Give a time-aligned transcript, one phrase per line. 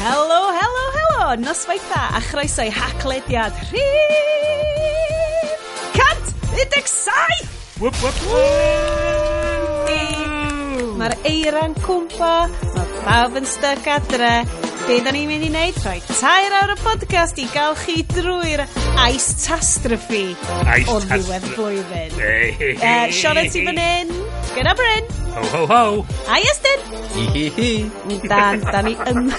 [0.00, 1.34] Helo, helo, helo!
[1.42, 4.30] noswaitha a chroeso i haclediad rhif
[5.96, 6.26] Cant!
[6.54, 7.50] 17!
[7.80, 9.90] Wwp, wwp, wwp!
[11.00, 12.34] Mae'r eira'n cwmpa,
[12.76, 14.34] mae pawb yn styc adre,
[14.90, 15.76] Be da ni'n mynd i wneud?
[15.84, 18.64] Rhoi tair awr y podcast i gael chi drwy'r
[19.04, 20.32] Ice Tastrophe
[20.90, 22.16] o ddiwedd blwyddyn.
[22.18, 24.10] Uh, eh, Sionet ti fan hyn,
[24.56, 25.06] gyda Bryn.
[25.36, 25.84] Ho, ho, ho.
[26.26, 26.82] A Iestyn.
[27.14, 28.18] Hi, hi, hi.
[28.24, 29.30] Dan, da ni yn...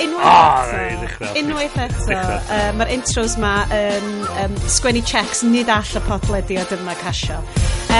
[0.00, 4.12] Unwaith ah, eto, unwaith eto, uh, mae'r intros ma yn
[4.44, 7.42] um, sgwennu checks nid all y podlediad yma casio.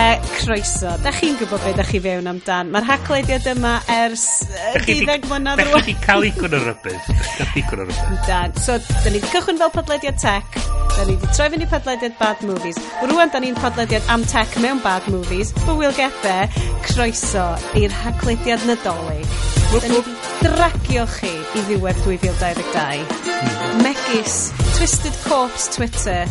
[0.01, 0.91] Uh, croeso.
[1.05, 2.71] Da chi'n gwybod beth da chi fewn amdan.
[2.73, 5.75] Mae'r haclediad yma ers uh, ddiddag mlynedd rwan.
[5.75, 7.11] Da chi wedi cael igon o rybydd.
[7.37, 8.23] Da chi igon o rybydd.
[8.25, 8.39] Da.
[8.65, 10.57] So, da ni wedi cychwyn fel podlediad tech.
[10.95, 12.81] Da ni wedi troi fyny podlediad bad movies.
[13.13, 15.53] Rwan da ni'n podlediad am tech mewn bad movies.
[15.67, 16.49] But we'll get there.
[16.89, 19.29] Croeso i'r haclediad nadolig.
[19.75, 23.05] Da ni wedi dragio chi i ddiwedd 2022.
[23.05, 23.85] Mm.
[23.85, 24.47] Megis,
[24.79, 26.25] Twisted Corpse Twitter.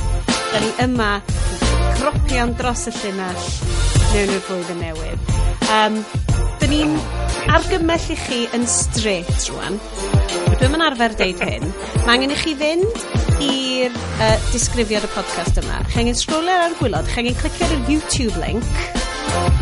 [0.49, 1.19] Da ni yma
[1.97, 3.45] cropian dros y llinell
[4.09, 5.31] mewn i'r flwyddyn newydd.
[5.73, 6.01] Um,
[6.59, 6.95] Dyn ni'n
[7.55, 9.77] argymell i chi yn straight rwan.
[10.59, 11.69] Dwi'n yn arfer deud hyn.
[12.03, 13.03] Mae angen i chi fynd
[13.45, 15.79] i'r uh, disgrifiad y podcast yma.
[15.93, 18.67] Chi angen sgrolio ar gwylod, chi angen clicio ar y YouTube link.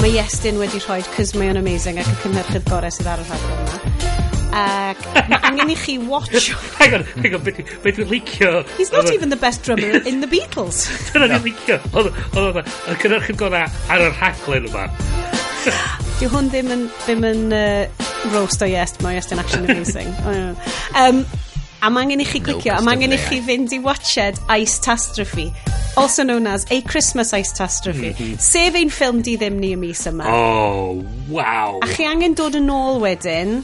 [0.02, 3.30] Mae Iestyn wedi rhoi, cys mae o'n amazing ac y cynhyrchydd gorau sydd ar y
[3.30, 4.37] rhaglen yma.
[4.58, 6.50] Ac mae angen i chi watch...
[6.80, 8.52] hang on, hang on, beth be dwi'n licio...
[8.78, 10.86] He's not even the best drummer in the Beatles.
[11.14, 11.80] Dyna ni'n licio.
[11.94, 14.88] Oedd oedd y cynnyrchyd gona ar yr rhaglen yma.
[16.20, 20.10] Dyw hwn ddim yn, ddim yn uh, roast o yes, mae yes yn action amazing.
[20.98, 21.22] um,
[21.82, 24.40] a mae angen i chi clicio, no, a mae angen i chi fynd i watched
[24.56, 25.52] Ice Tastrophe,
[25.98, 28.40] also known as A Christmas Ice Tastrophe, mm -hmm.
[28.42, 30.26] sef ein ffilm di ddim ni y mis yma.
[30.26, 31.78] Oh, wow.
[31.84, 33.62] A chi angen dod yn ôl wedyn,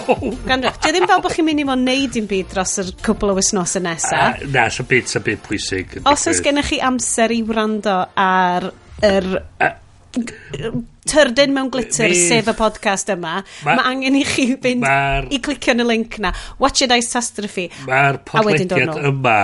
[0.48, 3.34] Gan, dwi ddim fel bod chi'n mynd i fod neud i'n byd dros yr cwbl
[3.34, 4.40] o wisnos y nesaf.
[4.42, 5.98] Uh, na, sy'n byd, sy'n byd pwysig.
[6.08, 8.72] Os oes gennych chi amser i wrando ar
[9.04, 9.30] yr...
[9.60, 9.72] Uh,
[11.08, 15.22] turdyn mewn glitter mi, sef y podcast yma mae ma angen i chi fynd ma
[15.24, 16.34] i clicio yn y link na.
[16.60, 17.70] Watch It Ice Tastrophe.
[17.88, 19.38] Mae'r podlediad yma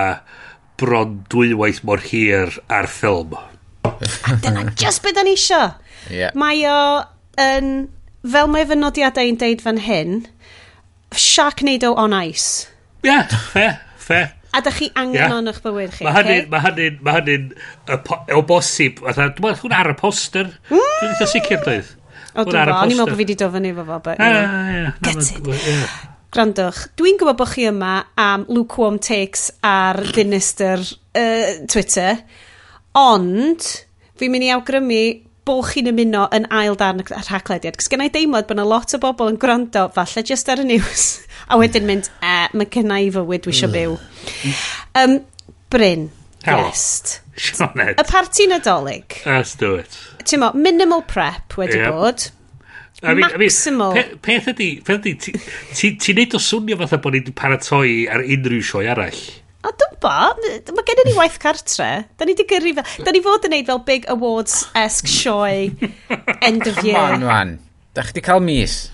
[0.79, 3.35] bron dwywaith mor hir ar ffilm.
[3.89, 5.63] A dyna just beth ni isio.
[6.13, 6.33] Yeah.
[6.39, 6.81] mae o
[7.43, 7.89] yn
[8.29, 10.21] fel mae fy nodiadau yn deud fan hyn
[11.15, 12.69] Sharknado on ice.
[13.05, 14.25] Ie, yeah, fe, fe.
[14.53, 15.35] A da chi angen yeah.
[15.37, 16.05] o'n eich bywyd chi.
[16.07, 16.51] Mae hynny'n, okay?
[16.53, 17.49] mae hynny'n, mae hynny'n,
[18.37, 20.53] o bosib, dwi'n meddwl hwn ar y poster.
[20.71, 20.85] Mm.
[21.01, 21.91] Dwi'n eitha sicr dweud.
[22.33, 24.23] O, dwi'n bo, o'n i'n meddwl bod fi wedi dofyn efo fo, but...
[24.25, 25.99] Ah, yeah.
[26.35, 32.21] Grandwch, dwi'n gwybod bod chi yma am lukewarm takes ar dinister uh, Twitter,
[33.01, 33.65] ond
[34.19, 35.03] fi'n mynd i awgrymu
[35.49, 37.79] bod chi'n ymuno yn ail dan y rhaglediad.
[37.81, 40.69] Cos gen i deimlad bod yna lot o bobl yn gwrando, falle just ar y
[40.69, 41.09] news,
[41.51, 43.99] a wedyn mynd, e, eh, mae genna i fywyd dwi eisiau byw.
[45.01, 45.21] Um,
[45.73, 46.09] Bryn.
[46.47, 47.21] Yes.
[47.37, 47.99] Sionet.
[47.99, 49.21] Y parti nadolig.
[49.27, 49.99] Let's do it.
[50.25, 51.95] Ti'n mo, minimal prep wedi yep.
[51.95, 52.29] bod.
[53.03, 53.93] I mean, Maximal.
[53.93, 55.43] I mean, peth ydy, peth ydy, ti'n
[55.77, 59.21] ti, ti neud o swnio fatha bod ni'n paratoi ar unrhyw sioe arall.
[59.69, 60.13] A dwi'n bo,
[60.73, 61.89] mae gen i ni waith cartre.
[62.17, 62.87] Da ni di gyrru fel...
[63.05, 65.69] Da ni fod yn neud fel big awards-esque sioe
[66.41, 66.97] end of year.
[66.97, 67.51] Come on, man.
[67.97, 68.87] Da chdi cael mis.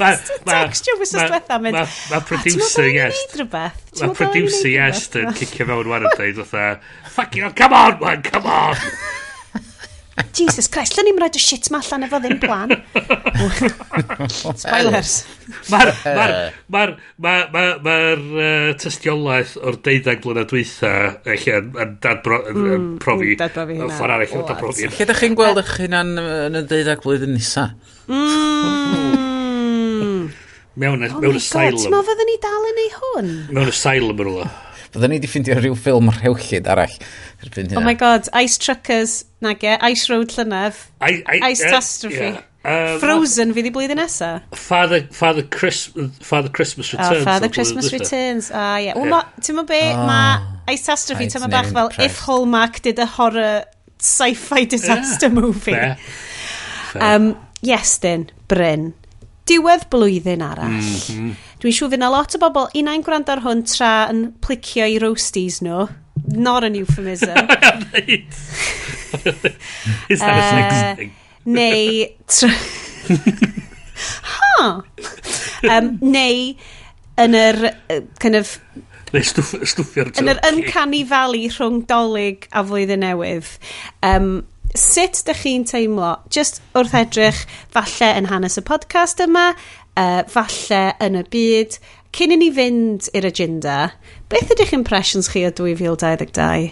[0.00, 1.78] yes, texture was just fatha mynd.
[2.12, 3.22] Mae producer, yes.
[3.50, 6.78] Mae producer, yes, yn cicio fewn wan yn dweud, fatha,
[7.16, 8.76] fucking hell, come on, man, come on.
[10.36, 12.72] Jesus Christ, lle ni'n rhaid y shit ma allan efo ddim plan.
[14.62, 15.14] Spoilers.
[15.72, 16.50] Mae'r eh.
[16.68, 16.84] ma ma
[17.22, 20.92] ma ma ma uh, tystiolaeth o'r deuddag blynedd dwytha
[21.28, 23.36] eich yn, yn dadbro, mm, profi.
[23.40, 23.90] Dadbrofi hynna.
[23.94, 24.88] Ffordd arall o'r dadbrofi.
[24.90, 27.70] Lle ydych chi'n gweld eich hunan yn y deuddag blwyddyn nisa?
[28.08, 29.28] Mm.
[30.78, 31.18] Mewn y silent.
[31.18, 33.30] Oh my god, ti'n meddwl fydden ni dal yn ei hwn?
[33.50, 34.48] Mewn y silent yn rhywle.
[34.92, 36.94] Byddwn ni wedi ffindio rhyw ffilm rhewllyd arall.
[37.76, 42.28] Oh my god, Ice Truckers, nage, Ice Road Llynedd, I, I, Ice Catastrophe.
[42.28, 42.44] Uh, yeah.
[42.68, 44.30] Um, Frozen fydd i blwyddyn nesa?
[44.52, 45.86] Father, Father, Chris,
[46.20, 47.22] Father Christmas oh, Returns.
[47.22, 48.50] Oh, Father Christmas Returns.
[48.52, 48.90] Ah, ie.
[48.90, 48.98] Yeah.
[48.98, 50.04] Wel, ti'n mynd be, ah.
[50.08, 52.10] mae Ice Catastrophe, ti'n mynd bach fel impressed.
[52.10, 53.64] if Hallmark did a horror
[53.98, 55.72] sci-fi disaster movie.
[55.72, 55.96] Fair.
[56.92, 57.02] Fair.
[57.02, 58.92] Um, yes, Dyn, Bryn.
[59.48, 60.74] Diwedd blwyddyn arall.
[60.74, 61.36] Mm -hmm.
[61.58, 64.98] Dwi'n siŵr fydd na lot o bobl unau'n gwrando ar hwn tra yn plicio i
[65.02, 65.88] roasties nhw.
[66.38, 67.34] Not an euphemism.
[70.12, 71.12] Is that uh, a sex thing?
[71.48, 72.06] neu...
[74.22, 74.82] ha!
[75.74, 76.52] um, neu
[77.18, 78.58] yn yr uh, kind of
[79.08, 83.48] Neu stwff, stwffio'r Yn yr uncanny valley rhwng dolyg a flwyddyn newydd.
[84.04, 84.42] Um,
[84.76, 86.10] sut ydych chi'n teimlo?
[86.28, 87.40] Just wrth edrych
[87.72, 89.46] falle yn hanes y podcast yma,
[89.98, 91.78] uh, falle yn y byd.
[92.16, 93.78] Cyn i ni fynd i'r agenda,
[94.32, 96.70] beth ydych impressions chi o 2022?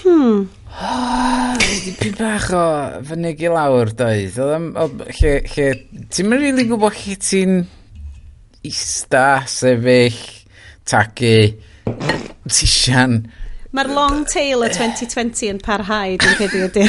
[0.00, 0.46] Hmm.
[1.84, 2.64] Dipyn bach o
[3.06, 4.38] fynig i lawr doedd.
[4.40, 5.68] Oedd lle, lle,
[6.08, 7.58] ti'n mynd rili gwybod lle ti'n
[8.64, 10.18] ista, sefyll,
[10.88, 11.36] tagu,
[12.48, 13.20] tisian.
[13.74, 16.88] Mae'r long tail o 2020 yn parhau, dwi'n credu ydy.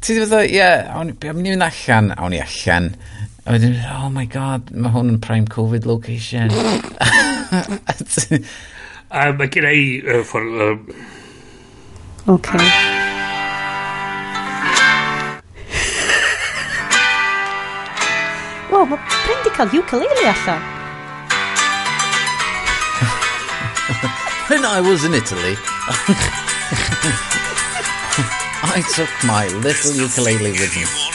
[0.00, 2.90] Ti wedi bod, ie, yeah, awn i fynd allan, awn i allan.
[3.50, 6.52] A wedyn, oh my god, mae hwn yn prime Covid location.
[7.90, 8.44] A ti-
[9.10, 10.60] A mae gen i uh, ffordd...
[10.68, 10.84] Um,
[12.30, 12.66] Okay.
[18.70, 20.62] Wow, mae Bryn di cael ukulele allan.
[24.50, 25.54] When I was in Italy,
[28.62, 31.09] I took my little ukulele with me.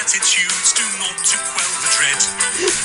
[0.00, 2.20] platitudes do not to quell the dread.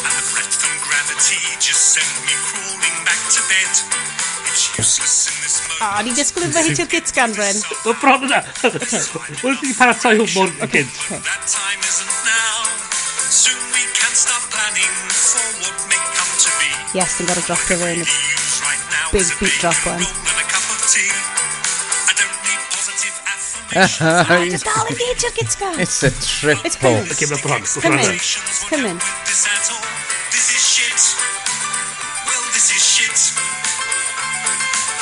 [0.03, 3.71] And the threat from gravity just send me crawling back to bed.
[4.51, 5.79] It's useless in this moment.
[5.79, 7.61] Ah, ni disgwyl yn fy hitio'r gitgan, Bryn.
[7.85, 8.41] Wel, bron yna.
[9.45, 10.99] Wel, ni'n paratoi hwmwr y gynt.
[11.23, 12.67] That time isn't now.
[13.31, 16.69] Soon we can start planning for what may come to be.
[16.99, 18.11] Yes, dwi'n gorau dropio fo yn y
[19.15, 20.03] big beat drop one.
[23.75, 24.51] Affirmation.
[24.55, 25.75] Just dal yn fahitio'r gitgan.
[25.83, 26.63] It's a triple.
[26.67, 27.03] It's coming.
[27.11, 27.61] Okay, mae bron.
[27.61, 28.11] Mae Come bron.
[28.11, 28.19] in.
[28.71, 28.97] Come in.
[29.27, 29.83] This at all.
[30.31, 31.01] This is shit.
[32.27, 33.19] Well, this is shit.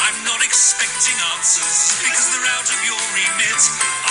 [0.06, 3.62] I'm not expecting answers because they're out of your remit.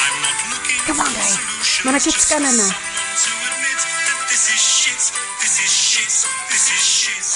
[0.03, 1.35] I'm not looking Come on, for guys.
[1.37, 1.85] solutions.
[1.87, 2.67] Mae 'na just gitgan for yna.
[2.67, 2.83] someone
[3.23, 5.03] to admit that this is shit.
[5.43, 6.15] This is shit.
[6.51, 7.29] This is shit.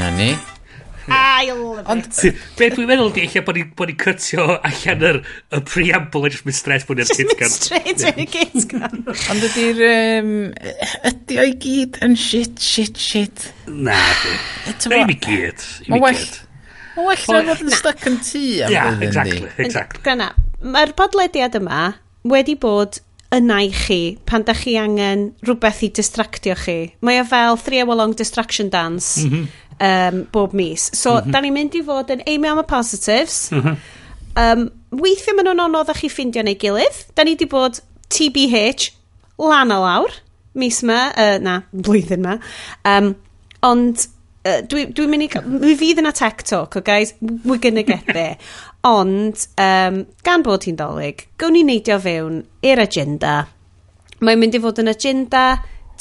[0.00, 0.30] Na ni.
[1.10, 1.88] I love it.
[1.92, 2.06] Ond,
[2.58, 5.20] be dwi'n meddwl di, eich bod ni'n cytio allan yr
[5.54, 7.54] y preamble a just mynd stres bod straight Just mynd kitgan.
[7.54, 9.06] straight fwy'n i'r kitgan.
[9.34, 9.82] Ond ydy'r...
[9.92, 10.34] Um,
[11.12, 13.48] ydy o'i gyd yn shit, shit, shit.
[13.66, 14.36] Na, di.
[14.92, 15.66] Na, i gyd.
[15.88, 16.28] Mae'n well.
[16.98, 18.44] Mae'n well na fod yn stuck yn tŷ.
[18.68, 20.02] Yeah, exactly, exactly.
[20.06, 20.32] Gryna,
[20.64, 21.82] mae'r podlediad yma
[22.28, 23.00] wedi bod
[23.34, 26.78] yna i chi pan da chi angen rhywbeth i distractio chi.
[27.04, 29.24] Mae o fel three hour long distraction dance.
[29.24, 29.46] Mm -hmm
[29.80, 30.90] um, bob mis.
[30.92, 31.32] So, mm -hmm.
[31.32, 33.50] da ni'n mynd i fod yn aimio am y positives.
[33.52, 33.76] Mm -hmm.
[34.42, 37.04] um, weithio maen nhw'n onodd a chi ffindio neu gilydd.
[37.14, 38.90] Da ni wedi bod TBH
[39.38, 40.12] lan a lawr
[40.54, 42.38] mis yma, uh, na, blwyddyn yma.
[42.84, 43.14] Um,
[43.62, 44.06] ond
[44.46, 45.28] uh, dwi'n dwi mynd i...
[45.44, 48.36] Mi fydd yna tech talk, o oh guys, we're gonna get there.
[48.96, 53.40] ond, um, gan bod hi'n dolyg, gawn ni neidio fewn i'r agenda.
[54.20, 55.44] Mae'n mynd i fod yn agenda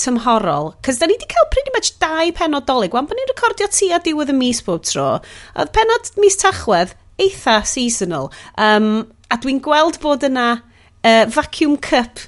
[0.02, 3.70] tymhorol, cys da ni wedi cael pretty much dau penod dolyg, wan bod ni'n recordio
[3.74, 8.92] tu a diwedd y mis bob tro, a oedd penod mis tachwedd eitha seasonal, um,
[9.34, 12.28] a dwi'n gweld bod yna uh, vacuum cup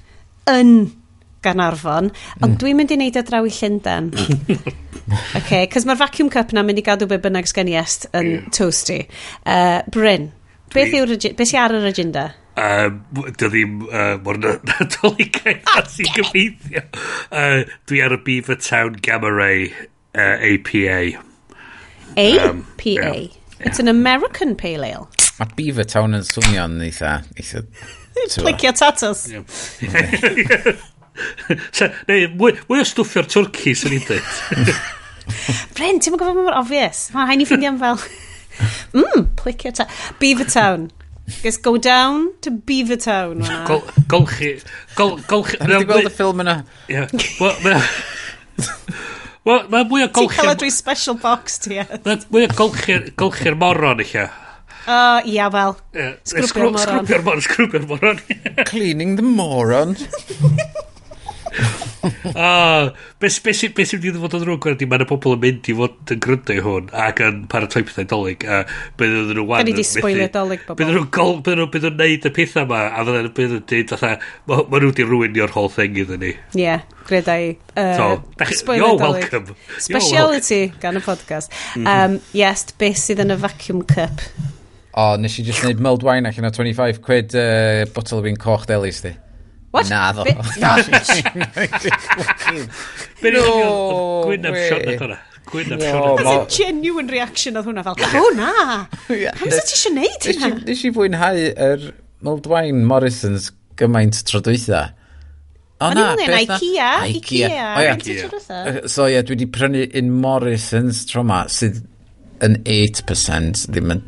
[0.50, 0.90] yn
[1.40, 2.10] Ganarfon,
[2.42, 2.58] ond mm.
[2.60, 4.10] dwi'n mynd i wneud o draw i Llundain.
[5.40, 8.50] okay, cos mae'r vacuum cup na mynd i gadw be bynnag sgen i est yn
[8.56, 9.06] toasty.
[9.46, 10.30] Uh, Bryn,
[10.74, 12.26] beth, yw'r, beth sy'n ar yr agenda?
[12.60, 13.00] um,
[13.40, 14.40] dy ddim uh, mor
[14.70, 16.84] nadoligaidd a sy'n gyfeithio.
[17.32, 19.72] Uh, dwi ar y Beaver Town Gamma Ray
[20.16, 21.00] uh, APA.
[22.18, 22.50] APA?
[22.50, 23.28] Um, yeah.
[23.60, 25.10] It's an American Pale Ale.
[25.40, 27.20] Mae Beaver Town yn swnio'n eitha...
[27.40, 27.64] eitha
[28.20, 29.28] Plicio tatas.
[32.10, 34.72] Neu, mwy o stwffio'r twrci sy'n ei dweud.
[35.78, 37.08] Bryn, ti'n gwybod mor obvious?
[37.16, 37.98] Mae hain i ffeindio am fel...
[38.98, 40.12] Mmm, plicio tatas.
[40.20, 40.90] Beaver Town.
[41.44, 43.46] Guess go down to Beaver Town.
[43.68, 44.56] Gol, golchi.
[44.98, 45.60] Gol, golchi.
[45.62, 46.58] Hynny wedi gweld y ffilm yna.
[46.92, 47.06] Ie.
[49.48, 50.36] Wel, mae'n mwy o golchi...
[50.36, 51.88] Ti'n cael drwy special box ti, ie.
[52.06, 52.54] Mae mwy o
[53.24, 54.16] golchi'r moron, eich
[54.90, 55.76] O, ia, fel.
[56.26, 57.06] Sgrwpio'r moron.
[57.06, 57.44] Sgrwpio'r moron.
[57.46, 58.22] Sgrwbio'r moron.
[58.66, 59.98] Cleaning the moron.
[61.50, 65.36] oh, beth be, be, be sy'n mynd i fod yn rhwng gwerthu, mae'n y pobl
[65.36, 68.46] yn mynd i fod yn gryndo i hwn ac yn paratoi pethau dolyg.
[68.46, 68.62] A
[69.00, 69.64] bydd ydyn nhw wan...
[69.64, 70.80] Gan i di spoilio dolyg bobl.
[70.82, 74.14] Beth ydyn nhw'n neud y pethau yma a fydden nhw'n dweud, fatha,
[74.50, 76.36] mae nhw wedi rwynio'r whole thing iddyn ni.
[76.56, 77.50] Ie, yeah, gredau.
[77.76, 78.12] Uh, so,
[78.74, 79.26] you're dolyg.
[79.30, 79.58] welcome.
[79.80, 81.54] Speciality gan y podcast.
[81.80, 84.24] Um, yes, beth sydd yn y vacuum cup?
[85.00, 88.40] O, nes i just wneud mulled wine allan o 25 quid uh, bottle o fi'n
[88.42, 89.14] coch delis di.
[89.72, 89.90] What?
[89.90, 90.24] Na ddo.
[90.26, 90.34] Be
[93.34, 93.44] ni'n
[94.26, 95.18] gwynaf sioned hwnna?
[95.50, 96.18] Gwynaf sioned.
[96.18, 98.54] That's a genuine reaction oedd hwnna fel, o na,
[99.06, 100.50] pam sy'n ti eisiau neud hynna?
[100.66, 101.86] Nes i fwynhau yr
[102.26, 104.88] Moldwain Morrisons gymaint trodwytha.
[105.80, 106.58] O na, beth na?
[106.58, 107.70] Ikea, Ikea.
[107.70, 107.94] O ia,
[108.90, 111.84] so ia, dwi wedi prynu un Morrisons tro ma sydd
[112.44, 114.02] yn 8%, ddim yn,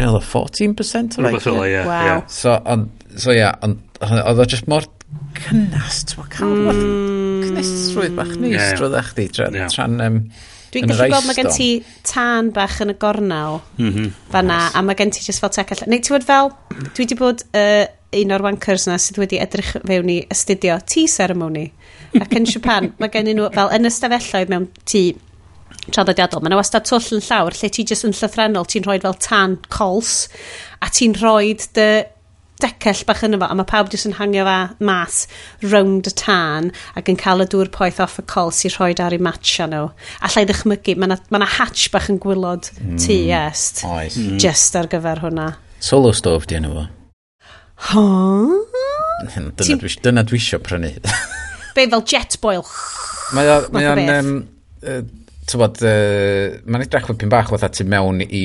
[0.00, 1.84] beth 14% o'r Ikea?
[1.86, 2.24] Wow.
[2.32, 2.56] So,
[3.36, 4.86] ia, ond oedd o just mor
[5.38, 7.44] cynnas, ti'n cael mm.
[7.44, 8.74] cynnesrwydd bach ni yeah.
[8.74, 9.70] stroedd eich di, tra, yeah.
[9.72, 10.00] tran...
[10.02, 10.20] Um,
[10.74, 11.66] Dwi'n gallu gweld mae gen ti
[12.02, 14.08] tan bach yn y gornel mm -hmm.
[14.32, 14.74] fanna, yes.
[14.74, 15.92] a mae gen ti just fel tec allan.
[15.92, 17.84] Neu ti bod fel, dwi wedi bod uh,
[18.14, 21.68] un o'r wankers na sydd wedi edrych fewn i astudio tea ceremony.
[22.18, 25.04] Ac yn Japan, mae gen nhw fel yn ystafelloedd mewn tŷ
[25.94, 26.42] traddodiadol.
[26.42, 29.56] Mae yna wastad twll yn llawr lle ti just yn llythrenol, ti'n rhoi fel tan
[29.74, 30.28] cols
[30.82, 31.88] a ti'n rhoi dy
[32.62, 35.24] decell bach yn efo, a mae pawb jyst yn hangio fa mas
[35.64, 39.16] round y tân ac yn cael y dŵr poeth off y col sy'n rhoi ar
[39.16, 39.90] ei matcha nhw.
[40.26, 42.98] Alla i ddechmygu, mae yna ma, na, hatch bach yn gwylod mm.
[43.02, 43.82] tu est.
[43.88, 44.18] Oes.
[44.20, 44.38] Mm.
[44.42, 45.50] Just ar gyfer hwnna.
[45.84, 46.86] Solo stove di enw fo.
[47.90, 48.04] Ha?
[49.24, 50.94] dyna dwi dyna dwi eisiau prynu.
[51.74, 52.64] Be fel jet boil.
[53.34, 54.02] Mae o'n...
[54.14, 54.34] Um,
[54.84, 55.02] uh,
[55.50, 58.44] tywod, uh, mae'n edrych fel pyn bach fatha ti mewn i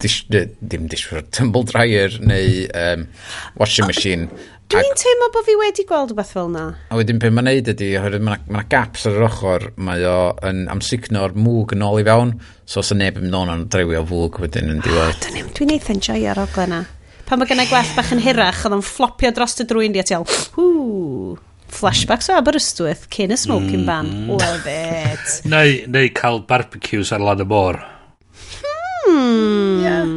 [0.00, 3.08] dish, dim dishwasher, tumble dryer neu um,
[3.60, 4.28] washing machine.
[4.68, 6.66] Dwi'n teimlo bod fi wedi gweld rhywbeth fel na.
[6.92, 10.04] A wedyn pe mae'n neud ydy, oherwydd mae yna ma gaps ar yr ochr, mae
[10.04, 12.34] o yn amsugno'r mwg yn ôl i fewn,
[12.68, 15.28] so os y neb yn mynd o'n drewio fwg wedyn yn diwedd.
[15.30, 16.84] Oh, dwi'n eitha enjoy ar oglen na.
[17.28, 20.08] Pan mae gennau gwell bach yn hirach, oedd o'n flopio dros y drwy'n di a
[20.08, 20.28] ti al,
[21.74, 23.86] flashbacks o Aberystwyth cyn y smoking mm.
[23.88, 24.10] ban.
[24.10, 24.30] Mm-hmm.
[24.40, 25.38] Love it.
[25.52, 27.80] neu, neu cael barbecues ar lan y môr.
[29.08, 29.80] Hmm.
[29.84, 30.12] Yeah.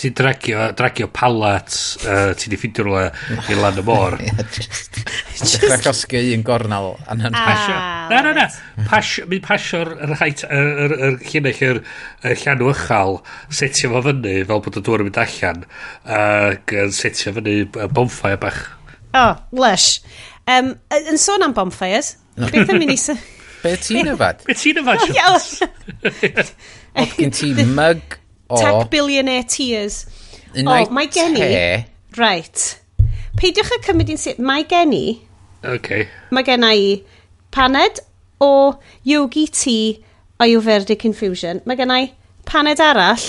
[0.00, 1.74] Ti'n dragio, dragio palat,
[2.08, 3.10] uh, ti'n ei ffidio rhywle
[3.52, 4.16] i lan y môr.
[5.40, 6.94] Dechrau cosgu un gornal.
[7.06, 7.76] Ah, Pasio.
[8.10, 8.46] Na, na, na.
[8.88, 11.80] Pasio, mi pasio'r rhaid, yr llinell,
[12.24, 13.20] yr llanw ychal,
[13.52, 15.64] setio fo fyny fel bod y dŵr yn mynd allan,
[16.16, 18.62] ac setio fyny bonfire bach.
[19.12, 20.00] Oh, lush.
[20.48, 22.98] Um, yn sôn am bonfires, beth yn mynd i...
[23.60, 24.44] Be ti'n yfad?
[24.48, 26.52] Be ti'n yfad, oh, Siwrs?
[26.96, 28.16] Oedd gen ti mug
[28.48, 28.56] o...
[28.56, 30.04] Tech billionaire tears.
[30.56, 31.50] Unai oh, mae gen i...
[32.16, 32.62] Right.
[33.38, 34.40] Peidiwch y cymryd i'n sydd.
[34.42, 35.04] Mae gen i...
[35.60, 36.08] Okay.
[36.32, 36.94] Mae gen i
[37.52, 38.00] paned
[38.40, 39.98] o yogi tea
[40.40, 41.60] Ayurvedic infusion.
[41.68, 42.06] Mae gen i
[42.48, 43.26] paned arall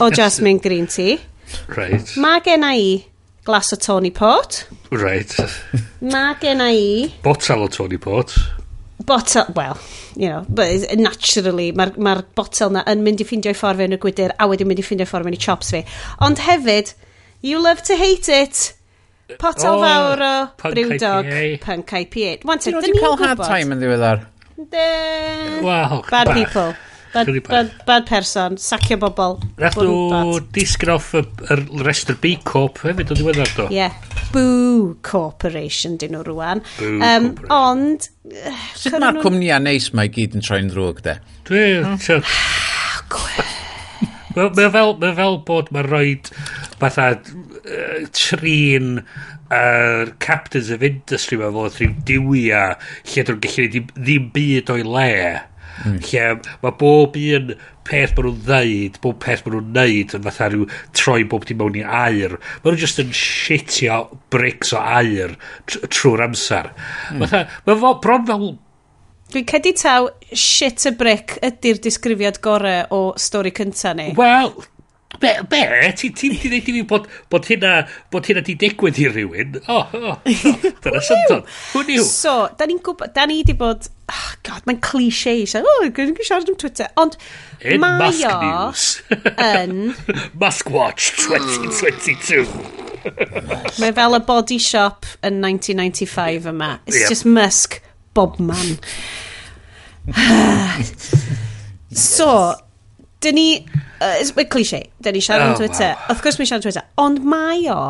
[0.00, 1.20] o jasmine green tea.
[1.68, 2.16] Right.
[2.16, 3.04] Mae gen i
[3.46, 4.64] glas o Tony Port.
[4.90, 5.32] Right.
[6.12, 7.08] Mae gen i...
[7.24, 8.34] Botel o Tony Port.
[9.06, 9.78] Botel, well,
[10.16, 13.94] you know, but naturally, mae'r ma botel na yn mynd i ffeindio i ffordd fewn
[13.94, 15.82] y gwydr a wedyn mynd i ffeindio i ffordd fewn i chops fi.
[16.24, 16.94] Ond hefyd,
[17.44, 18.72] you love to hate it.
[19.38, 21.30] Potel oh, fawr o Brewdog
[21.62, 22.38] Punk IPA.
[22.48, 23.20] Wan te, dyn ni'n gwybod...
[23.20, 24.26] cael hard time yn ddiweddar.
[24.56, 24.90] De...
[25.60, 26.00] Wow.
[26.08, 26.72] Bad, bad people.
[27.16, 29.38] Bad, bad, bad person, sacio bobl.
[29.60, 31.56] Rhaid nhw disgyn off y, y
[31.86, 33.68] restr B Corp hefyd o ddiweddar do.
[33.72, 33.78] Ie.
[33.78, 33.96] Yeah.
[34.34, 36.60] Boo Corporation dyn nhw rwan.
[36.76, 38.10] Boo um, Ond...
[38.76, 41.16] Sut mae'r cwmnïau neis mae gyd yn troi'n ddrwg de?
[41.48, 41.64] Dwi...
[41.86, 42.22] Hmm.
[44.36, 46.08] Mae fel, mae fel bod mae'n rhoi
[46.76, 52.64] fatha uh, trin uh, captains of industry mae fel rhyw diwia
[53.12, 55.12] lle dwi'n gallu ddim byd o'i le.
[55.84, 55.98] Mm.
[56.08, 56.26] Lle
[56.62, 57.54] mae bob un
[57.86, 61.60] peth maen nhw'n ddeud, bob peth maen nhw'n neud yn fatha rhyw troi bob dim
[61.62, 62.36] mewn i air.
[62.62, 64.02] Maen nhw just yn shitio
[64.32, 65.36] bricks o air
[65.70, 66.72] trwy'r amser.
[67.14, 67.26] Mm.
[67.66, 68.48] Mae fo bron fel...
[69.26, 70.04] Dwi'n cedi taw
[70.38, 74.12] shit a brick ydy'r disgrifiad gorau o stori cynta ni.
[74.18, 74.52] Wel,
[75.20, 75.60] Be, be?
[75.96, 77.72] Ti'n ti, ti dweud i fi bod, bod hynna,
[78.12, 79.58] bod hynna di digwydd i rywun?
[79.64, 81.44] O, oh, o, oh, dyna synton.
[81.72, 82.04] Who knew?
[82.04, 85.36] So, da ni'n gwybod, da ni di bod, oh, god, mae'n cliché.
[85.48, 86.90] So, oh, gwneud yn siarad am Twitter.
[87.00, 87.16] Ond,
[87.64, 88.88] In mae o news.
[89.52, 89.94] yn...
[90.40, 92.44] Mask Watch 2022.
[93.80, 96.70] mae fel y body shop yn 1995 yma.
[96.84, 97.14] It's yep.
[97.14, 97.80] just Musk,
[98.14, 98.76] Bob Man.
[101.96, 102.54] so,
[103.24, 103.48] dyn ni...
[103.96, 105.94] Uh, cliché, dyn ni siarad oh, on Twitter.
[105.94, 106.12] Wow.
[106.12, 106.84] Of course mi siarad Twitter.
[107.00, 107.82] Ond mae o,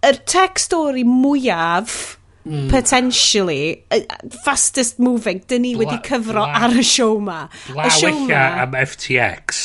[0.00, 2.70] yr text tech story mwyaf mm.
[2.70, 4.00] potentially uh,
[4.44, 8.42] fastest moving dyn ni wedi cyfro bla, ar y siow ma bla y show ma
[8.64, 9.62] am FTX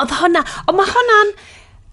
[0.00, 1.32] oedd hwnna ond mae hwnna'n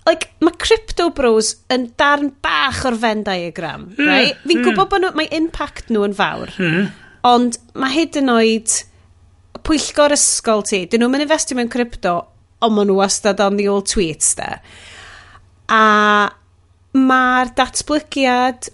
[0.05, 4.41] like, mae Crypto Bros yn darn bach o'r Venn diagram hmm, right?
[4.46, 4.67] fi'n hmm.
[4.70, 6.91] gwybod bod nhw, mae impact nhw yn fawr hmm.
[7.27, 8.79] ond mae hyd yn oed
[9.65, 12.15] pwyllgor ysgol ti, dyn nhw'n mynd investio mewn crypto,
[12.65, 14.55] ond maen nhw wastad on the old tweets da.
[15.74, 15.84] A
[16.95, 18.69] mae'r datblygiad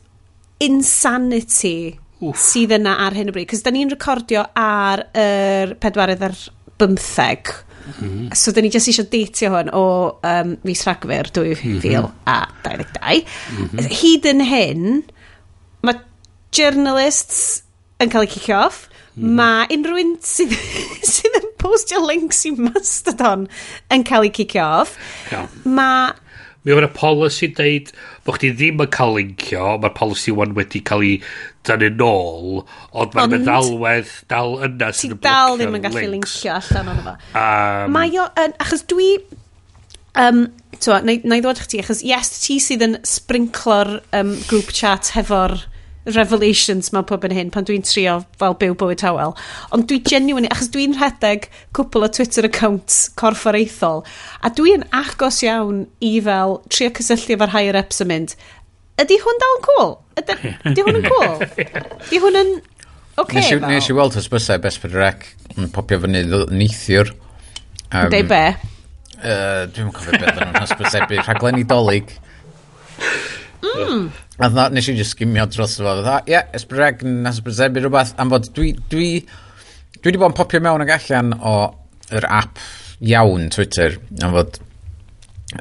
[0.61, 2.37] insanity Oof.
[2.37, 3.49] sydd yna ar hyn o bryd.
[3.49, 6.37] Cos da ni'n recordio ar yr er pedwarydd ar
[6.81, 7.53] bymtheg.
[7.97, 8.29] Mm.
[8.37, 9.85] So da ni jyst eisiau datio hwn o
[10.27, 12.03] um, mis Rhagfyr 2022.
[12.21, 13.89] Mm -hmm.
[14.01, 14.85] Hyd yn hyn,
[15.81, 15.97] mae
[16.53, 17.63] journalists
[18.01, 18.87] yn cael eu cicio off.
[19.15, 19.35] Mm.
[19.37, 20.55] Mae unrhyw un sydd,
[21.13, 23.47] sydd yn postio links i Mastodon
[23.91, 24.97] yn cael ei cicio off.
[25.31, 25.49] Yeah.
[25.65, 26.13] Mae...
[26.61, 27.87] Mi oedd yna policy deud
[28.21, 31.15] bod chdi ddim yn cael linkio, mae'r policy one wedi cael ei
[31.65, 32.61] dynnu nôl,
[32.93, 35.31] ond mae'r meddalwedd dal yna sydd yn blocio links.
[35.31, 37.15] Dal ddim yn gallu linkio allan o'n efo.
[37.33, 39.15] Um, Mae o, yn, achos dwi,
[40.11, 40.49] Um,
[40.81, 45.53] Twa, na i ddod chdi, achos yes, ti sydd yn sprinklo'r um, group chat hefo'r
[46.05, 49.35] revelations mae pob yn hyn pan dwi'n trio fel byw bywyd hawel.
[49.75, 54.01] Ond dwi genuinely, achos dwi'n rhedeg cwpl o Twitter accounts corfforaethol,
[54.41, 58.35] a dwi'n agos iawn i fel trio cysylltu efo'r higher ups yn mynd,
[59.01, 59.95] ydy hwn dal yn cool?
[60.21, 60.37] Ydy,
[60.71, 61.39] ydy hwn yn cool?
[62.09, 62.51] Ydy hwn yn...
[63.21, 65.25] Okay, nes, i, nes i weld hysbysau bysau Best Bud Rec
[65.57, 66.23] yn popio fyny
[66.55, 67.11] neithiwr.
[67.91, 68.43] Um, Dei be?
[69.21, 72.15] Uh, dwi'n cofio beth yn hysbysebu rhaglen idolig.
[73.61, 74.09] Mm.
[74.41, 75.93] A dda, nes i just gymio dros fo.
[76.01, 78.15] Dda, ie, yeah, esbreg, nes ysbrysebu rhywbeth.
[78.21, 79.09] Am fod, dwi, dwi,
[79.99, 81.55] dwi wedi bod yn popio mewn ag allan o
[82.11, 82.61] yr app
[83.05, 83.99] iawn Twitter.
[84.25, 84.59] Am fod,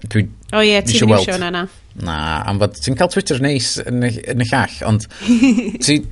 [0.06, 0.24] dwi...
[0.50, 1.66] O oh, ie, yeah, ti'n eisiau hwnna na.
[2.00, 2.16] Na,
[2.48, 5.06] am fod, ti'n cael Twitter neis yn, yn y llall, ond
[5.86, 6.02] ti...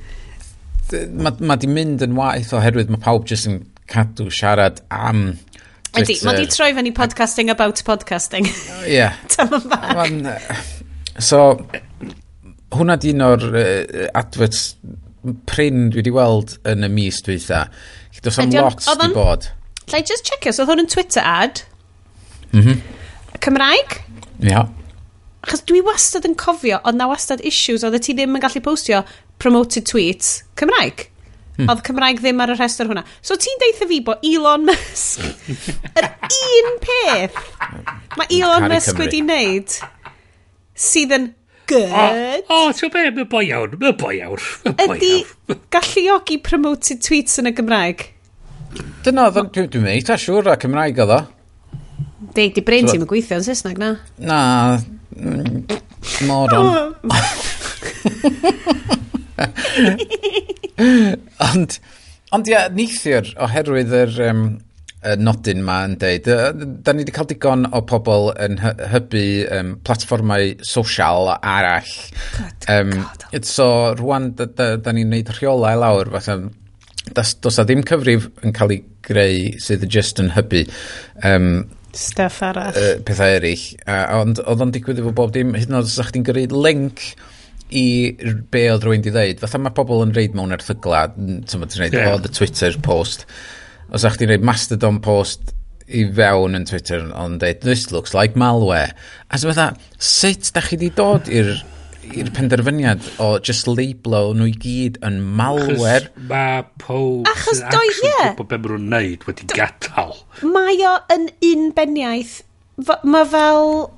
[0.89, 5.27] Mae ma di mynd yn waith oherwydd mae pawb jyst yn cadw siarad am
[5.97, 8.45] Ydy, mae di troi fan i podcasting about podcasting.
[8.85, 9.07] Ie.
[9.33, 10.75] Tam yn bag.
[11.19, 11.39] So,
[12.75, 14.77] hwnna di un o'r uh, adverts
[15.49, 17.65] prin dwi wedi weld yn y mis dwi eitha.
[18.23, 19.49] Does am lot di bod.
[19.91, 21.63] Lai just checkio, so oedd hwn yn Twitter ad.
[22.53, 22.81] Mm -hmm.
[23.43, 23.99] Cymraeg?
[24.43, 24.49] Ia.
[24.49, 24.69] Yeah.
[25.45, 29.03] Achos dwi wastad yn cofio, ond na wastad issues, oedd ti ddim yn gallu postio
[29.39, 31.07] promoted tweets Cymraeg.
[31.57, 31.69] Hmm.
[31.71, 33.05] Oedd Cymraeg ddim ar y rhestr hwnna.
[33.21, 35.23] So ti'n deitha fi bod Elon Musk,
[35.95, 36.09] yr
[36.71, 37.39] un peth
[38.19, 39.79] mae Elon Musk wedi wneud
[40.79, 41.25] sydd yn
[41.69, 42.43] good.
[42.49, 44.41] O, o ti'n be, mae'n boi iawn, mae'n boi iawn.
[44.65, 45.13] mae'n boi Ydy
[45.73, 47.99] galluogi promoted tweets yn y Gymraeg?
[49.05, 51.17] Dyna, dwi'n mynd eitha siŵr a Cymraeg oedd o.
[52.35, 53.89] Dei, di brain ti'n gweithio yn Saesneg na?
[54.21, 54.39] Na,
[55.17, 55.57] mm,
[56.29, 56.67] moron.
[61.49, 61.69] ond,
[62.35, 64.11] ond ia, neithiwr oherwydd yr...
[64.29, 64.41] Um,
[64.99, 69.23] y nodyn ma yn deud, da ni wedi cael digon o pobl yn hybu
[69.55, 71.93] um, platfformau sosial arall.
[72.67, 73.27] Um, God.
[73.31, 73.43] Oh.
[73.47, 76.37] So, rwan, da, da, da ni'n neud rheolau lawr, Fatha,
[77.15, 80.65] das, dos a ddim cyfrif yn cael ei greu sydd just yn hybu.
[81.23, 82.75] Um, Stuff arall.
[82.75, 83.63] Uh, pethau eraill.
[83.85, 86.43] Uh, ond oedd o'n digwydd efo bob dim, hyd yn oed os ydych chi'n gyrru
[86.59, 87.07] link
[87.69, 87.85] i
[88.51, 89.39] be oedd rwy'n di ddeud.
[89.41, 92.11] Fatha mae pobl yn reid mewn erthygla, ti'n meddwl, ti'n reid, yeah.
[92.13, 93.25] o, the Twitter post
[93.93, 95.53] os a'ch chi'n neud mastodon post
[95.89, 98.93] i fewn yn Twitter ond dweud, this looks like malware.
[99.29, 101.55] A so fatha, sut da chi di dod i'r
[102.09, 106.09] i'r penderfyniad o just labelo nhw i gyd yn malware.
[106.09, 108.05] Achos mae pob Achos doi, ie.
[108.05, 108.31] Yeah.
[108.37, 110.15] Gwybod be maen nhw'n neud wedi do, gadael.
[110.55, 112.39] Mae o yn un beniaeth.
[112.79, 113.89] Mae fel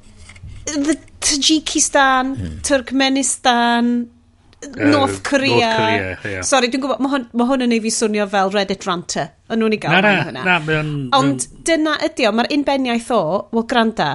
[0.65, 2.58] the Tajikistan, hmm.
[2.65, 3.93] Turkmenistan,
[4.62, 5.58] North Korea.
[5.58, 6.41] North Korea yeah.
[6.45, 9.32] Sorry, dwi'n gwybod, mae hwn, ma hwn yn ei fi swnio fel Reddit ranter.
[9.52, 10.43] Yn nhw'n i gael na, hwnna.
[10.45, 10.82] Na, na,
[11.17, 13.24] Ond dyna ydi o, mae'r unbeniaeth o,
[13.56, 14.12] wel granda,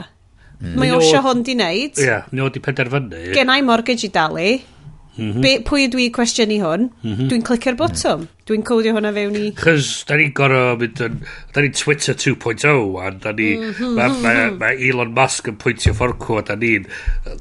[0.61, 0.77] mm.
[0.79, 1.99] mae o sio hwn di wneud.
[1.99, 3.27] Ie, yeah, ni o di penderfynu.
[3.35, 4.49] Gen i mortgage i dalu.
[5.17, 5.41] Mm -hmm.
[5.41, 6.89] Be, pwy ydw i cwestiynu hwn?
[7.03, 7.29] Mm -hmm.
[7.31, 8.27] Dwi'n clicio'r botwm.
[8.47, 9.45] Dwi'n codio hwnna fewn i...
[9.57, 11.17] Chos, da ni'n gorau mynd yn...
[11.55, 13.49] Da ni'n Twitter 2.0, a da ni...
[13.57, 13.97] Mm -hmm.
[13.97, 16.85] Mae ma, ma Elon Musk yn pwyntio fforcw, a da ni'n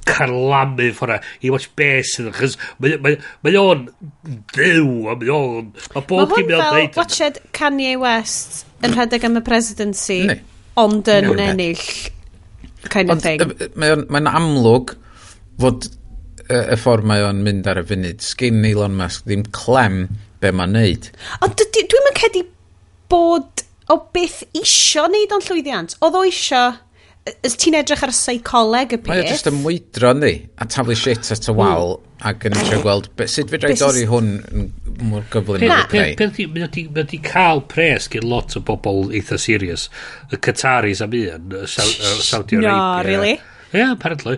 [0.07, 2.31] carlamu ffordd i watch beth sydd...
[2.39, 3.85] Chos, mae ma, ma o'n
[4.55, 5.71] ddew, a mae o'n...
[5.97, 6.95] Mae bob dim o'n neud...
[6.95, 8.97] watched Kanye West yn mm.
[8.97, 10.41] rhedeg am y presidency, nee.
[10.79, 11.83] ond yn ennill
[12.89, 13.43] kind of thing.
[13.75, 14.95] Mae'n amlwg
[15.61, 15.89] fod
[16.49, 18.23] y, y ffordd mae o'n mynd ar y funud.
[18.25, 20.05] Sgyn Elon Musk ddim clem
[20.43, 21.11] be mae'n neud.
[21.45, 22.45] Ond dwi'n mynd cedi
[23.11, 25.99] bod o beth isio neud o'n llwyddiant.
[26.05, 26.65] Oedd o isio...
[27.25, 29.07] Ys ti'n edrych ar y seicoleg y peth?
[29.09, 31.57] Mae o jyst yn mwydro ni, a taflu shit at y mm.
[31.57, 31.95] wal,
[32.29, 34.67] ac yn eisiau gweld be, sut fe drai dorri hwn yn
[35.09, 36.51] mwy gyflym o'r creu.
[36.53, 39.87] Mae di cael pres gen lot o bobl eitha serious,
[40.29, 42.77] y Qataris am un, y Saudi Arabia.
[42.77, 43.33] No, really?
[43.71, 44.37] Ie, yeah, apparently.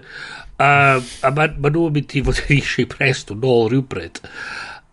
[0.58, 4.24] Um, a ma, ma nhw'n mynd i fod yn eisiau pres nhw nôl rhywbryd.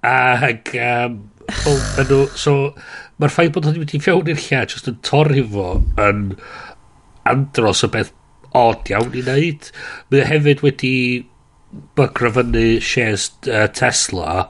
[0.04, 1.16] Ac, um,
[1.48, 2.56] o, ma nhw, so,
[3.22, 5.70] mae'r ffaith bod nhw'n mynd i fewn i'r lle, jyst yn torri fo
[6.04, 6.26] yn
[7.30, 8.12] andros o beth
[8.54, 9.70] od iawn i wneud.
[10.12, 10.94] Mae hefyd wedi
[11.98, 14.48] bygro fyny shares uh, Tesla,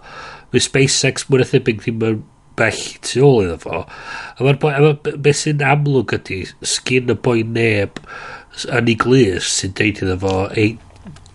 [0.53, 2.23] mae SpaceX mwyn y thebyg ddim yn
[2.59, 3.85] bell tu ôl iddo fo.
[3.87, 6.43] A mae'r ma beth sy'n amlwg ydy,
[6.75, 8.03] sgyn y boi neb
[8.67, 10.75] yn ei glis sy'n deud iddo fo, ei,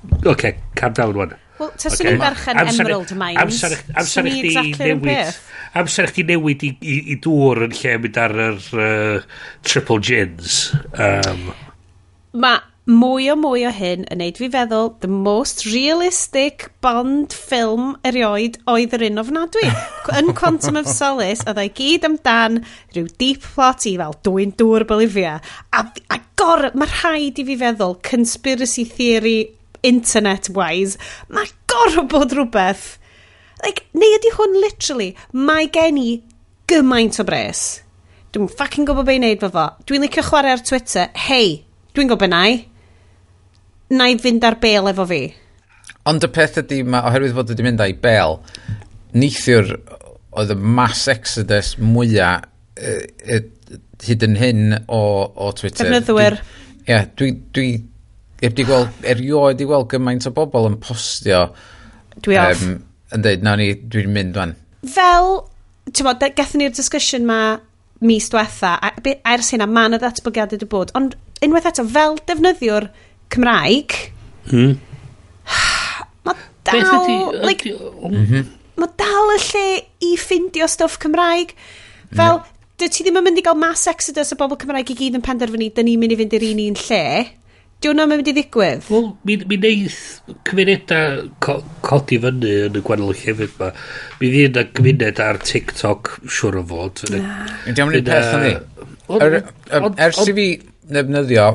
[0.10, 1.38] Oce, okay, calm down one.
[1.60, 3.42] Wel, ta swn i'n berchen Emerald Mines.
[3.44, 5.40] Amser, amser i chdi exactly newid...
[5.80, 10.00] Amser i chdi newid i, i, i dŵr yn lle mynd ar yr uh, triple
[10.00, 10.62] gins.
[10.96, 11.50] Um.
[12.40, 17.92] Mae mwy o mwy o hyn yn neud fi feddwl the most realistic Bond film
[18.08, 19.68] erioed oedd yr un ofnadwy.
[20.18, 22.64] yn Quantum of Solace, oedd ei gyd amdan
[22.96, 25.38] rhyw deep plot i fel dwy'n dŵr Bolivia.
[25.76, 29.40] A, a gor, mae rhaid i fi feddwl conspiracy theory
[29.86, 31.00] internet-wise,
[31.34, 32.98] mae gorfod bod rhywbeth.
[33.64, 36.10] Like, neu ydy hwn literally, mae gen i
[36.70, 37.64] gymaint o bres.
[38.34, 39.66] Dwi'n fucking gwybod beth i wneud fo fo.
[39.90, 41.10] Dwi'n licio chwarae ar Twitter.
[41.28, 41.60] Hei,
[41.98, 42.60] dwi'n gwybod na i.
[43.98, 45.24] Na i fynd ar bel efo fi.
[46.10, 48.38] Ond y peth ydy, ma, oherwydd fod wedi mynd â'i bel,
[49.18, 49.74] neithiwr
[50.40, 52.46] oedd y mass exodus mwyaf
[52.78, 52.94] e,
[53.26, 53.40] e,
[54.06, 55.02] hyd yn hyn o,
[55.34, 55.90] o Twitter.
[55.90, 56.38] Defnyddwyr.
[56.40, 57.70] Ie, yeah, dwi, dwi
[58.40, 61.48] Heb di gweld, erioed i gweld gymaint o bobl yn postio.
[62.24, 62.62] Dwi off.
[62.64, 62.78] Um,
[63.16, 64.54] yn dweud, na ni, dwi'n mynd fan.
[64.96, 65.34] Fel,
[65.92, 67.40] ti'n bod, gethon ni'r discussion ma
[68.06, 68.78] mis diwetha,
[69.28, 72.88] ers hynna, ma na ddatblygiadau wedi bod, ond unwaith eto, fel defnyddiwr
[73.34, 73.98] Cymraeg,
[74.52, 74.78] hmm.
[76.28, 76.80] mae dal...
[76.80, 78.56] Ydy, like, mm.
[78.80, 79.66] Mae dal y lle
[80.08, 81.52] i ffindio stwff Cymraeg.
[82.16, 82.56] Fel, mm.
[82.80, 85.26] dy ti ddim yn mynd i gael mass exodus o bobl Cymraeg i gyd yn
[85.26, 87.04] penderfynu, dyn ni'n mynd i fynd i'r un un lle.
[87.80, 88.82] Di hwnna mynd i ddigwydd?
[88.92, 90.00] Wel, mi, mi neith
[90.48, 91.54] cymunedau co
[91.86, 93.70] codi fyny yn y gwannol llefydd ma.
[94.20, 97.06] Mi ddi yna cymuned ar TikTok, siwr o fod.
[97.08, 98.52] Ydy am wneud peth hynny.
[99.16, 100.48] Er, er, ers i fi
[100.90, 101.46] ddefnyddio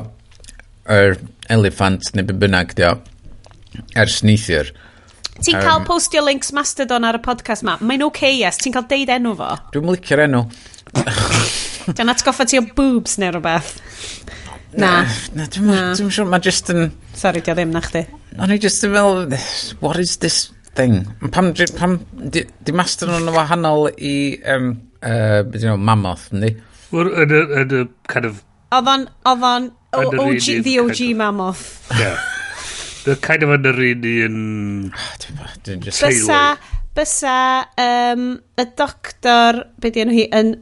[0.95, 1.13] yr
[1.53, 2.95] elefant neu byd bynnag dio,
[3.93, 4.73] ers neithiwr.
[5.35, 7.77] Ti'n cael um, postio links Mastodon ar y podcast ma.
[7.85, 8.57] Mae'n oce, okay, yes.
[8.63, 9.51] Ti'n cael deud enw fo?
[9.77, 10.41] Dwi'n licio'r enw.
[11.93, 13.75] Dyna atgoffa ti o boobs neu rhywbeth.
[14.75, 14.91] Na.
[15.35, 16.89] Na, dwi'n dwi'n siŵr, mae just yn...
[17.15, 18.03] Sorry, di o ddim na chdi.
[18.41, 19.21] O'n i just yn fel,
[19.79, 21.05] what is this thing?
[21.31, 21.97] Pam, pam
[22.33, 24.15] di, di master nhw'n wahanol i,
[24.51, 26.51] um, uh, beth yw'n mammoth, yndi?
[26.91, 28.43] Wel, yn y, yn y, kind of...
[28.75, 31.17] Oedd o'n, oedd o'n, OG, the OG kind of.
[31.23, 31.65] mammoth.
[31.95, 32.19] Yeah.
[33.05, 34.39] The kind of yn yr un un...
[34.91, 36.41] Ah, bysa,
[36.97, 37.37] bysa,
[37.85, 40.57] um, y doctor, beth yno hi, yn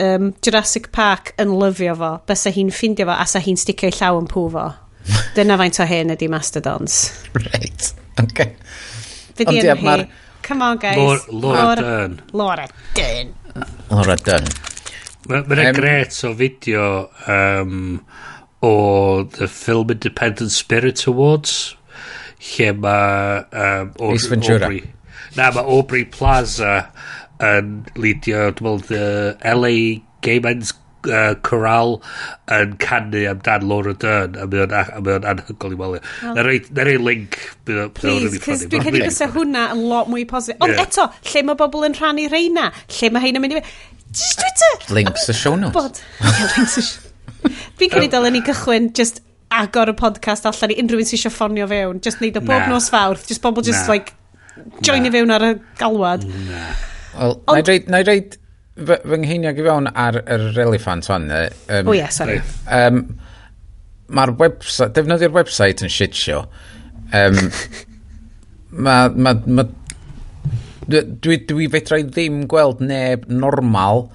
[0.00, 3.96] um, Jurassic Park yn lyfio fo, bysa hi'n ffindio fo a sa hi'n sticio i
[3.96, 4.66] llaw yn pw fo.
[5.36, 6.98] Dyna faint o hyn ydy Mastodons.
[7.34, 8.54] Right, okay.
[9.36, 10.02] Fe di enw hi.
[10.42, 10.96] Come on, guys.
[10.96, 12.20] Laura, Laura Dern.
[12.32, 13.34] Laura Dern.
[13.90, 14.48] Laura Dern.
[15.30, 16.86] Mae'n ma um, gret o fideo
[17.30, 18.00] um,
[18.66, 18.72] o
[19.36, 21.76] The Film Independent Spirit Awards
[22.42, 24.66] lle mae um, Ace Ventura.
[24.66, 24.82] Aubrey,
[25.36, 26.74] na, mae Aubrey Plaza
[27.42, 29.74] yn lidio, dwi'n meddwl, the LA
[30.22, 30.72] Game Ends
[31.10, 31.96] uh, Corral
[32.52, 36.02] yn canu amdan Laura Dern a mae o'n anhygol i welio.
[36.02, 36.34] E.
[36.36, 40.10] Na rei, na rei link bydd o'n Please, cos dwi'n credu bysa hwnna yn lot
[40.12, 40.60] mwy positif.
[40.62, 40.86] Ond yeah.
[40.86, 42.70] eto, lle mae bobl yn rhannu reina?
[42.98, 43.64] Lle mae heina mynd i...
[44.12, 44.94] Just Twitter!
[44.94, 46.02] Links y show notes.
[46.56, 47.08] Links y show
[47.42, 49.18] Dwi'n credu dylen ni cychwyn just
[49.52, 51.98] agor y podcast allan i unrhyw un sy'n eisiau ffonio fewn.
[52.04, 53.26] Just neud o bob nos fawrth.
[53.26, 54.14] Just bobl just like
[54.86, 56.28] join i fewn ar y galwad.
[56.46, 56.91] Na.
[57.16, 58.38] Wel, na i reid, na i reid
[58.76, 61.28] fy, fy ngheiniog i fewn ar yr elefant fan.
[61.32, 62.40] Um, o ie, sorry.
[62.70, 63.04] Um,
[64.12, 66.42] Mae'r website, defnyddio'r website yn shit show.
[67.16, 67.38] Um,
[68.84, 69.64] ma, ma, ma,
[70.88, 74.10] dwi, dwi fedra i ddim gweld neb normal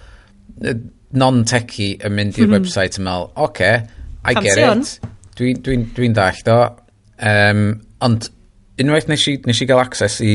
[1.17, 2.57] non-techy yn mynd i'r mm -hmm.
[2.59, 3.75] website yn meddwl, oce, okay,
[4.27, 5.11] I Fancy get it.
[5.37, 6.61] Dwi'n dwi, dwi, dwi dallt o.
[7.17, 7.61] Um,
[8.05, 8.29] ond
[8.81, 10.33] unwaith nes i, nes i gael access i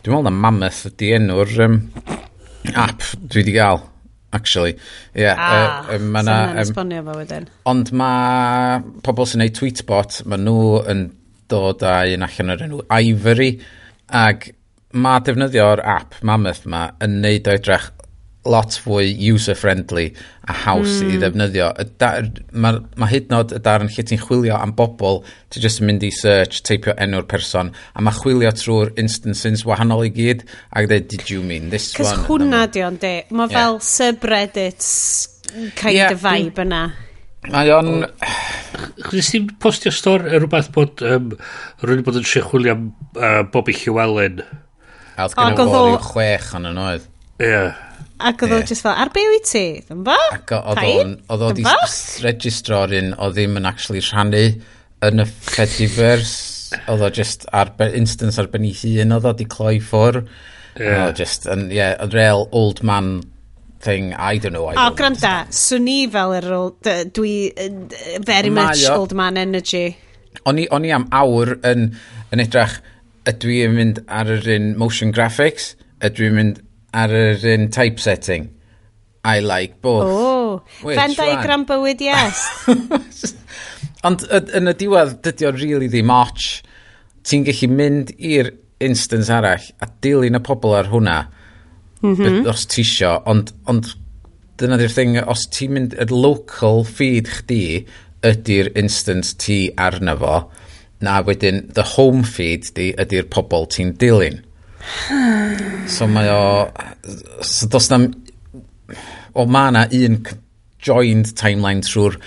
[0.00, 1.74] Dwi'n meddwl na Mammoth ydi enw'r um,
[2.72, 3.82] app dwi wedi gael,
[4.32, 4.78] actually.
[5.12, 7.50] Yeah, ah, uh, um, ma na, um, esbonio fo wedyn.
[7.68, 11.02] Ond mae pobl sy'n neud tweetbot, mae nhw yn
[11.52, 13.50] dod â un allan o'r enw Ivory,
[14.22, 14.48] ac
[14.96, 17.90] mae defnyddio'r app Mammoth ma yn neud o edrych
[18.48, 20.06] lot fwy user-friendly
[20.48, 21.08] a haws mm.
[21.10, 21.20] i hmm.
[21.20, 21.66] ddefnyddio.
[22.56, 25.20] Mae ma hyd yn oed y darn lle ti'n chwilio am bobl,
[25.52, 30.06] ti'n just yn mynd i search, teipio enw'r person, a mae chwilio trwy'r instances wahanol
[30.06, 32.22] i gyd, ac dweud, did you mean this Cys one?
[32.22, 33.12] Cys hwnna di o'n di.
[33.28, 33.58] Mae yeah.
[33.58, 34.88] fel subreddits
[35.76, 36.82] kind yeah, of vibe yna.
[37.50, 38.08] Mae o'n...
[39.04, 41.30] Chris ti'n postio stor rhywbeth bod um,
[41.84, 44.40] rhywun bod yn siach chwilio am uh, Bobby Llywelyn.
[45.20, 47.08] A oedd gen i wal i'w chwech yn yn oedd.
[47.36, 47.52] Ie.
[47.52, 47.86] Yeah.
[48.28, 49.64] Ac oedd o just fel, ar be wyt ti?
[49.88, 50.18] Dyn fo?
[50.36, 54.46] Ac oedd o'n, oedd o di ar un o ddim yn actually rhannu
[55.08, 56.50] yn y Fediverse.
[56.90, 60.22] oedd o just arbe, instance ar ben arbennig hun, oedd o di cloi ffwr.
[60.78, 61.08] Yeah.
[61.08, 63.22] Oedd just, yn, yeah, a real old man
[63.80, 64.68] thing, I don't know.
[64.68, 67.34] I don't o, gwranda, swn i fel yr old, dwi
[68.26, 69.96] very much old man energy.
[70.46, 71.90] O'n i, on i am awr yn,
[72.30, 72.78] yn edrych,
[73.28, 75.74] ydw i'n mynd ar yr un motion graphics,
[76.06, 76.60] ydw i'n mynd
[76.96, 78.48] ar yr un typesetting.
[79.24, 80.08] I like both.
[80.08, 82.46] Oh, Venn diagram bywyd, yes.
[84.08, 86.62] Ond yn y diwedd, dydy o'n really ddim otch.
[87.28, 88.48] Ti'n gallu mynd i'r
[88.80, 91.18] instance arall a dilyn y pobl ar hwnna
[92.00, 92.48] mm -hmm.
[92.48, 93.20] os ti isio.
[93.28, 93.92] Ond, ond
[94.56, 97.86] dyna di'r thing, os ti'n mynd, y local feed chdi
[98.24, 100.36] ydy'r instance ti arno fo,
[101.00, 104.40] na wedyn the home feed di ydy'r pobl ti'n dilyn.
[105.94, 106.42] so mae o...
[107.46, 108.02] So dos na...
[109.34, 110.20] O ma na un
[110.82, 112.18] joined timeline trwy'r...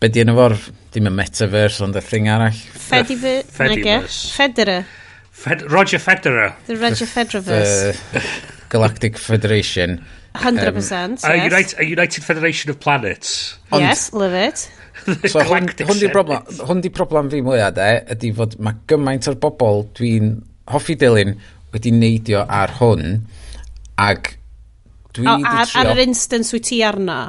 [0.00, 0.56] Be di enw fo'r...
[0.92, 2.52] Dim y metaverse, ond y thing arall.
[2.52, 2.80] E?
[2.84, 4.16] Fediverse.
[4.36, 4.82] Federer.
[5.42, 6.52] Fed Roger Federer.
[6.66, 7.96] The Roger Federerverse.
[8.68, 10.04] Galactic Federation.
[10.34, 11.24] 100%, um, yes.
[11.24, 13.58] A, United, a United Federation of Planets.
[13.70, 14.70] Ond, yes, love it.
[15.32, 19.28] so hwn, hwn di problem, hwn di problem fi mwyaf de, ydy fod mae gymaint
[19.28, 20.34] o'r bobl dwi'n
[20.70, 21.34] Hoffi Dilyn
[21.72, 23.22] wedi neidio ar hwn
[24.00, 24.34] ag
[25.16, 25.80] dwi o, ar, trio...
[25.80, 27.20] ar yr instance wyt ti arno?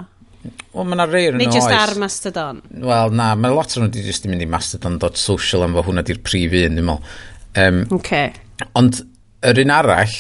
[0.74, 1.42] o, mae yna rei yn oes.
[1.42, 2.62] Neu just ar Mastodon?
[2.84, 5.86] Wel, na, mae lot o'n wedi just yn mynd i Mastodon dot social am fo
[5.88, 7.18] hwnna di'r prif un, dwi'n meddwl.
[7.64, 8.34] Um, okay.
[8.80, 9.04] Ond
[9.46, 10.16] yr un arall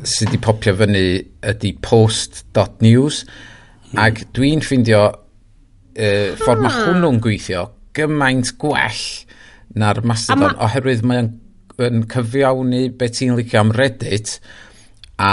[0.00, 1.02] sydd wedi popio fyny
[1.50, 3.24] ydy post.news
[4.00, 6.80] ac dwi'n ffeindio uh, ffordd mae ah.
[6.86, 9.04] hwnnw'n gweithio gymaint gwell
[9.80, 10.68] na'r Mastodon ma...
[10.68, 11.32] oherwydd mae'n
[11.86, 14.36] yn cyfiawni beth ti'n licio am Reddit
[15.20, 15.32] a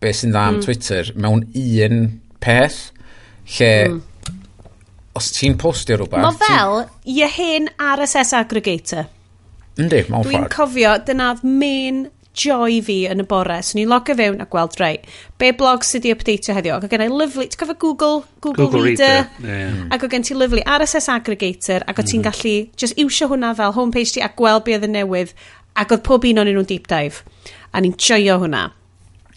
[0.00, 0.64] beth sy'n dda am mm.
[0.64, 2.04] Twitter mewn un
[2.40, 2.80] peth
[3.56, 4.00] lle mm.
[5.18, 6.24] os ti'n postio rhywbeth...
[6.24, 9.08] Mae fel, i ie hen RSS aggregator.
[9.78, 10.32] Yndi, mewn ffordd.
[10.32, 12.06] Dwi'n cofio, dyna main
[12.38, 13.58] joy fi yn y bore.
[13.66, 14.98] So ni'n logio fewn a gweld, rei,
[15.40, 16.76] be blog sydd wedi updateio heddiw?
[16.76, 19.24] Ac o gen i lyflu, ti'n cofio Google, Google, Google Reader?
[19.26, 19.48] Reader.
[19.48, 19.72] Yeah.
[19.74, 19.92] Mm.
[19.96, 22.26] Ac o gen ti lyflu RSS aggregator, ac o ti'n mm.
[22.28, 25.34] gallu just iwsio hwnna fel homepage ti a gweld be oedd yn newydd.
[25.78, 27.22] Ac oedd pob un o'n nhw'n deep dive.
[27.70, 28.64] A ni'n joio hwnna.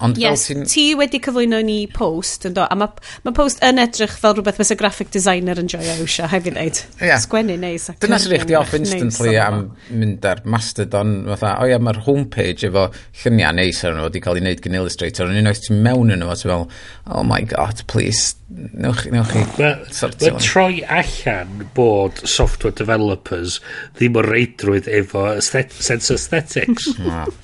[0.01, 0.65] Ond yes, ti'n...
[0.69, 2.65] ti wedi cyflwyno ni post, yndo?
[2.65, 2.89] A mae
[3.25, 6.81] ma post yn edrych fel rhywbeth fysa graphic designer yn joio eisiau hefyd wneud.
[7.01, 7.21] Yeah.
[7.21, 7.87] Sgwennu neis.
[8.01, 12.69] Dyna sy'n eich i off instantly am mynd ar Mastodon, fatha, o ia, mae'r homepage
[12.69, 12.87] efo
[13.21, 16.23] lluniau neis ar nhw wedi cael ei wneud gan illustrator, ond unwaith ti'n mewn yn
[16.25, 16.67] nhw, ti'n fel,
[17.13, 19.45] oh my god, please, newch, newch chi
[19.93, 20.33] sortio.
[20.35, 23.59] Mae troi allan bod software developers
[23.99, 26.91] ddim o reidrwydd efo sense aesthetics.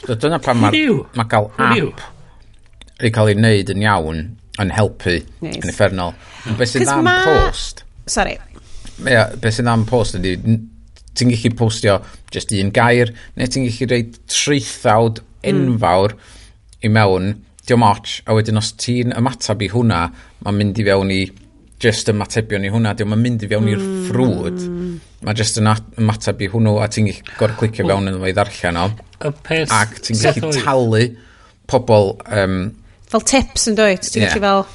[0.08, 0.86] Dyna pan mae
[1.18, 2.08] ma gael app
[3.04, 4.22] i cael ei wneud yn iawn
[4.62, 5.60] yn helpu nice.
[5.62, 6.16] yn effernol.
[6.46, 6.58] Yeah.
[6.58, 7.18] Beth sydd am ma...
[7.26, 7.84] post?
[8.10, 8.38] Sorry.
[9.06, 10.34] Yeah, beth sydd am post ydy,
[11.18, 12.00] ti'n gallu postio
[12.34, 15.52] just un gair, neu ti'n gallu rhoi treithawd hmm.
[15.52, 16.32] enfawr mm.
[16.88, 17.36] i mewn,
[17.68, 20.08] diolch och, a wedyn os ti'n ymatab i hwnna,
[20.46, 21.22] mae'n mynd i fewn i
[21.84, 24.02] just ymatebion i hwnna, diolch mae'n mynd i fewn i'r mm.
[24.08, 24.66] ffrwd.
[25.28, 25.70] Mae just yn
[26.02, 28.90] ymatab i hwnnw, a ti'n gallu gorau clicio fewn yn ddweud ddarllen o.
[29.78, 31.06] Ac ti'n gallu talu
[31.68, 32.60] pobl um,
[33.12, 34.04] fel tips yn dweud.
[34.04, 34.36] Ti'n yeah.
[34.36, 34.68] gallu fel...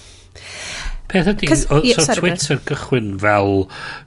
[1.13, 3.67] Peth ydy, o, yeah, so Twitter gychwyn fel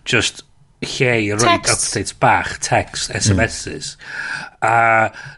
[0.09, 0.41] just
[0.85, 3.95] lle i roi updates bach, text, SMSs.
[3.95, 4.51] Mm.
[4.65, 4.75] A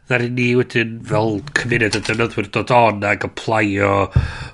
[0.07, 3.91] ddar i ni wedyn fel cymuned y dynoddwyr dod on ac applio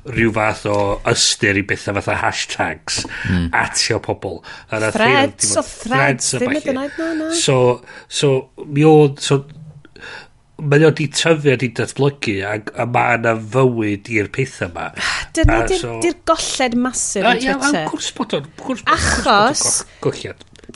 [0.10, 0.78] rhyw fath o
[1.12, 3.50] ystyr i bethau fatha hashtags mm.
[3.64, 4.42] atio pobl.
[4.70, 7.34] Threads, o threads, ddim yn dweud na, na.
[7.38, 7.58] So,
[8.10, 8.34] so,
[8.66, 9.44] mi oedd, so,
[10.62, 14.90] mae o di tyfu a di datblygu a, a mae yna fywyd i'r pethau yma.
[14.94, 17.80] Ah, dyna di'r so, di golled masif yn Twitter.
[17.80, 18.52] Ia, gwrs bod o'n
[18.94, 19.82] Achos,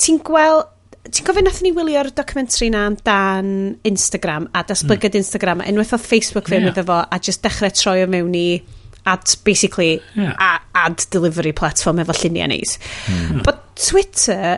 [0.01, 0.71] ti'n gweld,
[1.07, 3.51] ti'n gofyn nath ni wylio'r documentary na dan
[3.87, 5.21] Instagram a datblygyd mm.
[5.21, 6.73] Instagram unwaith oedd Facebook fewn yeah.
[6.73, 8.47] iddo fo a just dechrau troi o mewn i
[9.07, 10.59] ad, basically yeah.
[10.75, 12.75] ad delivery platform efo lluniau neis.
[13.07, 13.45] Mm.
[13.45, 14.57] But Twitter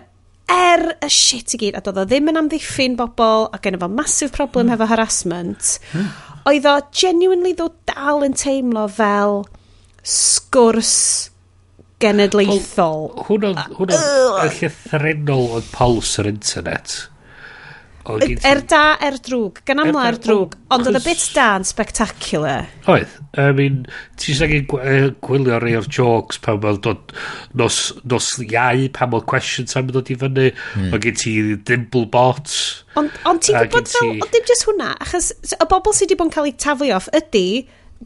[0.50, 3.90] er y shit i gyd, a doedd o ddim yn amddiffyn bobl, a gen efo
[3.92, 4.74] massive problem mm.
[4.76, 6.12] hefo harassment, hmm.
[6.50, 9.44] oedd o genuinely ddod dal yn teimlo fel
[10.04, 10.96] sgwrs
[12.00, 13.10] genedlaethol.
[13.28, 17.00] Hwna oedd llythrenol oedd pols yr internet.
[18.18, 19.62] Er da, er drwg.
[19.68, 20.56] Gan amla er, er, er drwg.
[20.74, 22.70] Ond oedd y bit da yn spectacular.
[22.90, 23.16] Oedd.
[23.38, 23.82] I mean,
[24.20, 27.14] ti'n siarad gwylio rei o'r jokes pan mae'n dod
[27.60, 30.48] nos, nos iau, pan mae'n question time yn dod i fyny.
[30.76, 30.88] Mm.
[30.94, 31.36] Mae gen ti
[31.70, 32.54] dimple bot.
[33.00, 34.24] Ond on ti'n gwybod fel, ti...
[34.26, 37.12] ond dim jyst hwnna, achos y bobl sydd wedi bod yn cael eu taflu off
[37.16, 37.48] ydy,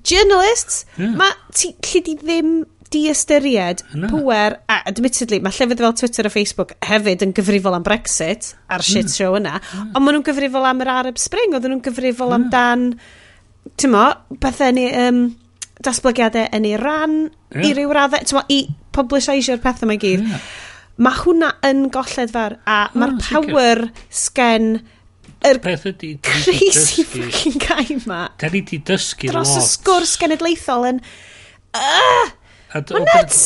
[0.02, 1.14] journalists, yeah.
[1.18, 2.54] mae ti, lle di ddim
[2.94, 4.10] di ystyried no.
[4.12, 8.84] pwer, a admittedly, mae llefydd fel Twitter a Facebook hefyd yn gyfrifol am Brexit, a'r
[8.84, 8.90] mm.
[8.90, 9.14] shit mm.
[9.16, 9.94] show yna, mm.
[9.94, 12.38] ond maen nhw'n gyfrifol am yr Arab Spring, oedden nhw'n gyfrifol mm.
[12.38, 12.86] amdan,
[13.82, 14.06] ti'n mo,
[14.44, 15.24] bethau ni, um,
[15.84, 17.18] datblygiadau yn ei ran,
[17.56, 17.66] yeah.
[17.66, 18.62] i ryw raddau, ti'n mo, i
[18.94, 20.28] publicisio'r pethau mae gyd.
[20.30, 20.50] Yeah.
[21.04, 24.76] Mae hwnna yn golled fawr, a oh, mae'r power sgen
[25.44, 25.82] yr er
[26.24, 28.28] crazy fucking guy ma.
[28.40, 29.42] Da ni di dysgu lot.
[29.42, 31.02] Dros y sgwrs genedlaethol yn...
[31.74, 32.30] Uh,
[32.74, 33.42] Mae'n nuts!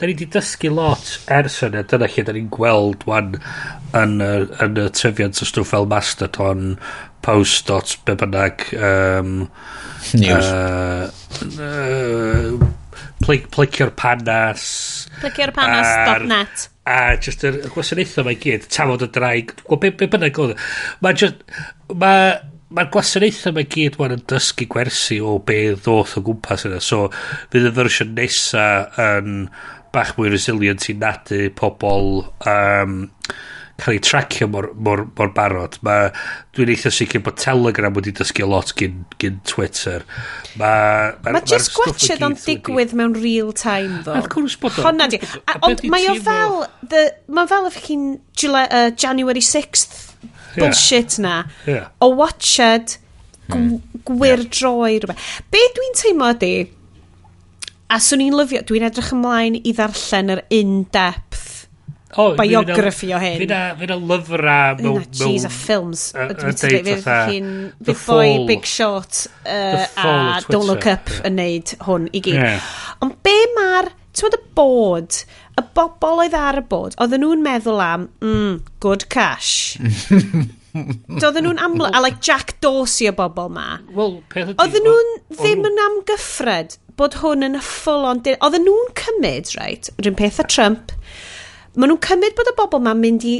[0.00, 1.82] Da ni wedi dysgu lot ers yna.
[1.90, 3.34] Dyna lle da ni'n gweld wan
[3.98, 6.74] yn, y- yn y trefiant o stwff fel Mastodon,
[7.20, 9.34] Post, dot, be bynnag, um,
[10.16, 10.46] News.
[10.48, 11.10] Uh,
[13.20, 14.64] plic, plicio'r panas.
[15.20, 16.68] Plicio'r Ar- panas.net.
[16.90, 20.56] A just y y gwasanaethau mae gyd, tafod y draig, wel, be, be bynnag oedd.
[20.56, 20.70] E?
[21.04, 21.44] Mae just,
[21.92, 22.38] mae
[22.70, 26.80] mae'r gwasanaethau mae gyd wan yn dysgu gwersi o be ddoth o gwmpas yna.
[26.84, 27.08] So,
[27.50, 28.66] fydd y fersiwn nesa
[29.02, 29.46] yn
[29.94, 33.00] bach mwy resilient i nadu pobl um,
[33.80, 35.78] cael ei tracio mor, mor, mor barod.
[35.86, 36.12] Mae
[36.54, 40.04] dwi'n eitha sicr bod Telegram wedi dysgu lot gyn, gyn Twitter.
[40.60, 44.14] Mae ma, ma just gwachod o'n digwydd mewn real time ddo.
[44.14, 44.86] Wrth cwrs bod o.
[44.86, 45.18] Honna di.
[45.58, 48.06] Ond mae o fel, the, mae fel y ffucking
[48.52, 50.09] uh, January 6th
[50.56, 51.44] bullshit na.
[51.66, 51.88] Yeah.
[52.00, 52.98] O watched
[53.50, 53.78] hmm.
[54.04, 55.04] gwir gwirdroi yeah.
[55.04, 55.30] rhywbeth.
[55.50, 56.54] Be dwi'n teimlo di,
[57.90, 61.46] a swn i'n lyfio, dwi'n edrych ymlaen i ddarllen yr in-depth
[62.16, 63.38] oh, biography o hyn.
[63.42, 63.48] Fy
[63.90, 65.06] na lyfra mewn...
[65.14, 66.08] Jeez, a ffilms.
[66.14, 70.14] Fydd boi Big Short uh, a
[70.48, 72.38] Don't Look Up yn neud hwn i gyd.
[72.38, 72.70] Yeah.
[73.04, 73.94] Ond be mae'r...
[74.10, 75.16] Ti'n bod y bod
[75.60, 79.76] y bobl oedd ar y bod, oedden nhw'n meddwl am, mm, good cash.
[81.20, 83.80] Doedden nhw'n amlwg, a like Jack Dorsey y bobl ma.
[83.94, 88.22] Well, oedden nhw'n ddim yn amgyffred bod hwn yn y full on...
[88.36, 90.94] Oedden nhw'n cymryd, right, rhywun peth a Trump,
[91.74, 93.36] maen nhw'n cymryd bod y bobl ma'n mynd i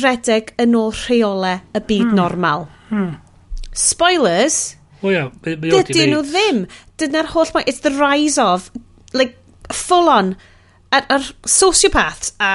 [0.00, 2.16] redeg yn ôl rheolau y byd hmm.
[2.16, 2.68] normal.
[2.90, 3.16] Hmm.
[3.76, 6.64] Spoilers, well, yeah, dydyn nhw ddim.
[7.00, 8.70] Dyna'r holl mae, it's the rise of,
[9.16, 9.36] like,
[9.72, 10.34] full on
[10.94, 12.52] a'r, ar sociopath a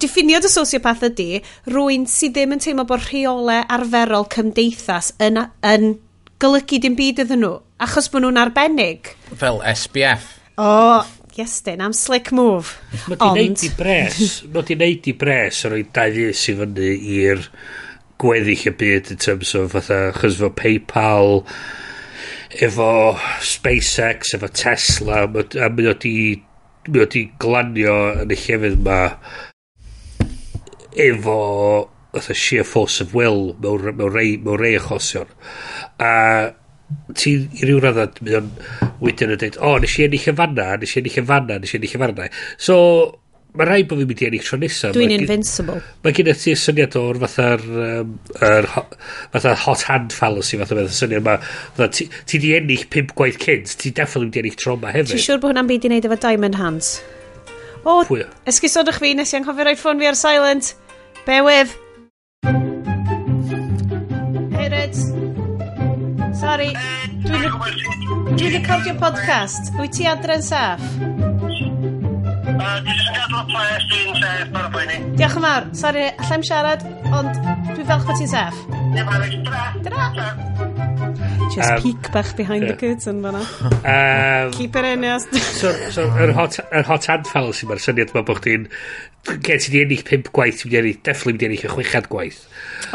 [0.00, 5.98] diffiniad y sociopath ydy rwy'n sydd ddim yn teimlo bod rheole arferol cymdeithas yn, yn
[6.42, 11.92] golygu dim byd iddyn nhw achos bod nhw'n arbennig fel SBF o oh, dyn, am
[11.92, 12.76] slick move.
[13.10, 16.54] Mae di neud i bres, mae di neud i bres o roi dau ddys i
[16.60, 17.42] fyny i'r
[18.22, 21.42] gweddill y byd in terms of fatha, chos fo Paypal,
[22.62, 22.90] efo
[23.42, 26.14] SpaceX, efo Tesla, a mae o di
[26.88, 28.98] mae wedi glanio yn y llefydd ma
[31.04, 31.38] efo
[32.14, 35.26] fatha sheer force of will mewn, mewn, rei, mewn rei achosion.
[35.98, 36.52] A
[37.16, 38.50] ti i ryw radda mae o'n
[39.02, 41.58] wedyn yn dweud o oh, nes i ennill y fanna nes i ennill y fanna
[41.58, 42.28] nes i ennill y fanna.
[42.68, 42.76] So
[43.54, 44.94] Mae rhaid bod fi'n mynd i ennill tro nesaf.
[44.96, 45.76] Dwi'n invincible.
[46.02, 48.66] Mae gen i ti syniad o'r fatha'r um, er,
[49.30, 51.36] fatha hot hand fallacy fatha beth y syniad yma.
[51.78, 55.14] Ti, ti di ennill pimp gwaith cynt, ti definitely wedi ennill tro yma hefyd.
[55.14, 56.90] Ti'n siŵr bod hwnna'n byd i wneud efo Diamond Hands?
[57.84, 58.24] O, Pwy?
[58.50, 60.74] esgusodwch fi nes i anghofio roi ffôn fi ar silent.
[61.28, 61.78] Bewydd.
[64.58, 64.98] Hered.
[66.42, 66.72] Sorry.
[68.34, 69.70] Dwi'n recordio podcast.
[69.78, 70.82] Wyt ti adre'n saff?
[72.54, 74.98] Uh, jyst yn gadw ples dwi'n sef, mae'n bwyni.
[75.18, 75.64] Diolch yn fawr.
[75.80, 77.40] Sorry, allai'm siarad, ond
[77.72, 78.60] dwi'n falch bod ti'n sef.
[78.94, 80.44] Ie, mae'n
[81.54, 82.72] Just um, peek bach behind yeah.
[82.72, 83.42] the curtain fanna.
[83.84, 85.26] Um, Keep it in, yes.
[85.60, 88.68] so, so yr hot, yr hot hand fallacy mae'r syniad ma bod chdi'n...
[89.24, 92.40] Gen ti di ennill pimp gwaith, ti'n ennill, definitely wedi ennill y chwechad gwaith.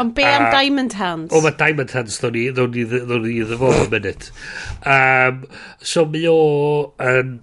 [0.02, 1.32] Ond be am Diamond Hands?
[1.32, 4.28] O, mae Diamond Hands, ddo'n ni iddo fo am munud.
[4.84, 5.46] Um,
[5.80, 6.40] so, mi o...
[7.00, 7.38] Um,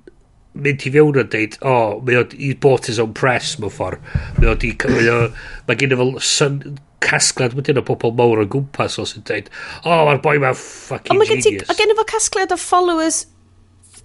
[0.63, 3.73] mynd i fewn yn deud, o, oh, mae o i bought his own press mewn
[3.73, 4.03] ffordd.
[4.39, 5.21] Mae o di, mae o,
[5.69, 6.59] mae gen syn,
[7.03, 9.49] casglad wedyn o bobl mawr o gwmpas o sy'n deud,
[9.83, 11.69] o, oh, mae'r boi ma'n fucking oh, genius.
[11.69, 13.25] o gen efo casgliad o followers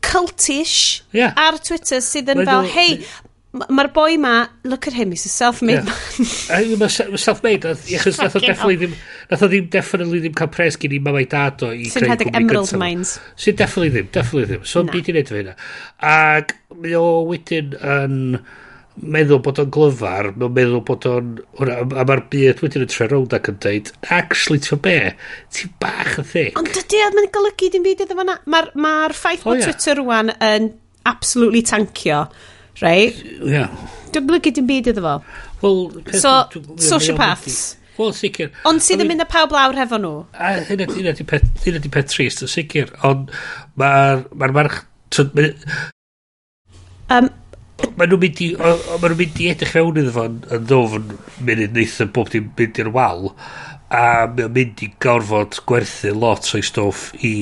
[0.02, 1.32] cultish yeah.
[1.38, 2.98] ar Twitter sydd yn fel, hei,
[3.52, 4.34] mae'r boi ma,
[4.64, 6.68] look at him, he's a self-made yeah.
[6.68, 6.78] man.
[6.82, 8.96] Mae self-made, achos nath o definitely ddim...
[9.32, 12.28] Nath o ddim, definitely ddim cael pres gen i mamau dad o i Sy'n rhedeg
[12.28, 12.80] gwmni Emerald gyntaf.
[12.82, 13.12] Mines.
[13.40, 14.66] Sy'n definitely ddim, definitely ddim.
[14.68, 14.92] So, Na.
[14.92, 15.54] byd i wneud efo hynna.
[16.12, 18.18] Ac mae o wedyn yn
[19.14, 21.30] meddwl bod o'n glyfar, mae'n meddwl bod o'n...
[21.56, 24.96] hwnna, A mae'r byd wedyn yn tre rownd ac yn dweud, actually, ti'n be,
[25.56, 26.58] ti'n bach yn thic.
[26.60, 28.36] Ond dydy oedd mae'n golygu dim byd iddo fanna.
[28.52, 29.64] Mae'r ma ffaith O, bod ie.
[29.70, 30.68] Twitter rwan yn
[31.08, 32.26] absolutely tankio,
[32.84, 33.16] right?
[33.40, 33.64] Ie.
[34.12, 35.16] Dwi'n golygu dim byd iddo fo.
[35.64, 37.62] Wel, peth- So, dw- dw- mae o'n sociopaths.
[37.98, 38.48] Wel, sicr.
[38.68, 40.14] Ond sydd yn mynd y pawb lawr hefo nhw?
[40.32, 42.92] A hynna di peth, hynna di peth trist, yn sicr.
[43.08, 43.30] Ond
[43.80, 44.82] mae'r ma march...
[47.12, 47.28] Um,
[47.98, 48.72] Mae nhw'n mynd i, ma
[49.02, 51.08] nhw'n mynd i edrych fewn iddo fo yn ddofn
[51.44, 53.32] munud neitha bob dim mynd i'r wal
[53.92, 57.32] a mae'n mynd i gorfod gwerthu lot o'i stwff i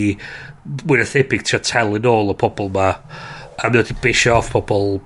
[0.64, 4.50] mwy na thebyg trio talu nôl y pobl ma a mae'n mynd i besio off
[4.54, 4.96] pobl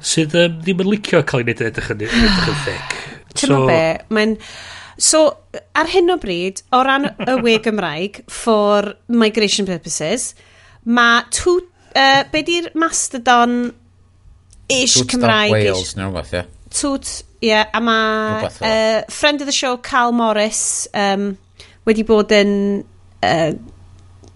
[0.00, 2.96] sydd um, ddim yn licio cael ei wneud edrych yn, edrych yn thec.
[3.34, 3.80] Ti'n so, be,
[4.14, 4.36] mae'n...
[5.00, 5.22] So,
[5.78, 10.34] ar hyn o bryd, o ran y we Gymraeg, for migration purposes,
[10.84, 11.60] mae two...
[11.90, 13.72] Uh, be di'r mastodon
[14.70, 15.50] ish Toot Cymraeg?
[15.50, 16.44] Toot Wales, neu rhywbeth, ie.
[16.70, 21.32] Toot, ie, yeah, a mae uh, friend of the show, Cal Morris, um,
[21.88, 22.54] wedi bod yn...
[23.24, 23.52] Uh,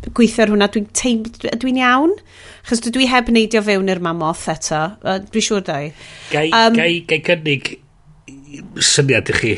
[0.05, 1.23] gweithio ar hwnna, dwi'n teim...
[1.63, 2.19] dwi'n iawn.
[2.65, 4.83] Chos dwi heb neidio fewn i'r mamoth eto.
[5.05, 5.95] Dwi'n siŵr dwi.
[6.33, 7.75] Gai, um, gai, gai cynnig
[8.81, 9.55] syniad i chi.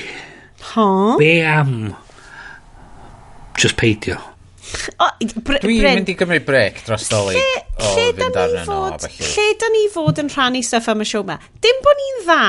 [0.73, 0.89] Ha?
[1.21, 1.77] Be am
[3.61, 4.19] just peidio?
[5.23, 7.37] Dwi'n mynd i gymryd brec dros doli.
[7.39, 11.25] Lle, lle da ni fod, lle da ni fod yn rhannu stuff am y siow
[11.27, 11.39] ma?
[11.63, 12.41] Dim bod ni'n dda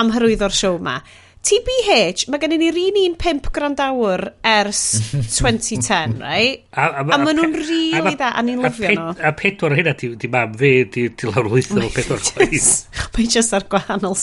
[0.00, 0.98] am hyrwyddo'r siow ma.
[1.40, 4.80] TBH, mae gen i ni'r un un pimp grandawr ers
[5.38, 6.66] 2010, right?
[6.74, 9.14] A, a, a, a maen nhw'n rili dda, a ni'n lyfio nhw.
[9.24, 12.68] A pedwar hynna, di ti mam fi, di, di lawr lwytho o pedwar chwaith.
[13.16, 14.18] Mae just ar gwahanol,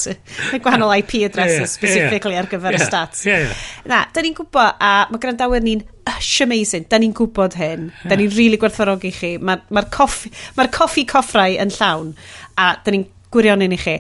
[0.51, 3.25] mae gwahanol IP addresses, yeah, specifically yeah, ar gyfer y yeah, stats.
[3.25, 3.67] Yeah, yeah.
[3.89, 8.13] Na, da ni'n gwybod, a mae grandawr ni'n ush amazing, da ni'n gwybod hyn, da
[8.13, 12.13] ni'n rili really gwerthfawrogi chi, mae'r ma coffi, ma coffi coffrau yn llawn,
[12.61, 13.97] a da ni'n gwirionyn i chi.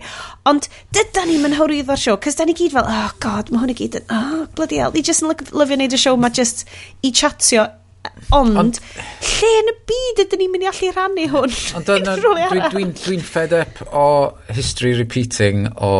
[0.49, 3.73] Ond dydan ni'n mynhyrwydd o'r siow, cys da ni gyd fel, oh god, mae hwn
[3.73, 4.93] i gyd yn, oh, bloody hell.
[4.95, 6.65] Ni just yn lyfio neud y siow, mae just
[7.05, 11.25] i chatio e, Ond, ond lle yn y byd ydyn ni'n mynd i allu rannu
[11.33, 11.57] hwn?
[11.79, 14.07] Ond dwi'n dwi, dwi fed up o
[14.53, 15.91] history repeating o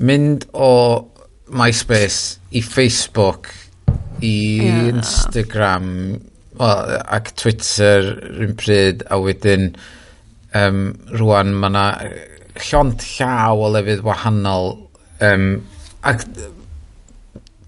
[0.00, 0.72] mynd o
[1.50, 3.50] MySpace i Facebook
[4.20, 4.82] i yeah.
[4.92, 6.20] Instagram
[6.60, 9.70] well, ac Twitter rhywun pryd a wedyn
[10.56, 10.80] um,
[11.16, 11.84] rwan mae yna
[12.60, 14.72] llond llaw o lefydd wahanol
[15.24, 15.52] um,
[16.06, 16.24] ac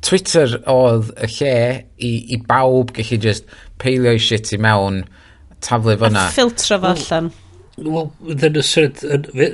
[0.03, 1.55] Twitter oedd y lle
[2.03, 3.47] i, i bawb gallu just
[3.83, 5.05] peilio i shit i mewn
[5.63, 6.27] taflu fyna.
[6.27, 7.31] A ffiltro fo allan.
[7.83, 9.05] Wel, yn y syrd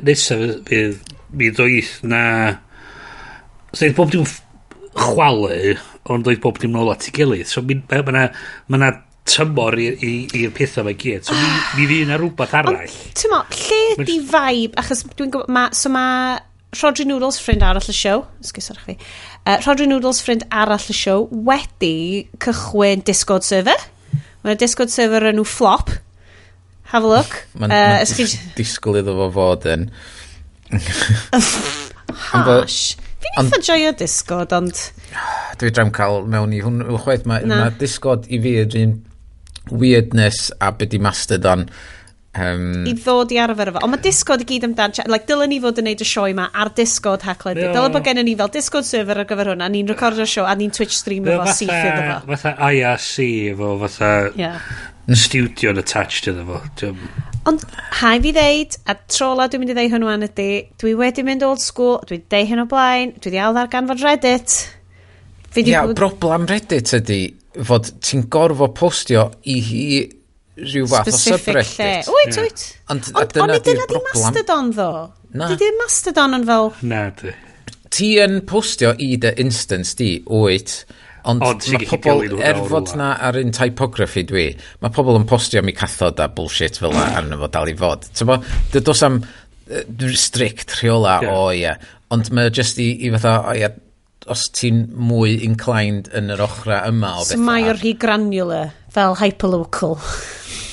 [0.09, 2.23] nesaf fydd mi ddoeth na...
[3.75, 4.25] Ddoeth bob dim
[4.97, 5.77] chwalu,
[6.09, 7.51] ond ddoeth bob dim nôl at ei gilydd.
[7.51, 8.25] So mae yna
[8.73, 8.93] ma
[9.29, 11.29] tymor i'r pethau mae gyd.
[11.29, 11.49] So, mi,
[11.79, 12.99] mi fi yna rhywbeth arall.
[13.19, 16.05] Ti'n mo, lle di vibe, achos dwi'n gwybod, ma, so ma
[16.77, 18.99] Rodri Noodles, ffrind arall y siow, ysgusarch fi,
[19.45, 21.95] uh, Rodri Noodles, ffrind arall y siow, wedi
[22.45, 23.89] cychwyn Discord server.
[24.45, 25.91] Mae'n Discord server yn nhw flop.
[26.93, 27.43] Have a look.
[27.59, 29.89] Mae'n uh, ma disgwyl iddo fo fod yn...
[32.29, 32.97] Harsh.
[33.19, 34.85] Fi'n eitha joio Discord, ond...
[35.17, 36.85] Ah, dwi drawn cael mewn i hwn.
[37.03, 38.99] Chwaith, mae ma Discord i fi yr un
[39.71, 41.69] weirdness a beth i Mastodon.
[42.39, 43.81] Um, I ddod i arfer efo.
[43.83, 44.95] Ond mae Discord i gyd amdan.
[45.11, 47.59] Like, dylen ni fod yn neud y sioe yma ar Discord hacled.
[47.59, 47.73] Yeah.
[47.75, 49.71] Dylen bod gen ni fel Discord server ar gyfer hwnna.
[49.73, 52.37] Ni'n recordio sioe a ni'n Twitch stream efo syth iddo fo.
[52.37, 54.61] Fatha IRC efo fatha yeah.
[55.17, 56.93] studio yn attached iddo fo.
[57.49, 57.65] Ond
[58.03, 60.51] hai fi ddeud, a trola dwi'n mynd i ddeud hwnnw ydy,
[60.83, 63.71] dwi wedi mynd old school, dwi wedi deud hyn o blaen, dwi wedi awdd ar
[63.73, 64.57] ganfod Reddit.
[65.49, 65.73] Fi di...
[65.73, 67.23] Ia, yeah, problem Reddit ydy,
[67.67, 69.89] fod ti'n gorfo postio i hi
[70.59, 72.09] rhyw fath o subreddit.
[72.13, 72.65] Wyt, wyt.
[72.93, 74.07] Ond dyna di'r broblem.
[74.13, 74.93] Mastodon ddo.
[75.39, 75.51] Na.
[75.51, 76.73] Di di Mastodon yn fel...
[76.89, 77.35] Na, di.
[77.95, 80.81] Ti yn postio i dy instance di, wyt.
[81.29, 84.47] Ond, ond mae pobl, er fod na ar un typography dwi,
[84.81, 88.07] mae pobl yn postio mi cathod a bullshit fel yna arno fo dal i fod.
[88.17, 88.39] Tyma,
[88.73, 89.19] dy dos am
[90.17, 91.35] strict rheola, yeah.
[91.35, 91.75] o ie.
[92.15, 93.69] Ond mae jyst i, i fatha, o ie,
[94.27, 97.37] os ti'n mwy inclined yn yr ochra yma o bethau.
[97.37, 99.97] So mae o'r rhi granular, fel hyperlocal.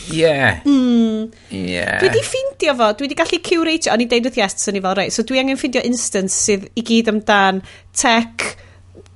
[0.09, 0.19] Ie.
[0.21, 0.61] Yeah.
[0.65, 1.31] Mm.
[1.49, 1.99] Yeah.
[2.01, 4.83] Dwi di ffeindio fo, dwi di gallu curate o'n i deud wrth yes, o'n i
[4.83, 7.63] fel reit, so dwi angen ffeindio instance sydd i gyd amdan
[7.97, 8.51] tech,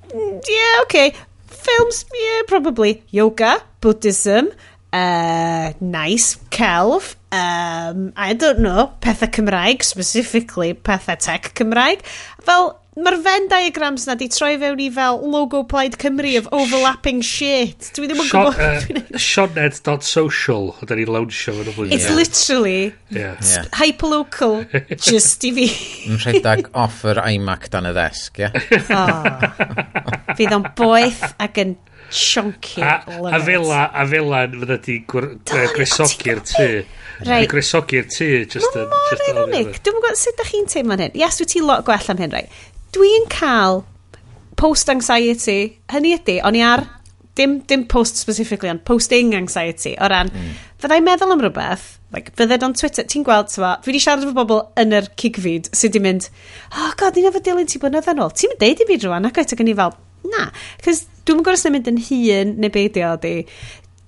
[0.09, 1.13] hmm, yeah, okay,
[1.45, 4.49] films, yeah, probably, yoga, Buddhism,
[4.93, 12.01] uh, nice, celf, um, I don't know, pethau Cymraeg, specifically pethau tech Cymraeg.
[12.41, 17.21] Fel, Mae'r Venn diagrams na di troi fewn i fel logo Plaid Cymru of overlapping
[17.23, 17.91] shit.
[17.95, 18.59] Dwi ddim yn gwybod.
[18.59, 21.95] Uh, Sioned.social da ni'n lawnsio fan o flwyddyn.
[21.95, 22.17] It's yeah.
[22.19, 23.37] literally yeah.
[23.39, 23.69] yeah.
[23.79, 24.65] hyperlocal
[25.09, 25.67] just i fi.
[26.11, 28.51] Yn rhedeg off yr iMac dan y ddesg, ie?
[28.99, 30.33] Oh.
[30.35, 31.77] Fydd o'n boeth ac yn
[32.09, 32.81] chonky.
[32.81, 36.69] A, a fela, a fela fydda ti gresogi'r tu.
[37.27, 37.49] Right.
[37.51, 38.29] Gresogi'r tu.
[38.49, 39.79] Mae'n mor ironic.
[39.83, 41.17] Dwi'n gwybod sut da chi'n teimlo'n hyn.
[41.19, 42.45] Yes, wyt ti lot gwell am hyn, rai.
[42.95, 43.83] Dwi'n cael
[44.59, 45.59] post-anxiety,
[45.93, 46.83] hynny ydy, o'n i ar,
[47.39, 50.57] dim, dim post specifically, ond posting anxiety, o ran, mm.
[50.83, 51.85] fyddai'n meddwl am rhywbeth,
[52.15, 55.69] like, fydded on Twitter, ti'n gweld, tyfa, dwi wedi siarad efo bobl yn yr cigfyd
[55.71, 56.29] sydd wedi mynd,
[56.75, 59.29] oh god, ni'n efo dilyn ti blynyddoedd yn ôl, ti'n mynd deud i fi drwy'n
[59.29, 59.95] ac oed ac yn i fel,
[60.33, 60.49] na,
[60.83, 63.35] cys dwi'n gwrs na mynd yn hun neu beidio di,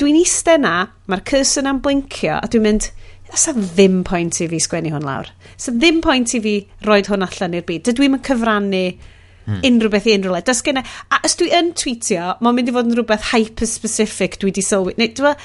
[0.01, 0.75] dwi'n eistedd na,
[1.07, 2.91] mae'r cys yna'n blincio, a dwi'n mynd,
[3.31, 5.31] Ysa ddim pwynt i fi sgwennu hwn lawr.
[5.55, 6.55] Ysa ddim pwynt i fi
[6.87, 7.85] roed hwn allan i'r byd.
[7.87, 9.61] Dydw i'm yn cyfrannu hmm.
[9.67, 10.43] unrhyw beth i unrhyw le.
[10.47, 14.53] Does gen A os dwi yn tweetio, mae'n mynd i fod yn rhywbeth hyper-specific dwi
[14.55, 14.95] di sylwi.
[14.99, 15.35] Neu, dwi,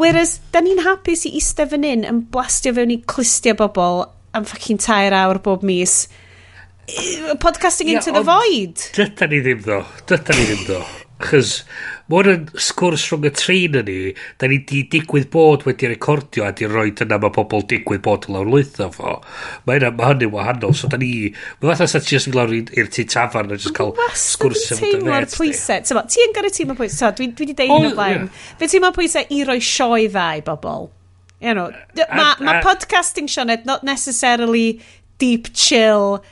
[0.00, 4.46] whereas, da ni'n hapus i eistedd fan hyn yn blastio fewn i clustio bobl am
[4.48, 6.06] ffacin tair awr bob mis
[7.38, 8.76] podcasting into the void.
[8.96, 9.82] Dyda ni ddim ddo.
[10.08, 10.82] Dyda ni ddim ddo.
[11.18, 11.62] Chos
[12.08, 13.96] Mae hwn yn sgwrs rhwng y trin yn ni,
[14.40, 18.28] da ni di digwydd bod wedi recordio a di roi dyna mae pobl digwydd bod
[18.30, 19.18] yn lawrlwytho fo.
[19.68, 21.10] Mae hynny, mae hynny'n wahanol, so da ni...
[21.60, 24.88] Mae fatha sa ti jyst mynd lawr i'r tu tafarn a jyst cael sgwrs efo
[24.88, 25.36] dy met.
[25.36, 28.30] pwysau, ti'n ti yn gyrru tîm o pwysau, dwi, wedi deud yn y blaen.
[28.56, 30.88] Fe ti'n pwysau i roi sioe dda i bobl.
[31.40, 34.80] You know, mae ma podcasting Sioned not necessarily
[35.18, 36.22] deep chill,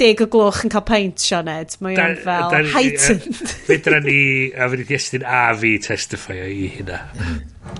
[0.00, 1.76] deg o gloch yn cael paint, Sioned.
[1.84, 3.52] Mae o'n fel da, heightened.
[3.66, 4.20] Fedra ni,
[4.60, 7.02] a fydd i Estyn a fi testifio i hynna.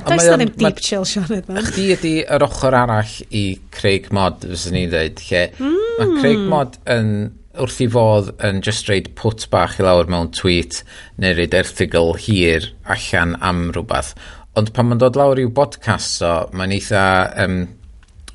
[0.06, 1.48] Does na ddim deep chill, Sianed.
[1.70, 5.82] Chdi ydi yr ochr arall i Craig Mod, fyswn ni'n dweud, lle mm.
[5.98, 7.12] mae Craig Mod yn
[7.56, 10.82] wrth i fodd yn just reid put bach i lawr mewn tweet
[11.22, 14.12] neu reid erthigol hir allan am rhywbeth.
[14.56, 17.02] Ond pan mae'n dod lawr i'w podcast, o, mae'n eitha
[17.44, 17.58] um,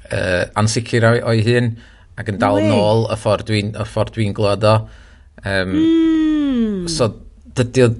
[0.10, 1.76] uh, ansicr o'i hun
[2.20, 4.76] ac yn dal no nôl y ffordd dwi'n ffordd dwi'n glwad o.
[5.42, 6.90] Um, mm.
[6.92, 7.10] So,
[7.58, 7.92] dydy o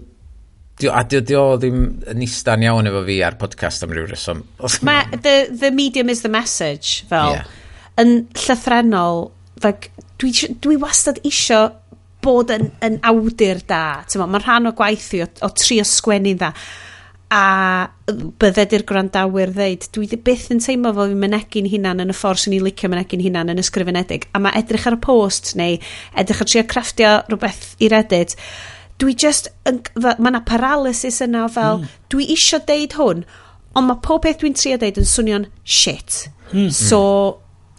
[0.90, 4.44] a dydy o ddim yn istan iawn efo fi ar podcast am ryw reswm.
[4.88, 7.36] Ma, the, the medium is the message, fel.
[7.38, 7.52] Yeah.
[8.02, 9.28] Yn llythrenol,
[9.64, 9.92] like,
[10.22, 10.32] dwi,
[10.64, 11.68] dwi wastad isio
[12.24, 14.02] bod yn, yn awdur da.
[14.22, 16.52] Mae rhan o gwaith i o, o trio sgwennu'n dda
[17.32, 22.16] a bydde di'r gwrandawyr ddeud, dwi byth yn teimlo fel fi'n mynegu'n hunan yn y
[22.16, 25.78] ffordd sy'n i licio mynegu'n hunan yn ysgrifenedig, a mae edrych ar y post neu
[26.20, 28.36] edrych ar trio crafftio rhywbeth i reddit,
[29.00, 29.48] dwi just,
[29.96, 31.94] mae yna paralysis yna fel, mm.
[32.12, 33.24] dwi isio deud hwn,
[33.80, 36.26] ond mae pob peth dwi'n trio deud yn swnio'n shit.
[36.52, 36.68] Mm.
[36.76, 37.00] So,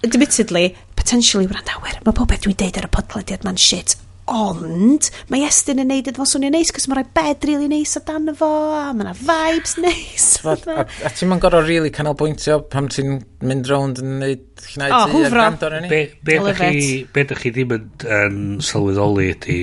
[0.01, 3.99] admittedly, potentially wrandawyr, mae pob peth dwi'n deud ar y podlediad ma'n shit,
[4.31, 7.97] Ond mae Estyn yn neud iddo swnio neis, cos mae rhai bed rili really neis
[7.99, 10.27] o dan fo, a mae yna vibes neis.
[10.47, 14.45] a, a, a ti'n ma'n gorau rili really canolbwyntio pam ti'n mynd rownd yn neud
[14.63, 15.91] chnaid oh, ti ar gando ni?
[15.91, 19.59] Be, be, be, chi, be chi ddim yn, yn sylweddoli ydy,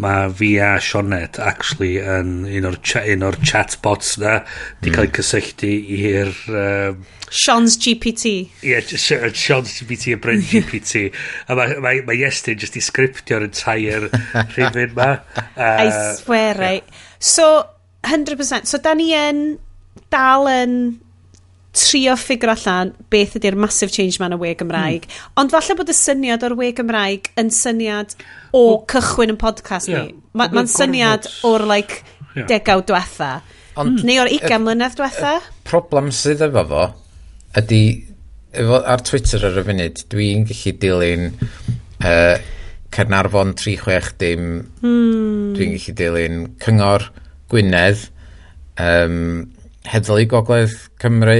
[0.00, 4.40] mae fi a Sionet actually yn un o'r, cha, un o'r chatbots na
[4.80, 4.94] di mm.
[4.94, 6.30] cael ei cysylltu i'r
[6.60, 8.32] um, Sean's GPT
[8.66, 11.10] ie yeah, Sean's GPT a Brent GPT
[11.48, 14.08] a mae ma, ma Iestyn jyst i sgriptio'r entire
[14.54, 15.10] rhywun ma.
[15.36, 16.64] Uh, I swear yeah.
[16.64, 16.96] right.
[17.18, 17.66] So
[18.06, 19.58] 100% so da ni yn
[20.10, 20.74] dal yn
[21.76, 25.06] trio ffigur allan beth ydy'r massive change man o we Gymraeg.
[25.06, 25.34] Mm.
[25.42, 28.16] Ond falle bod y syniad o'r we Gymraeg yn syniad
[28.50, 30.16] o well, cychwyn yn podcast yeah, ni.
[30.34, 32.02] Mae'n ma, syniad o'r like,
[32.34, 32.48] yeah.
[32.50, 33.36] degawd diwetha.
[33.78, 34.08] Ond, mm.
[34.08, 35.36] Neu o'r 20 mlynedd diwetha.
[35.70, 36.88] problem sydd efo fo
[37.58, 37.82] ydy,
[38.52, 42.36] efo, ar Twitter ar y funud, dwi'n gallu dilyn uh,
[42.94, 44.50] Cernarfon 36 dim,
[44.82, 45.54] mm.
[45.56, 47.08] dwi'n gallu dilyn Cyngor
[47.50, 48.06] Gwynedd,
[48.78, 49.48] um,
[49.88, 51.38] heddlu Gogledd Cymru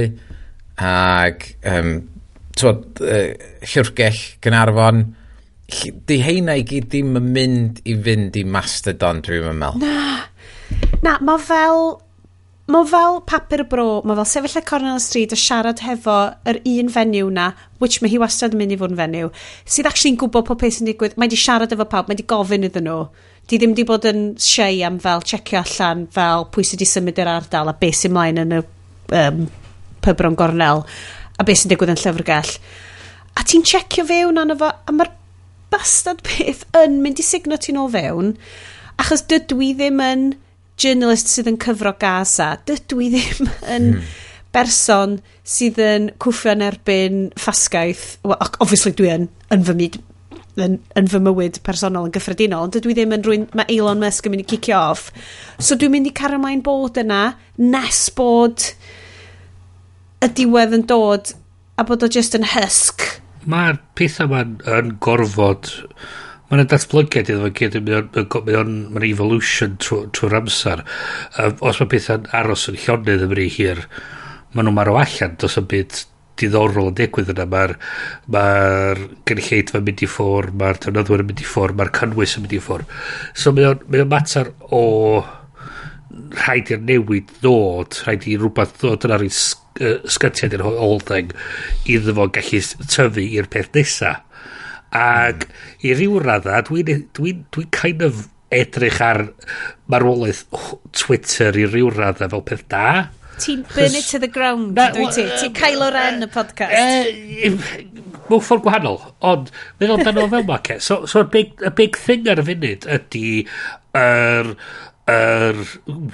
[0.81, 1.95] ac um,
[2.57, 3.33] twod, uh,
[3.65, 5.03] Llwrgell Gynarfon.
[6.07, 9.85] Di heina i gyd ddim yn mynd i fynd i Mastodon dwi'n meddwl.
[9.85, 10.17] Na.
[11.01, 11.85] Na, mae fel
[12.69, 16.59] Mae fel papur bro, mae fel sefyll y cornel y stryd a siarad hefo yr
[16.69, 17.47] un fenyw na,
[17.81, 19.31] which mae hi wastad yn mynd i fod yn fenyw,
[19.65, 22.67] sydd actually'n gwybod pob peth sy'n digwydd, mae di siarad efo pawb, mae di gofyn
[22.67, 22.99] iddyn nhw.
[23.49, 27.23] Di ddim di bod yn siei am fel checio allan fel pwy sydd wedi symud
[27.23, 28.61] i'r ardal a beth sy'n mlaen yn y
[29.17, 29.41] um,
[30.05, 30.85] pybron gornel
[31.41, 32.53] a beth sy'n digwydd yn llyfrgell.
[33.41, 35.11] A ti'n checio fewn anna fo, a mae'r
[35.73, 38.35] bastard peth yn mynd i signo ti'n o fewn,
[39.01, 40.25] achos dydw i ddim yn
[40.81, 43.95] journalist sydd yn cyfro Gaza, dydw i ddim yn...
[43.95, 44.11] Hmm
[44.51, 49.97] berson sydd yn cwffio yn erbyn ffasgaeth, well, obviously dwi yn, yn fy myd,
[50.59, 54.01] yn, yn fy mywyd personol yn gyffredinol, ond dydw i ddim yn rwy'n, mae Elon
[54.03, 55.07] Musk yn mynd i cicio off.
[55.59, 57.21] So dwi'n mynd i cario mae'n bod yna
[57.61, 58.67] nes bod
[60.21, 61.33] y diwedd yn dod
[61.79, 63.07] a bod o just yn hysg.
[63.49, 65.71] Mae'r pethau ma'n yn gorfod
[66.51, 70.81] Mae yna datblygiad iddo fo gyd, mae o'n ma evolution trwy'r trw amser.
[71.63, 73.79] Os mae pethau'n aros yn llonydd yn rhy hir,
[74.51, 76.01] maen nhw'n marw allan, dos yn byd
[76.41, 77.45] diddorol yn digwydd yna.
[77.53, 77.73] Mae'r
[78.35, 78.41] ma
[79.29, 82.55] gynulleid yn mynd i ffwr, mae'r defnyddwyr yn mynd i ffwr, mae'r cynnwys yn mynd
[82.57, 82.83] i ffwr.
[83.31, 84.81] So mae o'n, mae mater o
[86.41, 91.31] rhaid i'r newid ddod, rhaid i rhywbeth ddod yn ar ei sgytiad i'r whole thing,
[91.87, 92.59] iddo fo gallu
[92.91, 94.27] tyfu i'r peth nesaf
[94.97, 95.55] Ac mm.
[95.87, 99.23] i ryw radda, dwi'n e- dwi, dwi, kind of edrych ar
[99.91, 100.43] marwolaeth
[100.97, 102.85] Twitter i ryw radda fel peth da.
[103.41, 105.25] Ti'n burn it to the ground, dwi ti?
[105.39, 106.75] Ti'n Kylo Ren y podcast.
[106.75, 107.49] E,
[108.27, 110.59] mewn ffordd gwahanol, ond meddwl dan o fel ma.
[110.77, 114.55] So, so a, big, a big thing ar y funud ydy yr er,
[115.09, 115.57] yr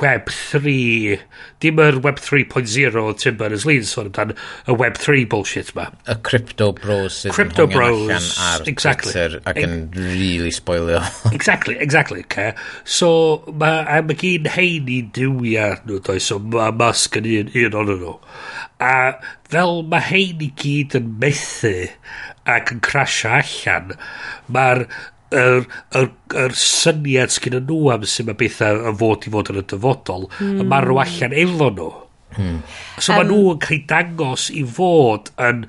[0.01, 1.17] Web 3
[1.59, 4.31] dim yr Web 3.0 Timber as Lean sôn amdan
[4.63, 9.11] y Web 3 bullshit ma y Crypto Bros sydd Crypto yn Bros ar exactly.
[9.11, 11.01] Twitter ac yn e really spoilio
[11.37, 12.53] exactly exactly okay.
[12.83, 13.09] so
[13.51, 17.77] mae a ma gyn hein i dywia nhw does so mae Musk yn un, un
[17.81, 18.15] ond nhw
[18.87, 18.95] a
[19.51, 21.75] fel mae hein i gyd yn methu
[22.47, 23.93] ac yn crasio allan
[24.47, 24.85] mae'r
[25.35, 25.65] yr,
[25.99, 26.09] yr,
[26.45, 30.27] yr syniad sgyn nhw am sy'n mae bethau yn fod i fod yn y dyfodol
[30.29, 30.59] mm.
[30.63, 31.89] a marw allan efo nhw
[32.37, 32.57] mm.
[32.97, 35.65] so um, mae nhw yn cael dangos i fod yn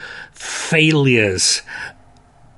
[0.47, 1.51] failures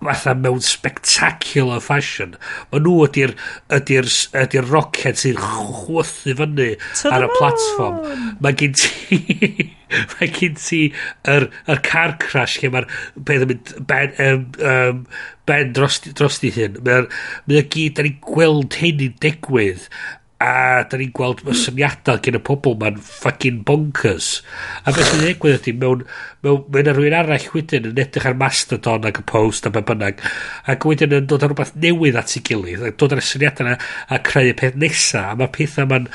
[0.00, 2.36] fatha mewn spectacular fashion.
[2.70, 3.34] Mae nhw ydy'r
[3.76, 3.98] ydy
[4.42, 6.70] ydy rocket sy'n chwythu fyny
[7.02, 8.00] Ta ar y platform.
[8.40, 9.20] Mae gen ti...
[10.14, 10.80] mae gen ti
[11.28, 12.88] yr, yr car crash lle mae'r
[13.26, 15.02] peth yn mynd ben, um, um,
[15.50, 16.78] ben dros, dros di hyn.
[16.86, 17.10] Mae'r
[17.50, 19.88] mae gyd, da ni'n gweld hyn i digwydd
[20.40, 24.28] a da ni'n gweld y syniadau gen y pobl ma'n fucking bonkers.
[24.88, 26.06] A beth sy'n digwydd ydy mewn
[26.40, 30.22] mewn, mewn rhywun arall wedyn yn edrych ar Mastodon ac y post a be bynnag
[30.72, 33.66] ac wedyn yn dod ar rhywbeth newydd at ei gilydd ac dod ar y syniadau
[33.66, 33.76] yna
[34.08, 35.26] a creu y peth nesa.
[35.28, 36.08] A mae pethau ma'n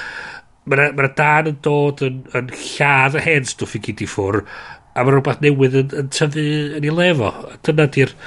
[0.66, 4.42] mae'r ma dan yn dod yn, yn lladd y hen stwff i gyd i ffwr
[4.42, 6.48] a mae rhywbeth newydd yn, yn tyfu
[6.80, 7.30] yn ei lefo
[7.68, 8.18] dyna di'r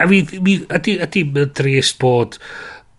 [0.00, 2.38] a mi, mi, ydy, ydy, ydy, ydy, ydy,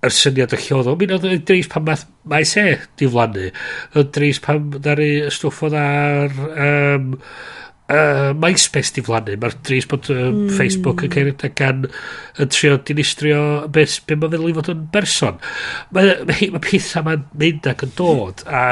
[0.01, 0.97] yr syniad y lliodd o.
[0.97, 2.67] Mi'n oedd yn dreis pan maeth maes e
[2.99, 3.49] di flannu.
[3.95, 7.11] Oedd dreis pan ddaru stwff oedd ar um,
[7.91, 9.37] uh, MySpace di flannu.
[9.41, 10.49] Mae'r dreis bod uh, mm.
[10.57, 14.87] Facebook yn cael ei gan yn trio dinistrio beth be mae'n feddwl i fod yn
[14.95, 15.39] berson.
[15.93, 18.45] Mae ma, ma pethau mae'n mynd ac yn dod.
[18.49, 18.65] A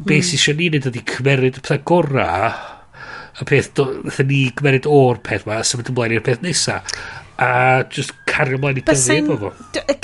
[0.00, 0.28] beth hmm.
[0.32, 2.52] sy'n sy'n ni'n neud ydy cymeryd y pethau gorau
[3.40, 6.90] y peth, ddyn ni gymeryd o'r peth ma a symud ymlaen i'r peth nesaf
[7.40, 9.50] a just cario mlaen i dyfu efo fo.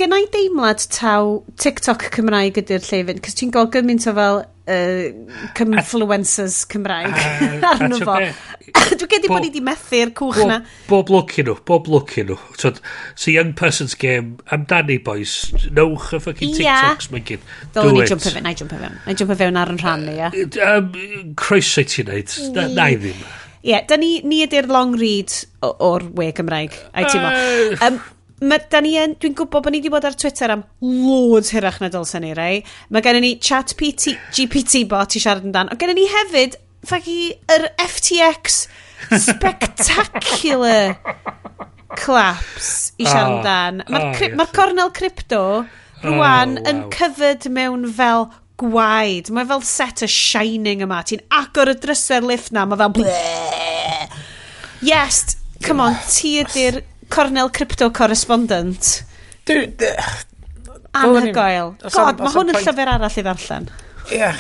[0.01, 4.41] Gynna i deimlad taw TikTok Cymraeg ydy'r lle fynd, cys ti'n gael gymaint o fel
[4.41, 7.13] uh, cymfluencers Cymraeg
[7.75, 8.17] arno fo.
[8.97, 10.59] Dwi'n gedi bod ni wedi methu'r cwch na.
[10.89, 12.39] Bob look i nhw, bob look i nhw.
[12.57, 12.73] So,
[13.15, 16.93] so young person's game, amdani boys, nowch y fucking yeah.
[16.95, 17.49] TikToks mae'n gyd.
[17.77, 19.01] Do ni jump fewn, na i jump fewn.
[19.05, 20.33] Na i jump fewn ar yn rhan ni, ia.
[20.71, 23.27] Um, croeso i ti wneud, na, na i ddim
[23.67, 25.33] yeah, da ni, ni ydy'r long read
[25.67, 27.33] o'r we Gymraeg, a'i ti mo.
[27.87, 27.99] Um,
[28.47, 31.81] ma, da ni yn, dwi'n gwybod bod ni wedi bod ar Twitter am loads hyrach
[31.83, 32.61] na dylsen ni, rei.
[32.95, 37.19] Mae gennym ni chat PT, GPT bot i siarad amdan, ond gennym ni hefyd, ffagi,
[37.57, 38.63] yr FTX
[39.27, 40.95] spectacular
[42.01, 43.35] claps i siarad ah.
[43.35, 43.83] amdan.
[43.91, 44.39] Mae'r oh, ah, ma, yes.
[44.39, 45.43] ma cornel crypto
[46.05, 46.71] rwan oh, wow.
[46.71, 48.29] yn covered mewn fel
[48.61, 49.31] gwaed.
[49.35, 51.03] Mae fel set y Shining yma.
[51.07, 53.09] Ti'n agor y drysau'r lift na, mae fel...
[54.85, 56.83] Yes, come on, ti ydy'r
[57.13, 59.01] Cornel Crypto Correspondent.
[59.49, 59.67] Dwi...
[60.97, 61.75] Anhygoel.
[61.83, 63.67] God, mae hwn yn llyfr arall i ddarllen.
[64.17, 64.31] Ie,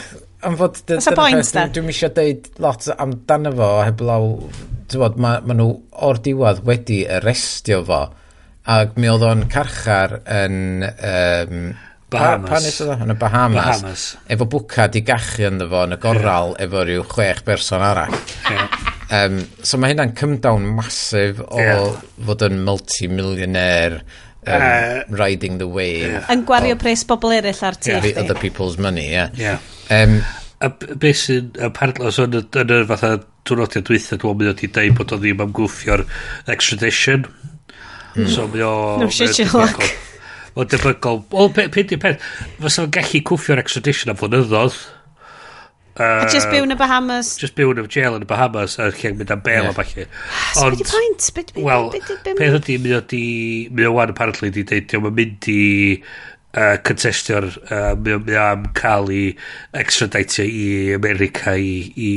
[0.47, 0.81] am fod...
[0.97, 1.67] Oes a boint, da?
[1.73, 4.31] Dwi'n eisiau deud lot amdano fo, heblaw...
[4.87, 5.73] Tywod, mae ma nhw
[6.07, 8.05] o'r diwedd wedi arestio fo.
[8.71, 10.87] Ac mi oedd o'n carchar yn...
[10.87, 11.67] Um,
[12.11, 12.49] Bahamas.
[12.49, 14.05] Pa, pa nes oedd yn y Bahamas, Bahamas.
[14.31, 16.67] Efo bwca di gachu yn fo yn y gorral yeah.
[16.67, 18.15] efo rhyw chwech berson arall.
[18.51, 18.79] Yeah.
[19.17, 22.01] Um, so mae hynna'n cymdawn masif o yeah.
[22.29, 26.09] fod yn multi-millionaire um, uh, riding the wave.
[26.13, 26.27] Yeah.
[26.35, 27.95] Yn gwario o, pres bobl eraill ar tu.
[27.95, 28.23] Yeah.
[28.23, 29.31] Other people's money, yeah.
[29.35, 29.63] yeah.
[29.91, 30.21] Um,
[30.61, 35.15] a beth sy'n apparently os yn y fatha dwrnodiad dwythau dwi'n mynd i dweud bod
[35.15, 36.03] o ddim am gwffio'r
[36.53, 38.29] extradition mm.
[38.33, 39.83] so mae o no shit your luck
[40.57, 41.23] o debygol.
[41.31, 42.17] O, pe, pe, pe, pe,
[42.59, 44.79] fysa fo'n gallu cwffio'r extradition am flynyddoedd.
[45.97, 47.35] Uh, just byw yn y Bahamas.
[47.41, 49.71] Just byw yn y jail yn y Bahamas a lle mynd am bail yeah.
[49.71, 50.07] a falle.
[50.53, 51.53] So Ond, pwynt?
[51.57, 51.89] Wel,
[52.37, 53.23] peth ydy, mynd ydy,
[53.73, 55.63] mynd o'n apparently di deud, diolch yn mynd i
[56.57, 59.23] uh, contestio'r, uh, mynd am cael i
[59.81, 62.13] extraditio i America i, i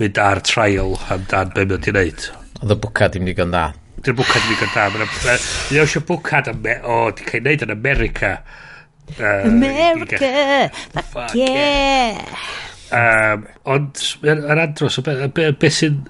[0.00, 2.28] fynd ar trial amdan be mynd di wneud.
[2.62, 3.68] Oedd y bwca dim digon dda.
[4.02, 4.88] Dyna'r bwcad yn ddigon da.
[4.92, 6.66] Mae'n eisiau bwcad am...
[6.82, 8.32] o, di cael ei wneud yn America.
[9.18, 10.32] Uh, America!
[10.98, 12.18] Fuck yeah!
[12.92, 16.02] Um, ond, yr andros, beth sy'n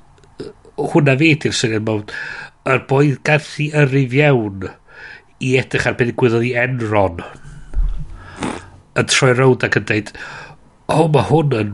[0.80, 2.08] hwnna fi di'r syniad mewn,
[2.72, 4.66] yr boi gallu yrru fiewn
[5.42, 7.22] i edrych ar beth gwydoedd i Enron
[8.98, 10.12] yn troi rownd ac yn dweud,
[10.86, 11.72] o, oh, mae hwn yn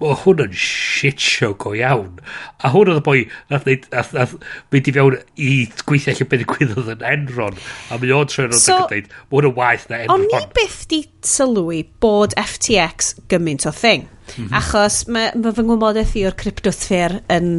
[0.00, 2.18] o hwn yn shit show go iawn.
[2.64, 3.16] A hwn oedd y boi
[3.52, 4.34] nath, neud, nath, nath
[4.72, 5.50] mynd i fewn i
[5.82, 7.60] gweithio allan beth gwydoedd yn Enron.
[7.92, 10.26] A mi o'n trwy'n rhoi so, ac yn dweud, mae hwn yn waith na Enron.
[10.26, 14.08] O'n i byth di sylwi bod FTX gymaint o thing.
[14.26, 14.56] Mm -hmm.
[14.58, 17.52] Achos mae ma fy ngwymodaeth i o'r cryptosfer yn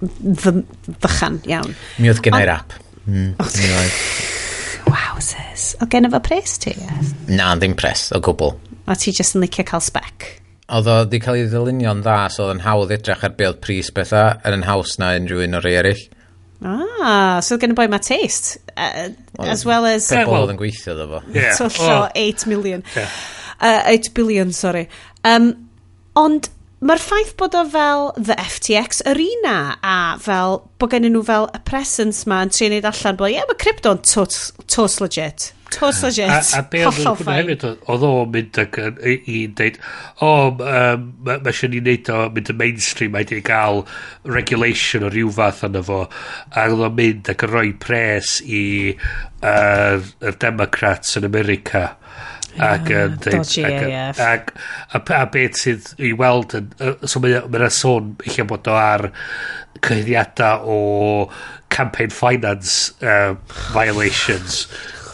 [0.00, 0.56] fy,
[1.04, 1.76] fychan iawn.
[2.00, 2.76] Mi oedd gennau'r app.
[3.04, 3.34] Mm,
[4.90, 5.74] Wowzers.
[5.82, 6.72] O gen efo pres ti?
[6.74, 7.14] Yes.
[7.28, 8.56] Na, ddim pres, o gwbl.
[8.90, 10.39] O ti jyst yn licio cael spec?
[10.76, 13.90] oedd o wedi cael ei ddylunio'n dda, so oedd yn hawdd edrych ar beth pris
[13.94, 16.06] bethau, yn yn haws na unrhyw un o'r rei eraill.
[16.60, 19.08] Ah, so gen y boi mae taste, uh,
[19.48, 20.10] as well as...
[20.12, 21.20] Pe bol oedd yn gweithio ddo fo.
[21.32, 21.54] Yeah.
[21.56, 22.08] So oh.
[22.14, 22.84] 8 million.
[22.94, 23.12] Yeah.
[23.60, 24.86] Uh, 8 billion, sorry.
[25.24, 25.52] Um,
[26.20, 26.50] ond
[26.84, 31.60] mae'r ffaith bod o fel the FTX arena a fel bod gen nhw fel y
[31.68, 34.36] presence ma yn trin allan bod, ie, yeah, mae crypto'n tot,
[34.68, 35.50] tot legit.
[35.70, 36.28] Total shit.
[36.28, 39.78] A, a be oedd hwnna hefyd, oedd o'n mynd ac i deud,
[40.26, 43.84] o, um, mae eisiau ni wneud o, mynd y mainstream, mae wedi gael
[44.26, 46.02] regulation o ryw fath yna fo,
[46.50, 48.64] a oedd o'n mynd ac yn rhoi pres i
[48.96, 51.86] uh, y Democrats yn America.
[52.58, 54.18] Ac yn dweud...
[54.26, 54.54] Ac
[54.98, 56.70] a beth sydd i weld yn...
[57.06, 59.12] So mae'n sôn, eich bod o ar
[59.86, 60.80] cyhyddiadau o
[61.70, 63.36] campaign finance uh,
[63.70, 64.66] violations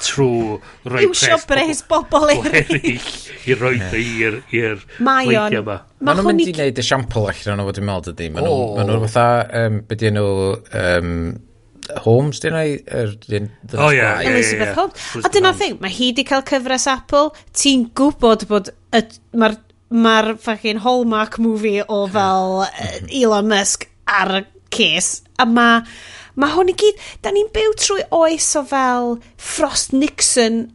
[0.05, 0.59] trwy
[0.93, 3.09] roi Iwsio bres bobl eraill.
[3.47, 5.81] I roi i'r i'r pleidio yma.
[6.05, 8.31] Mae nhw'n mynd i wneud esiampl allan o fod i'n meddwl dydy.
[8.35, 9.27] Mae nhw'n fatha,
[9.65, 10.31] um, beth nhw,
[10.83, 11.13] um,
[12.03, 12.65] Holmes, dyn nhw?
[12.91, 13.13] Er,
[13.79, 15.07] oh, yeah, Elizabeth Holmes.
[15.23, 19.61] A dyna thing, mae hi wedi cael cyfres Apple, ti'n gwybod bod mae'r
[19.95, 22.65] mae'r fucking hallmark movie o fel
[23.21, 24.45] Elon Musk ar y
[24.77, 25.83] ces a mae
[26.37, 30.67] Mae hwn i gyd, da ni'n byw trwy oes o fel Frost Nixon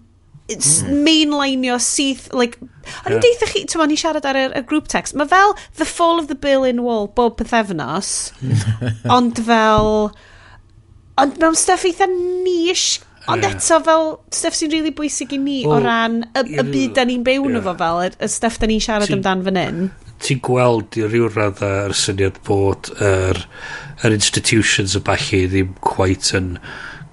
[0.51, 1.03] it's mm.
[1.05, 2.59] mainlineio syth, like,
[3.05, 3.23] o'n i'n yeah.
[3.23, 6.27] deitha chi, ti'n ni siarad ar y, y group text, mae fel The Fall of
[6.27, 8.31] the Berlin Wall bob pethefnos,
[9.17, 10.11] ond fel,
[11.21, 12.99] ond mewn stuff eitha nish,
[13.29, 13.55] ond yeah.
[13.55, 17.07] eto fel stuff sy'n really bwysig i ni well, o ran y, y byd da
[17.07, 17.55] ni'n byw yeah.
[17.55, 19.83] nhw fo fel, y, y stuff da ni'n siarad amdan fan hyn
[20.21, 23.43] ti'n gweld i ryw radda yr syniad bod yr,
[24.05, 26.55] yr institutions y bachu ddim quite yn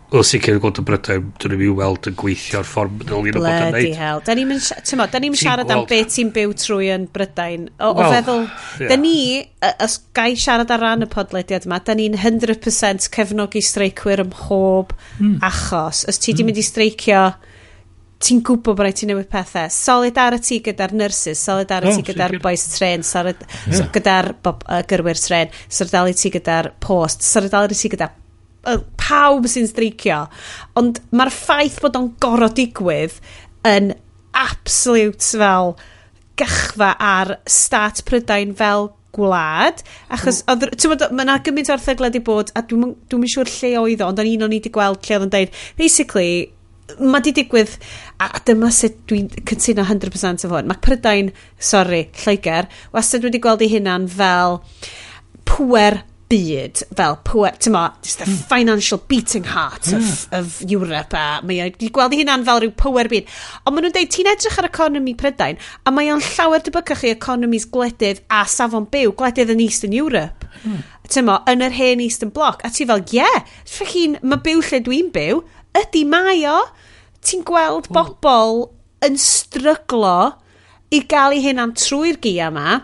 [0.09, 3.45] o sicr yn gweld y Brydain, dyn ni'n weld yn gweithio'r ffordd nôl i'n bod
[3.45, 3.89] yn neud.
[3.99, 4.23] hell.
[4.25, 7.67] Da ni'n ni siarad am beth ti'n byw trwy yn Brydain.
[7.77, 8.47] O, well, o feddwl,
[8.81, 8.89] yeah.
[8.89, 9.19] da ni,
[9.85, 14.97] os gai siarad ar ran y podlediad yma, da ni'n 100% cefnogi streicwyr ym mhob
[15.19, 15.37] mm.
[15.51, 16.07] achos.
[16.09, 16.39] Os ti mm.
[16.39, 16.53] di hmm.
[16.53, 17.23] mynd i streicio
[18.23, 19.71] ti'n gwybod bod rhaid ti newid pethau.
[19.73, 23.87] Solidarity gyda'r nurses, solidarity oh, gyda'r boys tren, solid, yeah.
[23.95, 30.25] gyda'r uh, gyrwyr tren, solidarity gyda'r post, solidarity gyda uh, pawb sy'n streicio.
[30.81, 33.21] Ond mae'r ffaith bod o'n gorod digwydd
[33.69, 33.93] yn
[34.39, 35.77] absolute fel
[36.39, 39.81] gychfa ar start prydain fel gwlad,
[40.13, 40.77] achos, mm.
[40.77, 44.05] ti'n bod, mae yna gymaint o erthyglau di bod, a dwi'n dwi siŵr lle oedd
[44.05, 46.31] o, ond o'n un o'n i wedi gweld lle oedd yn dweud, basically,
[47.01, 47.79] mae di digwydd,
[48.23, 50.69] a dyma sut dwi'n cytuno 100% o hwn.
[50.71, 54.61] Mae Prydain, sorry, Lloegr, wastad wedi gweld ei hunan fel
[55.49, 58.43] pwer byd fel pwer, ti'n ma, just the hmm.
[58.51, 60.35] financial beating heart of, hmm.
[60.37, 63.31] of Europe a mae o'n gweld hynna'n fel rhyw pwer byd.
[63.65, 67.15] Ond maen nhw'n dweud ti'n edrych ar economi Prydain a mae o'n llawer debygach i
[67.15, 70.49] economies gwledydd a safon byw gwledydd yn Eastern Europe.
[70.65, 70.83] Mm.
[71.09, 72.61] ti'n ma, yn yr hen Eastern Bloc.
[72.65, 75.41] A ti fel ie, yeah, ffycin mae byw lle dwi'n byw.
[75.79, 76.59] Ydy mae o
[77.27, 78.69] ti'n gweld bobl
[79.05, 80.35] yn stryglo
[80.95, 82.81] i gael ei hunan trwy'r gia yma.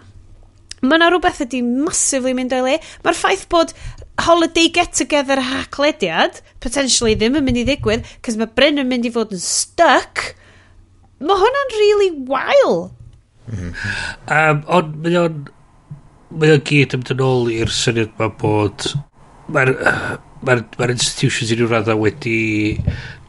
[0.85, 2.75] Mae yna rhywbeth ydy massively mynd o'i le.
[3.05, 3.73] Mae'r ffaith bod
[4.21, 9.13] holiday get-together haclediad, potentially ddim yn mynd i ddigwydd cos mae Bryn yn mynd i
[9.15, 10.27] fod yn stuck.
[11.25, 12.79] Mae hwnna'n really wael.
[13.49, 13.73] Mm.
[14.35, 15.43] Um, ond mae o'n
[16.35, 18.87] mae o'n gyd yn ôl i'r syniad mae bod
[19.55, 20.15] mae'r uh,
[20.45, 22.39] mae'r ma institutions i ryw radda wedi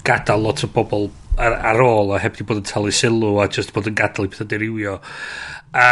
[0.07, 3.49] gadael lot o bobl ar, ar ôl a heb di bod yn talu sylw a
[3.51, 4.99] just bod yn gadael i pethau dirywio
[5.75, 5.87] a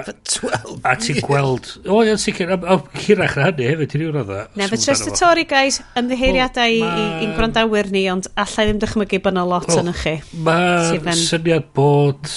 [0.00, 4.56] a ti'n gweld o ia'n sicr a, a hirach na hynny hefyd ti'n rhywun oedd
[4.56, 9.36] Never trust the Tory guys ymddiheiriadau well, i'n gwrandawyr ni ond allai ddim dychmygu bod
[9.36, 10.16] yna lot yn ych chi.
[10.48, 12.32] mae'n syniad bod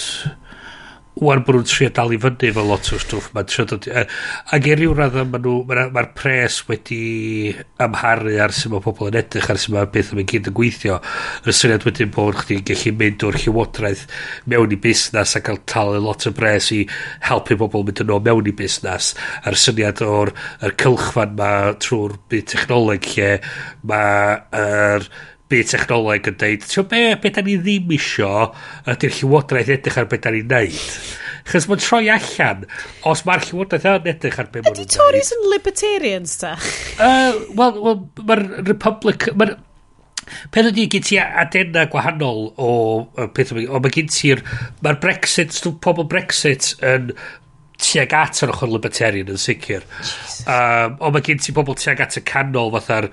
[1.19, 4.05] wan bod nhw'n trio dal i fyny fel lot o stwff mae'n trio dod uh,
[4.55, 6.99] ac er i'w radd mae'r ma, ma pres wedi
[7.83, 10.99] amharu ar sy'n mae pobl yn edrych ar sy'n mae beth mae'n gyd yn gweithio.
[11.45, 14.05] Yr syniad wedyn bod chdi'n gallu mynd o'r llywodraeth
[14.51, 16.81] mewn i busnes a cael talu lot o bres i
[17.27, 19.13] helpu pobl mynd yn ôl mewn i busnes
[19.43, 20.33] a'r syniad o'r
[20.79, 21.51] cylchfan ma
[21.83, 23.33] trwy'r byd technoleg lle
[23.89, 25.09] mae'r er,
[25.49, 28.33] byd technoleg yn deud, ti'n be, be da ni ddim isio
[28.93, 30.99] ydy'r llywodraeth edrych ar be da ni'n neud.
[31.49, 32.67] Chos mae'n troi allan,
[33.09, 34.85] os mae'r llywodraeth yn edrych ar be maen nhw'n neud.
[34.85, 36.53] Ydy Tories yn libertarians ta?
[36.99, 39.29] Uh, Wel, well, mae'r Republic...
[39.39, 39.49] Ma
[40.53, 42.71] Pen ydy gen ti adena gwahanol o,
[43.09, 44.43] o peth yma, ond mae gen ti'r...
[44.85, 47.09] Mae'r Brexit, pobl Brexit yn
[47.79, 49.87] tuag at yr ochr libertarian yn sicr.
[50.43, 53.09] Um, ond mae gen ti pobl tuag at y canol fatha'r...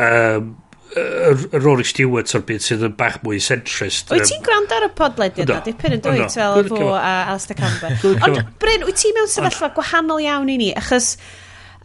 [0.00, 0.52] Um,
[0.94, 4.10] Rory Stewart o'r byd sydd yn bach mwy centrist.
[4.10, 5.60] Wyt ti'n gwrando ar y podlediad yna?
[5.66, 8.18] Dipyn yn dweud fel fo a Alistair Campbell.
[8.26, 10.70] Ond Bryn, wyt ti mewn sefyllfa gwahanol iawn i ni?
[10.76, 11.12] Achos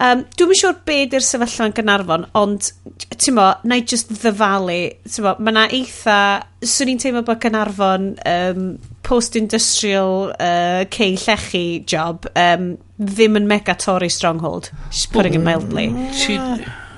[0.02, 2.72] um, dwi'n yn siŵr be di'r sefyllfa yn Gynarfon, ond
[3.14, 4.80] ti'n mo, na i just ddyfalu.
[5.06, 6.20] ti'n mo, Mae na eitha,
[6.66, 8.64] swn i'n teimlo bod Gynarfon um,
[9.06, 14.72] post-industrial uh, cei llechi job um, ddim yn mega Tory stronghold.
[14.90, 15.92] Just putting it mildly.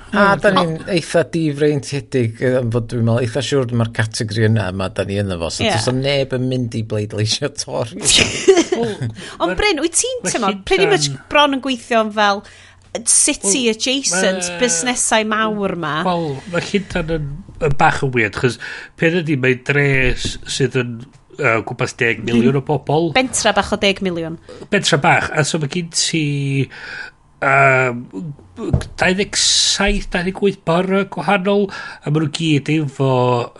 [0.08, 0.40] A hmm.
[0.40, 2.38] da ni'n eitha difreintiedig,
[2.72, 5.82] fod dwi'n meddwl, eitha siwr mae'r categori yna yma da ni yna fo, so yeah.
[5.84, 8.00] dwi'n neb yn mynd i bleidleisio torri.
[9.42, 12.42] Ond Bryn, wyt ti'n teimlo, pretty much bron yn gweithio fel
[13.04, 15.94] city well, adjacent ma, busnesau mawr ma.
[16.06, 17.30] Wel, mae Llundain yn,
[17.68, 18.58] yn bach yn weird, chos
[18.98, 20.96] pen ydy mae dres sydd yn
[21.38, 23.12] uh, gwmpas 10 miliwn o bobl.
[23.16, 24.38] Bentra bach o 10 miliwn.
[24.72, 26.24] Bentra bach, a so mae gen ti
[27.42, 28.06] um,
[28.58, 33.10] 27-28 bar gwahanol a maen nhw gyd efo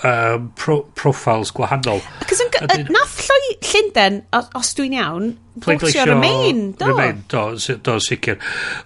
[0.03, 2.03] um, pro, profiles gwahanol.
[2.27, 5.27] Cos yn uh, nath lloi Llundain os, os dwi'n iawn
[5.63, 6.85] Pleidleisio Remain do?
[6.91, 7.43] Remain do,
[7.87, 8.37] do sicr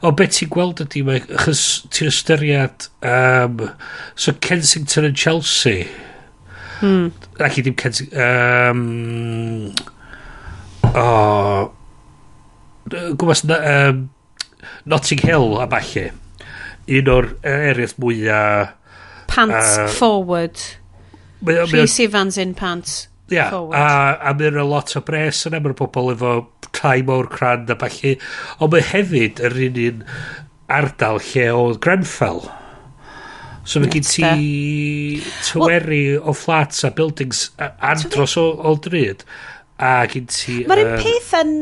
[0.04, 1.62] o beth ti'n gweld ydy mae achos
[1.92, 3.54] ti'n ystyried um,
[4.14, 5.88] so Kensington and Chelsea.
[6.82, 7.12] Hmm.
[7.38, 9.70] ac i ddim Kensington um,
[10.92, 11.60] o oh,
[12.90, 14.10] gwmpas um,
[14.84, 16.10] Notting Hill a falle
[16.92, 18.78] un o'r e- eraill mwyaf
[19.32, 20.60] pants uh, forward.
[21.42, 23.76] Rhys Evans in pants yeah, forward.
[23.76, 26.32] a, a mae'n a lot o bres e, yna mae'r pobl efo
[26.70, 28.16] tai mawr crand a falle
[28.62, 30.02] ond mae hefyd yr un un
[30.72, 32.44] ardal lle oedd Grenfell.
[33.68, 39.26] So mae gen ti tyweri well, o flats a buildings andros o, o dryd.
[39.82, 40.62] A gen ti...
[40.68, 41.52] Mae'r un peth yn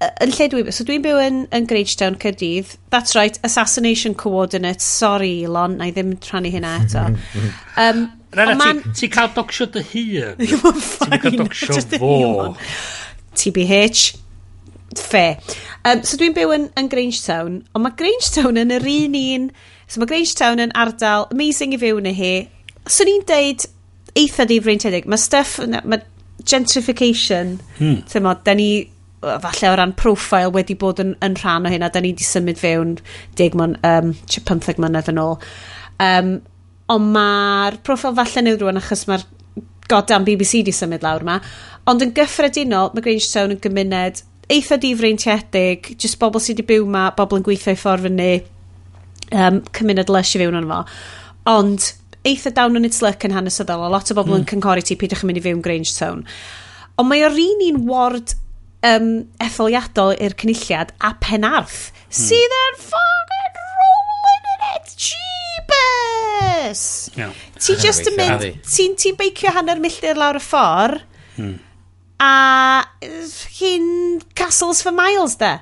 [0.00, 0.62] yn lle dwi...
[0.72, 2.76] So dwi'n byw yn, yn Greigetown, Cyrdydd.
[2.92, 4.86] That's right, assassination coordinates.
[4.86, 7.04] Sorry, Elon, na i ddim rhannu hynna eto.
[7.84, 8.80] um, na, na, man...
[8.86, 10.40] ti, ti cael docsio dy hun.
[10.40, 12.14] Ti'n cael docsio fo.
[13.36, 14.06] TBH.
[14.98, 15.26] Fe.
[15.84, 19.50] Um, so dwi'n byw yn, yn Grangetown, ond mae Grangetown yn yr un un...
[19.90, 22.32] So mae Grangetown yn ardal amazing i fyw yn y hi.
[22.88, 23.68] So ni'n deud
[24.16, 25.10] eitha difreintiedig.
[25.10, 25.58] Mae stuff...
[25.60, 26.00] Mae
[26.48, 27.58] gentrification.
[27.76, 28.00] Hmm.
[28.08, 28.70] Tymo, da ni
[29.20, 32.60] falle o ran profile wedi bod yn, yn rhan o hynna, da ni wedi symud
[32.60, 32.96] fewn
[33.40, 35.36] 10 mon, um, 15 mlynedd yn ôl.
[36.00, 36.38] Um,
[36.90, 39.26] ond mae'r profile falle newid rwan achos mae'r
[39.90, 41.36] goddam BBC di symud lawr ma
[41.90, 47.08] ond yn gyffredinol mae Grangetown yn gymuned eitha difreintiedig jyst bobl sydd wedi byw ma
[47.16, 48.30] bobl yn gweithio i ffordd fyny
[49.30, 50.80] um, cymuned lush i fewn yn fo.
[51.50, 51.92] Ond
[52.26, 54.40] eitha down on its luck yn hanesyddol a lot o bobl mm.
[54.40, 54.50] yn hmm.
[54.54, 56.24] cynghoru ti peidiwch yn mynd i fewn Grangetown
[57.00, 58.34] ond mae o'r un un ward
[58.86, 59.08] um,
[59.42, 62.20] etholiadol i'r cynulliad a penarth hmm.
[62.22, 66.84] sydd yn fucking rolling in it jeebus
[67.18, 67.34] yeah.
[67.58, 71.04] ti just yn mynd ti'n ti beicio hanner milltir lawr y ffordd
[71.36, 71.56] hmm.
[72.24, 72.32] a
[73.58, 73.88] hyn
[74.38, 75.52] castles for miles de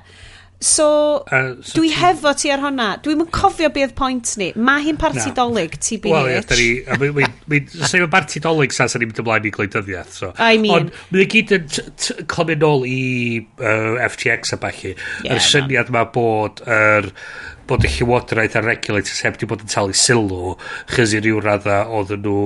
[0.59, 1.95] So, uh, so dwi ti...
[1.95, 2.89] hefo ti ar hwnna.
[3.03, 4.49] Dwi'm yn cofio beth pwynt ni.
[4.59, 5.35] Mae hi'n parti no.
[5.37, 7.61] dolyg, ti bi Wel, ie, da ni...
[7.79, 10.17] Sa'n yma parti dolyg sa, sa'n ni'n mynd ymlaen i gwleidyddiaeth.
[10.19, 10.33] So.
[10.35, 10.89] I mean...
[10.89, 11.69] Ond, mae'n gyd yn
[12.33, 13.03] clymyn ôl i
[13.39, 14.91] uh, FTX a bachu.
[15.23, 17.07] Yeah, yr syniad yma bod yr
[17.69, 20.55] bod y llywodraeth a'r regulators heb di bod yn talu sylw
[20.89, 22.39] chys i ryw radda oedden nhw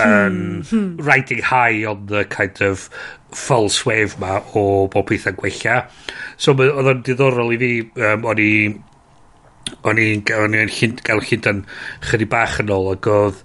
[0.00, 1.02] yn hmm, hmm.
[1.04, 2.88] riding high on the kind of
[3.32, 5.82] false wave ma o bob pethau'n gwella.
[6.36, 8.52] So oedd o'n diddorol i fi, um, o'n i
[9.88, 11.64] o'n i'n o'n i'n gael llundan
[12.08, 13.42] chydig bach yn ôl ac oedd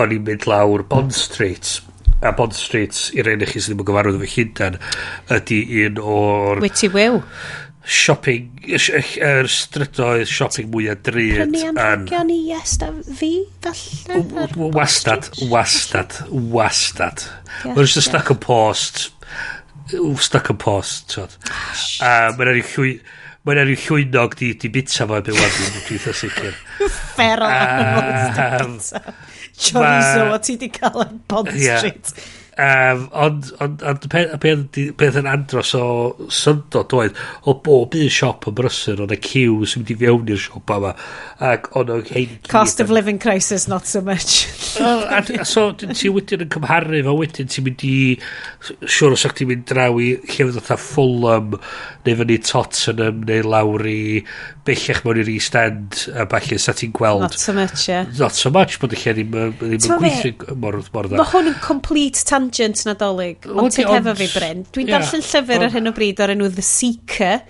[0.00, 1.78] o'n i'n mynd lawr Bond Street
[2.24, 4.78] a Bond Street i'r un i chi sydd ddim yn gyfarwydd efo Llundan
[5.36, 6.62] ydy un o'r...
[6.64, 7.20] Witty Will
[7.84, 8.84] shopping, yr
[9.22, 11.34] er strydoedd shopping mwyaf drud.
[11.36, 13.32] Prynu anrhegion i yes da fi,
[13.64, 14.46] falle?
[14.76, 16.16] Wastad, wastad,
[16.54, 17.26] wastad.
[17.64, 19.10] Mae'n just stuck yn post.
[20.24, 21.36] Stuck yn post, tod.
[22.00, 22.96] A mae'n rhaid i
[23.44, 26.54] Mae'n rhaid llwynog di, di bita fo'n byw wadw, dwi'n dwi'n sicr.
[27.12, 29.18] Feral animals, um,
[29.52, 32.14] Chorizo, o ti di cael yn Bond Street.
[32.54, 35.86] Um, ond, ond, ond peth, peth, peth yn andros o
[36.30, 37.16] syndod oedd,
[37.50, 40.70] o bob un siop yn brysur, o'n y cyw sy'n mynd i fewn i'r siop
[40.76, 40.92] yma,
[41.50, 42.36] ac o'n o'n hein...
[42.46, 44.46] Cost of living crisis, not so much.
[44.78, 47.96] a, a, so, ti wedyn yn cymharu fo wedyn, ti'n mynd i,
[48.86, 51.58] siwr os o'ch ti'n mynd draw i llefydd oedd Fulham,
[52.06, 53.98] neu fyny Tottenham, neu lawr i
[54.64, 57.26] bellach mewn i'r East End, a falle, sa ti'n gweld...
[57.26, 58.06] Not so much, yeah.
[58.20, 61.18] Not so much, bod y lle ddim, ddim yn gweithio mor, mor dda.
[61.18, 64.64] Mae hwn yn complete tan tangent nadolig, ond tig hefo fi, Bryn.
[64.72, 65.00] Dwi'n yeah.
[65.00, 67.40] darllen llyfr ar hyn o bryd o'r enw The Seeker,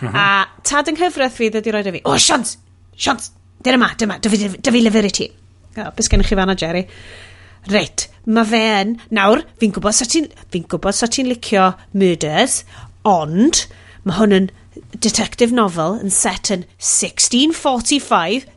[0.00, 0.16] mm -hmm.
[0.16, 2.56] a tad yng nghyfraith fi ddod i roed i fi, o, Siant,
[2.96, 3.28] Siant,
[3.64, 5.28] dyna ma, dyma, dy fi lyfr i ti.
[5.76, 6.86] O, bys gennych chi fanna, Jerry.
[7.72, 12.64] Reit, mae fe yn, nawr, fi'n gwybod sa ti'n fi gwybod sa ti'n licio murders,
[13.06, 13.66] ond
[14.02, 14.50] mae hwn yn
[14.98, 18.48] detective novel yn set yn 1645,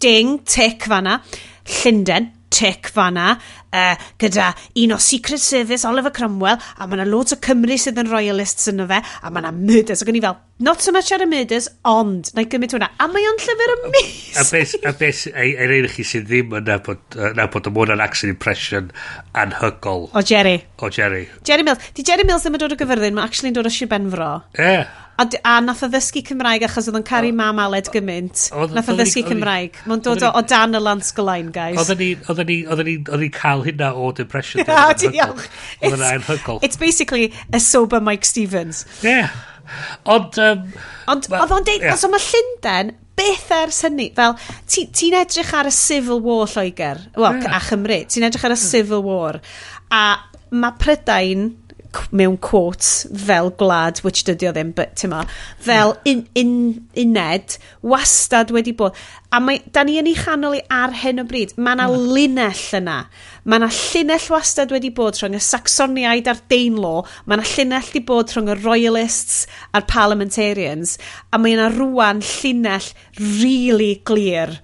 [0.00, 1.20] ding, tic fanna,
[1.66, 3.84] Llundain, tic fanna uh, e,
[4.22, 4.50] gyda
[4.82, 8.70] un o Secret Service Oliver Cromwell a mae yna loads o Cymru sydd yn royalists
[8.72, 10.02] yn fe a mae yna murders.
[10.02, 12.90] Ac o'n i fel not so much ar y murders ond na i gymryd hwnna.
[13.02, 14.36] A mae o'n llyfr amazing!
[14.40, 18.32] a beth a beth er ein chi sydd ddim yn nabod nabod am hwnna'n action
[18.32, 18.92] impression
[19.36, 20.60] anhygol o Jerry.
[20.80, 21.26] O Jerry.
[21.44, 21.90] Jerry Mills.
[21.96, 24.62] Di Jerry Mills ddim yn dod o gyfyrddin mae actually'n dod o Sir Benfro e
[24.62, 25.02] yeah.
[25.16, 28.46] A, a nath o ddysgu Cymraeg achos oedd o'n caru mam aled gymaint.
[28.76, 29.80] Nath o ddysgu Cymraeg.
[29.88, 31.80] Mae'n dod o, o dan y lans gylain, guys.
[31.80, 34.64] Oedden ni cael hynna o depression.
[34.76, 35.46] Ah, diolch.
[35.80, 36.58] Na, di anhygol.
[36.62, 38.84] It's basically a sober Mike Stevens.
[39.02, 39.30] Yeah.
[40.04, 40.36] Ond...
[40.38, 40.68] Um,
[41.10, 41.96] Ond oedd o'n deud, yeah.
[41.98, 44.36] so mae Llundain beth ers hynny, fel
[44.68, 47.56] ti'n ti edrych ar y Civil War Lloegr, well, yeah.
[47.56, 49.40] a Chymru, ti'n edrych ar y Civil War,
[49.90, 50.02] a
[50.52, 51.48] mae Prydain
[52.10, 55.24] mewn quotes fel gwlad, which dydy o ddim, but tyma,
[55.62, 56.10] fel hmm.
[56.10, 56.52] in, in,
[57.06, 58.96] uned, wastad wedi bod.
[59.34, 61.56] A mae, da ni yn ei chanol i ar hyn o bryd.
[61.56, 62.12] Mae yna hmm.
[62.16, 62.98] linell yna.
[63.46, 66.94] Mae yna llinell wastad wedi bod rhwng y Saxoniaid a'r Deinlo.
[67.26, 70.96] Mae yna llinell wedi bod rhwng y Royalists a'r Parliamentarians.
[71.32, 72.92] A mae yna rwan llinell
[73.42, 74.58] really glir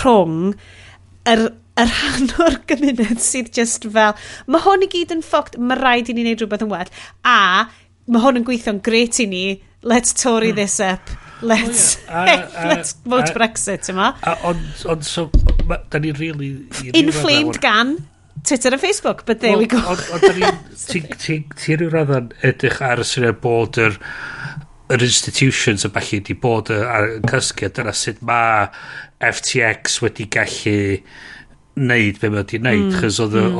[0.00, 0.52] rhwng
[1.28, 1.48] yr er,
[1.78, 4.16] y rhan o'r gymuned sydd just fel,
[4.50, 6.92] mae hwn i gyd yn ffoct, mae rhaid i ni wneud rhywbeth yn well,
[7.28, 7.38] a
[8.08, 9.46] mae hwn yn gweithio'n gret i ni,
[9.86, 10.60] let's Tory hmm.
[10.60, 12.46] this up, let's, oh, yeah.
[12.48, 14.12] a, a, let's vote a, Brexit yma.
[14.48, 15.28] Ond, on, so,
[15.68, 16.54] ma, da ni'n really...
[16.98, 17.96] Inflamed gan
[18.44, 19.78] Twitter a Facebook, but there well, we go.
[19.78, 20.58] Ond on, on,
[20.88, 23.98] Ti rhyw radda'n edrych ar y syniad bod yr
[24.88, 28.68] yr institutions yn falle wedi bod yn cysgu, a dyna sut mae
[29.20, 30.78] FTX wedi gallu
[31.78, 33.00] neud be mae wedi neud, mm.
[33.00, 33.58] chys oedd mm.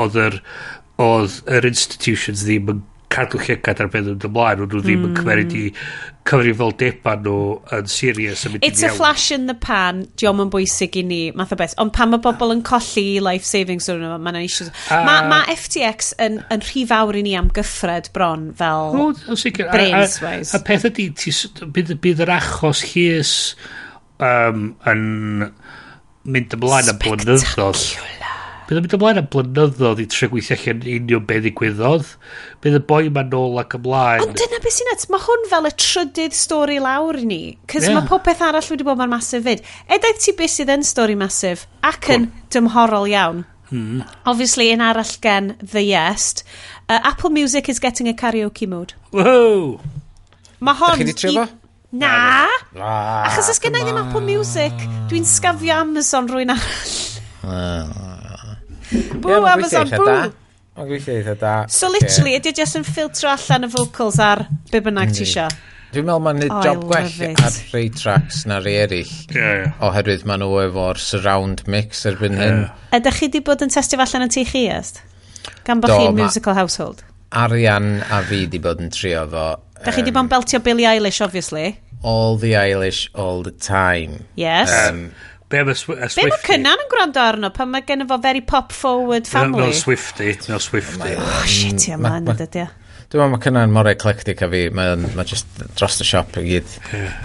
[0.99, 5.55] oedd yr institutions ddim yn cadw llygad ar beth yn ymlaen, nhw ddim yn cymeryd
[5.55, 5.61] mm.
[5.62, 7.37] i cyfrifoldeba nhw
[7.79, 11.21] yn serious yn mynd It's a flash in the pan, diom yn bwysig i ni,
[11.39, 11.77] math o beth.
[11.81, 14.69] Ond pan mae bobl yn colli life savings o'n nhw, mae'n eisiau...
[15.09, 20.53] Mae ma FTX yn, yn rhy fawr i ni am gyffred bron fel brains-wise.
[20.53, 21.09] A, a, a peth ydy,
[21.73, 23.35] bydd yr achos llys
[24.21, 25.07] um, yn
[26.35, 27.83] mynd ymlaen am blynyddoedd.
[28.68, 32.09] Bydd yn mynd ymlaen am blynyddoedd i tre gweithio allan union be ddigwyddodd.
[32.64, 34.24] Bydd y boi yma nôl ac ymlaen.
[34.26, 37.43] Ond dyna beth sy'n et, Mae hwn fel y trydydd stori lawr ni.
[37.72, 37.97] Cys yeah.
[37.97, 39.64] mae popeth arall wedi bod mae'n masif fyd.
[39.89, 43.47] Edaeth ti beth sydd yn stori masif ac yn dymhorol iawn.
[43.68, 44.03] Hmm.
[44.24, 46.45] Obviously, un arall gen The Yest.
[46.89, 48.95] Uh, Apple Music is getting a karaoke mode.
[49.12, 49.81] Whoa!
[50.61, 50.95] Mae hon...
[50.95, 51.57] Dach chi di trio fo?
[51.93, 52.49] Na!
[53.24, 54.74] Achos os gennau ddim Apple Music,
[55.09, 56.99] dwi'n sgafio Amazon rwy'n arall.
[59.24, 60.18] Bw, Amazon, bw!
[60.76, 61.55] Mae'n gweithio eitha da.
[61.72, 65.30] So literally, ydy just yn ffiltro allan y vocals ar be bynnag ti mm.
[65.30, 65.49] isio.
[65.95, 69.14] Dwi'n meddwl mae'n neud oh, job gwell ar rei tracks na rei eraill.
[69.89, 72.66] Oherwydd maen nhw efo'r surround mix erbyn hyn.
[72.99, 75.01] Ydych chi wedi bod yn testio allan yn tu chi est?
[75.64, 77.01] Gan bod chi'n musical household.
[77.32, 79.47] Arian a fi wedi bod yn trio fo
[79.85, 81.79] Da chi um, di bod yn beltio Billie Eilish, obviously.
[82.03, 84.24] All the Eilish, all the time.
[84.37, 84.70] Yes.
[84.70, 85.11] Um,
[85.49, 86.20] Be mae Swifty...
[86.20, 89.70] Be mae cynnan yn gwrando arno pan mae gen fo very pop-forward family?
[89.70, 91.14] Mae Swifty, mae Swifty.
[91.16, 92.66] Oh, shit, ia, mae'n mm, ma, dydy.
[93.09, 95.49] Dwi'n meddwl mae cynnan mor eclectic a fi, mae'n ma just
[95.79, 96.74] dros y siop i gyd.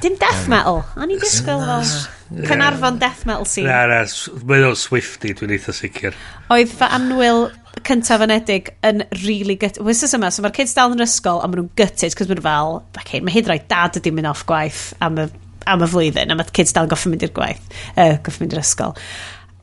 [0.06, 3.68] Dim death metal, o'n i disgwyl fel Cynarfon death metal scene.
[3.68, 4.00] Na, na,
[4.48, 6.16] mae'n o'n Swifty, dwi'n eitha sicr.
[6.56, 7.50] Oedd fy anwyl
[7.82, 9.80] cyntaf yn edig yn really gut...
[9.84, 12.40] Wysus yma, so mae'r kids dal yn yr ysgol a maen nhw'n gutted, cos maen
[12.40, 15.28] nhw fel, okay, mae hyd rhaid dad ydy mynd off gwaith am y,
[15.70, 17.66] am y flwyddyn, a mae'r kids dal yn goffi mynd i'r gwaith,
[17.96, 18.96] uh, goffi mynd i'r ysgol.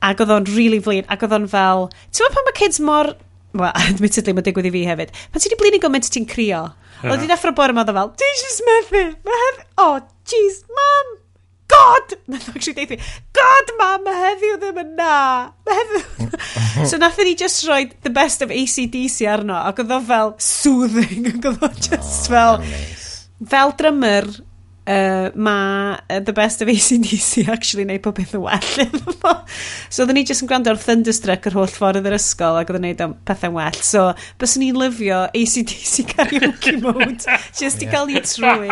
[0.03, 3.13] Ac oedd o'n really flin, ac oedd o'n fel, ti'n meddwl pan mae kids mor...
[3.51, 5.15] Wel, admittedly, mae digwydd i fi hefyd.
[5.31, 6.61] Pan ti di blin i gymaint ti'n crio,
[7.01, 7.09] yeah.
[7.11, 9.65] oedd i'n effro bore yma oedd fel, Dwi eisiau smethu, mae hef...
[9.83, 9.97] Oh,
[10.31, 11.17] jeez, mam!
[11.71, 12.15] God!
[12.31, 12.97] Mae'n actually deud fi,
[13.37, 15.15] God, mam, mae heddiw ddim yn na.
[15.67, 16.29] Mae heddiw...
[16.89, 21.27] so nath ni just roi the best of ACDC arno, ac oedd o fel soothing,
[21.33, 22.59] ac oedd o just oh, fel...
[22.59, 23.09] Oh, nice.
[23.51, 24.27] Fel drymyr,
[24.87, 28.61] uh, mae uh, The Best of ACDC actually neud pob beth yn well.
[29.93, 32.87] so oedden ni jyst yn gwrando ar Thunderstruck yr holl ffordd yr ysgol ac oedden
[32.87, 33.77] ni'n pethau'n well.
[33.85, 34.07] So
[34.41, 37.93] bys ni'n lyfio ACDC karaoke mode just i yeah.
[37.93, 38.69] cael ei trwy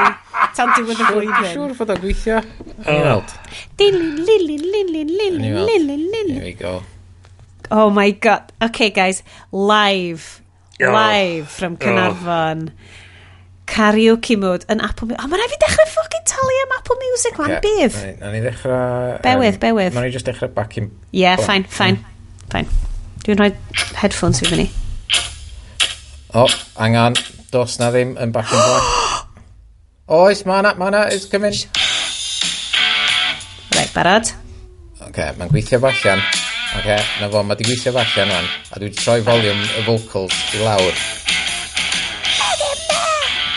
[0.58, 1.52] tan diwedd y flwyddyn.
[1.54, 2.42] Siwr fod o'n gweithio.
[2.88, 3.36] Weld.
[6.40, 6.80] There we go.
[7.70, 8.52] Oh my god.
[8.72, 10.42] Okay guys, live.
[10.82, 10.94] Oh.
[10.94, 13.09] Live from Carnarvon Oh
[13.70, 15.22] karaoke mode yn Apple Music.
[15.24, 17.62] O, mae'n rhaid fi dechrau ffocin talu am Apple Music, man, okay.
[17.66, 17.98] bydd.
[18.22, 19.18] Na ni ddechrau...
[19.26, 19.98] Bewydd, um, bewydd.
[19.98, 20.90] Na ni just dechrau back in...
[21.12, 22.02] Ie, yeah, fine, fine,
[22.52, 22.70] fine.
[23.26, 23.52] Dwi'n rhoi
[24.02, 24.68] headphones fi fyny.
[26.34, 27.18] O, oh, angan,
[27.54, 28.92] dos na ddim yn back in black.
[30.20, 31.58] Oes, ma na, ma na, it's coming.
[33.78, 34.34] Reit, barod.
[35.00, 36.22] Oce, okay, mae'n gweithio fallan.
[36.22, 38.52] Oce, okay, na fo, mae di gweithio fallan wan.
[38.70, 41.19] A dwi wedi troi volume y vocals i lawr.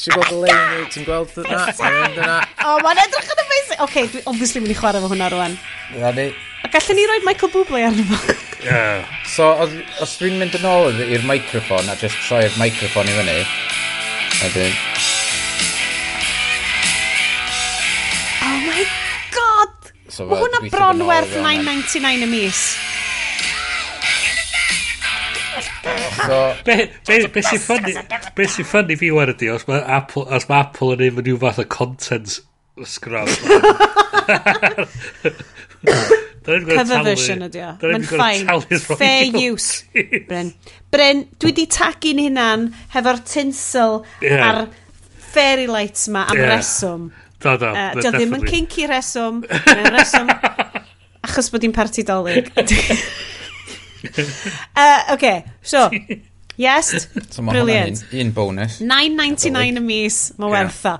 [0.00, 1.64] Ti'n gweld y lein, ti'n gweld yna,
[2.14, 2.36] yna.
[2.64, 3.80] O, mae'n edrych yn amazing.
[3.80, 5.56] Oce, okay, dwi obviously mynd i chwarae fo hwnna rwan.
[5.98, 6.30] Ia ni.
[6.64, 8.36] A gallwn ni roi Michael Bublé arno fo.
[8.64, 9.04] Yeah.
[9.28, 9.74] So, os,
[10.04, 13.36] os dwi'n mynd yn ôl i'r microffon a just troi'r microffon i fyny,
[14.40, 14.74] wedyn...
[18.48, 18.86] Oh my
[19.36, 19.92] god!
[20.08, 22.64] So, Mae hwnna bron werth 9.99 y mis.
[26.20, 26.76] So, be,
[27.08, 27.92] be, be sy'n ffynnu
[28.36, 31.40] be sy'n ffynnu fi wan ydi os mae Apple, os mae Apple yn efo rhyw
[31.44, 32.40] fath o content
[32.88, 33.28] scrub
[36.50, 37.70] Cover version ydi o.
[37.82, 38.48] Mae'n ffain.
[38.98, 39.84] Fair use.
[40.28, 40.52] Bryn.
[40.92, 44.46] Bryn, dwi di tagu'n hunan hefo'r tinsel yeah.
[44.46, 44.62] ar
[45.30, 46.54] fairy lights ma am yeah.
[46.56, 47.10] reswm.
[47.40, 49.44] Do, do, Uh, Dio ddim yn kinky reswm.
[49.48, 50.32] Mae'n reswm
[51.26, 52.50] achos bod hi'n parti dolyg.
[54.76, 55.88] uh, okay, so,
[56.60, 58.04] Yes, so brilliant.
[58.12, 58.80] Un, un bonus.
[58.80, 60.52] 9.99 y mis, mae yeah.
[60.58, 60.92] werth o.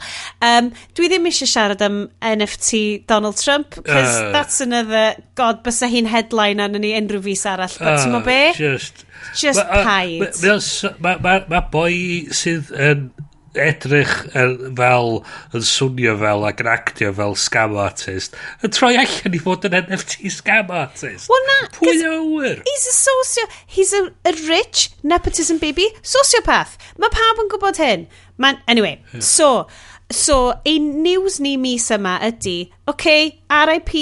[0.46, 5.90] Um, dwi ddim eisiau siarad am NFT Donald Trump, because uh, that's another, god, bysa
[5.92, 8.38] hi'n headline arno ni unrhyw fus arall, but uh, ti'n mo ah, be?
[8.56, 9.04] Just,
[9.36, 10.24] just but, uh, ah, paid.
[10.40, 11.98] Mae ma, ma, ma boi
[12.40, 13.10] sydd yn
[13.58, 15.20] edrych er, fel
[15.56, 19.76] yn swnio fel ac yn actio fel scam artist yn troi allan i fod yn
[19.80, 21.30] NFT scam artist.
[21.30, 22.62] Well, na, pwy awyr?
[22.66, 26.78] he's a socio he's a, a rich nepotism baby sociopath.
[26.98, 28.06] Mae pawb yn gwybod hyn.
[28.38, 29.20] Man, anyway yeah.
[29.20, 29.66] so
[30.10, 33.06] so ein news ni mis yma ydy ok
[33.50, 33.94] RIP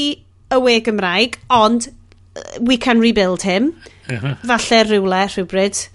[0.56, 3.74] ywe Gymraeg ond uh, we can rebuild him.
[4.08, 4.36] Uh -huh.
[4.44, 5.88] falle rhywle rhywbryd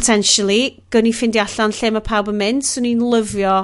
[0.00, 3.58] potentially, gwn i ffindi allan lle mae pawb yn mynd, swn i'n lyfio.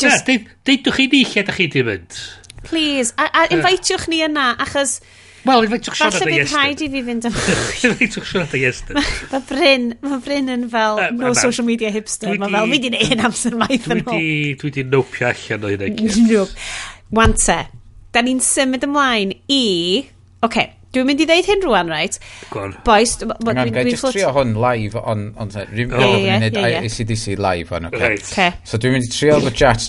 [0.00, 0.28] Just...
[0.30, 2.20] Yeah, deudwch chi ni lle da chi di mynd.
[2.62, 5.00] Please, a, a inviteioch ni yna, achos...
[5.42, 6.36] Wel, inviteioch siarad o Iestyn.
[6.38, 7.38] Bydd rhaid i fi fynd am...
[7.90, 9.00] inviteioch siarad o Iestyn.
[9.32, 12.36] Mae Bryn, mae Bryn yn fel uh, no ma, social media hipster.
[12.38, 14.28] Mae fel, fi di neud hyn amser maith yn ôl.
[14.62, 15.90] Dwi di nopio allan o hynna.
[16.30, 16.68] Nope.
[17.12, 17.58] Wante,
[18.14, 19.66] da ni'n symud ymlaen i...
[20.42, 20.70] Oce, okay.
[20.92, 22.18] Dwi'n mynd i ddeud hyn rwan, reit?
[22.52, 22.74] Gwan.
[22.84, 25.30] Boys, dwi'n dwi just trio hwn live on...
[25.40, 26.18] on rhywun oh.
[26.20, 28.10] yeah, yeah, yeah, ACDC live on, okay?
[28.12, 28.26] Right.
[28.28, 28.50] okay.
[28.68, 29.88] So dwi'n mynd i trio efo chat...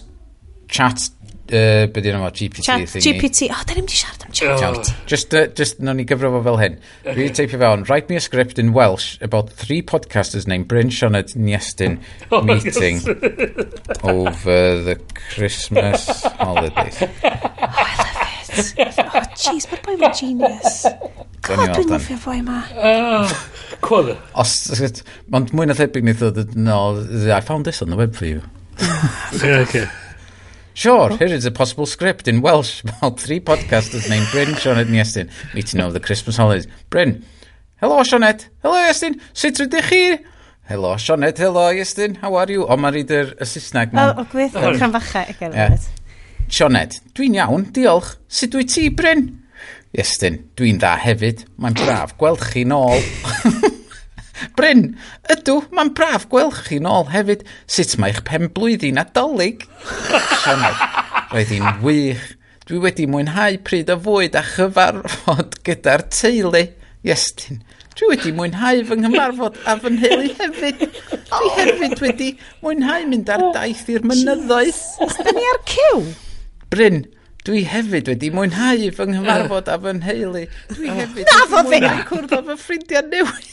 [0.71, 1.09] Chat...
[1.43, 3.19] Uh, be dyn GPT chat, thingy.
[3.19, 3.49] GPT.
[3.51, 4.63] Oh, da ni'n mynd i siarad am chat.
[4.63, 4.93] Oh.
[5.11, 6.79] Just, uh, just no, ni gyfro fo fel hyn.
[7.03, 7.17] Okay.
[7.19, 7.83] Dwi'n teipio fewn.
[7.91, 11.99] Write me a script in Welsh about three podcasters named Bryn Sioned Niestyn
[12.31, 13.03] oh, meeting
[14.07, 14.95] over the
[15.35, 17.03] Christmas holidays.
[17.03, 18.22] oh, I love
[18.53, 20.83] Oh, jeez, mae'r boi mae'n genius.
[21.43, 22.59] God, dwi'n lyfio boi ma.
[23.83, 24.13] Cwad?
[24.39, 24.53] Os,
[25.33, 26.77] ond mwy na thebyg ni ddod, no,
[27.33, 28.41] I found this on the web for you.
[29.43, 29.87] yeah, okay.
[30.73, 34.89] Sure, here is a possible script in Welsh about three podcasters named Bryn, Sioned and
[34.89, 36.67] Iestyn meeting over the Christmas holidays.
[36.89, 37.23] Bryn,
[37.79, 40.23] hello Sioned, hello Iestyn, sut rydych chi?
[40.69, 42.65] Helo, Sioned, hello Iestyn, how are you?
[42.65, 43.93] O, mae'n rhaid yr Saesneg.
[43.93, 45.35] O, o gwyth, cranfachau.
[45.53, 45.77] Yeah.
[46.53, 48.11] Sioned, dwi'n iawn, diolch.
[48.29, 49.23] Sut dwi ti, Bryn?
[49.97, 51.47] Iestyn, dwi'n dda hefyd.
[51.57, 53.01] Mae'n braf gweld chi nôl.
[54.59, 54.83] Bryn,
[55.33, 57.41] ydw, mae'n braf gweld chi nôl hefyd.
[57.65, 59.65] Sut mae'ch pen blwyddyn adolyg?
[60.43, 60.83] Sioned,
[61.31, 62.27] roedd hi'n wych.
[62.69, 66.67] Dwi wedi mwynhau pryd o fwyd a chyfarfod gyda'r teulu.
[67.03, 67.63] Iestyn,
[67.97, 70.85] Dwi wedi mwynhau fy nghymarfod a fy nheulu hefyd.
[71.33, 72.29] Dwi hefyd wedi
[72.61, 74.83] mwynhau mynd ar daith i'r mynyddoedd.
[75.01, 76.05] Os da ni ar cyw?
[76.73, 77.03] Bryn,
[77.45, 80.39] dwi hefyd wedi mwynhau fy nghymarfod a fy nheulu.
[80.71, 80.95] Dwi oh.
[80.97, 81.67] hefyd wedi Nafo fi!
[81.67, 83.51] mwynhau cwrdd o fy ffrindiau newydd.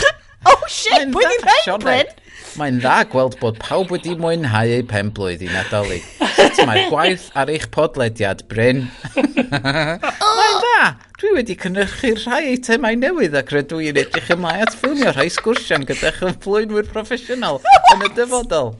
[0.52, 1.86] oh shit, pwy dda, di rhaid, Sioned.
[1.88, 2.12] Bryn?
[2.60, 6.06] Mae'n dda gweld bod pawb wedi mwynhau eu pen blwydd i nadolig.
[6.36, 8.84] Sut mae'r gwaith ar eich podlediad, Bryn?
[9.18, 10.62] Mae'n oh.
[10.62, 10.92] dda!
[11.18, 15.90] Dwi wedi cynrychu rhai eitemau newydd ac rydw i'n edrych ymlaen at ffilmio rhai sgwrsiau
[15.90, 17.58] gyda chyflwynwyr proffesiynol
[17.96, 18.76] yn y dyfodol.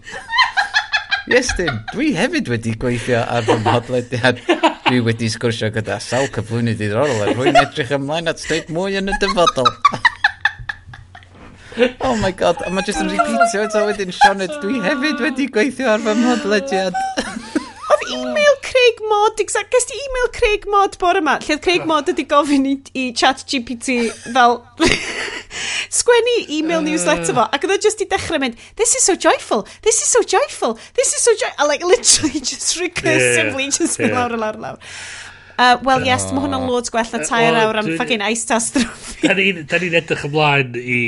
[1.31, 4.41] Iestyn, dwi hefyd wedi gweithio ar fy mhodlediad.
[4.89, 9.13] Dwi wedi sgwrsio gyda sawl cyflwyni diddorol a rwy'n edrych ymlaen at dweud mwy yn
[9.13, 9.71] y dyfodol.
[12.09, 15.93] oh my god, a mae jyst yn repeatio eto wedyn Sioned, dwi hefyd wedi gweithio
[15.95, 16.99] ar fy modlediad.
[17.91, 18.21] Oedd mm.
[18.21, 22.27] e-mail Craig Mod, exact, gys ti e-mail Craig Mod bore yma, lle Craig Mod wedi
[22.31, 23.97] gofyn i, i chat GPT
[24.35, 24.61] fel,
[26.01, 29.99] sgwennu e-mail newsletter fo, ac oedd just i dechrau mynd, this is so joyful, this
[30.05, 34.15] is so joyful, this is so joyful, a like literally just recursively yeah, just yeah.
[34.15, 34.79] lawr a lawr a lawr.
[35.61, 36.71] Uh, Wel, yes, mae hwnna'n oh.
[36.73, 38.71] loads gwell na tair uh, awr am ffagin ice tas.
[39.21, 41.01] Da ni'n ni edrych ymlaen i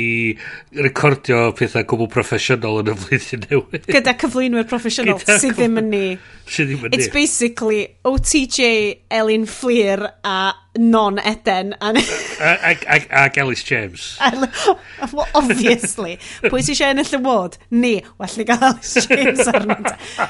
[0.77, 3.87] recordio pethau gwbl proffesiynol yn y flwyddyn newydd.
[3.89, 6.03] Gyda cyflwynwyr proffesiynol, sydd ddim yn ni.
[6.45, 6.99] Sydd ddim yn ni.
[6.99, 8.69] It's basically OTJ,
[9.09, 10.37] Elin Fleer a
[10.77, 11.73] non-Eden.
[11.81, 14.19] Ac Ellis James.
[15.15, 16.19] well, obviously.
[16.45, 17.57] Pwy sy'n eisiau ennill y ward?
[17.73, 17.95] Ni.
[18.21, 19.81] Well ni gael Ellis James arno.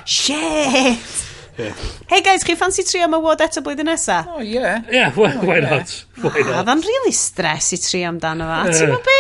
[0.08, 1.33] Shit!
[1.58, 1.76] Yeah.
[2.08, 4.24] Hey guys, chi fancy trio am y wod eto blwyddyn nesa?
[4.28, 4.82] Oh, yeah.
[4.90, 5.70] Yeah, why, oh, why yeah.
[5.70, 5.92] not?
[6.18, 6.66] Why ah, not?
[6.66, 8.58] Fan really stress i trio amdano fa.
[8.66, 8.74] Uh.
[8.74, 9.18] Ti'n be?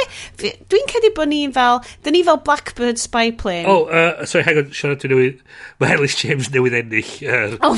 [0.71, 1.83] Dwi'n cedi bod ni'n fel...
[2.01, 3.67] Dyn ni fel Blackbird spy plane.
[3.69, 5.37] Oh, uh, sorry, hang on, Sian, dwi'n newydd...
[5.83, 7.13] Mae Ellis James newydd ennill.
[7.21, 7.77] Er, uh, oh,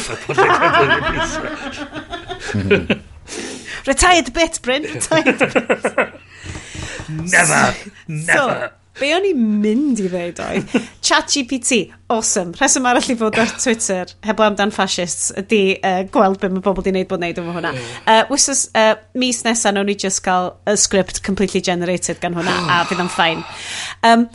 [3.85, 4.83] Retired bit, Bryn.
[4.87, 5.59] Retired bit.
[7.09, 7.75] never,
[8.07, 8.71] never.
[8.71, 10.75] So, Be o'n i'n mynd i ddeud oedd?
[11.05, 11.79] Chat GPT,
[12.13, 12.53] awesome.
[12.55, 16.85] Rheswm arall i fod ar Twitter, heblaw amdan fascists, ydy uh, gweld beth mae bobl
[16.85, 17.73] di wneud bod wneud efo hwnna.
[18.05, 22.55] Uh, Wysys, uh, mis nesaf nhw'n i just cael y script completely generated gan hwnna,
[22.71, 23.43] a fydd am ffain.
[24.07, 24.29] Um,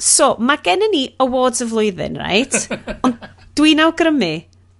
[0.00, 2.56] so, mae gennym ni awards y flwyddyn, right?
[3.04, 3.20] Ond
[3.60, 4.32] dwi'n awgrymu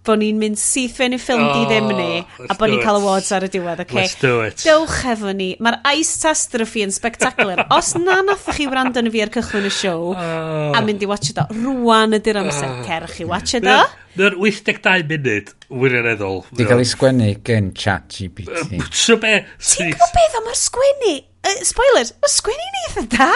[0.06, 3.00] bod ni'n mynd syth fewn i ffilm oh, di ddim ni, a bod ni'n cael
[3.00, 3.82] awards ar y diwedd.
[3.86, 4.04] Okay?
[4.04, 4.62] Let's do it.
[4.64, 5.52] Dewch efo ni.
[5.62, 7.66] Mae'r ice tastrophe yn spectacular.
[7.76, 10.72] Os na nathach chi wrando yn fi ar cychwyn y siow, oh.
[10.76, 12.82] a mynd i watch it o, rwan ydy'r amser, oh.
[12.88, 13.80] cerch i watch it o.
[14.16, 16.38] Mae'r 82 munud wirioneddol.
[16.56, 18.80] Di cael ei sgwennu gen chat GPT.
[18.88, 19.42] So be...
[19.60, 21.12] Ti'n gwybod beth am yr sgwennu?
[21.46, 23.28] Uh, spoilers, mae sgwennu ni eitha da.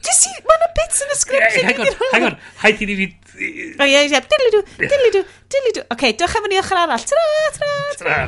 [0.00, 1.60] Just i, mae yna bits yn y sgript.
[1.68, 3.10] Hang on, hang on, haid i ni fi...
[3.36, 5.86] O oh, ie, ie, diddly-dw, diddly-dw, diddly-dw.
[5.92, 7.08] Oce, dwch efo ni ochr arall.
[7.12, 7.24] Tra,
[7.60, 8.18] tra, tra.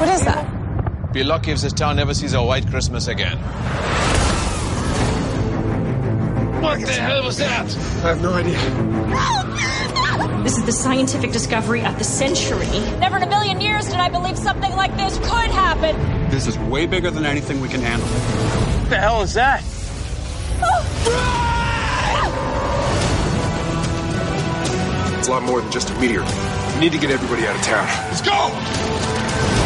[0.00, 0.59] What is that?
[1.12, 3.36] Be lucky if this town never sees a white Christmas again.
[6.62, 7.66] What the hell was that?
[8.04, 8.56] I have no idea.
[10.44, 12.68] This is the scientific discovery of the century.
[13.00, 15.96] Never in a million years did I believe something like this could happen.
[16.30, 18.06] This is way bigger than anything we can handle.
[18.06, 19.64] What the hell is that?
[25.18, 26.22] It's a lot more than just a meteor.
[26.74, 27.86] We need to get everybody out of town.
[28.10, 29.59] Let's go!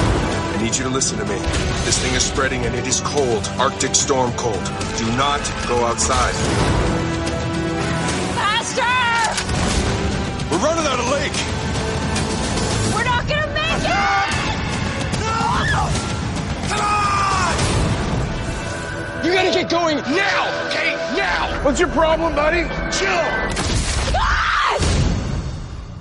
[0.64, 1.36] I need you to listen to me.
[1.84, 3.46] This thing is spreading and it is cold.
[3.58, 4.64] Arctic storm cold.
[4.96, 6.32] Do not go outside.
[8.32, 8.80] Faster!
[10.50, 11.36] We're running out of lake.
[12.94, 13.90] We're not gonna make it!
[15.20, 15.36] No,
[16.70, 17.52] Come on!
[19.22, 20.68] You gotta get going now!
[20.68, 21.62] Okay, now!
[21.62, 22.62] What's your problem, buddy?
[22.90, 23.22] Chill.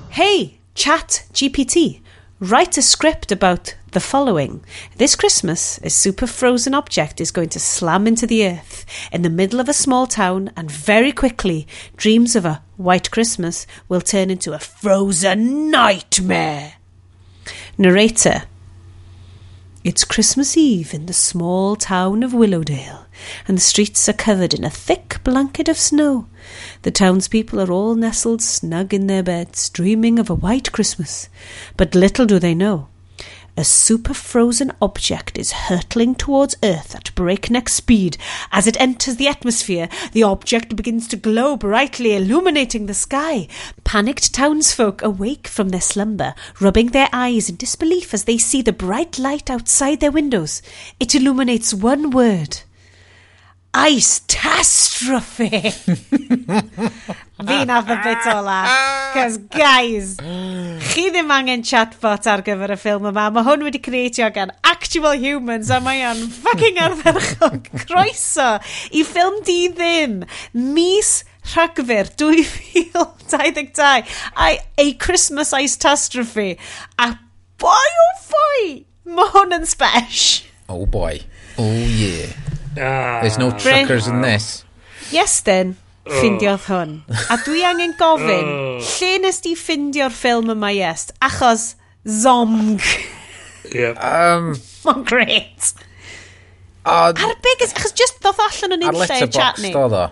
[0.09, 1.99] Hey, Chat GPT,
[2.39, 4.63] write a script about the following.
[4.97, 9.29] This Christmas, a super frozen object is going to slam into the earth in the
[9.29, 14.31] middle of a small town, and very quickly, dreams of a white Christmas will turn
[14.31, 16.73] into a frozen nightmare.
[17.77, 18.43] Narrator.
[19.83, 23.05] It's Christmas Eve in the small town of Willowdale,
[23.47, 26.27] and the streets are covered in a thick blanket of snow.
[26.81, 31.29] The townspeople are all nestled snug in their beds, dreaming of a white Christmas.
[31.77, 32.87] But little do they know.
[33.55, 38.17] A super frozen object is hurtling towards Earth at breakneck speed.
[38.51, 43.47] As it enters the atmosphere, the object begins to glow brightly, illuminating the sky.
[43.83, 48.73] Panicked townsfolk awake from their slumber, rubbing their eyes in disbelief as they see the
[48.73, 50.63] bright light outside their windows.
[50.99, 52.61] It illuminates one word
[53.75, 55.49] Ice Tastrophe.
[57.47, 58.59] Fi nath y bit ola.
[59.15, 60.13] Cos guys,
[60.93, 63.25] chi ddim angen chatbot ar gyfer y ffilm yma.
[63.33, 68.51] Mae hwn wedi creatio gan actual humans a mae o'n fucking arferchog croeso
[68.93, 70.21] i ffilm di ddim.
[70.53, 71.23] Mis
[71.55, 74.05] Rhagfyr 2022
[74.37, 76.57] a A Christmas Ice Tastrophe.
[77.01, 77.13] A
[77.57, 78.65] boi o oh fwy,
[79.17, 80.43] mae hwn yn spesh.
[80.69, 81.23] Oh boy.
[81.57, 82.52] Oh yeah.
[82.77, 84.63] Ah, There's no truckers in this.
[85.11, 85.77] Yes, then.
[86.03, 86.97] Ffindiodd hwn.
[87.31, 88.49] A dwi angen gofyn,
[88.83, 91.13] lle nes di ffindio'r ffilm yma yes?
[91.23, 92.83] Achos zomg.
[93.71, 94.01] Yep.
[94.03, 94.49] Um,
[94.83, 95.05] Mae'n
[96.83, 99.71] Uh, Ar biggest, achos just ddoth allan yn un lle chat ni.
[99.71, 100.03] Ar letterboxd o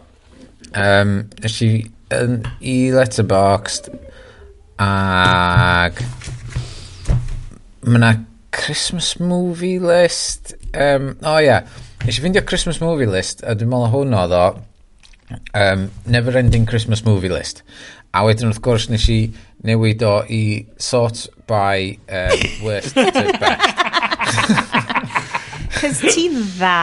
[0.72, 1.72] Um, nes i
[2.16, 3.90] um, i letterboxd
[4.80, 6.00] ag
[7.84, 8.00] mae
[8.56, 10.56] Christmas movie list.
[10.72, 11.60] Um, o oh, ia.
[11.60, 11.80] Yeah.
[12.02, 14.46] Nes i ffindio Christmas movie list, a dwi'n meddwl hwn oedd o,
[15.54, 17.62] um, Never Ending Christmas Movie List.
[18.12, 19.20] A wedyn wrth gwrs nes i
[19.68, 20.42] newid o i
[20.82, 23.78] sort by um, worst to best.
[25.82, 26.80] Cys ti'n dda.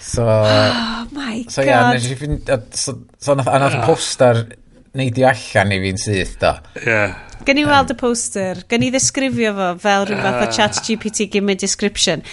[0.00, 1.68] so, oh my so, god.
[1.68, 3.86] Yeah, nes i fynd, a, so, so nath, a nath yeah.
[3.86, 4.42] poster
[4.96, 6.56] neidio allan i fi'n syth da.
[6.80, 7.20] Yeah.
[7.44, 10.56] Gen i weld y poster, gen i ddisgrifio fo fel rhywbeth uh, o ah.
[10.56, 12.24] chat GPT gym description.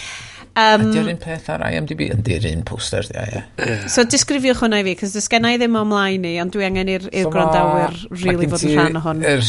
[0.58, 2.08] Um, Ydy'r un peth ar IMDb?
[2.16, 3.78] Ydy'r un poster, ia, ia.
[3.94, 7.06] So disgrifiwch hwnna i fi, cos does gennau ddim omlaen ni, ond dwi angen i'r
[7.12, 9.22] so gwrandawyr really fod yn rhan o hwn.
[9.30, 9.44] Er,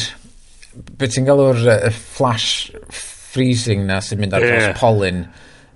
[1.01, 4.75] be ti'n galw'r uh, flash freezing na sy'n mynd ar yeah.
[4.77, 5.25] pollen,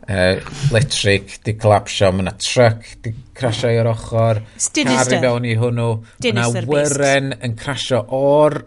[0.04, 0.34] uh,
[0.68, 5.90] electric, di collapsio, mae yna truck di crasio i'r ochr, car i fewn i hwnnw,
[6.26, 8.60] mae yna wyren yn crasio o'r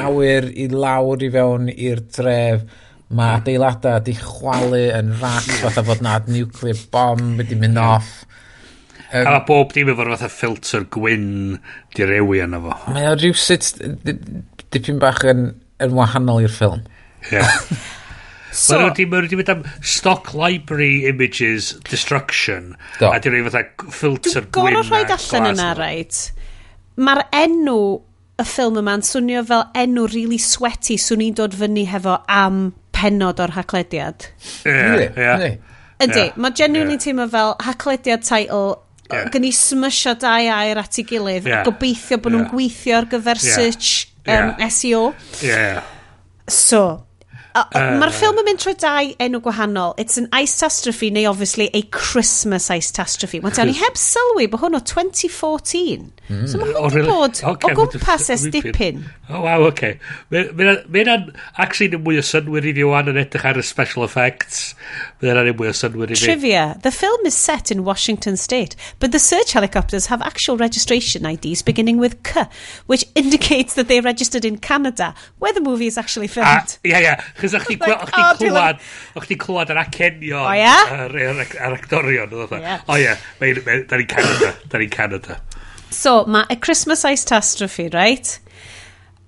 [0.00, 2.66] awyr i lawr i fewn i'r dref,
[3.10, 8.10] Mae adeiladau di chwalu yn rac fatha fod na nuclear bomb wedi mynd off.
[9.10, 11.24] Um, a mae bob dim efo'r fatha filter gwyn
[11.96, 12.76] di rewi yna fo.
[12.94, 13.72] Mae o rhywsut
[14.70, 15.48] dipyn bach yn,
[15.82, 16.84] yn wahanol i'r ffilm.
[16.86, 16.90] Ie.
[17.30, 17.50] Yeah.
[18.56, 23.10] so, Mae wedi mynd am stock library images destruction do.
[23.10, 23.60] a di rei fatha
[23.92, 24.48] filter gwyn.
[24.48, 26.22] Dwi'n gorau rhoi allan yna, reit.
[26.96, 27.76] Mae'r enw
[28.40, 32.70] y ffilm yma'n swnio fel enw really sweaty swn i'n dod fyny hefo am
[33.00, 34.28] penod o'r haclediad.
[34.68, 35.58] Ie, yeah, yeah.
[36.00, 37.04] Yndi, yeah, mae genuinely yeah.
[37.04, 38.78] teimlo fel haclediad title
[39.10, 39.28] yeah.
[39.32, 41.60] gen i smysio dau air at ei gilydd yeah.
[41.60, 42.38] a gobeithio bod yeah.
[42.38, 43.58] nhw'n gweithio ar gyfer yeah.
[43.58, 43.92] search
[44.24, 44.66] um, yeah.
[44.68, 45.02] SEO.
[45.44, 45.82] Yeah.
[46.48, 46.82] So,
[47.54, 47.64] uh,
[48.00, 49.94] mae'r ffilm yn mynd trwy dau enw gwahanol.
[49.98, 53.40] It's an ice tastrophe, neu obviously a Christmas ice tastrophe.
[53.42, 56.10] Mae'n ni heb sylwi bod hwn o 2014.
[56.46, 57.10] So mae Oh, hwn wedi really?
[57.10, 59.00] bod o gwmpas es dipyn.
[59.30, 59.96] Oh, wow, okay.
[60.30, 60.46] Mae
[61.02, 61.28] yna'n
[61.58, 64.76] actually yn mwy o synwyr i fi wan yn edrych ar y special effects.
[65.22, 66.28] Mae yna'n mwy o synwyr i fi.
[66.30, 66.64] Trivia.
[66.86, 71.62] The film is set in Washington state, but the search helicopters have actual registration IDs
[71.66, 72.44] beginning with K,
[72.86, 76.78] which indicates that they are registered in Canada, where the movie is actually filmed.
[76.86, 77.16] ie, ie.
[77.40, 78.84] Chos o'ch ti'n clywed,
[79.16, 80.94] o'ch ti'n clywed yr acenion oh, yeah?
[81.06, 82.36] ar, ar, ar actorion.
[82.60, 82.84] Yeah.
[82.86, 85.40] Oh, o ie, da ni'n Canada, da ni'n Canada.
[85.90, 88.38] So, mae A Christmas Ice Catastrophe, right?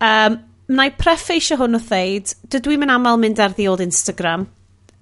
[0.00, 4.46] Um, na i preffeisio hwn o ddeud, dydw i'n aml mynd ar ddiod Instagram,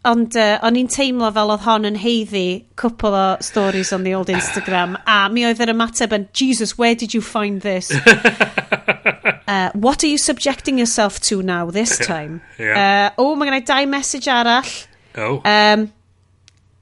[0.08, 4.14] Ond uh, o'n i'n teimlo fel oedd hon yn heiddi cwpl o stories on the
[4.16, 7.90] old Instagram a mi oedd yr ymateb yn Jesus, where did you find this?
[9.46, 12.40] uh, what are you subjecting yourself to now this time?
[12.58, 13.12] yeah.
[13.12, 14.72] uh, oh, mae gennau dau message arall.
[15.20, 15.42] Oh.
[15.44, 15.92] Um,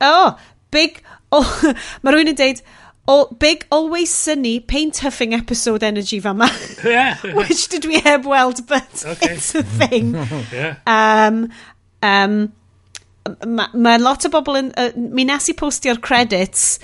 [0.01, 0.39] oh,
[0.71, 1.03] big...
[1.35, 1.49] Oh,
[2.03, 2.63] mae rhywun yn deud,
[3.09, 6.51] All, big always sunny paint huffing episode energy fama.
[6.85, 7.17] yeah.
[7.35, 9.33] Which did we heb weld, but okay.
[9.33, 10.13] it's a thing.
[10.53, 10.77] yeah.
[10.87, 11.51] Um,
[12.03, 12.53] um,
[13.45, 14.73] mae ma lot o bobl yn...
[14.79, 16.79] Uh, mi nes i postio'r credits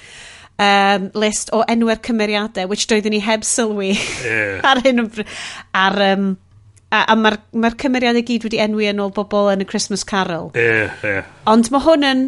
[0.58, 4.62] um, list o enwau'r cymeriadau, which doeddwn ni heb sylwi yeah.
[4.70, 5.08] ar hyn o...
[5.74, 6.30] Ar, um,
[6.94, 10.50] a, a mae'r ma, cymeriadau gyd wedi enwi yn ôl bobl yn y Christmas Carol.
[10.58, 11.28] Yeah, yeah.
[11.50, 12.24] Ond mae hwn yn...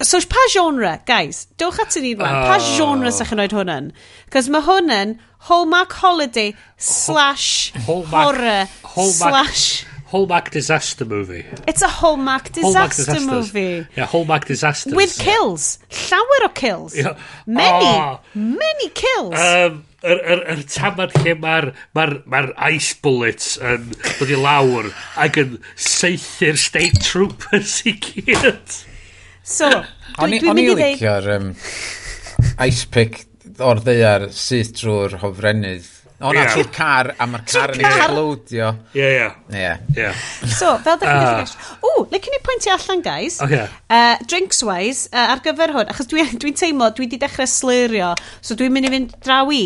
[0.00, 1.42] So, pa genre, guys?
[1.60, 2.38] Dewch at ni rwan.
[2.40, 2.46] Oh.
[2.48, 3.90] Pa genre sa'ch yn oed hwn yn?
[4.32, 5.18] Cos mae hwn yn
[5.48, 8.64] Hallmark Holiday slash Hallmark, horror
[8.94, 9.52] Hallmark.
[9.52, 9.84] slash...
[10.08, 11.44] Hallmark disaster movie.
[11.66, 13.86] It's a Hallmark disaster Hallmark movie.
[13.94, 14.94] Yeah, Hallmark disasters.
[14.94, 15.78] With kills.
[15.90, 16.96] Llawer o kills.
[16.96, 17.18] Yeah.
[17.46, 18.20] Many, oh.
[18.34, 19.34] many kills.
[19.34, 21.68] Um, yr, yr, yr tamad lle mae'r
[21.98, 22.40] ma ma,
[22.70, 24.88] ice bullets yn dod i lawr
[25.20, 28.78] ac yn seithi'r state troopers i gyd.
[29.44, 29.68] So,
[30.16, 30.78] dwi'n dwi mynd i ddweud...
[30.78, 31.52] O'n i licio'r um,
[32.64, 33.26] ice pick
[33.60, 38.72] o'r ddeiar syth drwy'r hofrennydd O na, trwy'r car, a mae'r car yn explodio.
[38.98, 39.10] Ie,
[39.54, 39.74] ie.
[39.94, 40.08] Ie.
[40.50, 41.36] So, fel da chi'n ah.
[41.38, 43.36] gallu O, lecyn ni pwyntio allan, guys.
[43.44, 43.54] Oce.
[43.54, 43.76] yeah.
[43.86, 48.10] uh, Drinks-wise, uh, ar gyfer hwn, achos dwi'n dwi, teimlo, dwi wedi dechrau slirio,
[48.42, 49.62] so dwi'n mynd i fynd draw i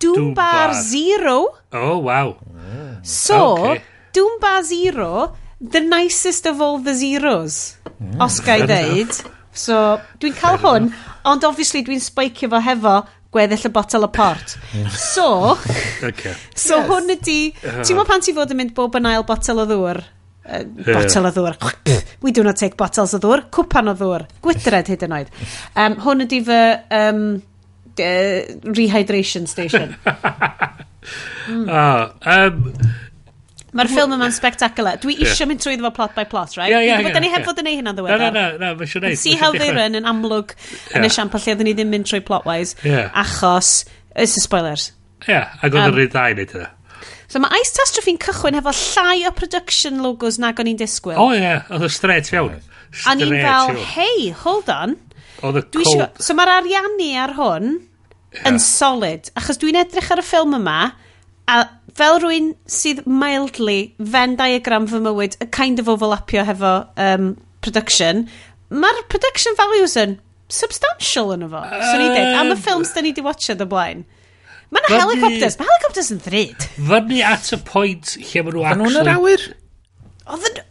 [0.00, 1.36] Doom Bar Zero.
[1.76, 2.38] Oh, wow.
[3.04, 3.84] So, okay.
[4.16, 9.12] Doom Bar Zero, the nicest of all the zeros, mm, os gai ddeud.
[9.52, 10.88] So, dwi'n cael hwn,
[11.28, 12.96] ond obviously dwi'n speicio fo hefo
[13.36, 14.56] gweddill y botel o port.
[14.96, 15.54] so,
[16.08, 16.34] okay.
[16.54, 16.90] so yes.
[16.90, 17.82] hwn ydi, uh-huh.
[17.82, 20.02] ti'n meddwl pan ti fod yn mynd bob yn ail botel o ddŵr?
[20.46, 21.58] Uh, botel o ddŵr.
[22.22, 23.46] We do not take bottles o ddŵr.
[23.54, 24.26] Cwpan o ddŵr.
[24.44, 25.32] Gwydred hyd yn oed.
[25.78, 26.60] Um, hwn ydi fy
[27.00, 27.24] um,
[28.00, 28.38] uh,
[28.78, 29.96] rehydration station.
[31.50, 31.66] mm.
[31.66, 32.72] oh, um,
[33.76, 35.00] Mae'r ffilm yma'n spectacular.
[35.02, 35.50] Dwi isio yeah.
[35.50, 36.70] mynd trwy ddefo plot by plot, right?
[36.70, 37.08] Ie, Yeah, ie.
[37.10, 38.22] yeah, ni heb fod yn ei hynna'n ddiweddar.
[38.22, 39.18] Na, na, na, na mae eisiau neud.
[39.20, 40.54] See how they run yn amlwg
[40.96, 42.78] yn y siampa lle oedden ni ddim mynd trwy plot-wise.
[42.86, 43.12] Yeah.
[43.24, 43.84] Achos,
[44.14, 44.90] it's a spoilers.
[45.26, 46.70] Ie, ac oedd yn um, rhaid ddau neud yna.
[47.26, 51.18] So mae Ice Tastrophe'n cychwyn hefo llai o production logos nag o'n i'n disgwyl.
[51.18, 51.66] O oh, ie, yeah.
[51.74, 52.60] oedd y stret iawn.
[53.04, 54.94] A ni'n fel, hei, hold on.
[55.44, 56.20] Oedd y cold.
[56.22, 58.46] So mae'r ariannu ar hwn yeah.
[58.52, 59.32] yn solid.
[59.36, 60.78] Achos dwi'n edrych ar y ffilm yma,
[61.50, 61.58] a
[61.96, 63.78] fel rwy'n sydd mildly
[64.12, 67.32] Venn diagram fy mywyd y kind of overlapio hefo um,
[67.64, 68.26] production,
[68.70, 70.18] mae'r production values yn
[70.52, 71.62] substantial yn efo.
[71.62, 74.04] Uh, so ni dweud, am y ffilms da ni di watchad o blaen.
[74.74, 76.68] Mae yna helicopters, mae helicopters yn ddryd.
[76.76, 78.72] Fyny at y pwynt lle maen nhw actually...
[78.72, 79.46] Fyny nhw'n yr awyr?
[80.26, 80.64] Oedd yn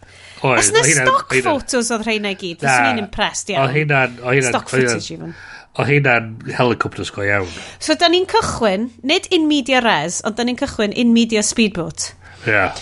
[0.46, 3.66] Os na stock photos oedd rheina i gyd, fyswn i'n impressed iawn.
[3.66, 4.18] O hynna'n...
[4.46, 5.32] Stock footage even.
[5.76, 7.52] O hynna'n helicopters go iawn.
[7.84, 12.14] So, da ni'n cychwyn, nid in media res, ond da ni'n cychwyn in media speedboat.
[12.48, 12.78] Yeah.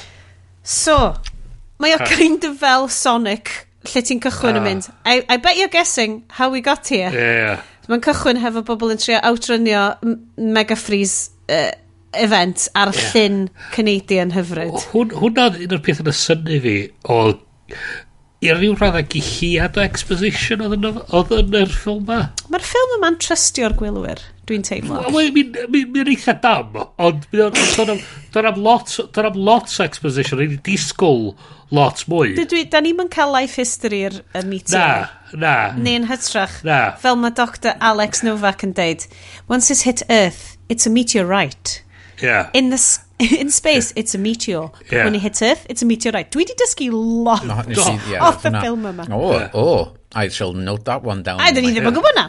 [0.61, 1.15] So,
[1.81, 3.49] mae o kind of fel Sonic,
[3.89, 4.89] lle ti'n cychwyn yn mynd.
[5.09, 7.09] I, I bet you're guessing how we got here.
[7.09, 7.63] Yeah.
[7.81, 9.87] So, mae'n cychwyn hefo bobl yn trio outrunio
[10.37, 11.71] mega freeze uh,
[12.13, 13.09] event ar yeah.
[13.09, 13.39] llyn
[13.73, 14.77] Canadian hyfryd.
[14.93, 16.77] Hwna hwn un o'r peth yn y syni fi
[17.09, 17.19] o
[18.43, 22.19] i ryw raddau gilliad o exposition oedd yn, oedd yn yr ffilm ma.
[22.51, 24.99] Mae'r ffilm yma'n trystio'r gwylwyr, dwi'n teimlo.
[25.13, 31.31] Mae'n eitha dam, ond do'n am lot, do'n am lot o exposition, rydyn ni disgwyl
[31.73, 32.33] lot mwy.
[32.37, 35.07] Dwi, da ni'n mynd cael life history history'r meteor.
[35.33, 35.55] Na, na.
[35.79, 36.59] Neu'n hytrach.
[36.67, 36.81] Na.
[37.01, 39.07] Fel mae Dr Alex Novak yn deud,
[39.49, 41.81] once it's hit Earth, it's a meteorite.
[42.23, 42.49] Yeah.
[42.53, 44.69] In this in space, it's a meteor.
[44.91, 45.03] Yeah.
[45.03, 46.31] When it hits Earth, it's a meteorite.
[46.31, 48.85] Tweety Dusky loved off, off the film.
[49.11, 49.93] Oh, oh.
[50.15, 51.41] I shall note that one down.
[51.41, 52.27] I dyn ni ddim yn gwybod na.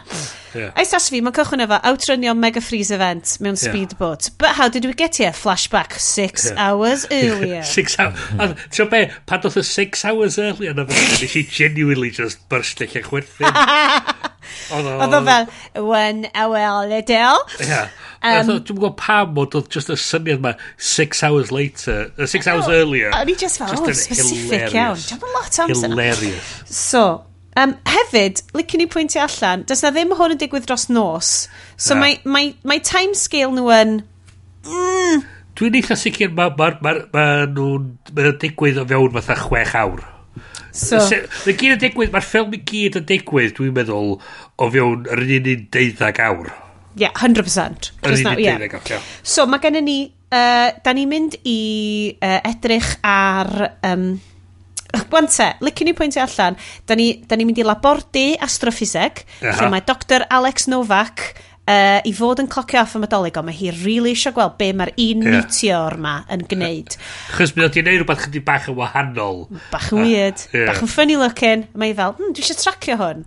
[0.55, 0.71] Yeah.
[0.79, 3.69] Ais as fi, mae'n cychwyn efo outrunio Mega Freeze event mewn yeah.
[3.69, 4.29] speedboat.
[4.39, 5.31] But how did we get here?
[5.35, 6.69] Flashback six yeah.
[6.69, 7.61] hours earlier.
[7.63, 8.17] six hours.
[8.71, 12.81] Ti'n be, pan doth y six hours earlier na fe, nes i genuinely just burst
[12.81, 13.45] eich eich werthu.
[14.73, 15.47] Oedd o fel,
[15.85, 17.37] one hour later.
[17.59, 17.93] Yeah.
[18.25, 22.47] Um, Dwi'n gwybod pam oedd oedd just y syniad ma six hours later, uh, six
[22.49, 23.11] hours earlier.
[23.13, 24.97] O'n i just fel, oh, specific iawn.
[24.97, 25.91] Dwi'n lot o amser.
[25.93, 26.55] Hilarious.
[26.71, 27.05] So,
[27.55, 31.29] Um, hefyd, licen i pwyntio allan, does na ddim hwn yn digwydd dros nos.
[31.79, 33.93] So mae, mae, mae time scale nhw yn...
[34.67, 35.23] Mm.
[35.55, 40.03] Dwi'n eitha sicr mae ma, ma, ma, nhw'n ma digwydd o fewn fatha chwech awr.
[40.75, 40.99] So.
[40.99, 44.17] Mae gyd yn digwydd, mae'r ffilm i gyd yn digwydd, dwi'n meddwl,
[44.59, 46.51] o fewn yr un un deuddag awr.
[46.99, 47.91] Yeah, 100%.
[48.03, 49.09] Yr un un deuddag awr, yeah.
[49.23, 51.59] So mae gennym ni, uh, da ni'n mynd i
[52.19, 53.55] uh, edrych ar...
[53.79, 54.09] Um,
[55.09, 56.55] Gwan te, licen ni pwyntio allan,
[56.87, 61.33] da ni, da ni mynd i labordu astroffiseg, lle mae Dr Alex Novak
[61.65, 64.71] uh, i fod yn clocio off y Madolig, ond mae hi really eisiau gweld be
[64.77, 65.35] mae'r un yeah.
[65.35, 66.97] meteor ma yn gwneud.
[67.35, 69.45] Chos mi oedd i'n neud rhywbeth chydig bach yn wahanol.
[69.73, 70.71] Bach yn weird, uh, yeah.
[70.71, 71.67] bach yn funny looking.
[71.75, 73.23] Mae hi fel, hmm, dwi eisiau tracio hwn.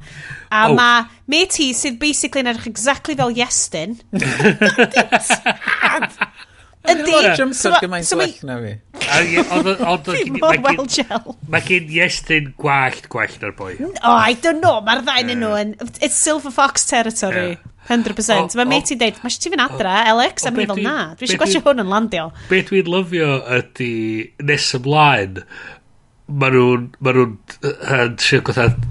[0.48, 0.76] A oh.
[0.78, 3.98] mae mate hi sydd basically yn edrych exactly fel Iestyn.
[6.94, 7.16] Ydy.
[7.38, 8.74] Jumpsuit gymaint gwell na fi.
[10.08, 11.34] Fi mor well gel.
[11.52, 13.74] Mae gen Iestyn gwallt gwallt na'r boi.
[14.02, 14.80] Oh, I don't know.
[14.84, 15.74] Mae'r ddain yn nhw yn...
[16.00, 17.56] It's Silver Fox territory.
[17.88, 18.56] 100%.
[18.58, 20.96] Mae mate i'n deud, mae eisiau ti fynd adra, Alex, a mi fel na.
[21.16, 22.28] Dwi eisiau gwasio hwn yn landio.
[22.50, 23.92] Be dwi'n lyfio ydy
[24.44, 25.40] nes ymlaen,
[26.28, 27.24] mae nhw'n ma nhw
[28.20, 28.84] trio gwrdd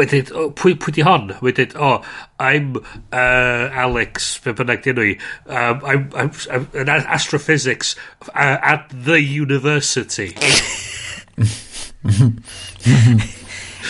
[0.00, 1.26] Mae'n dweud, oh, pwy, pwy di hon?
[1.42, 1.98] Mae'n dweud, oh,
[2.40, 2.76] I'm
[3.12, 5.10] uh, Alex, be bynnag enw i.
[5.52, 7.94] Um, I'm, I'm, I'm an astrophysics
[8.32, 10.32] uh, at the university.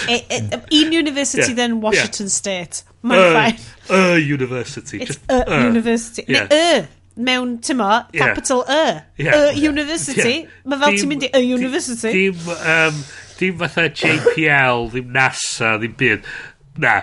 [0.08, 1.80] Un university Yeah, then yeah.
[1.82, 2.82] Washington State.
[3.02, 3.58] Mae'n Uh, ffain.
[3.90, 4.98] a university.
[4.98, 6.24] It's Just, a uh, university.
[6.28, 6.46] yeah.
[6.50, 6.88] Neu y.
[7.20, 8.26] Mewn, ti'n mo, Yeah.
[8.26, 9.02] capital y.
[9.18, 9.50] Yeah.
[9.52, 10.34] Y university.
[10.42, 10.50] Yeah.
[10.64, 12.12] Mae fel ti'n mynd i y university.
[12.12, 13.00] Dim, um,
[13.40, 16.26] Dim fatha JPL, ddim NASA, ddim byd.
[16.80, 17.00] Na.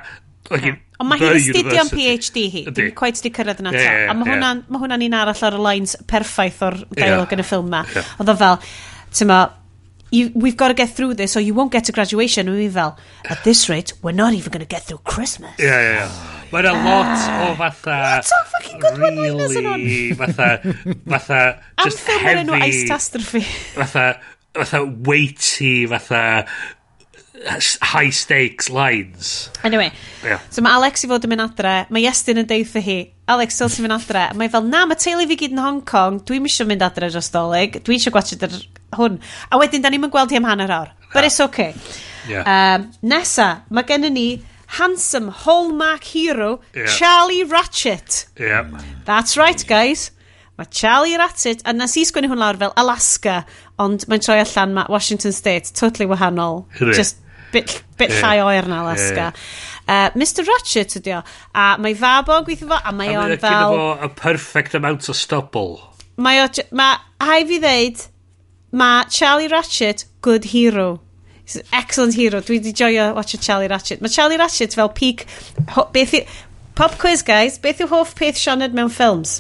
[0.47, 2.63] Okay, Ond mae hi'n astudio'n PhD hi.
[2.73, 3.81] Dim quite di cyrraedd yna to.
[3.81, 4.79] Yeah, Ond mae hwnna'n yeah.
[4.81, 7.35] hwnna un arall ar y lines perffaith o'r dialog yeah.
[7.35, 7.83] yn y ffilm ma.
[7.93, 8.15] Yeah.
[8.17, 8.57] Oedd o fel,
[9.13, 9.41] ti'n ma,
[10.09, 12.49] you, we've got to get through this or you won't get to graduation.
[12.49, 12.97] Ond fel,
[13.29, 15.53] at this rate, we're not even going to get through Christmas.
[15.59, 16.09] Ie, ie, ie.
[16.47, 17.37] Mae yna lot ah.
[17.43, 17.99] o fatha...
[18.15, 19.85] Lot o fucking good one-liners yn on.
[20.17, 20.49] Fatha,
[21.13, 21.39] fatha,
[21.83, 22.15] just heavy...
[22.15, 23.43] Am ffilm o'r enw Ice Tastrophe.
[23.75, 24.05] Fatha,
[24.63, 26.45] fatha weighty fatha
[27.81, 29.49] high stakes lines.
[29.63, 29.91] Anyway,
[30.23, 30.39] yeah.
[30.49, 32.97] so mae Alex i fod yn mynd adre, mae Iestyn yn deitha hi,
[33.29, 36.47] Alex dylse mynd adre, mae fel, na, mae teulu fi gyd yn Hong Kong, dwi'n
[36.49, 38.57] eisiau mynd adre dros doleg, dwi'n eisiau gwachod yr
[38.97, 39.21] hwn.
[39.51, 41.73] A wedyn, da ni'n gweld hi am hanner awr, but it's okay.
[42.27, 42.43] Yeah.
[42.43, 44.27] Um, nesa, mae gen ni
[44.79, 46.85] handsome hallmark hero, yeah.
[46.97, 48.25] Charlie Ratchet.
[48.39, 48.67] Yeah.
[49.05, 50.11] That's right, guys.
[50.57, 53.43] Mae Charlie Ratchet, a nes i sgwennu hwn lawr fel Alaska,
[53.83, 56.65] Ond mae'n troi allan mae Washington State totally wahanol.
[56.95, 57.19] Just
[57.51, 58.21] bit, bit yeah.
[58.23, 59.29] llai oer na Alaska.
[59.29, 59.33] Yeah.
[59.87, 61.21] Uh, Mr Ratchet ydi o.
[61.55, 63.77] A mae fab o'n gweithio fo, a mae o'n fel...
[63.77, 65.77] A a perfect amount o stubble.
[66.17, 66.47] Mae o...
[66.75, 68.01] Mae, hai fi ddeud,
[68.75, 70.99] mae Charlie Ratchet good hero.
[71.45, 72.41] He's an excellent hero.
[72.41, 74.01] Dwi wedi joio watch Charlie Ratchet.
[74.01, 75.27] Mae Charlie Ratchet fel peak...
[75.77, 76.25] Ho, beth i,
[76.75, 77.61] pop quiz, guys.
[77.61, 79.39] Beth yw hoff peth Sioned mewn ffilms?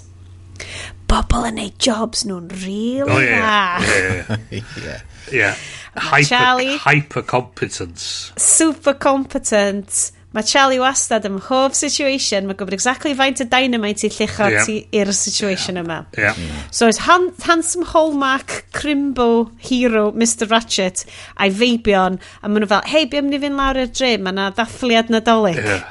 [1.07, 3.79] bobl yn neud jobs nhw'n real oh, yeah.
[3.81, 4.61] dda.
[4.83, 5.01] yeah.
[5.39, 5.55] yeah.
[5.97, 8.31] Hyper, Charlie, hyper competence.
[8.37, 10.11] Super competent.
[10.35, 14.67] Mae Charlie wastad ym mhob situation, mae gwybod exactly faint y dynamite i llucho yeah.
[14.99, 15.85] i'r situation yeah.
[15.87, 15.99] yma.
[16.19, 16.41] Yeah.
[16.69, 21.05] So it's han handsome hallmark, crimbo, hero, Mr Ratchet
[21.39, 24.35] a'i feibion, a maen nhw fel, hei, beth mynd i fynd lawr i'r dre, mae
[24.35, 25.57] yna ddathliad nadolig.
[25.63, 25.87] Yeah.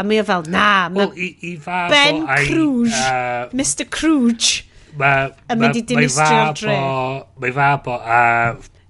[0.00, 4.46] A mi o fel, na, mae well, i, i Ben Crwj, uh, Mr Crwj,
[4.96, 6.76] yn mynd i dinistrio'r dre.
[7.44, 8.20] Mae fab o, a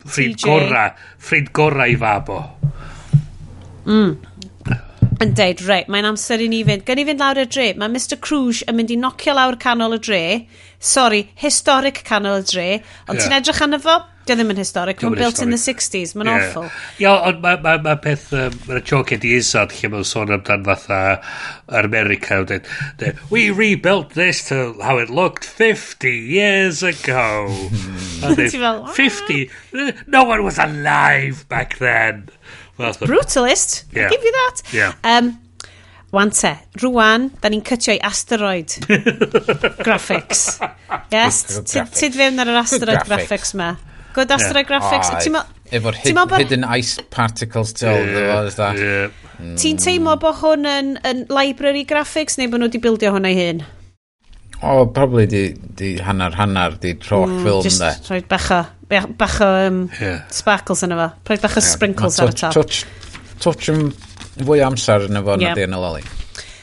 [0.07, 2.39] ffrind gorau, ffrind gorau i fab o.
[3.91, 4.12] Mm.
[5.20, 6.87] Yn deud, reit, mae'n amser i ni fynd.
[6.87, 9.99] Gan i fynd lawr y dre, mae Mr Crwj yn mynd i nocio lawr canol
[9.99, 10.23] y dre.
[10.78, 12.69] Sorry, historic canol y dre.
[13.09, 13.27] Ond yeah.
[13.27, 13.99] ti'n edrych arno fo?
[14.31, 16.44] Dio ddim yn historic, mae'n built in the 60s, mae'n yeah.
[16.44, 16.66] awful.
[17.02, 20.62] Ia, ond mae ma, ma peth, mae'n um, choc edi isad lle mae'n sôn amdan
[20.69, 21.01] fatha
[21.81, 22.39] America,
[23.35, 27.48] we rebuilt this to how it looked 50 years ago.
[28.36, 29.51] they, 50?
[30.07, 32.28] No one was alive back then.
[32.78, 34.05] Well, the, Brutalist, yeah.
[34.05, 34.62] I'll give you that.
[34.73, 34.94] Yeah.
[35.02, 35.40] Um,
[36.15, 38.78] Wan te, rwan, da ni'n cytio i asteroid
[39.86, 40.59] graphics.
[41.11, 43.77] Yes, tid fewn ar yr asteroid graphics ma.
[44.15, 44.69] Good Astra yeah.
[44.69, 45.11] Graphics.
[45.11, 46.37] Oh, Efo'r hid, bo...
[46.37, 49.11] hidden ice particles to yeah, all yeah.
[49.39, 49.55] mm.
[49.61, 53.37] Ti'n teimlo bod hwn yn, yn library graphics neu bod nhw wedi bildio hwnna i
[53.39, 53.62] hun?
[54.61, 55.45] O, oh, probably di,
[55.78, 57.93] di hanner hanner, di troch mm, ffilm just de.
[58.09, 58.61] Just bach o,
[59.20, 60.24] bach o um, yeah.
[60.35, 61.07] sparkles yna fo.
[61.31, 61.70] Rhoi bach o yeah.
[61.70, 62.59] sprinkles ar y top.
[62.59, 62.82] Touch,
[63.41, 63.93] touch yn
[64.43, 65.55] fwy amser yna fo yeah.
[65.55, 66.03] na di yn y loli.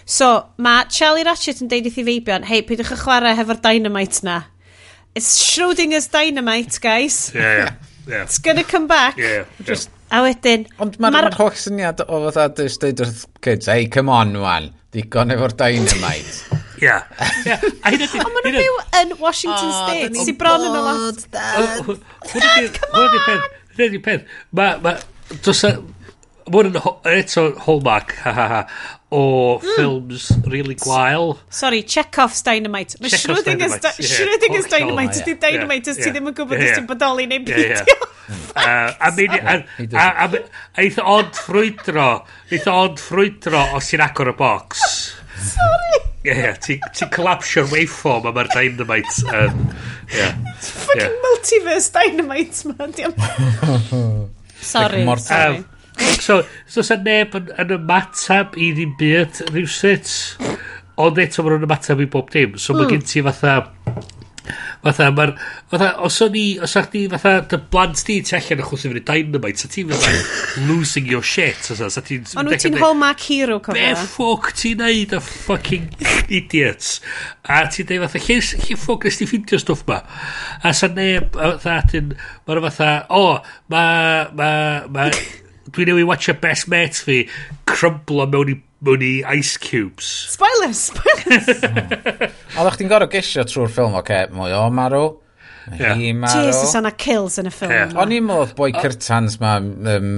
[0.07, 0.34] So,
[0.64, 4.41] mae Charlie Ratchet yn deud i thi feibion, hei, peidiwch y chwarae hefo'r dynamite na
[5.18, 7.31] It's Schrodinger's dynamite, guys.
[7.34, 7.73] Yeah, yeah.
[8.07, 8.23] yeah.
[8.23, 9.18] It's gonna come back.
[9.18, 9.65] Yeah, yeah.
[9.65, 10.19] Just, yeah.
[10.19, 10.68] A wedyn...
[10.77, 14.35] Ond mae'r ma ma holl syniad o fatha just dweud wrth kids, hey, come on,
[14.39, 16.38] wan, digon efo'r dynamite.
[16.85, 16.99] Ia.
[17.89, 21.26] Ond maen nhw'n byw yn Washington oh, State, sy'n bron yn o lot.
[21.34, 22.06] Dad, come on!
[22.30, 24.38] Hwna di peth, hwna di peth.
[24.61, 24.95] Mae,
[26.48, 28.60] Ma' hwn yn ho- eto hallmark, ha ha ha,
[29.11, 29.22] o
[29.60, 29.68] hmm.
[29.74, 31.34] ffilms really gwael.
[31.52, 32.98] Sorry, Chekhov's Dynamite.
[33.02, 34.07] Mae Chekhov's Schrodinger's Dynamite, ie.
[34.11, 35.36] Schrodinger's Hollol, Dynamite oh, ydy.
[35.44, 36.14] Dynamite os ti Ie.
[36.15, 36.69] ddim yn gwybod Ie.
[36.72, 37.74] os ti'n bodoli neu Ie, ie.
[37.76, 37.98] beidio.
[38.57, 39.53] Uh, a mynd i- a-
[39.95, 42.07] a- a- a eitha ond ffrwydro
[42.52, 44.82] eitha ond ffrwydro os ti'n agor y box.
[45.53, 49.61] sorry ie ie ti'n collapsio'r waveform a mae'r dynamite um,
[50.11, 50.28] yn ie
[50.68, 52.91] Fucking multiverse Dynamite, man.
[52.98, 53.32] Diolch.
[54.60, 55.57] Sorry, Like Mortal- sorry.
[55.61, 55.65] Um,
[56.19, 60.11] So, so sa neb yn, yn ymatab i ddim byd rhywsut,
[60.99, 62.57] ond eto maen nhw'n ymatab i bob dim.
[62.60, 62.98] So mae hmm.
[62.98, 63.60] gen ti fatha...
[64.84, 65.34] Fatha, mae'r...
[65.72, 66.44] Fatha, os o'n i...
[66.64, 69.90] Os o'ch di, fatha, dy blant di ti allan achos i fyny dynamite, sa ti'n
[69.91, 70.11] fatha
[70.68, 72.28] losing your shit, os sa ti'n...
[72.40, 73.80] Ond wyt ti'n hallmark hero cofio?
[73.80, 75.90] Be ffwc ti'n neud a fucking
[76.40, 77.02] idiots?
[77.44, 79.99] A ti'n deud, fatha, lle, lle ffwc nes ti ffindio stwff ma?
[80.64, 82.15] A sa neb, fatha, ti'n...
[82.48, 83.26] Mae'n fatha, o,
[83.74, 83.84] ma...
[84.38, 84.53] ma,
[84.94, 85.11] ma
[85.73, 87.22] dwi newid watch a best mate fi
[87.69, 88.57] crumblo mewn i
[88.88, 90.10] mewn i Ice Cubes.
[90.35, 91.53] Spoilers, spoilers!
[92.57, 92.61] Hmm.
[92.64, 95.02] Oeddech chdi'n gorau gesio trwy'r ffilm, oce, okay, mwy o marw,
[95.76, 95.94] yeah.
[95.94, 96.48] hi marw.
[96.48, 97.73] Jesus, o'na kills yn y ffilm.
[97.73, 97.91] Yeah.
[98.02, 100.10] O'n i'n meddwl boi Cyrtans ma, um,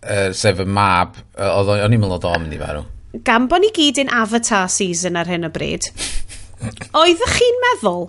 [0.00, 2.86] uh, sef y mab, o'n i'n meddwl oedd o'n mynd i farw.
[3.28, 5.90] Gan bod ni gyd yn Avatar season ar hyn o bryd,
[7.02, 8.08] oeddech chi'n meddwl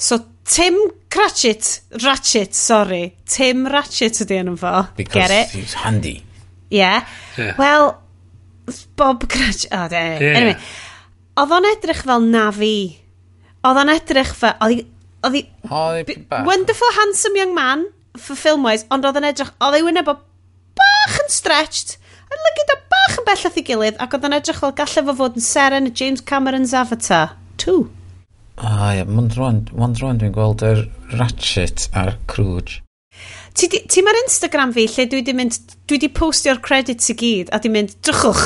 [0.00, 0.76] So Tim
[1.10, 3.14] Cratchit, Ratchet, sorry.
[3.28, 4.86] Tim Ratchet ydy yn fo.
[4.96, 5.52] Because Get it?
[5.52, 6.22] he's handy.
[6.70, 7.04] Yeah.
[7.36, 7.52] yeah.
[7.58, 8.00] Well,
[8.96, 9.68] Bob Cratchit.
[9.76, 10.00] Oh, de.
[10.24, 10.38] Yeah.
[10.40, 10.56] Anyway.
[11.36, 12.72] Oedd o'n edrych fel na fi.
[13.60, 14.56] Oedd o'n edrych fel...
[14.64, 15.44] Oedd hi...
[16.48, 17.84] Wonderful handsome young man,
[18.16, 19.52] for film-wise, ond oedd o'n edrych...
[19.60, 20.16] Oedd ei wyneb o
[20.80, 21.98] bach yn stretched
[22.30, 25.38] yn lygu bach yn bellach i gilydd ac oedd yn edrych fel gallaf o fod
[25.38, 27.82] yn seren y James Cameron's Avatar 2.
[28.60, 30.84] A ie, mond rwan dwi'n gweld yr
[31.16, 32.82] Ratchet a'r Crwge.
[33.56, 35.56] Ti, di, ti mae'r Instagram fi lle dwi di mynd,
[35.88, 38.44] dwi di postio'r credits i gyd a di mynd, drychwch,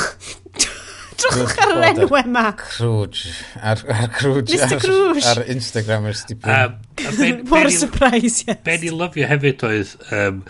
[1.20, 2.44] drychwch ar yr enw yma.
[2.62, 5.26] Crwge, ar, ar Crwge, Mr Crwge.
[5.26, 6.78] Ar, ar Instagram ers di um,
[7.50, 8.62] Mor surprise, yes.
[8.66, 10.40] Be ni lyfio hefyd oedd, um,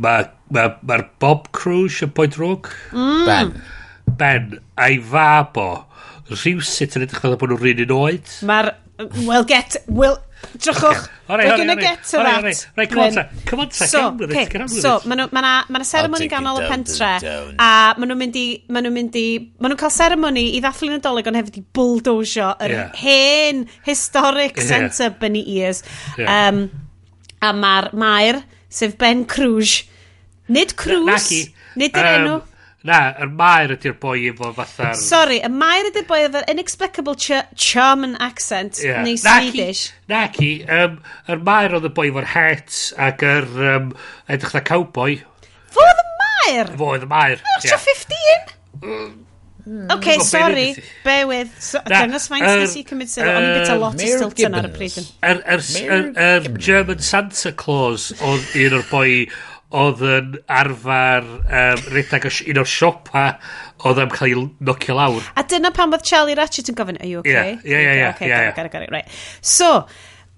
[0.00, 2.72] mae'r ma, ma, Bob Crwge yn boi drwg.
[2.96, 3.24] Mm.
[3.28, 3.54] Ben.
[4.20, 5.70] Ben, a'i fab o,
[6.32, 8.38] rhywsut yn edrych fel bod nhw'n rhan yn oed.
[8.48, 8.74] Mae'r
[9.26, 9.76] Well, get...
[9.88, 10.22] Well,
[10.56, 11.50] Drychwch, okay.
[11.50, 12.42] we're gonna get to that.
[12.76, 14.48] Right, come on ta, come on ta, so, okay.
[14.66, 17.10] so ma' nhw'n ma na, ma na seremoni ganol y pentre,
[17.60, 17.68] a
[18.00, 19.26] ma nhw'n mynd i, ma nhw'n mynd i,
[19.60, 22.96] ma nhw'n cael seremoni i ddathlu nadolig, ond hefyd i bulldozio yr yeah.
[23.02, 24.68] hen historic yeah.
[24.72, 25.84] centre Bunny Ears.
[26.18, 26.48] Yeah.
[26.48, 26.64] Um,
[27.44, 29.82] a mae'r maer, sef Ben Cruz
[30.50, 31.44] nid Crwj,
[31.78, 32.40] nid yr enw.
[32.88, 34.94] Na, yr maer ydy'r boi efo fatha'r...
[34.96, 39.02] Sorry, y maer ydy'r boi efo'r inexplicable ch German accent yeah.
[39.04, 39.90] neu Swedish.
[40.08, 40.96] Na ki, um,
[41.28, 42.78] yr maer oedd y boi efo'r het
[43.08, 43.90] ac yr um,
[44.32, 45.18] edrych na cowboy.
[45.76, 46.72] Fodd y maer?
[46.80, 47.58] Fo oedd y maer, ie.
[47.68, 47.84] Yeah.
[47.90, 48.48] 15?
[48.80, 49.90] Mm.
[49.92, 50.74] OK, no, sorry,
[51.04, 51.52] bear with.
[51.62, 54.56] So, na, dynas faint nes i cymryd sydd, o'n i'n bit a lot o stilton
[54.56, 54.96] ar y pryd.
[55.20, 59.12] Yr German Santa Claus oedd un o'r boi
[59.70, 63.24] oedd yn arfer um, redag un o'r siopa
[63.86, 65.26] oedd am cael ei nocio lawr.
[65.38, 67.56] A dyna pan oedd Charlie Ratchet yn gofyn, are you okay?
[67.62, 67.98] Ie, ie, ie.
[68.00, 68.56] yeah, okay, yeah, yeah.
[68.56, 69.10] Got it, got it, right.
[69.40, 69.86] So,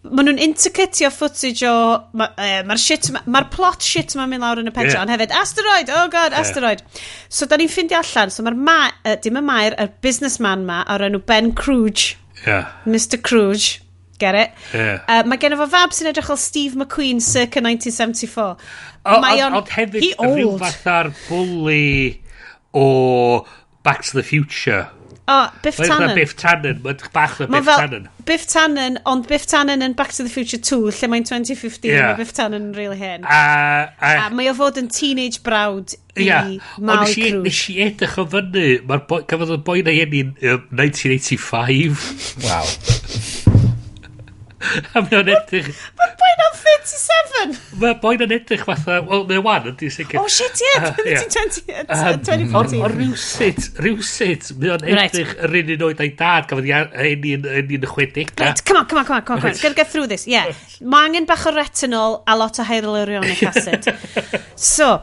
[0.05, 1.77] maen nhw'n intercutio footage o...
[2.19, 3.09] Mae'r uh, ma shit...
[3.25, 5.05] Mae'r plot shit ma'n mynd lawr yn y pentre, yeah.
[5.05, 6.85] ond hefyd, asteroid, oh god, asteroid.
[6.85, 7.07] Yeah.
[7.33, 8.81] So, da ni'n ffeindio allan, so mae'r ma...
[9.01, 12.19] Uh, dim y maer, y businessman ma, o'r enw Ben Crooge.
[12.45, 12.69] Yeah.
[12.85, 13.82] Mr Crooge
[14.23, 14.57] get it.
[14.73, 15.03] Yeah.
[15.09, 18.57] Uh, mae gen fo fab sy'n edrych o Steve McQueen circa 1974.
[19.27, 19.61] Mae on...
[19.61, 22.23] Ond hefyd, rhyw fatha'r bully
[22.73, 22.89] o
[23.82, 24.86] Back to the Future.
[25.28, 26.15] O, Biff Tannen.
[26.15, 28.09] Biff Tannen, mae'n bach na Biff Tannen.
[28.27, 32.09] Biff Tannen, ond Biff Tannen yn Back to the Future 2, lle mae'n 2015, yeah.
[32.11, 33.23] mae Biff Tannen yn really hen.
[33.23, 36.51] A, a, a mae o fod yn teenage brawd i yeah.
[36.82, 37.39] Mal Cruz.
[37.47, 40.35] Nes i edrych o fyny, mae'r boi, gafodd y boi na i'n
[40.74, 42.11] 1985.
[42.43, 43.52] Wow.
[44.94, 45.68] A mae o'n edrych...
[45.98, 47.56] Mae'r boi'n am 37!
[47.82, 49.01] Mae boi'n yn edrych fatha...
[49.09, 50.20] Wel, mae wan ydy sicr.
[50.20, 52.78] Oh shit, yeah, 2014.
[52.82, 57.86] O'r rhywsit, rhywsit, mae o'n edrych yr un un oed a'i dad, gafodd ein un
[57.93, 58.26] 60.
[58.39, 60.51] Right, come on, come on, come on, come on, get, get through this, yeah.
[60.80, 63.90] Mae angen bach o retinol a lot o hyaluronic acid.
[64.56, 64.94] so,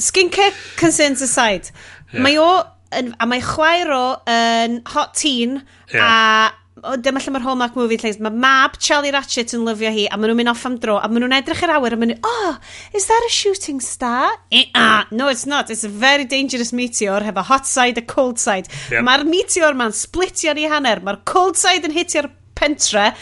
[0.00, 1.74] skincare concerns aside,
[2.12, 2.22] yeah.
[2.24, 2.52] mae o...
[2.94, 5.56] a mae chwaer o yn hot teen
[5.90, 6.04] yeah.
[6.04, 8.18] a o, dyma lle mae'r Hallmark movie plays.
[8.22, 11.08] Mae mab Charlie Ratchet yn lyfio hi, a maen nhw'n mynd off am dro, a
[11.10, 12.56] maen nhw'n edrych yr awyr, a maen nhw, oh,
[12.96, 14.32] is that a shooting star?
[14.50, 15.70] Eh, ah, no, it's not.
[15.70, 18.68] It's a very dangerous meteor, have a hot side a cold side.
[18.90, 19.06] Yep.
[19.06, 23.12] Mae'r meteor ma'n splitio ni hanner, mae'r cold side yn hitio'r pentre,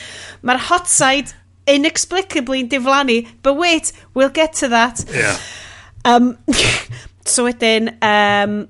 [0.42, 1.36] mae'r hot side
[1.70, 5.04] inexplicably yn diflannu, but wait, we'll get to that.
[5.12, 5.38] Yeah.
[6.04, 6.38] Um,
[7.32, 8.62] so wedyn, um,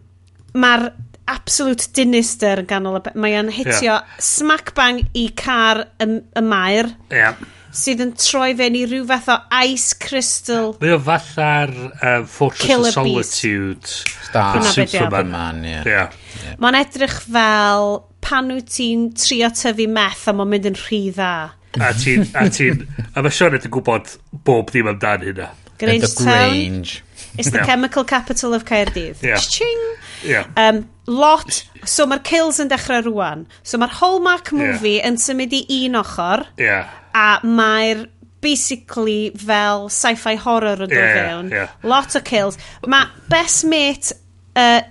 [0.52, 0.90] mae'r
[1.30, 3.14] absolute dinister yn ganol y...
[3.18, 4.20] Mae o'n hitio yeah.
[4.22, 6.92] smack bang i car y, y maer.
[7.12, 7.38] Yeah.
[7.72, 10.74] Sydd yn troi fe i rhyw fath o ice crystal...
[10.82, 13.94] Mae o fatha'r um, Fortress Killer of Solitude.
[14.28, 14.60] Star.
[14.74, 15.76] Superman, ie.
[15.78, 15.88] Yeah.
[15.88, 16.18] Yeah.
[16.42, 16.58] Yeah.
[16.60, 21.32] Mae'n edrych fel pan wyt ti'n trio tyfu meth a mae'n mynd yn rhy dda.
[21.80, 22.28] a ti'n...
[22.36, 22.68] A, ti,
[23.16, 24.12] a mae Sionet yn gwybod
[24.44, 25.48] bob dim amdan hynna.
[25.80, 26.28] Grange Town.
[26.28, 27.00] Grange.
[27.38, 27.66] It's the yeah.
[27.66, 29.22] chemical capital of Caerdydd.
[29.22, 29.40] Yeah.
[29.40, 29.80] Ching!
[30.24, 30.48] Yeah.
[30.56, 33.46] Um, lot, so mae'r kills yn dechrau rwan.
[33.66, 35.08] So mae'r hallmark movie yeah.
[35.10, 36.90] yn symud i un ochr, yeah.
[37.14, 38.06] a mae'r
[38.42, 41.50] basically fel sci-fi horror yn dod yeah, fewn.
[41.54, 41.74] Yeah.
[41.86, 42.58] Lot o kills.
[42.90, 44.14] Mae best mate
[44.56, 44.82] uh,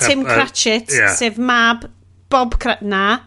[0.00, 1.14] Tim uh, uh, Cratchit, yeah.
[1.14, 1.88] sef mab
[2.30, 3.20] Bob Cratchit, na,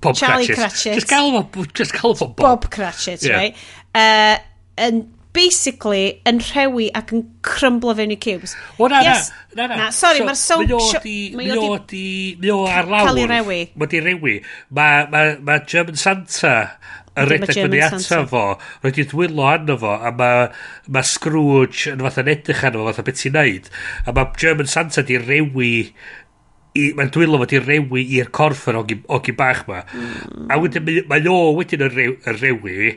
[0.00, 0.56] Bob Charlie Cratchit.
[0.56, 0.94] Cratchit.
[1.00, 2.36] Just gael fo, just gael fo Bob.
[2.36, 3.36] Bob Cratchit, yeah.
[3.36, 3.56] right?
[3.94, 4.38] Uh,
[4.80, 5.02] yn
[5.36, 8.56] basically yn rhewi ac yn crymblo fewn i cubes.
[8.78, 9.30] O, na, yes.
[9.54, 9.76] na, na, na.
[9.84, 10.74] na sorry, so, mae'r sound...
[11.38, 12.06] Mae o di...
[12.40, 13.10] Mae o ar lawr.
[13.10, 13.60] Cael ei rewi.
[13.78, 14.38] Mae di rewi.
[14.76, 16.56] Mae ma, ma German Santa
[17.18, 18.44] yn redeg fyny ato fo,
[18.84, 20.46] roedd i ddwylo arno fo, a mae
[20.94, 23.70] ma Scrooge yn fath yn edrych arno fo, Fath o beth ti'n neud,
[24.06, 25.72] a mae German Santa di rewi
[26.74, 29.82] mae'n dwylo fo di rewi i'r corff yr ogi, ogi bach ma.
[29.90, 30.46] Mm.
[30.54, 32.94] A wedyn mae o wedyn yn rewi,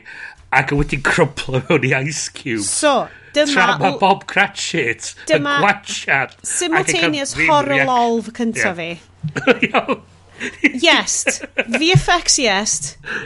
[0.60, 2.64] ac yn wedi croplo mewn i Ice Cube.
[2.66, 2.94] So,
[3.34, 3.52] dyma...
[3.52, 6.34] Tra mae Bob Cratchit yn gwachad.
[6.46, 8.98] Simultaneous horror lolf cyntaf yeah.
[8.98, 9.98] fi.
[10.86, 12.78] yes, VFX yes,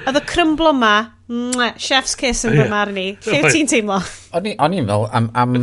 [0.06, 0.94] oedd y crymblo ma,
[1.30, 3.09] mwah, chef's kiss yn fy marn i.
[3.26, 4.00] Lle ti'n teimlo?
[4.36, 5.56] O'n i'n fel am, am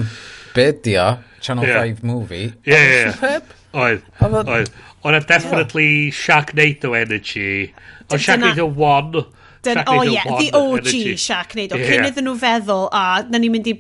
[0.56, 1.16] bedio
[1.46, 1.84] Channel yeah.
[1.84, 2.54] 5 movie.
[2.66, 3.14] Yeah, yeah.
[3.14, 3.54] Superb?
[3.76, 4.50] Oedd, oedd.
[4.50, 7.74] E- oedd e definitely Sharknado energy.
[8.10, 9.26] Oedd Sharknado 1
[9.66, 11.80] Dyn, o oh, ie, yeah, the OG Sharknado.
[11.82, 11.92] Yeah.
[11.92, 13.76] Cyn iddyn nhw feddwl, a, na ni'n mynd i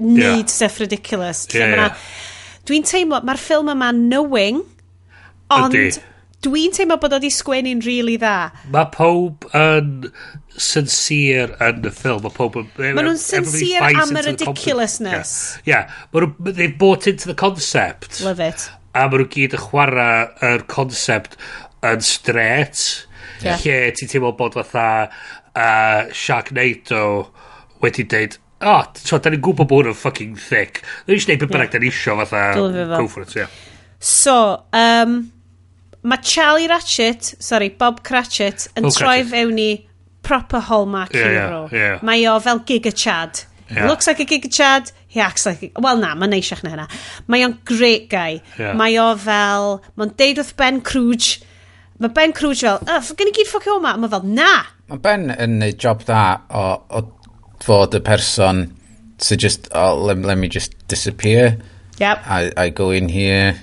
[0.00, 0.46] wneud yeah.
[0.50, 1.46] stuff ridiculous.
[1.54, 2.04] Yeah, yeah.
[2.68, 4.62] Dwi'n teimlo, mae'r ffilm yma knowing,
[5.52, 5.76] ond
[6.44, 8.50] dwi'n teimlo bod o di sgwennu'n rili really dda.
[8.72, 10.08] Mae pob yn
[10.60, 12.24] sincere yn y ffilm.
[12.24, 12.68] Mae pob yn...
[12.80, 15.34] Mae nhw'n sincere am y ridiculousness.
[15.64, 15.86] Yeah.
[15.90, 16.06] yeah.
[16.12, 18.22] Ma nhw, they've bought into the concept.
[18.24, 18.68] Love it.
[18.94, 21.36] A mae nhw gyd yn chwarae yr concept
[21.86, 22.86] yn straight.
[23.44, 23.58] Yeah.
[23.64, 27.02] Lle ti'n teimlo bod fatha uh, Sharknado
[27.80, 30.82] wedi deud, o, oh, so, da ni'n gwybod bod hwn yn fucking thick.
[31.06, 32.42] dwi'n eisiau gwneud beth bynnag da ni isio fatha
[32.92, 33.52] go for it, yeah.
[34.00, 34.34] So,
[34.76, 35.20] um,
[36.02, 39.70] mae Charlie Ratchet, sorry, Bob Cratchit, yn Bob troi fewn i
[40.22, 41.68] proper hallmark yeah, hero.
[41.72, 42.04] Yeah, yeah.
[42.04, 43.44] Mae o fel Giga Chad.
[43.70, 43.82] Yeah.
[43.82, 45.72] He looks like a Giga Chad, he acts like...
[45.74, 45.80] A...
[45.80, 46.88] Wel na, mae'n neisiach na hynna.
[47.30, 48.40] Mae o'n great guy.
[48.58, 48.74] Yeah.
[48.78, 49.78] Mae o fel...
[50.00, 51.40] Mae'n deud wrth Ben Crwge,
[52.00, 53.94] Mae Ben Cruz fel, uh, gen i gyd ffocio yma.
[54.00, 54.52] Mae fel, na.
[54.88, 57.02] Mae Ben yn neud job da o, o
[57.60, 58.68] fod y person
[59.20, 61.58] to just, oh, let, let me just disappear.
[62.00, 62.22] Yep.
[62.24, 63.54] I, I go in here.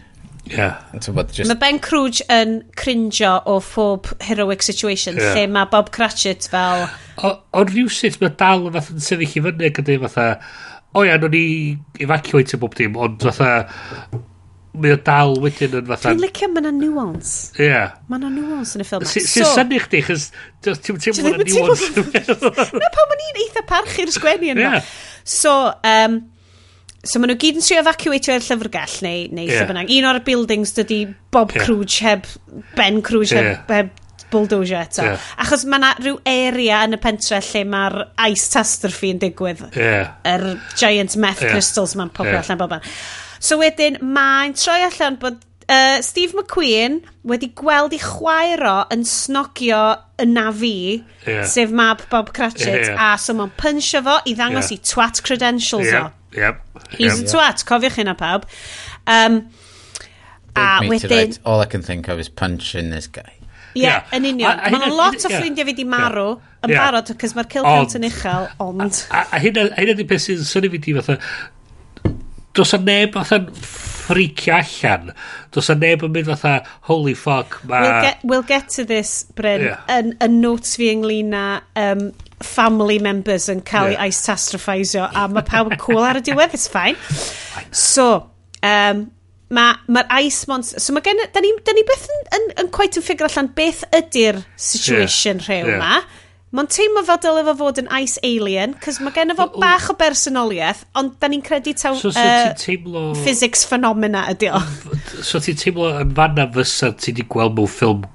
[0.46, 0.78] Yeah.
[0.94, 1.50] Just...
[1.50, 5.34] Mae Ben Crwge yn crinjo o phob heroic situation yeah.
[5.36, 6.86] lle mae Bob Cratchit fel...
[7.18, 10.30] Ond rhywsyd mae dal yn fath yn sefyll i fyny gyda fatha
[10.96, 11.44] o ia, no ni
[12.06, 13.52] evacuate bob dim, ond fatha
[14.78, 16.14] mae o dal wedyn yn fatha...
[16.14, 17.52] Dwi'n licio mae yna nuance.
[17.58, 17.68] Ie.
[17.68, 17.98] Yeah.
[18.10, 19.06] Mae yna nuance yn y ffilm.
[19.10, 20.30] Sy'n syni chdi, chys
[20.66, 21.92] ti'n teimlo yna nuance.
[22.82, 24.66] Na, pa ma'n i'n eitha parchu'r sgwennu yna.
[24.78, 24.90] Yeah.
[25.28, 25.54] So,
[25.88, 26.20] um,
[27.04, 29.70] so maen nhw gyd yn trio evacuatio i'r llyfrgell neu, neu yeah.
[29.70, 29.94] bynnag.
[29.98, 31.04] Un o'r buildings dydy
[31.34, 31.66] Bob yeah.
[31.66, 32.30] Crwj heb
[32.78, 33.80] Ben Crwge heb, yeah.
[33.80, 35.06] heb bulldozer eto.
[35.06, 35.30] Yeah.
[35.44, 39.64] Achos mae yna rhyw area yn y pentre lle mae'r ice catastrophe yn digwydd.
[39.78, 40.18] Yeah.
[40.28, 41.56] Yr er giant meth yeah.
[41.56, 42.44] crystals mae'n popio yeah.
[42.44, 42.78] allan bob
[43.40, 49.84] So wedyn mae'n troi allan bod uh, Steve McQueen wedi gweld ei o yn snogio
[50.18, 51.46] y nafi, yeah.
[51.46, 53.14] sef mab Bob Cratchit, yeah.
[53.14, 54.80] a so mae'n pynsio fo i ddangos yeah.
[54.80, 56.08] i twat credentials yeah.
[56.08, 56.38] o.
[56.38, 56.62] Yep.
[56.76, 56.98] Yep.
[56.98, 57.28] He's yep.
[57.28, 58.48] a twat, cofiwch hynna pawb.
[59.08, 59.50] Um,
[60.56, 61.12] a wedyn...
[61.12, 61.40] Right.
[61.46, 63.34] All I can think of is punching this guy.
[63.76, 64.18] Ie, yeah, yeah.
[64.18, 64.58] yn union.
[64.58, 66.30] Mae'n yna lot o ffrindiau fi di marw
[66.66, 66.80] yn yeah.
[66.80, 69.04] barod, cos mae'r kill count yn uchel, ond...
[69.12, 71.20] A, a, a hynna di beth sy'n syni fi di fatha,
[72.58, 75.12] Does a neb fatha'n ffricio allan.
[75.54, 76.54] Does a neb yn mynd fatha,
[76.90, 77.82] holy fuck, ma...
[77.82, 79.84] We'll get, we'll get to this, Bryn, yeah.
[79.94, 81.46] yn, yn notes fi ynglyn â
[81.78, 82.08] um,
[82.44, 84.08] family members yn cael yeah.
[84.08, 86.98] eu isastrophisio, a mae pawb yn cool ar y diwedd, it's fine.
[87.70, 88.10] So,
[88.66, 89.08] um,
[89.54, 90.82] mae'r ma, ma ice monster...
[90.84, 91.22] So mae gen...
[91.34, 94.42] Da ni, da ni beth yn, yn, yn, yn quite yn ffigur allan beth ydy'r
[94.56, 95.52] situation yeah.
[95.52, 95.84] rhew yeah.
[95.84, 96.24] ma.
[96.56, 99.96] Mae'n teimlo fel dylai fo fod yn ice alien, cos mae gen fo bach o
[100.00, 103.10] bersonoliaeth, ond da ni'n credu taw so, so uh, teimlo...
[103.26, 104.62] physics phenomena ydi o.
[105.28, 108.06] So ti'n teimlo yn fanna fysa ti wedi gweld mewn ffilm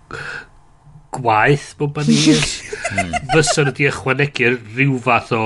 [1.12, 2.54] gwaith mewn banias.
[2.92, 3.12] Hmm.
[3.30, 5.42] fysa nhw wedi ychwanegu rhyw fath o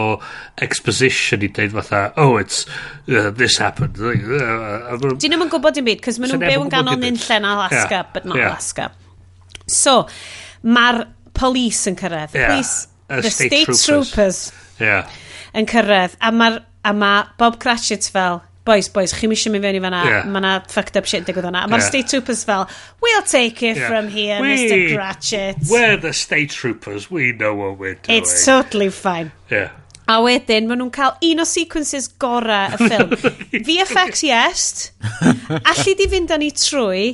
[0.65, 2.65] exposition i dweud fatha, oh, it's,
[3.07, 3.99] uh, this happened.
[3.99, 7.47] Uh, uh, uh, Dyn nhw'n gwybod dim byd, cos maen nhw'n byw yn ganol nunllen
[7.47, 8.09] Alaska, yeah.
[8.15, 8.51] but not yeah.
[8.51, 8.89] Alaska.
[9.71, 10.01] So,
[10.67, 11.05] mae'r
[11.37, 12.35] police yn cyrraedd.
[12.35, 12.53] Yeah.
[12.55, 13.87] Police, uh, the state, state troopers.
[13.87, 14.41] troopers.
[14.81, 15.09] Yeah.
[15.57, 16.19] Yn cyrraedd.
[16.21, 16.61] A mae
[16.97, 20.29] ma Bob Cratchit fel, boys, boys, chi'n eisiau mynd fewn i fanna, yeah.
[20.29, 21.65] mae na fucked up shit digwydd fanna.
[21.65, 21.89] A mae'r yeah.
[21.93, 22.67] state troopers fel,
[23.03, 23.89] we'll take it yeah.
[23.89, 25.67] from here, we, Mr Cratchit.
[25.71, 28.23] We're the state troopers, we know what we're doing.
[28.23, 29.33] It's totally fine.
[29.51, 29.71] Yeah.
[30.07, 33.15] A wedyn, maen nhw'n cael un o sequences gorau y ffilm.
[33.67, 34.93] VFX, yes.
[35.73, 37.09] Alli di fynd â ni trwy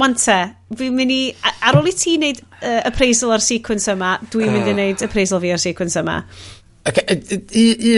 [0.00, 0.38] wan te,
[0.76, 1.22] fi'n mynd i,
[1.68, 4.76] ar ôl i ti wneud uh, appraisal ar sequence yma, dwi'n mynd i ah.
[4.76, 6.20] wneud appraisal fi ar sequence yma.
[6.86, 7.18] Okay,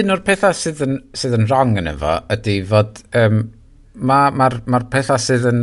[0.01, 3.43] un o'r pethau sydd yn, sydd yn wrong yn efo ydy fod um,
[3.99, 5.63] mae'r ma, ma, ma pethau sydd yn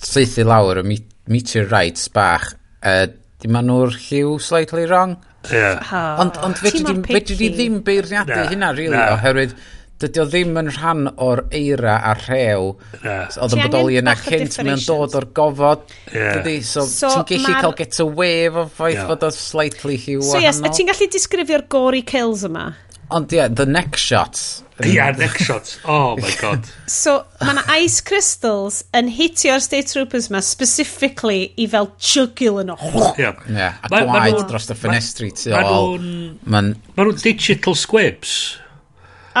[0.00, 0.84] seithi lawr y
[1.30, 2.50] meteorites bach
[2.84, 3.06] uh,
[3.40, 5.16] di maen nhw'r lliw slightly wrong
[5.48, 5.80] yeah.
[6.20, 9.16] ond, ond fedri di, fedri di ddim beirniadu no, hynna really, no.
[9.16, 9.54] oherwydd
[10.00, 12.70] dydy o ddim yn rhan o'r eira a rhew.
[13.02, 13.28] Yeah.
[13.36, 15.84] Oedd yn bodoli yna cynt, mae o'n dod o'r gofod.
[16.14, 16.40] Yeah.
[16.40, 19.10] Dydy, so, so ti'n gallu cael get away efo ffaith yeah.
[19.10, 20.32] fod o slightly hi wahanol.
[20.32, 22.70] So yes, ti'n gallu disgrifio'r gory kills yma?
[23.10, 24.62] Ond ie, yeah, the neck shots.
[24.86, 26.64] Yeah, neck shot, Oh my god.
[26.86, 32.72] so, mae yna ice crystals yn hitio'r state troopers yma specifically i fel jugul yn
[32.72, 32.78] o.
[33.18, 33.36] Yeah.
[33.50, 33.76] yeah.
[33.84, 36.00] A gwaed dros y ffenestri tu ôl.
[36.46, 38.38] Mae nhw'n digital squibs.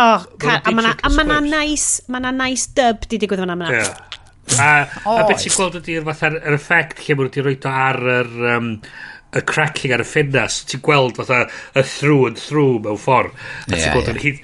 [0.00, 3.84] Oh, ca- a ma' na nice, ma' nice dub di digwydd fan'na ma'na.
[3.84, 3.94] Yeah.
[4.58, 4.70] A,
[5.06, 8.04] a beth ti'n gweld ydy'r fatha'r yr effect lle maen nhw wedi rhoi o ar
[8.18, 8.36] yr...
[8.56, 8.74] Um,
[9.30, 11.44] y cracking ar y ffennas ti'n gweld fatha
[11.78, 13.36] y through and through mewn ffordd.
[13.68, 14.40] A ti'n gweld yn hyd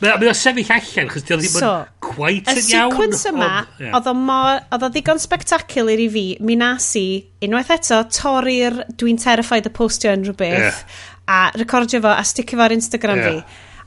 [0.00, 2.94] mae o sefyll allan chos ti'n ddim yn quite yn iawn.
[2.94, 3.50] y sequence yma
[3.90, 6.24] oedd o mor oedd o ddigon spectacular i fi.
[6.40, 7.04] Mi nas i
[7.44, 10.80] unwaith eto torri'r dwi'n terrified y postio yn rhywbeth
[11.28, 13.36] a recordio fo a sticio fo ar Instagram fi.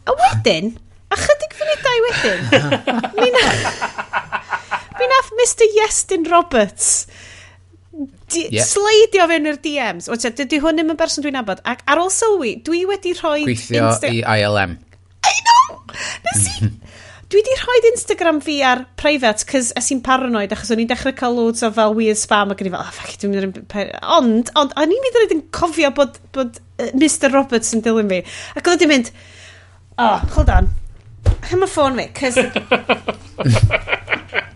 [0.05, 0.75] A wedyn
[1.09, 2.39] A chydig funudau wedyn,
[3.19, 7.07] mi nath Mr Iestyn Roberts
[8.29, 8.65] di, yeah.
[8.65, 10.09] sleidio fewn i'r DMs.
[10.11, 11.61] O ti'n, dydy hwn ddim yn berson dwi'n abod.
[11.67, 13.43] Ac ar ôl sylwi, dwi wedi rhoi...
[13.47, 14.77] Gweithio Insta i ILM.
[15.27, 15.79] I know!
[16.27, 16.69] Nes i...
[17.29, 21.15] dwi wedi rhoi Instagram fi ar private, cys es i'n paranoid, achos o'n i'n dechrau
[21.17, 23.59] cael loads o fel weird spam, ac o'n i fel, oh, fuck, it, dwi'n mynd
[23.59, 23.93] i'n...
[24.17, 28.23] Ond, ond, o'n i'n mynd i'n cofio bod, bod uh, Mr Roberts yn dilyn fi.
[28.57, 29.11] Ac o'n i'n mynd,
[29.99, 30.71] oh, hold on,
[31.49, 32.05] Lle mae ffôn fi?
[32.19, 32.35] Cys...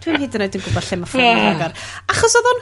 [0.04, 1.74] Dwi'n hyd yn oed yn gwybod lle mae ffôn fi agor.
[2.14, 2.62] Achos oedd o'n...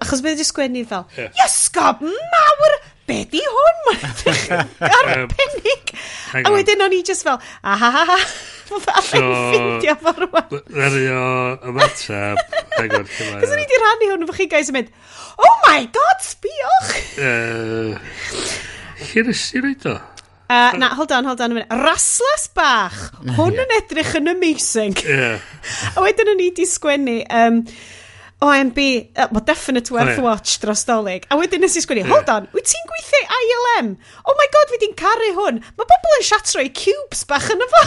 [0.00, 1.04] Achos bydd wedi sgwennu fel...
[1.28, 2.72] Iesgob mawr!
[3.10, 3.76] Be di hwn?
[5.00, 5.84] Arbennig!
[6.40, 7.38] A wedyn o'n i just fel...
[7.66, 8.18] Ahahaha!
[8.70, 10.46] Alla i'n ffindio fo rwan.
[10.70, 11.12] Ddaru o
[11.72, 12.38] ymateb.
[12.78, 14.90] Cos o'n i di rannu hwn efo chi guys yn mynd...
[15.40, 16.90] Oh my god, sbiwch!
[19.10, 19.94] Hyn ysdi roi do?
[20.50, 21.54] Uh, na, hold on, hold on.
[21.70, 22.98] Raslas bach.
[23.38, 24.98] Hwn yn edrych yn amazing.
[25.06, 25.38] Yeah.
[25.96, 27.22] a wedyn o'n i di sgwennu...
[27.30, 27.64] Um,
[28.40, 28.78] OMB,
[29.18, 30.20] uh, well, definite worth oh, yeah.
[30.20, 31.26] watch dros dolyg.
[31.28, 33.90] A wedyn nes i sgwini, hold on, wyt ti'n gweithio ILM?
[34.24, 35.58] Oh my god, fi di'n caru hwn.
[35.76, 37.82] Mae bobl yn siatro i cubes bach yn y fo.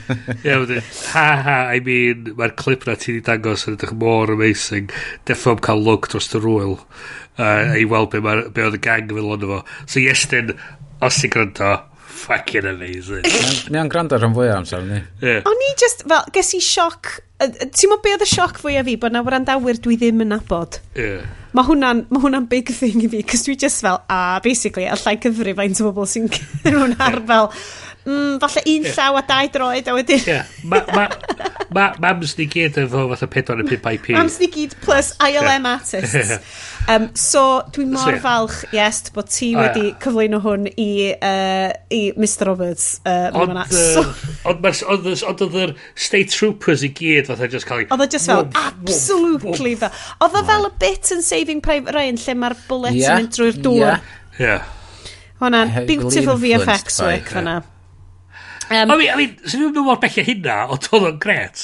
[0.46, 0.80] Ie, wedyn,
[1.12, 4.88] ha ha, I mean, mae'r clip na ti di dangos yn edrych mor amazing.
[5.28, 6.78] Deffo am cael look dros dy rwyl.
[7.36, 9.60] Uh, I weld be, be oedd y gang yn fel ond efo.
[9.84, 10.56] So yes, then,
[11.04, 11.76] os ti'n gwrando,
[12.18, 13.24] fucking amazing.
[13.72, 15.00] Ni o'n gwrando rhan fwy o amser, ni.
[15.22, 15.42] Yeah.
[15.48, 18.84] O'n i just, fel, ges i sioc, ti'n mo be oedd y sioc fwy o
[18.86, 20.80] fi, bod na wrandawyr dwi ddim yn nabod.
[20.98, 21.26] Yeah.
[21.56, 25.16] Mae hwnna'n ma hwnna big thing i fi, cos dwi just fel, a, basically, allai
[25.22, 26.28] cyfri faint o bobl sy'n
[26.66, 27.52] rhywun ar fel,
[28.04, 28.96] mm, falle un yeah.
[28.96, 30.24] llaw a dau droed a wedyn...
[30.26, 30.46] Yeah.
[30.64, 31.06] Ma, ma,
[31.74, 34.10] ma, mams ni gyd efo fatha 4 neu 5 IP.
[34.16, 35.70] Mams ni gyd plus ILM yeah.
[35.74, 36.66] artists.
[36.88, 37.42] Um, so,
[37.74, 39.98] dwi mor so, falch, yes, bod ti oh, wedi yeah.
[40.00, 42.86] cyflwyno hwn i, uh, i Mr Roberts.
[43.04, 43.28] Uh,
[44.48, 47.84] ond oedd yr state troopers i gyd fatha just cael...
[47.92, 49.92] Oedd e just fel, absolutely fel.
[50.24, 53.18] Oedd o fel y bit yn Saving Private Ryan lle mae'r bullets yeah.
[53.18, 53.82] yn mynd drwy'r dŵr.
[53.84, 54.04] Yeah.
[54.40, 54.74] yeah.
[55.42, 57.60] Hwna'n beautiful VFX work fyna.
[57.60, 57.74] Right.
[58.68, 61.62] Um, I mean, I mean, sy'n so mynd mor bell hynna, ond oedd o'n gret.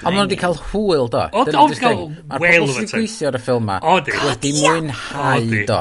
[0.00, 1.24] Ond maen nhw wedi cael hwyl, do.
[1.36, 2.38] Oedd o'n cael wel yma.
[2.40, 3.76] Mae'r gweithio ar y ffilm ma.
[3.84, 5.80] Wedi mwynhau, do.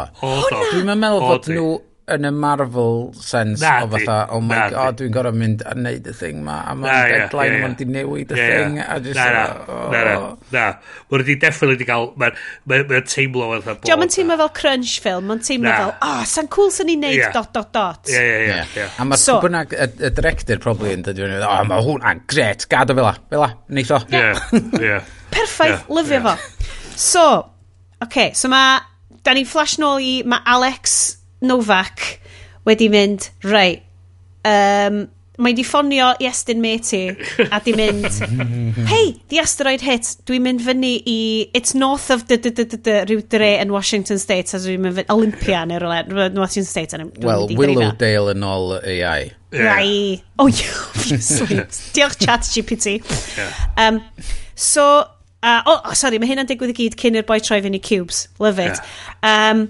[0.73, 1.69] Dwi'n meddwl bod nhw
[2.05, 5.73] yn y Marvel sense na, o fatha, oh my na, god, dwi'n gorau mynd a
[5.73, 7.73] neud y thing ma, a mae'n deadline yeah, yeah.
[7.79, 9.17] di newid y yeah, thing, a just...
[9.17, 9.87] Na, na, oh.
[9.89, 10.13] na, na,
[10.53, 10.65] na.
[11.09, 13.75] Mae'n di definitely wedi cael, mae'n teimlo fatha...
[13.89, 16.99] Jo, mae'n teimlo fel crunch film, mae'n teimlo fel, ah, oh, sa'n cool sy'n ni
[17.01, 17.33] neud yeah.
[17.33, 18.13] dot, dot, dot.
[18.13, 18.87] Ie, ie, ie.
[19.01, 22.69] A mae'r so, bynnag, y, director probably yn dod i fyny, oh, mae hwnna'n gret,
[22.69, 24.03] gado fel la, fel la, neith o.
[24.13, 25.01] Ie,
[25.33, 26.37] Perffaith, lyfio fo.
[26.93, 27.27] So,
[28.05, 28.83] okay, so mae,
[29.25, 32.05] da ni'n flash nôl i, mae Alex Novak
[32.65, 33.79] wedi mynd, rei,
[34.47, 35.03] um,
[35.35, 37.01] mae di ffonio i Estyn Meti
[37.51, 38.07] a di mynd,
[38.91, 41.17] hei, the asteroid hit, dwi'n mynd fyny i,
[41.57, 44.83] it's north of dy dy dy dy dy rhyw dre yn Washington State, a dwi'n
[44.85, 46.03] mynd fyny, Olympia neu rola,
[46.39, 47.01] Washington State.
[47.25, 49.33] Wel, Willowdale yn ôl AI.
[49.55, 50.23] Rai.
[50.39, 50.51] Oh, o,
[50.95, 51.59] obviously.
[51.93, 53.01] Diolch chat GPT.
[53.77, 54.01] Um,
[54.55, 55.05] so,
[55.43, 58.25] uh, oh, oh, sorry, mae hynna'n digwydd i gyd cyn i'r boi troi fyny cubes.
[58.39, 58.79] Love it.
[59.23, 59.67] Um,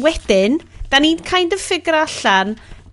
[0.00, 0.60] wedyn,
[0.94, 2.52] Da ni'n kind of ffigur allan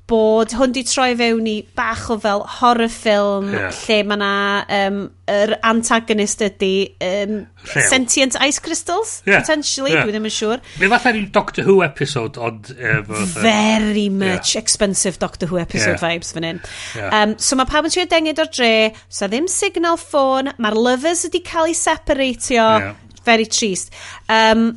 [0.09, 3.75] bod hwn di troi fewn i bach o fel horror film yeah.
[3.83, 4.31] lle mae na
[4.77, 4.97] um,
[5.29, 6.71] yr antagonist ydy
[7.05, 7.35] um,
[7.69, 7.85] Rhew.
[7.91, 9.39] sentient ice crystals yeah.
[9.43, 10.01] potentially yeah.
[10.01, 14.63] dwi ddim yn siŵr fe fatha ni'n Doctor Who episode ond efo very much yeah.
[14.65, 16.03] expensive Doctor Who episode yeah.
[16.03, 16.63] vibes fan hyn
[16.97, 17.21] yeah.
[17.21, 18.73] um, so mae pawb yn trio dengid o'r dre
[19.05, 22.97] so ddim signal ffôn mae'r lovers wedi cael eu separatio yeah.
[23.29, 23.93] very trist
[24.25, 24.71] um,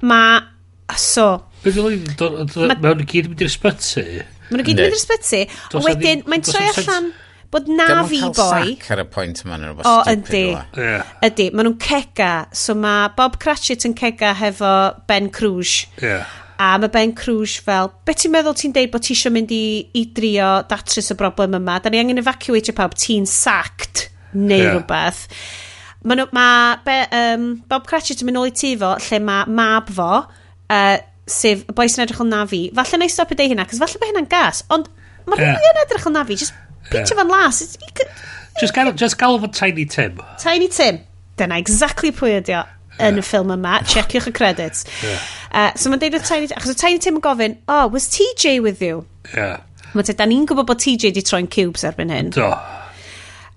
[0.00, 1.34] mae so
[1.66, 2.76] Be ddylai?
[2.78, 4.04] Mewn i gyd yn mynd i'r sbyty.
[4.46, 5.40] Mae'n nhw gyd yn mynd i'r sbyty.
[5.74, 7.08] O wedyn, mae'n troi allan
[7.50, 8.34] bod na fi boi...
[8.36, 10.82] sac ar y pwynt yma neu rhywbeth oh, stupid ydy.
[10.82, 10.96] E.
[11.28, 12.32] Ydy, maen nhw'n cega.
[12.54, 14.72] So mae Bob Cratchit yn cega hefo
[15.10, 15.78] Ben Cruz.
[16.02, 16.26] Yeah.
[16.62, 19.64] A mae Ben Cruz fel, beth ti'n meddwl ti'n deud bod ti eisiau mynd i,
[19.98, 21.80] i drio datrys y broblem yma?
[21.82, 24.06] Da ni angen evacuate pawb, ti'n sacked
[24.36, 24.76] neu yeah.
[24.76, 25.26] rhywbeth.
[26.06, 26.48] Mae ma,
[26.86, 30.10] be, um, Bob Cratchit yn mynd ôl i tu fo, lle mae mab fo,
[30.70, 30.96] uh,
[31.26, 32.62] sef y boes yn edrych yn nafi.
[32.76, 34.88] Falle na i stop y deu hynna, cos falle mae hynna'n gas, ond
[35.26, 35.56] mae yeah.
[35.56, 36.54] rhywun yn edrych yn nafi, just
[36.90, 37.18] pitch yeah.
[37.18, 37.76] fan las.
[37.92, 38.14] Could...
[38.60, 40.22] Just gael, just gael fo Tiny Tim.
[40.38, 41.02] Tiny Tim.
[41.36, 42.62] Dyna exactly pwy ydi o
[43.02, 43.80] yn y ffilm yma.
[43.84, 44.86] Checiwch y credits.
[45.04, 45.26] Yeah.
[45.50, 48.08] Uh, so mae'n deud o Tiny Tim, achos o Tiny Tim yn gofyn, oh, was
[48.14, 49.04] TJ with you?
[49.34, 49.60] Yeah.
[49.92, 52.32] Mae dweud, da ni'n gwybod bod TJ di troi'n cubes erbyn hyn.
[52.36, 52.48] Do.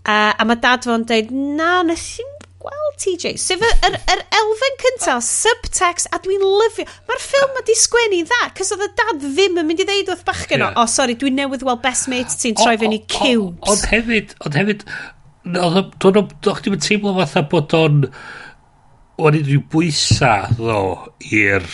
[0.10, 4.22] Uh, a mae dad fo'n deud, na, nes i'n Wel, TJ, sef yr, yr, yr
[4.36, 6.84] elfen cyntaf, subtext, a dwi'n lyfio.
[7.08, 10.26] Mae'r ffilm wedi sgwennu dda, cys oedd y dad ddim yn mynd i ddeud wrth
[10.28, 10.76] bachgen yeah.
[10.76, 13.64] o, o, sori, dwi'n newydd weld best mate ti'n troi fyny cubes.
[13.64, 14.86] Ond hefyd, ond hefyd,
[15.48, 18.06] dwi'n ddim yn teimlo fatha bod o'n,
[19.24, 20.84] o'n unrhyw bwysa, ddo,
[21.32, 21.74] i'r,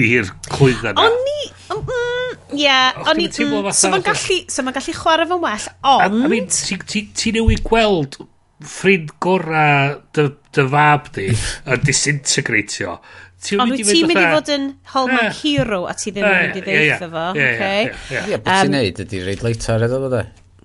[0.00, 1.10] i'r clwydda na.
[1.10, 1.40] O'n i,
[1.76, 3.28] mm, Ie, yeah, o'n i...
[3.28, 6.22] Mm, so mae'n gallu, so ma gallu chwarae fo'n well, ond...
[6.24, 8.24] I mean, ti, ti, ti newid gweld
[8.62, 9.66] ffrind gora
[10.14, 12.98] dy, dy fab di yn disintegratio
[13.60, 16.46] Ond wyt ti'n mynd i fod yn Hallmark eh, Hero a ti ddim yn eh,
[16.46, 18.38] mynd i ddeitha fo, Ie, Ie, ie.
[18.38, 20.22] beth ti'n neud ydi reid leitar iddo fo de?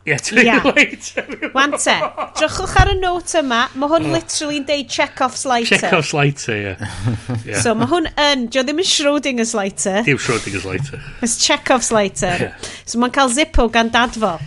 [0.07, 1.34] Ie, ti'n reid leitar.
[1.57, 1.95] Wan te,
[2.40, 4.16] drychwch ar y note yma, mae hwn mm.
[4.16, 5.84] literally'n deud Chekhov's lighter.
[5.84, 7.57] Chekhov's lighter, ie.
[7.66, 9.99] So mae hwn yn, jo ddim yn Schrodinger's lighter.
[10.07, 11.03] Dim Schrodinger's lighter.
[11.20, 12.53] It's Chekhov's lighter.
[12.86, 14.38] So mae'n cael zippo gan dadfo.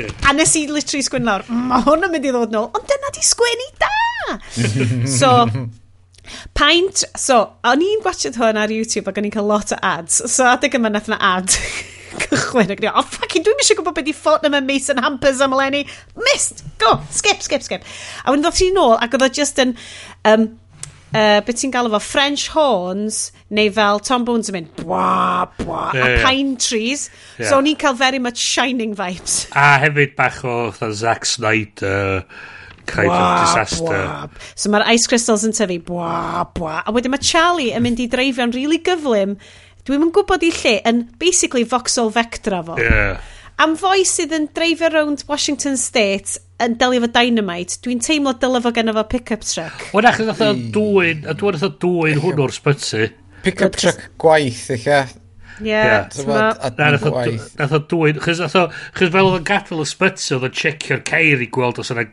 [0.00, 0.30] Yeah.
[0.30, 3.12] A nes i literally sgwyn lawr, mae hwn yn mynd i ddod nôl, ond dyna
[3.12, 3.90] di sgwennu da!
[5.18, 5.32] so,
[6.56, 10.22] paint, so, o'n i'n gwachod hwn ar YouTube ac o'n i'n cael lot o ads,
[10.32, 11.52] so adeg yma nath na ad
[12.22, 15.56] cychwyn ac ni, oh fucking dwi'n eisiau gwybod beth i ffot yma Mason Hampers am
[15.58, 15.84] eleni,
[16.30, 17.84] missed, go, skip, skip, skip.
[18.24, 19.76] A wedyn ddod ti'n ôl ac oedd o just yn,
[20.32, 20.48] um,
[21.10, 23.20] uh, beth ti'n galw fo, French horns,
[23.54, 27.08] neu fel Tom Bones yn mynd, bwa, bwa, yeah, a pine trees.
[27.38, 27.50] Yeah.
[27.50, 29.44] So o'n i'n cael very much Shining vibes.
[29.58, 32.24] A hefyd bach o Zack Snyder
[32.90, 34.04] kind bwa, of disaster.
[34.04, 34.44] Bwa.
[34.54, 36.78] So mae'r ice crystals yn tyfu, bwa, bwa.
[36.84, 39.36] A wedyn mae Charlie yn mynd i dreifio'n really gyflym,
[39.86, 42.78] dwi'n yn gwybod i lle, yn basically voxel vectra fo.
[42.80, 43.20] Yeah.
[43.60, 48.60] Am foi sydd yn dreifio rownd Washington State yn delio fo dynamite, dwi'n teimlo dylai
[48.64, 49.88] fo gen fo pick-up truck.
[49.94, 53.08] Wel, achos oedd o dwy'n, a dwi'n oedd dwy'n hwn o'r sbyty.
[53.46, 55.00] Pick-up truck gwaith, eich e?
[55.60, 55.76] Ie,
[56.24, 58.68] Nath o dwy'n, chys fel
[59.28, 62.06] oedd yn gadael y sbyty, oedd o'n checio'r ceir i gweld os yna,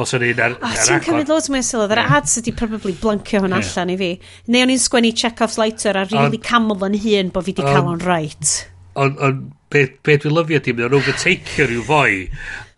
[0.00, 0.78] os yna un ar agor.
[0.88, 4.12] Ti'n cymryd loads mwy o sylwedd, yr ads ydi probably blancio hwn allan i fi.
[4.48, 7.92] Neu o'n i'n sgwennu check-offs later a really camel yn hun bod fi di cael
[7.92, 8.54] o'n right.
[8.94, 12.18] Ond beth be dwi'n lyfio di, mae'n overtakeio rhyw foi,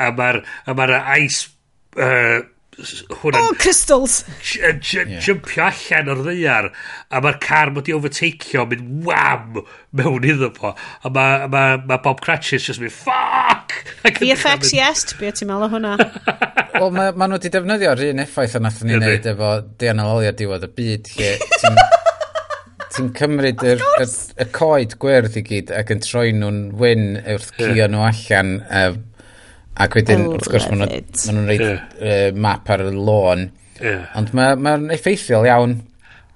[0.02, 0.43] a mae'r
[0.77, 1.48] ma ice...
[1.97, 2.44] Uh,
[2.77, 3.40] hwnna...
[3.40, 4.18] Oh, crystals!
[4.60, 5.20] Yn yeah.
[5.24, 6.68] jumpio allan o'r ddeiar,
[7.09, 9.62] a mae'r car mod i overtakeio, mynd wham,
[9.97, 13.73] mewn iddo fo, a mae ma, ma Bob Cratchit just mynd, fuck!
[14.05, 15.97] VFX, yes, be o ti'n meddwl o hwnna?
[16.77, 20.68] Wel, ma, ma nhw wedi defnyddio'r un effaith o nath ni wneud efo deanololiad diwedd
[20.68, 21.32] y byd, lle
[21.62, 21.81] ti'n
[22.97, 24.06] ti'n cymryd yr, y,
[24.40, 28.94] y coed gwerth i gyd ac yn troi nhw'n wyn wrth cio nhw allan uh,
[29.77, 31.85] Ac wedyn, oh, wrth gwrs, maen nhw'n rhaid yeah.
[32.01, 33.51] uh, map ar y lôn.
[33.77, 34.07] Yeah.
[34.16, 35.78] Ond mae'n ma, ma effeithiol iawn.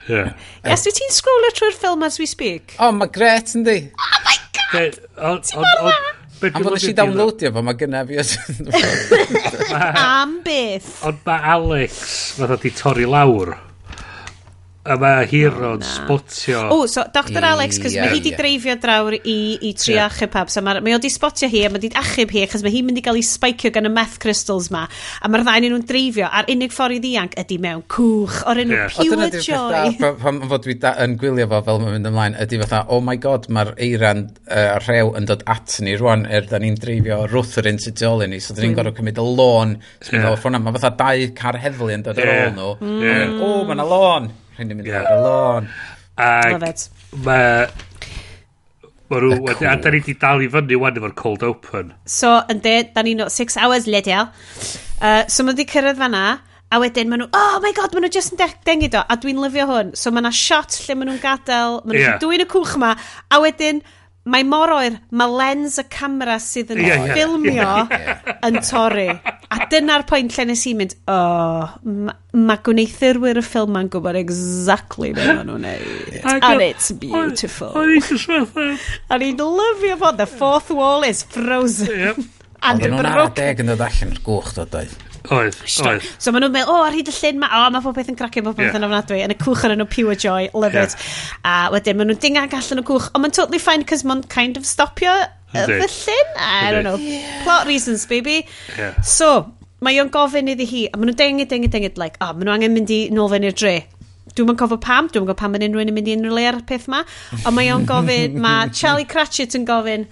[0.09, 0.33] Yeah.
[0.65, 2.75] Yes, dwi ti'n scrollio trwy'r ffilm as we speak?
[2.79, 3.79] O, oh, mae gret yn di.
[3.97, 4.99] Oh my god!
[5.01, 6.17] Ti'n mor dda!
[6.41, 8.21] Am fod eisiau downloadio fo, mae gynnaf fi.
[10.01, 10.93] Am beth?
[11.09, 11.99] Ond mae Alex,
[12.39, 13.53] fatha di torri lawr
[14.91, 16.63] a mae Hiron oh, sbotio...
[16.75, 20.09] O, so Dr Alex, cos yeah, mae hi di dreifio drawr i, i tri yeah.
[20.11, 22.75] achub pab, so mae o di spotio hi a mae di achub hi, cos mae
[22.75, 25.87] hi'n mynd i gael ei spaicio gan y meth crystals ma, a mae'r ddau nhw'n
[25.87, 28.99] dreifio, a'r unig ffordd i ddianc ydy mewn cwch o'r enw yeah.
[28.99, 29.95] Pure Joy.
[30.21, 30.77] Pan fod dwi
[31.07, 34.77] yn gwylio fo fel mae'n mynd ymlaen, ydy fatha, oh my god, mae'r eiran uh,
[34.83, 38.31] rhew yn dod at ni rwan, er da ni'n dreifio Rwthrin sy'n tu ôl i
[38.33, 40.59] ni, so da ni'n gorfod cymryd y lôn, so yeah.
[40.59, 42.71] mae fatha dau car heddlu yn dod ar ôl nhw,
[43.41, 45.07] oh, mae yna lôn, Rhaid ni'n mynd yeah.
[45.07, 45.71] ar y lôn.
[46.21, 46.89] Ac
[47.27, 47.71] mae...
[49.11, 51.91] Ma rhyw, a da ni wedi dal i fyny wan efo'r cold open.
[52.07, 53.19] So, yn de, da ni'n...
[53.25, 54.29] not six hours later.
[55.01, 56.23] Uh, so, mae wedi cyrraedd fanna,
[56.71, 59.17] a wedyn maen nhw, oh my god, maen nhw just yn de dengu do, a
[59.19, 59.91] dwi'n lyfio hwn.
[59.99, 62.21] So, mae yna shot lle maen nhw'n gadael, maen nhw'n yeah.
[62.23, 62.93] dwy'n y cwch yma,
[63.35, 63.83] a wedyn
[64.29, 68.41] mae mor oer, mae lens y camera sydd yn yeah, yeah, ffilmio yeah, yeah.
[68.49, 69.09] yn torri.
[69.51, 73.89] A dyna'r pwynt lle nes i mynd, o, oh, mae ma gwneithurwyr y ffilm ma'n
[73.91, 76.21] gwybod exactly be maen nhw'n neud.
[76.37, 77.73] And it's beautiful.
[77.75, 78.69] A ni'n fatha...
[79.09, 81.97] A ni'n lyfio fod, the fourth wall is frozen.
[82.11, 82.21] Yep.
[82.61, 84.99] And Oedden nhw'n adeg yn dod allan gwch dod oedd.
[85.29, 86.07] Oedd, oedd.
[86.17, 88.17] So maen nhw'n meddwl, o, ar hyd y llyn ma, o, mae pob beth yn
[88.19, 90.89] cracio, mae pob beth yn ofnadwy, yn y cwch yn nhw pure joy, love yeah.
[90.89, 91.13] it.
[91.45, 94.61] A wedyn, maen nhw'n dingag allan y cwch, ond mae'n totally fine, cos mae'n kind
[94.61, 97.45] of stopio uh, y llyn, I don't know, yeah.
[97.45, 98.43] plot reasons, baby.
[98.79, 98.97] Yeah.
[99.05, 99.51] So,
[99.85, 102.49] mae o'n gofyn iddi hi, a maen nhw'n dengid, dengid, dengid, like, o, oh, maen
[102.49, 103.79] nhw angen mynd i nôl nofyn i'r dre,
[104.31, 106.45] Dwi'n mynd gofod pam, dwi'n mynd gofod pam yn unrhyw yn mynd i unrhyw le
[106.47, 107.01] ar y peth ma,
[107.41, 110.07] ond mae o'n gofyn, mae Charlie Cratchit yn gofyn,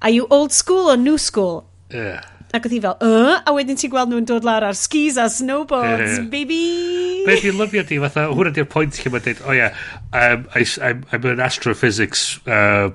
[0.00, 1.64] are you old school or new school?
[1.90, 2.22] Yeah.
[2.54, 5.24] Ac oedd hi fel, uh, a wedyn ti'n gweld nhw'n dod lawr ar skis a
[5.32, 6.26] snowboards, yeah.
[6.30, 7.24] baby!
[7.26, 9.80] Be di'n lyfio di, fatha, hwnna di'r pwynt lle mae'n dweud, o oh, yeah,
[10.14, 12.92] I'm, I, I'm, I'm an astrophysics uh,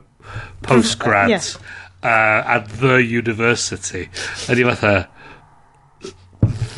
[0.64, 1.44] postgrad yeah.
[2.08, 4.08] uh, at the university.
[4.48, 5.10] A di fatha,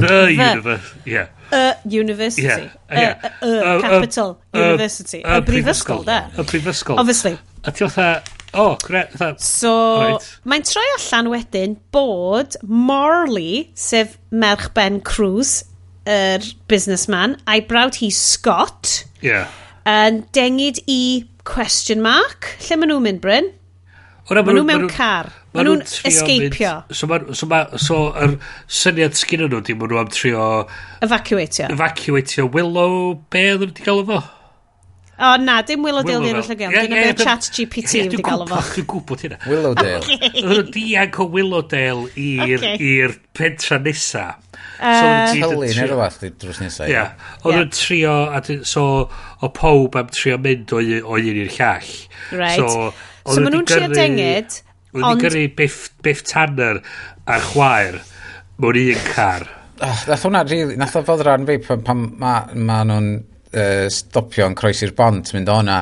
[0.01, 1.29] the university, yeah.
[1.51, 2.47] Y university.
[2.47, 3.31] Yeah, yeah.
[3.43, 5.21] Y, y, y capital, university.
[5.21, 6.31] Y brifysgol, da.
[6.33, 6.97] Y brifysgol.
[6.97, 7.37] Obviously.
[7.61, 9.13] A ti fatha, O, oh, gret.
[9.39, 9.71] So,
[10.01, 10.25] right.
[10.43, 15.61] mae'n troi allan wedyn bod Marley, sef merch Ben Cruz,
[16.03, 19.47] yr er businessman, a'i brawd hi Scott, yeah.
[19.87, 22.51] yn dengid i question mark.
[22.67, 23.47] Lle maen nhw'n mynd, Bryn?
[24.27, 25.31] Ora, maen nhw mewn car.
[25.55, 26.75] Maen nhw'n escapio.
[26.91, 28.35] So, ma, so, ma, so yr
[28.67, 30.51] syniad sgyn nhw, di maen nhw am trio...
[31.07, 31.71] Evacuatio.
[31.71, 34.21] Evacuatio Willow, be oedd nhw wedi gael efo?
[35.21, 36.71] O na, dim Willowdale Willow ddi'r Llygel.
[36.73, 38.61] Dyna beth chat GPT wedi gael o fo.
[38.73, 39.37] Dwi'n gwybod hynna.
[39.45, 40.17] Willowdale.
[40.41, 44.25] Oedd yn diag o Willowdale i'r pentra nesa.
[44.81, 46.89] Heli neu rhywbeth drws nesa.
[46.89, 47.05] Ia.
[47.45, 48.87] Oedd yn trio, a so
[49.45, 51.93] o pob am trio mynd o un i'r llall.
[52.33, 52.57] Right.
[52.57, 52.89] So
[53.37, 54.61] maen nhw'n trio dengyd.
[54.97, 56.81] Oedd yn gyrru Biff Tanner
[57.29, 58.01] a'r chwaer
[58.57, 59.45] mewn un car.
[59.81, 60.41] Ah, nath hwnna,
[60.77, 63.13] nath o fod rhan fi pan ma, ma nhw'n
[63.53, 65.81] uh, yn croesi'r bont mynd o'na.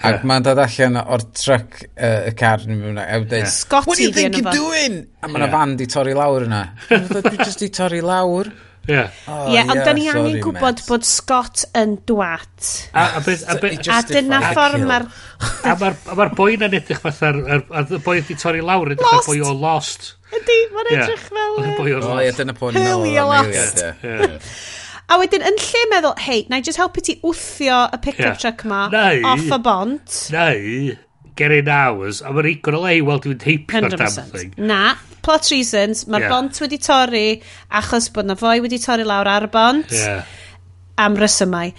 [0.00, 0.22] Ac yeah.
[0.24, 3.84] mae'n dod allan o'r truck uh, y car yn mynd a dweud, yeah.
[3.84, 5.02] what do you think you're doing?
[5.20, 5.52] A mae'n yeah.
[5.52, 6.64] fan di torri lawr yna.
[6.88, 8.48] Dwi just di torri lawr.
[8.88, 12.70] Ie, Oh, yeah, ond da ni angen gwybod bod Scott yn dwat.
[12.96, 15.04] A, a, beth, a, beth, a dyna ffordd mae'r...
[15.68, 17.42] A mae'r boi yn edrych fatha'r...
[17.60, 20.14] Y boi wedi torri lawr edrych ar boi o Lost.
[20.32, 21.60] Ydy, mae'n edrych fel...
[21.60, 23.04] O, ie, dyna pwy'n meddwl.
[23.04, 23.84] Heli o Lost.
[25.10, 28.36] A wedyn, yn lle meddwl, hei, na i just helpu ti wthio y pick-up yeah.
[28.38, 30.18] truck ma neu, off y bont.
[30.30, 30.92] Neu,
[31.38, 34.52] get in hours, a mae'n igon o lei weld i'n heipio ar damn thing.
[34.70, 34.94] Na,
[35.26, 36.34] plot reasons, mae'r yeah.
[36.36, 37.24] bont wedi torri
[37.80, 39.90] achos bod na foi wedi torri lawr ar y bont.
[39.90, 40.22] Yeah.
[41.00, 41.74] Am resymau.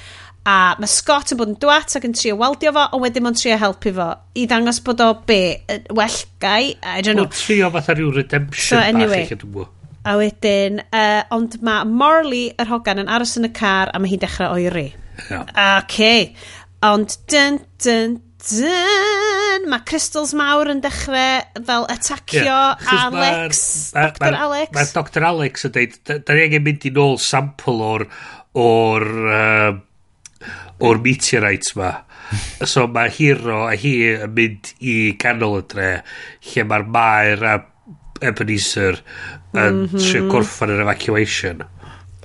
[0.52, 3.38] A mae Scott yn bod yn dwat ac yn trio weldio fo, ond wedyn mae'n
[3.38, 4.08] trio helpu fo.
[4.36, 5.44] I ddangos bod o be,
[5.94, 7.30] well gai, I don't know.
[7.30, 12.50] Mae'n trio fatha rhyw redemption so, anyway, bach eich A wedyn, uh, ond mae Marley
[12.58, 14.90] yr hogan yn aros yn y car a mae hi'n dechrau oeri.
[15.30, 15.46] Yeah.
[15.78, 16.34] OK.
[16.88, 18.16] Ond dyn, dyn,
[18.50, 23.62] dyn, mae crystals mawr yn dechrau fel atacio yeah, Alex,
[23.94, 24.74] ma, Dr ma, Alex.
[24.78, 28.08] Mae Dr Alex yn dweud, da ni angen mynd i nôl sampl o'r
[28.58, 29.76] o'r uh,
[30.82, 31.94] o'r meteorites ma.
[32.72, 35.90] So mae Hiro a hi yn mynd i canol y dre
[36.48, 37.56] lle mae'r maer a
[38.22, 39.02] Ebenezer
[39.52, 40.06] yn mm -hmm.
[40.06, 41.66] trio gorffan yr evacuation.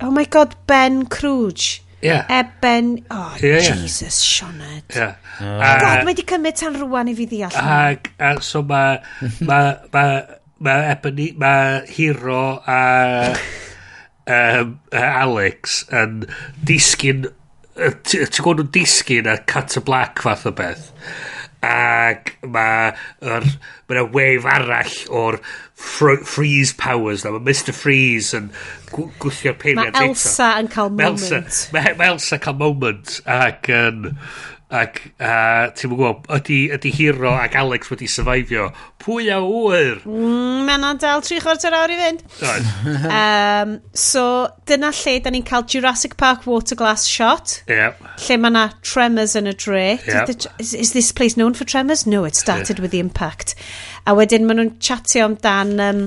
[0.04, 1.80] Oh my god, Ben Crwge.
[2.02, 2.26] Yeah.
[2.28, 4.50] Eben, oh yeah, Jesus, yeah.
[4.50, 4.94] Sioned.
[4.94, 5.14] Yeah.
[5.40, 7.56] Uh, God, mae wedi cymryd tan rwan i fi ddeall.
[7.56, 9.00] Ac, a, so mae,
[9.40, 9.60] Ma,
[9.92, 10.04] ma,
[10.60, 13.32] ma, Ebony, ma Hero a
[14.36, 16.26] um, a Alex yn
[16.68, 17.26] disgyn,
[17.76, 20.90] ti'n gwybod nhw'n disgyn a cut a Black fath o beth
[21.64, 22.90] ac mae
[23.22, 23.46] er,
[23.88, 25.38] ma wave arall o'r
[25.76, 27.32] freeze powers na.
[27.36, 28.50] Mae Mr Freeze yn
[28.92, 31.22] gwythio'r peiriant Mae Elsa yn cael moment.
[31.22, 34.12] Mae Elsa, ma, ma Elsa cael moment ac yn...
[34.12, 38.64] Um, Ac uh, ti'n mwyn gwybod, ydy, ydy Hiro ac Alex wedi survivio.
[38.98, 40.00] Pwy a wyr?
[40.02, 42.24] Mm, Mae yna dal tri chwarter awr i fynd.
[43.06, 43.76] um,
[44.06, 44.24] so,
[44.66, 47.60] dyna lle da ni'n cael Jurassic Park Waterglass shot.
[47.70, 48.02] Yep.
[48.26, 49.86] Lle mae yna tremors yn y dre.
[50.02, 50.32] Yep.
[50.32, 52.02] The, is, is this place known for tremors?
[52.04, 52.82] No, it started yeah.
[52.82, 53.54] with the impact.
[54.06, 55.76] A wedyn maen nhw'n chatio amdan...
[55.78, 56.06] Um,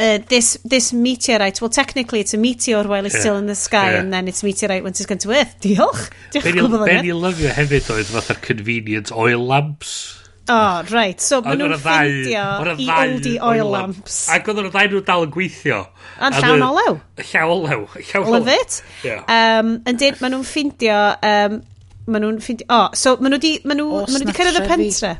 [0.00, 3.20] uh, this this meteorite, well technically it's a meteor while it's yeah.
[3.20, 4.00] still in the sky yeah.
[4.00, 5.56] and then it's meteorite once it's gone to earth.
[5.62, 6.08] Diolch.
[6.32, 10.20] Diolch Be ni lyfio hefyd oedd fatha'r convenient oil lamps.
[10.50, 11.20] Oh, right.
[11.20, 12.44] So, maen nhw'n ffeindio
[12.82, 14.22] i Aldi oil lamps.
[14.34, 15.82] Ac oedd nhw'n ddau nhw dal yn gweithio.
[16.26, 16.96] Yn llawn olew.
[17.30, 17.84] llawn olew.
[17.94, 18.32] Llaw olew.
[18.34, 18.80] Love it.
[19.06, 19.22] Yeah.
[19.30, 20.98] Um, yn dweud, maen nhw'n ffindio
[21.30, 21.60] Um,
[22.10, 22.66] maen nhw'n ffeindio...
[22.72, 25.12] Oh, so, maen nhw di Maen nhw maen nhw di cyrraedd y pentre.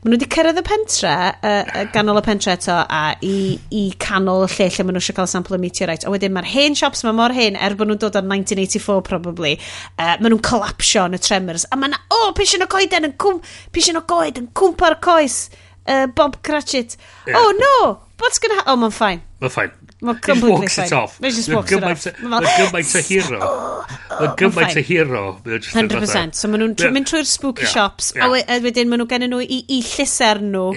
[0.00, 1.10] Maen nhw wedi cyrraedd y pentre,
[1.44, 5.16] uh, ganol y pentre eto, a i, i canol y lle lle maen nhw eisiau
[5.18, 6.06] cael sample o meteorite.
[6.08, 9.58] A wedyn mae'r hen shops mae mor hen, er bod nhw'n dod ar 1984 probably,
[9.98, 11.66] uh, maen nhw'n collapsio yn y tremors.
[11.68, 13.42] A maen nhw, o, oh, pisyn o goeden yn cwm,
[13.76, 15.36] pisyn o goed yn cwmpa'r coes,
[15.84, 16.96] uh, Bob Cratchit.
[17.26, 17.36] Yeah.
[17.36, 18.72] Oh no, what's gonna happen?
[18.72, 19.20] Oh, mae'n ffain.
[19.44, 19.76] Mae'n ffain.
[20.00, 20.86] Mae completely fine.
[20.86, 21.18] It off.
[21.20, 22.06] Mae just walks it off.
[22.32, 23.40] Mae gymaint o hero.
[24.10, 25.24] Mae'n gymaint o hero.
[25.44, 26.38] 100%.
[26.38, 28.14] So maen nhw'n mynd trwy'r spooky shops.
[28.16, 30.70] A wedyn maen nhw gen nhw i i llyser nhw.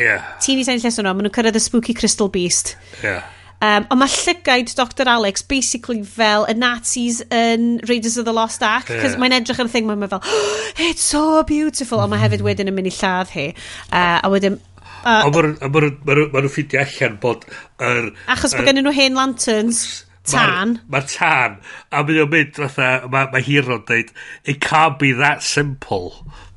[0.43, 1.15] Ti'n i sain llyser nhw.
[1.15, 2.75] Maen nhw'n cyrraedd y spooky crystal beast.
[3.03, 3.23] Yeah.
[3.63, 8.63] Um, ond mae llygaid Dr Alex basically fel y Nazis yn Raiders of the Lost
[8.65, 10.57] Ark cos mae'n edrych ar y thing mae'n fel oh,
[10.89, 14.59] it's so beautiful ond mae hefyd wedyn yn mynd i lladd hi uh, a wedyn
[15.03, 17.43] Uh, ond maen ma ma ma nhw'n ffidio allan bod...
[17.83, 19.83] Er, Achos bod er, gennyn nhw hen lanterns,
[20.23, 20.77] tan.
[20.87, 21.57] Mae'r ma tan.
[21.91, 24.13] A mynd o'n mynd, fatha, mae ma Hero'n dweud,
[24.45, 26.13] it can't be that simple.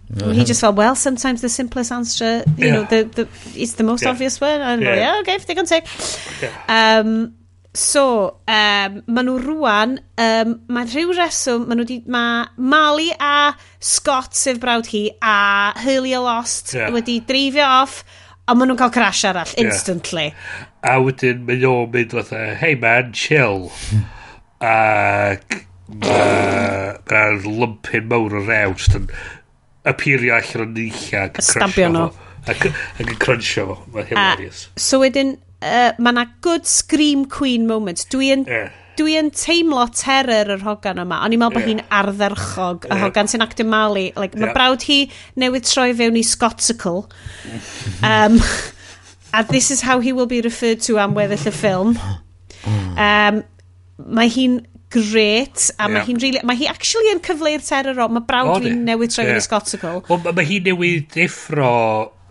[0.07, 0.35] Mm -hmm.
[0.39, 2.75] He just felt, well, sometimes the simplest answer, you yeah.
[2.75, 4.13] know, the, the, it's the most yeah.
[4.13, 4.61] obvious one.
[4.63, 4.95] And yeah.
[4.95, 5.83] Go, yeah, okay, digon teg.
[6.43, 7.01] Yeah.
[7.01, 7.35] Um,
[7.75, 13.57] so, um, maen nhw rwan, um, mae rhyw reswm, maen nhw di, mae Mali a
[13.81, 16.95] Scott, sef brawd hi, a Hurley a Lost yeah.
[16.95, 18.05] wedi dreifio off
[18.47, 20.29] A maen nhw'n cael crash arall, instantly.
[20.31, 20.93] Yeah.
[20.93, 23.71] A wedyn, mae nhw'n mynd fatha, hey man, chill.
[24.67, 29.11] Ac mae'r lumpyn mawr o rew rewst yn
[29.87, 31.35] apirio allan o'n nilliau.
[31.43, 32.07] Stabio nhw.
[32.47, 32.69] Ac
[33.03, 33.77] yn crunchio fo.
[33.95, 34.65] Mae'n hilarious.
[34.79, 38.07] So wedyn, uh, mae yna good scream queen moment.
[38.15, 38.47] Dwi'n...
[38.51, 41.23] Yeah dwi yn teimlo terror yr hogan yma.
[41.25, 41.73] ond i'n meddwl bod yeah.
[41.73, 42.97] hi'n ardderchog, yeah.
[42.97, 44.07] y hogan sy'n actio Mali.
[44.17, 44.47] Like, yeah.
[44.47, 45.01] Mae brawd hi
[45.41, 47.05] newydd troi fewn i Scotsicle.
[48.03, 48.41] um,
[49.33, 51.99] and this is how he will be referred to am weddill y ffilm.
[52.97, 53.45] Um,
[53.97, 54.61] mae hi'n
[54.91, 55.93] great a yeah.
[55.93, 59.15] mae hi'n really, mae hi actually yn cyfleu'r terror o mae brawd oh, hi'n newydd
[59.15, 59.41] troi yeah.
[59.41, 61.73] i Scotsicle well, mae hi newydd deffro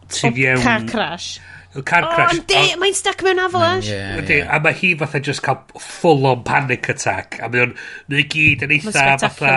[0.07, 1.35] tu fiewn car crash
[1.75, 2.31] Y car crash.
[2.31, 3.91] Oh, yndi, mae'n stuck mewn avalanche.
[3.91, 4.51] Yeah, yeah.
[4.55, 7.39] A mae hi fatha just cael full-on panic attack.
[7.43, 7.73] A mae o'n,
[8.11, 9.55] mae gyd yn eitha fatha...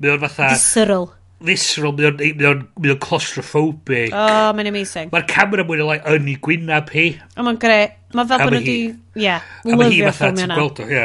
[0.00, 0.52] Mae o'n fatha...
[0.54, 1.10] Visceral.
[1.42, 4.14] Visceral, mae o'n, mae o'n, mae o'n claustrophobic.
[4.16, 5.12] Oh, mae'n amazing.
[5.12, 7.10] Mae'r camera mwy o lai yn ei gwynab hi.
[7.36, 7.82] O, mae'n gre.
[8.16, 8.78] Mae fel bod nhw wedi...
[9.20, 10.56] Ie, A mae lyfio ffilm yna.
[10.56, 11.04] A mae hi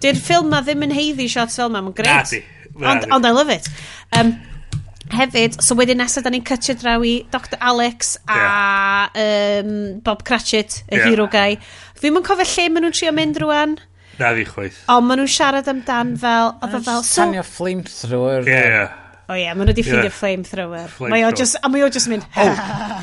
[0.00, 2.34] Dy'r ffilm ma ddim yn heiddi shots fel ma, mae'n gret.
[2.80, 3.68] Ond I love it.
[4.16, 4.32] Um,
[5.16, 9.62] hefyd, so wedyn nesaf da ni'n cytio draw i Dr Alex a yeah.
[9.64, 11.08] um, Bob Cratchit, y yeah.
[11.08, 11.58] hero guy.
[12.00, 13.76] Fi'n mwyn cofio lle maen nhw'n trio mynd rwan.
[14.20, 14.82] Na fi chwaith.
[14.92, 17.04] Ond maen nhw'n siarad amdan fel, oedd o fel...
[17.06, 17.22] So...
[17.22, 18.48] Tanio flamethrower.
[18.50, 18.82] Ie, ie.
[19.24, 20.18] O ie, maen nhw wedi ffeindio yeah.
[20.18, 20.90] flamethrower.
[20.98, 22.26] Flame mae o just, a mae o just mynd...
[22.38, 22.52] Oh,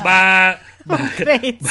[0.04, 0.20] ma...
[1.14, 1.62] Great.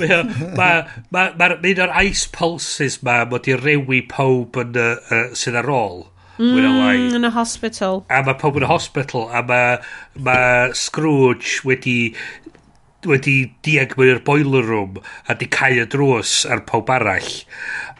[0.00, 1.26] Mae
[1.68, 6.06] un o'r ice pulses ma mod i rewi pob yn, uh, sydd ar ôl.
[6.36, 8.02] Mm, yn y hospital.
[8.12, 9.78] A mae pob yn y hospital, a mae
[10.26, 10.38] ma
[10.76, 11.98] Scrooge wedi
[13.06, 14.96] wedi diag mewn i'r boiler room
[15.30, 17.28] a di cael y drws ar pawb arall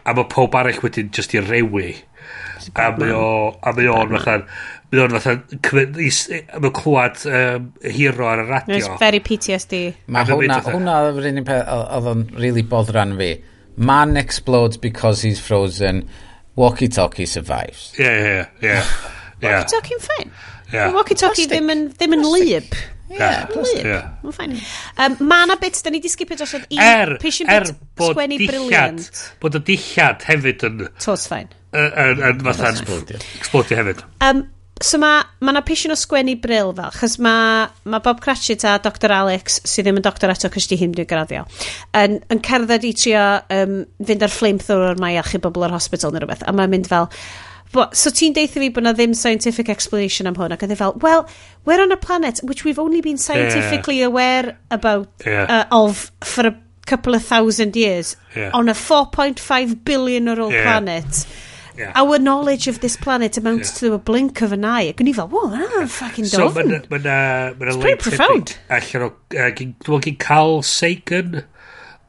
[0.07, 1.95] a mae pawb arall wedyn just i rewi.
[2.75, 3.27] A mae o
[3.63, 4.39] a mae o'n fatha
[4.93, 5.35] mae o'n fatha
[6.63, 8.79] mae clywed um, hero ar y radio.
[8.79, 9.83] It's very PTSD
[10.13, 13.35] mae hwnna hwnna oedd yn peth oedd o'n really bothran fi.
[13.77, 16.07] Man explodes because he's frozen.
[16.57, 17.91] Walkie-talkie survives.
[18.01, 18.77] Ie, ie, ie.
[19.45, 20.31] Walkie-talkie'n fine.
[20.73, 20.93] Yeah.
[20.97, 22.77] Walkie-talkie ddim yn, ddim yn lyb.
[23.07, 23.45] Ie, yeah,
[23.85, 24.07] yeah.
[24.25, 24.57] Mae'n ffain.
[24.99, 28.41] Um, mae yna bit, da ni di skipio dros i er, Pishin er bod sgwennu
[28.43, 29.23] briliant.
[29.43, 30.83] Bod y dillad hefyd yn...
[31.05, 31.53] Tos ffain.
[31.77, 34.03] Yn fatha explodio hefyd.
[34.27, 34.47] Um,
[34.85, 38.75] So mae ma na pisio o sgwennu bril fel, chos mae ma Bob Cratchit a
[38.85, 41.47] Dr Alex, sydd ddim yn doctor eto, cys di hyn dwi'n graddio,
[41.97, 43.25] yn, yn cerdded i trio
[43.57, 47.09] um, fynd ar flamethrower mae achub bobl o'r hospital neu rhywbeth, a mae'n mynd fel,
[47.97, 50.95] so ti'n deitha fi bod na ddim scientific explanation am hwn ac oedd e fel
[51.03, 51.27] well
[51.65, 54.07] we're on a planet which we've only been scientifically yeah.
[54.07, 55.67] aware about yeah.
[55.71, 56.55] uh, of for a
[56.87, 58.51] couple of thousand years yeah.
[58.55, 60.63] on a 4.5 billion year old yeah.
[60.63, 61.27] planet
[61.79, 61.93] yeah.
[61.95, 63.89] our knowledge of this planet amounts yeah.
[63.89, 64.89] to a blink of an eye.
[64.93, 66.73] Ac o'n i fel, wow, ah, fucking so, dofn.
[66.73, 67.59] So, mae'n...
[67.59, 68.57] Ma It's pretty profound.
[68.71, 69.11] Allan o...
[69.33, 71.43] Dwi'n gyn Carl Sagan.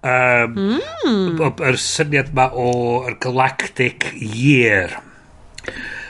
[0.08, 0.56] Um,
[1.04, 1.42] mm.
[1.68, 2.70] Yr syniad ma o
[3.10, 4.96] yr galactic year.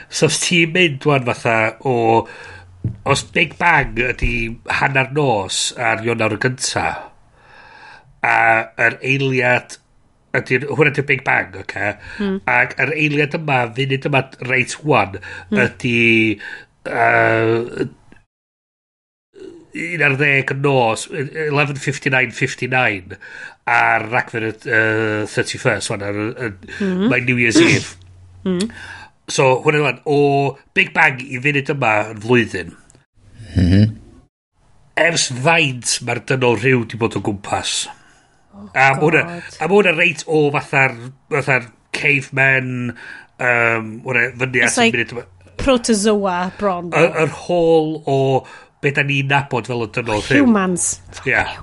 [0.08, 1.58] So, os ti'n mynd, dwi'n fatha,
[1.88, 1.96] o...
[3.08, 4.32] Os Big Bang ydy
[4.78, 6.86] hanner nos ar Ionawr y gynta,
[8.24, 8.36] a
[8.80, 9.76] yr eiliad
[10.36, 11.64] ydy, hwnna ydy'r Big Bang, oce?
[11.64, 11.92] Okay?
[12.20, 12.40] Mm.
[12.52, 15.62] Ac yr eiliad yma, funud yma, reit one, mm.
[15.66, 15.94] ydy...
[16.88, 17.88] Uh,
[19.78, 23.18] un ar ddeg yn nos, 11.59.59,
[23.70, 27.04] ar ragfen y uh, 31st, wan, ar, ar, mm.
[27.12, 27.94] my New Year's Eve.
[28.48, 28.72] mm.
[29.28, 30.18] So, hwnna wan, o
[30.76, 32.74] Big Bang i funud yma yn flwyddyn.
[33.54, 33.94] Mm -hmm.
[34.98, 37.84] Ers faint mae'r dynol rhyw di bod o gwmpas?
[37.86, 37.97] Mm
[38.58, 40.94] A oh, ma' hwnna, a ma' hwnna reit o fatha'r,
[41.34, 42.70] fatha'r caveman,
[43.38, 45.26] um, hwnna fyny at y munud.
[45.58, 46.92] Protozoa bron.
[46.94, 48.18] Yr hôl o
[48.82, 50.22] be da ni'n nabod fel y dynol.
[50.22, 50.90] Oh, humans.
[51.26, 51.56] Yeah.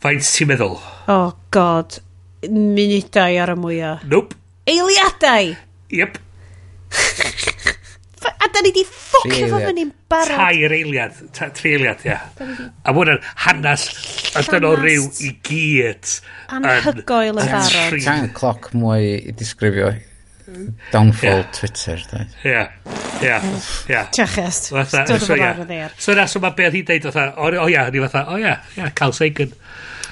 [0.00, 0.78] Faint ti'n meddwl?
[1.12, 2.00] Oh, god.
[2.48, 4.06] Munudau ar y mwyaf.
[4.08, 4.38] Nope.
[4.70, 5.54] Eiliadau.
[5.92, 6.18] Yep.
[8.40, 10.36] A da ni di ffocio fo fyny'n barod.
[10.40, 11.16] Tair eiliad.
[11.36, 12.20] Ta, tri eiliad, ia.
[12.84, 13.88] A mwyn yn hanas
[14.32, 16.14] y dyno rhyw i gyd.
[16.56, 17.98] Anhygoel yn barod.
[18.06, 19.92] Tan cloc mwy i disgrifio
[20.90, 21.50] downfall yeah.
[21.52, 21.98] Twitter.
[22.44, 22.50] ie
[23.22, 23.40] ia,
[23.88, 24.08] ia.
[24.10, 24.70] Tiachest.
[24.70, 25.90] dod So, ia.
[25.98, 29.12] So, na, so mae beth i deud, o ia, ni fatha, o ia, ia, Carl
[29.12, 29.52] Sagan.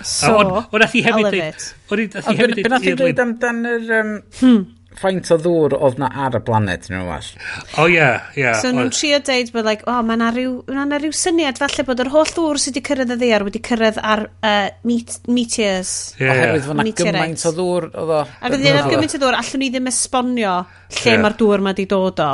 [0.04, 0.36] So,
[0.70, 1.68] o, nath i hefyd deud...
[1.90, 2.66] O, nath i hefyd deud...
[2.66, 7.28] O, nath i hefyd deud faint o ddŵr oedd na ar y blanet yn well.
[7.76, 8.08] O oh, ie,
[8.38, 8.46] ie.
[8.60, 11.60] So nhw'n trio deud bod, like, o, oh, mae na ryw, ma na ryw syniad
[11.60, 14.56] falle bod yr holl ddŵr sydd wedi cyrraedd y ddear wedi cyrraedd ar uh,
[14.88, 15.94] meet, meteors.
[16.20, 18.24] Oherwydd fod na gymaint o ddŵr oedd o.
[18.24, 20.56] A fydd yna gymaint o ddŵr, allwn ni ddim esbonio
[20.98, 21.22] lle yeah.
[21.22, 22.32] mae'r dŵr mae wedi dod o.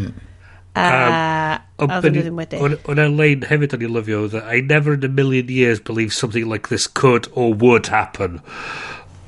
[0.00, 0.18] Hmm.
[0.70, 3.06] Uh, um, on a
[3.50, 6.86] hefyd o'n i lyfio that I never in a million years believe something like this
[6.86, 8.38] could or would happen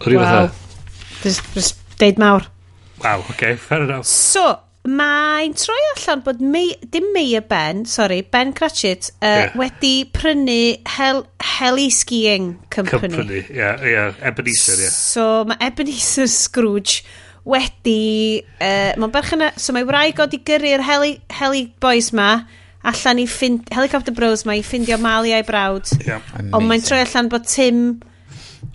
[0.06, 0.24] o'n i wow.
[0.24, 2.46] fatha just, just deud mawr
[3.02, 4.06] Wow, okay, fair enough.
[4.06, 4.44] So,
[4.82, 9.52] mae'n troi allan bod mei, dim Meia Ben, sorry, Ben Cratchit, uh, yeah.
[9.58, 11.24] wedi prynu hel,
[11.58, 13.14] Heli Skiing Company.
[13.14, 14.80] Company, yeah, yeah, Ebenezer.
[14.80, 14.90] Yeah.
[14.90, 17.04] So mae Ebenezer Scrooge
[17.46, 18.42] wedi...
[18.58, 19.52] Uh, mae'n berch yna...
[19.54, 22.44] E, so mae wraig o di gyrru'r Heli, Heli Boys ma,
[22.82, 23.70] allan i ffind...
[23.74, 25.90] Helicopter Bros ma i ffindio Mali a'i brawd.
[26.06, 26.22] Yeah.
[26.50, 27.84] Ond mae'n troi allan bod Tim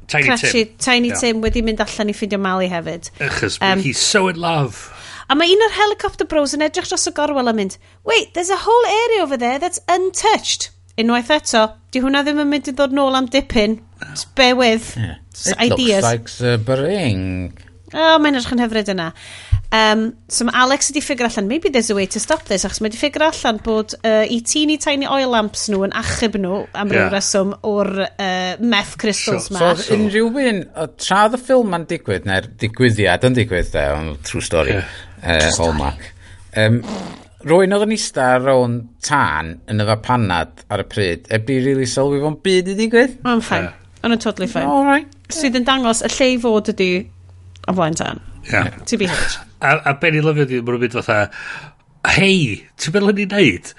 [0.08, 0.78] Tiny Crashy, Tim.
[0.78, 1.20] Tiny yeah.
[1.20, 3.12] Tim wedi mynd allan i ffindio Mali hefyd.
[3.20, 4.88] Achos, um, he's so in love.
[5.28, 7.76] A mae un o'r helicopter bros yn edrych dros y gorwel a mynd,
[8.08, 10.70] wait, there's a whole area over there that's untouched.
[10.98, 13.82] Unwaith eto, di hwnna ddim yn mynd i ddod nôl am dipyn.
[14.06, 14.96] Just bear with.
[14.98, 15.18] Yeah.
[15.46, 16.04] It ideas.
[16.04, 17.52] looks like the bring.
[17.94, 19.12] O, oh, mae'n edrych yn hyfryd yna.
[19.68, 22.80] Um, so mae Alex wedi ffigur allan, maybe there's a way to stop this, achos
[22.80, 26.62] mae wedi ffigur allan bod uh, i teeny tiny oil lamps nhw yn achub nhw
[26.72, 27.12] am ryw yeah.
[27.12, 29.58] reswm o'r uh, meth crystals sure.
[29.58, 29.74] ma.
[29.76, 30.62] So, so unrhyw un,
[30.96, 34.94] tra oedd y ffilm ma'n digwydd, neu'r digwyddiad yn digwydd, de, on, true story, yeah.
[35.20, 36.14] uh, hallmark.
[36.58, 36.80] Um,
[37.48, 41.86] Rwy'n oedd yn eista rown tan yn y ddapanad ar y pryd, heb di really
[41.88, 43.20] sylwi fo'n byd i digwydd?
[43.28, 43.84] I'm ffain, Yeah.
[44.04, 44.66] I'm totally ffain.
[44.72, 45.12] All right.
[45.34, 46.92] Sydd yn dangos y lle i fod ydy
[47.68, 48.24] o flaen tân.
[48.52, 48.70] Yeah.
[48.70, 49.40] To be honest.
[49.62, 51.20] A, a ben i lyfio ddim yn mynd fatha,
[52.16, 53.72] hei, ti'n meddwl hynny'n neud?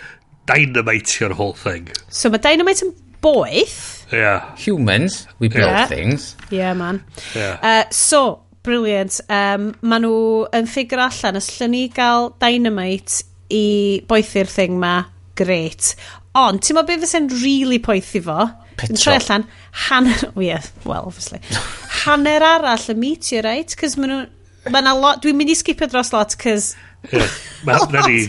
[0.49, 1.89] Dynamite your whole thing.
[2.09, 2.93] So mae dynamite yn
[3.25, 4.07] boeth.
[4.13, 4.55] Yeah.
[4.57, 5.87] Humans, we build yeah.
[5.87, 6.35] things.
[6.51, 7.03] Yeah, man.
[7.35, 7.59] Yeah.
[7.63, 9.21] Uh, so, brilliant.
[9.29, 13.25] Um, maen nhw yn ffigur allan, os llyn ni gael dynamite
[13.55, 15.03] i boethu'r thing ma,
[15.39, 15.95] great.
[16.39, 18.49] Ond, ti'n meddwl beth fysa'n really poethu fo?
[18.79, 19.47] Yn Troi allan,
[19.89, 21.41] hanner, oh yeah, well, obviously.
[22.05, 24.27] hanner arall y meteorite, cos maen nhw,
[24.73, 25.23] Mae na lot...
[25.25, 26.75] Dwi'n mynd i skipio dros lot, cys...
[27.09, 27.23] Ie,
[27.69, 28.25] na ni...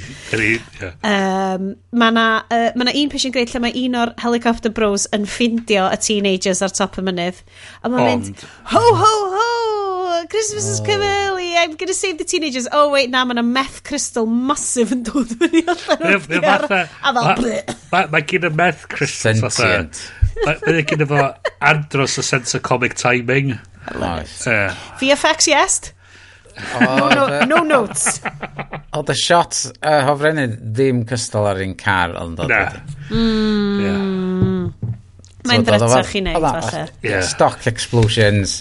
[1.92, 5.08] Mae na, uh, ma na un peth yn greu lle mae un o'r helicopter bros
[5.16, 7.42] yn ffindio y teenagers ar top y mynydd.
[7.82, 9.50] A mae'n mynd, ho, ho, ho,
[10.30, 10.74] Christmas oh.
[10.74, 12.68] is coming early, I'm gonna save the teenagers.
[12.72, 16.66] Oh wait, na, mae yna meth crystal massive yn dod fyny allan o'r diar.
[16.70, 19.40] A fel, Mae gen y meth crystal.
[19.50, 20.02] Sentient.
[20.46, 21.24] Mae gen efo
[21.72, 23.56] andros o sense of comic timing.
[23.96, 24.46] Nice.
[24.48, 25.80] Uh, VFX, yes?
[26.80, 28.20] no, no, no notes.
[28.98, 32.54] Oedd y shot uh, hofrennydd ddim cystal ar un car, ond oedd.
[32.54, 32.82] Na.
[33.14, 34.72] Mm.
[35.50, 36.86] Mae'n so, dretach i wneud, falle.
[37.06, 37.24] Yeah.
[37.26, 38.60] Stock explosions.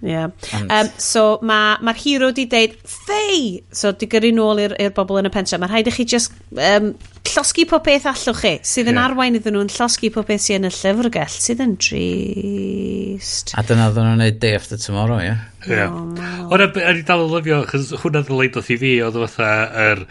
[0.00, 0.30] Yeah.
[0.52, 0.70] And...
[0.70, 3.62] Um, so mae'r ma hero di deud, fei!
[3.74, 5.58] So di gyrru nôl i'r bobl yn y pentre.
[5.58, 6.92] Mae'n rhaid i chi just um,
[7.28, 9.08] llosgu pob peth allwch chi, sydd yn yeah.
[9.08, 13.52] arwain iddyn nhw'n llosgu pob peth sydd yn y llyfrgell, sydd yn drist.
[13.58, 15.28] A dyna ddyn nhw'n neud day after tomorrow, ie?
[15.28, 15.44] Yeah?
[15.66, 15.74] Ie.
[15.74, 15.92] Yeah.
[15.92, 16.48] Oh, no.
[16.54, 19.52] O'n i dal yn lyfio, chos hwnna ddyn leid oedd i fi, oedd fatha,
[19.84, 20.04] er,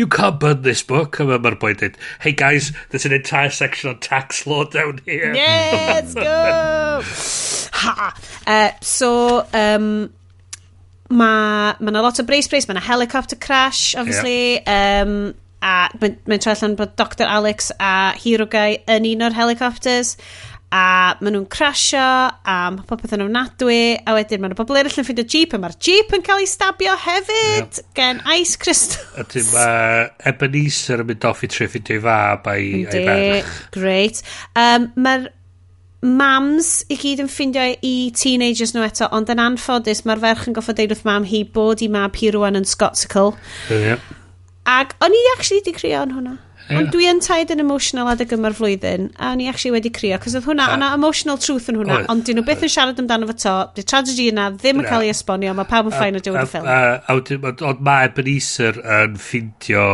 [0.00, 3.90] you can't burn this book, a mae'r boi dweud, hey guys, there's an entire section
[3.90, 5.34] on tax law down here.
[5.34, 7.63] Yeah, let's go!
[7.84, 8.10] ha!
[8.46, 9.12] Uh, so,
[9.52, 9.88] um,
[11.10, 14.60] mae ma lot o brace brace, mae yna helicopter crash, obviously.
[14.60, 15.04] Yeah.
[15.04, 15.34] Um,
[15.64, 20.18] a mae'n ma troi allan bod Dr Alex a Hero Guy yn un o'r helicopters
[20.74, 24.98] a maen nhw'n crasio a mae popeth yn ofnadwy a wedyn maen nhw bobl eraill
[25.00, 27.86] yn ffeindio jeep a mae'r jeep yn cael ei stabio hefyd yeah.
[27.96, 32.84] gen ice crystals a ti mae Ebenezer yn mynd off i treffidio i fab a'i
[32.90, 34.20] ferch great
[34.58, 35.30] um, mae'r
[36.04, 40.56] mams i gyd yn ffindio i teenagers nhw eto, ond yn anffodus mae'r ferch yn
[40.56, 43.32] goffod deud wrth mam hi bod i mab hi rwan yn Scotsical.
[43.72, 44.02] Yeah.
[44.68, 46.36] Ac o'n i actually di crio yn hwnna.
[46.64, 46.78] Yeah.
[46.80, 50.16] Ond dwi yn taid yn emotional adeg yma'r flwyddyn, a o'n i actually wedi crio,
[50.20, 53.28] cos oedd hwnna, o'na emotional truth yn hwnna, ond dyn nhw byth yn siarad amdano
[53.28, 56.24] fo to, di tragedy yna ddim yn cael ei esbonio, mae pawb yn ffain o
[56.24, 57.52] diwedd y ffilm.
[57.68, 59.86] Ond mae Ebenezer yn ffeindio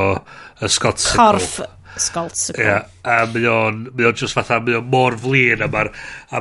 [0.63, 1.19] y Scotsical.
[1.19, 1.59] Corff
[2.01, 2.65] Sgolsicle.
[2.65, 5.91] Ie, a mae o'n, mae o'n just fatha, mae o'n mor flin, a mae'r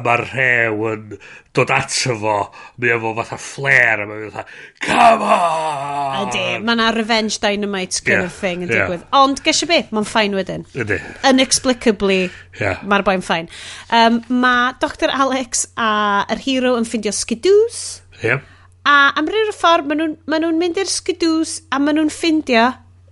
[0.06, 1.16] ma rhew yn
[1.56, 2.36] dod ato fo,
[2.80, 6.20] mae o'n fo fatha flair, a mae'n fatha, come on!
[6.28, 8.86] Ydy, mae yna revenge dynamite kind yeah, of thing yn yeah.
[8.86, 9.08] digwydd.
[9.20, 10.68] Ond, gesio beth, mae'n ffain wedyn.
[10.80, 11.00] Ydy.
[11.30, 12.22] Unexplicably,
[12.62, 12.84] yeah.
[12.90, 13.50] mae'r boi'n ffain.
[13.96, 15.90] Um, mae Dr Alex a
[16.36, 17.84] yr hero yn ffindio skidws.
[18.22, 18.32] Ie.
[18.32, 18.48] Yeah.
[18.90, 22.70] A am ryw ffordd, maen nhw'n ma nhw mynd i'r skidws a maen nhw'n ffindio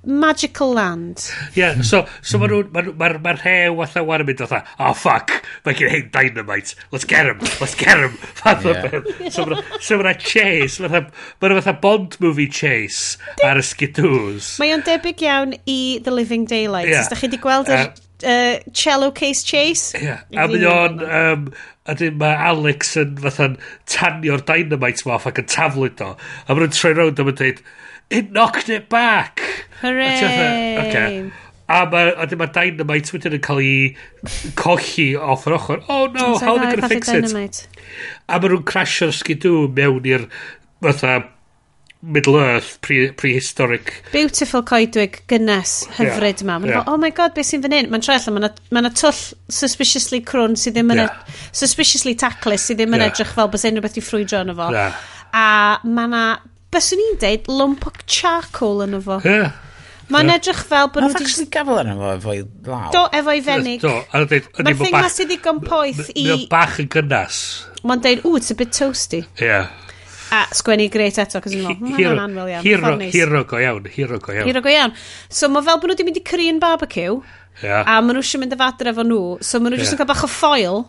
[0.08, 1.30] magical land.
[1.52, 4.56] Ie, yeah, so, so mae'r ma, ma, ma, ma rhew allan war yn mynd oedd
[4.56, 5.36] oh ah, fuck,
[5.68, 8.18] mae gen i dynamite, let's get him, let's get him.
[8.46, 9.30] yeah.
[9.30, 11.12] so mae'na so chase, mae'n
[11.44, 14.56] ma fatha Bond movie chase ar y skidws.
[14.64, 16.90] Mae o'n debyg iawn i The Living Daylight.
[16.90, 17.06] Yeah.
[17.06, 19.98] Ydych chi wedi gweld yr uh, uh, cello case chase?
[20.00, 20.24] Yeah.
[20.34, 21.04] a mynd o'n...
[21.08, 21.50] Um,
[21.88, 23.54] a dyn mae Alex yn fatha'n
[23.88, 27.38] tanio'r dynamite ma off ac yn taflu do a maen nhw'n troi rownd a yn
[27.40, 27.62] dweud
[28.10, 29.44] it knocked it back
[29.82, 30.78] Hooray!
[30.88, 31.32] Okay.
[31.68, 35.82] A mae ma, ma Dynamite wedyn yn cael ei colli off yr ochr.
[35.92, 37.66] Oh no, so how are they going to fix dynamite.
[37.66, 37.82] it?
[38.30, 40.30] A mae nhw'n crashio'r skidw mewn i'r
[40.86, 41.18] fatha
[42.02, 43.92] Middle Earth, pre, prehistoric...
[44.14, 46.48] Beautiful coedwig, gynnes, hyfryd yeah.
[46.48, 46.58] ma.
[46.62, 46.88] Mae'n yeah.
[46.88, 47.92] Oh my god, beth sy'n fan hyn?
[47.92, 48.48] Mae'n troi allan, mae'n
[48.78, 49.22] ma, ma twll
[49.52, 51.04] suspiciously crwn sydd ddim yn...
[51.04, 51.38] Yeah.
[51.58, 53.12] Suspiciously tackless sydd ddim yn yeah.
[53.12, 54.70] edrych fel bys unrhyw beth i ffrwydro yn efo.
[54.78, 55.00] Yeah.
[55.36, 55.48] A
[55.84, 56.26] mae yna,
[56.72, 59.20] bys ni'n deud, lump o charcoal yn efo.
[59.26, 59.58] Yeah.
[60.14, 61.04] Mae'n edrych fel bod...
[61.04, 62.86] Nath actually gafel arno fo efo'i law.
[62.94, 63.82] Do, efo'i fenig.
[63.84, 64.48] Do, a dweud...
[64.64, 66.24] Mae'r thing mas i ddigon poeth i...
[66.30, 67.42] Mae'n bach yn gynnas.
[67.84, 69.26] Mae'n dweud, ooh, it's a bit toasty.
[69.42, 69.50] Ie.
[69.50, 69.68] Yeah.
[70.32, 72.64] A sgwennu greit eto, cos yn hmm, mae'n anwyl iawn.
[72.66, 74.48] Hiro, hiro go iawn, hiro go iawn.
[74.48, 74.96] Hiro go iawn.
[75.32, 77.16] So mae fel bod nhw wedi mynd i Korean barbecue,
[77.62, 77.84] yeah.
[77.88, 79.94] a maen nhw eisiau mynd y fadr efo nhw, so maen nhw yeah.
[79.96, 80.82] yn cael bach o ffoil,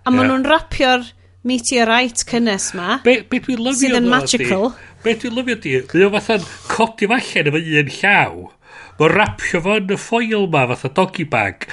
[0.00, 0.30] a maen yeah.
[0.32, 1.04] nhw'n rapio'r
[1.46, 3.42] meteorite cynnes ma, be, be
[3.76, 4.70] sydd yn magical.
[4.72, 8.46] Di, be dwi'n lyfio di, dwi'n fatha'n codi falle efo un llaw.
[8.96, 11.66] Mae'n rapio fo yn y ffoil ma, fatha doggy bag.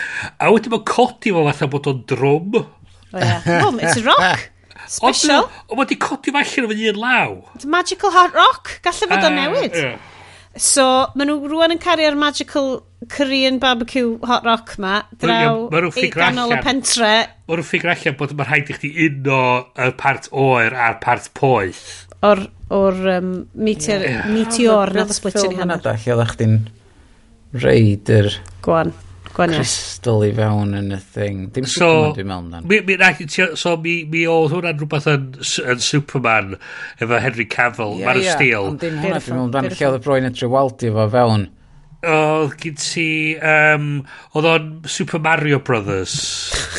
[0.44, 2.58] A wedyn mae'n codi fo fatha bod o'n drwm.
[2.60, 3.62] Oh, yeah.
[3.64, 4.50] oh, it's a rock.
[4.94, 5.48] Special.
[5.70, 7.38] Ond mae wedi codi fo allan o un law.
[7.56, 8.74] It's a magical hot rock.
[8.84, 9.78] Gallai fod o'n ah, newid.
[9.78, 10.10] Uh, yeah.
[10.60, 10.84] So,
[11.18, 16.12] maen nhw rwan yn cario'r magical Korean barbecue hot rock ma draw ma, nhw'n i
[16.14, 17.16] ganol y pentre.
[17.48, 19.42] Maen nhw'n ffigur allan bod mae'n rhaid i chdi uno
[19.80, 21.88] y part oer a'r part poeth.
[22.24, 24.30] O'r, or um, meteor, yeah.
[24.30, 25.80] meteor na splitio ni hanner.
[25.82, 26.58] Fel mynd allan, chdi'n
[27.54, 28.30] reid yr...
[28.66, 28.94] Gwan.
[29.34, 31.48] Gwan crystal i fewn yn y thing.
[31.56, 32.68] Dim so, Superman dwi'n meddwl amdan.
[32.70, 33.10] Mi, mi, na,
[33.58, 35.26] so mi, mi oedd hwnna'n rhywbeth yn,
[35.74, 36.54] yn Superman
[37.02, 38.30] efo Henry Cavill, yeah, Man yeah.
[38.30, 38.70] of Steel.
[38.70, 39.70] Ond dim hwnna dwi'n meddwl amdan.
[39.74, 41.48] Lle oedd y broen y Trewaldi efo fewn
[42.04, 43.08] oedd gyd ti...
[43.40, 44.04] Um,
[44.36, 46.16] oedd o'n Super Mario Brothers.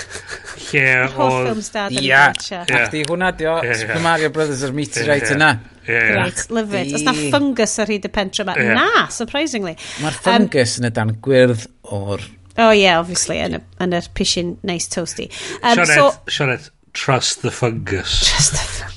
[0.69, 1.17] Lle oedd...
[1.17, 2.33] Ffilms dad yn yeah.
[2.35, 2.87] Ia, yeah.
[2.89, 4.05] chdi hwnna di dio yeah, Super yeah.
[4.05, 5.37] Mario Brothers yr meteorite yeah.
[5.37, 5.51] yna.
[5.85, 6.23] Yeah, yeah.
[6.23, 6.95] Right, love it.
[6.97, 8.57] Os na fungus ar hyd y pentre yma?
[8.61, 8.79] Yeah.
[8.79, 9.77] Na, surprisingly.
[10.05, 12.25] Mae'r fungus um, yn y dan gwyrdd o'r...
[12.55, 15.29] Oh yeah, obviously, yn y, y pishin nice toasty.
[15.61, 18.21] Um, Sionet, so, Sionet, trust the fungus.
[18.31, 18.94] Trust the fungus.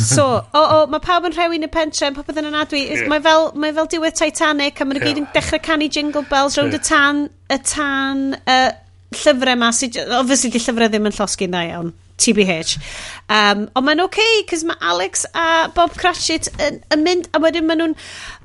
[0.00, 2.84] So, o, o, mae pawb yn rhewi'n y pentre, popeth yn anadwy.
[2.86, 3.06] Yeah.
[3.10, 5.14] Mae fel, mae fel diwedd Titanic, a maen nhw yeah.
[5.14, 6.84] gyd yn dechrau canu jingle bells rownd yeah.
[6.84, 8.68] y tan, y tan, uh,
[9.16, 11.94] llyfrau ma, sydd, obviously di llyfrau ddim yn llosgi'n dda iawn.
[12.18, 12.76] TBH.
[13.28, 17.42] Um, ond mae'n oce, okay, cys mae Alex a Bob Cratchit yn, yn mynd, a
[17.42, 17.94] wedyn maen nhw'n,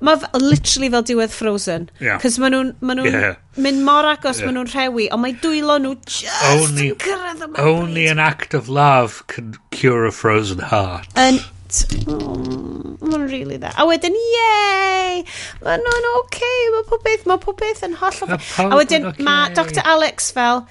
[0.03, 1.89] mae literally fel diwedd Frozen.
[2.03, 2.21] Yeah.
[2.23, 3.39] Cys maen nhw'n ma nhw yeah.
[3.63, 4.49] mynd mor agos, yeah.
[4.49, 7.65] maen nhw'n rhewi, ond mae dwylo nhw just only, yn cyrraedd yma.
[7.73, 11.09] Only an act of love can cure a frozen heart.
[11.17, 11.41] Yn
[11.73, 13.71] Oh, mm, mae'n really dda.
[13.81, 15.23] A wedyn, yay!
[15.63, 16.59] Mae nhw'n oce, okay.
[16.75, 18.35] mae pob beth, mae pob beth yn hollol...
[18.61, 19.25] A wedyn, okay.
[19.25, 20.61] mae Dr Alex fel,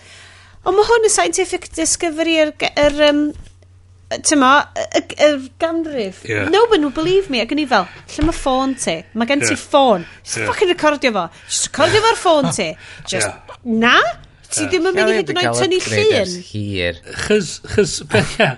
[0.62, 3.24] Ond mae hwn yn scientific discovery yr, yr um,
[4.20, 6.24] Tyma, y, y y ganrif.
[6.28, 6.48] Yeah.
[6.50, 7.40] No one will believe me.
[7.40, 8.98] Ac yn i fel, lle mae ffôn ti?
[9.16, 9.62] Mae gen ti yeah.
[9.62, 10.04] ffôn.
[10.20, 10.50] Just yeah.
[10.50, 11.22] fucking recordio fo.
[11.46, 12.68] Just recordio fo'r ffôn ti.
[13.08, 13.56] Just, yeah.
[13.64, 13.96] na?
[14.52, 16.32] Ti ddim yn mynd i hyd yn oed tynnu llun.
[16.44, 16.98] Hir.
[17.24, 18.50] Chys, chys, beth, ia.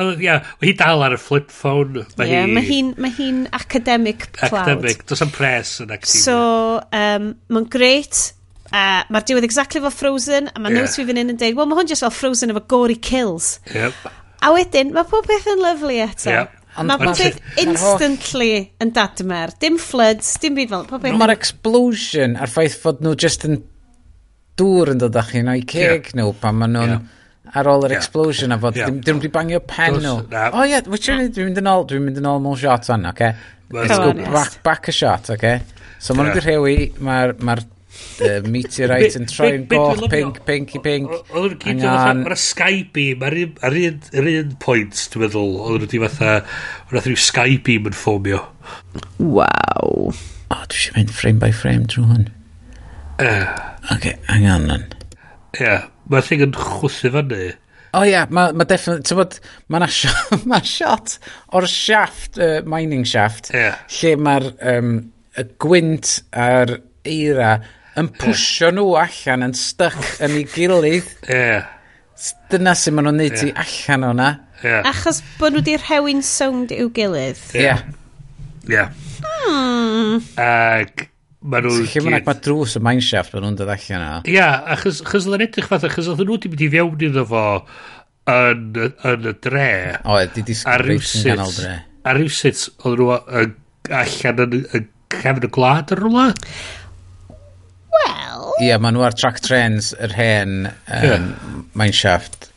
[0.00, 2.06] Ond, Ia, mae hi dal ar y flip phone.
[2.16, 3.28] Ie, yeah, mae hi'n ma hi
[3.58, 4.62] academic cloud.
[4.62, 6.22] Academic, Does am pres yn academia.
[6.24, 6.38] So,
[6.96, 8.30] um, mae'n greit
[8.72, 10.80] Uh, Mae'r diwedd exactly fel Frozen, a mae yeah.
[10.80, 13.58] notes fi fan hyn yn deud, wel, mae hwn just fel Frozen efo gory kills.
[13.74, 14.10] Yep.
[14.42, 16.32] A wedyn, mae pob beth yn lyflu eto.
[16.32, 16.58] Yep.
[16.88, 19.52] Mae pob beth instantly yn dadmer.
[19.60, 20.86] Dim floods, dim byd fel.
[20.88, 21.16] No.
[21.20, 23.60] Mae'r explosion a'r ffaith fod nhw just yn
[24.60, 26.16] dŵr yn dod â chi, na'i ceg yeah.
[26.22, 26.96] nhw pan maen nhw'n...
[26.96, 27.18] Yeah
[27.52, 28.00] ar ôl yr yeah.
[28.00, 28.88] explosion a fod, yeah.
[29.04, 30.14] dim wedi bangio pen nhw.
[30.56, 33.12] O ie, dwi'n mynd yn ôl, dwi'n mynd yn ôl mewn shot fan, oce?
[33.12, 33.32] Okay?
[33.72, 35.36] Let's go back, back a shot, oce?
[35.36, 35.60] Okay?
[36.00, 37.58] So maen nhw wedi rhewi, mae'r ma
[38.18, 41.12] The meteorite yn troi'n goch, pink, pinky, pink.
[41.32, 46.36] Oedd nhw'n gyd yn fatha, Skype skybeam, ar un pwynt, dwi'n meddwl, oedd nhw'n fatha,
[46.90, 48.42] oedd Skype skybeam yn ffomio.
[49.22, 50.12] Waw.
[50.12, 52.28] O, dwi eisiau mynd frame by frame drwy hwn.
[53.22, 53.48] Uh,
[53.94, 54.86] OK, on then.
[55.60, 55.74] Ie,
[56.12, 57.52] mae'r thing yn chwthu fyny.
[57.92, 59.34] O oh, ia, mae ma definitely, ti'n bod,
[59.72, 61.18] mae shot, ma shot
[61.52, 63.80] o'r shaft, uh, mining shaft, yeah.
[63.98, 64.94] lle mae'r um,
[65.36, 67.52] y gwynt a'r eira
[68.00, 71.08] yn pwysio nhw allan yn stuck yn ei gilydd.
[71.28, 71.68] Yeah.
[72.52, 73.48] Dyna sy'n maen nhw'n neud yeah.
[73.50, 74.28] i allan o'na.
[74.62, 74.88] Yeah.
[74.88, 77.40] Achos bod nhw wedi rhewi'n sound i'w gilydd.
[77.58, 77.74] Ie.
[78.72, 78.84] Ie.
[79.22, 80.20] Hmm.
[80.40, 81.08] Ac
[81.42, 81.80] maen nhw...
[81.82, 84.12] Lle mae'n agma drws y mineshaft maen nhw'n dod allan yna.
[84.30, 87.26] Ia, achos, achos oedd yn edrych fath, achos oedd nhw wedi mynd i fewn iddo
[87.28, 87.46] fo
[88.32, 88.68] yn,
[89.12, 89.70] yn y dre.
[90.06, 91.74] O, di disgwyl reit yn ganol dre.
[92.02, 96.30] A rhywsut oedd nhw allan yn, yn cefn y gwlad yn rhywle?
[97.92, 98.48] Wel...
[98.64, 101.28] Ie, maen nhw ar track trains yr hen um,
[101.78, 102.50] mineshaft.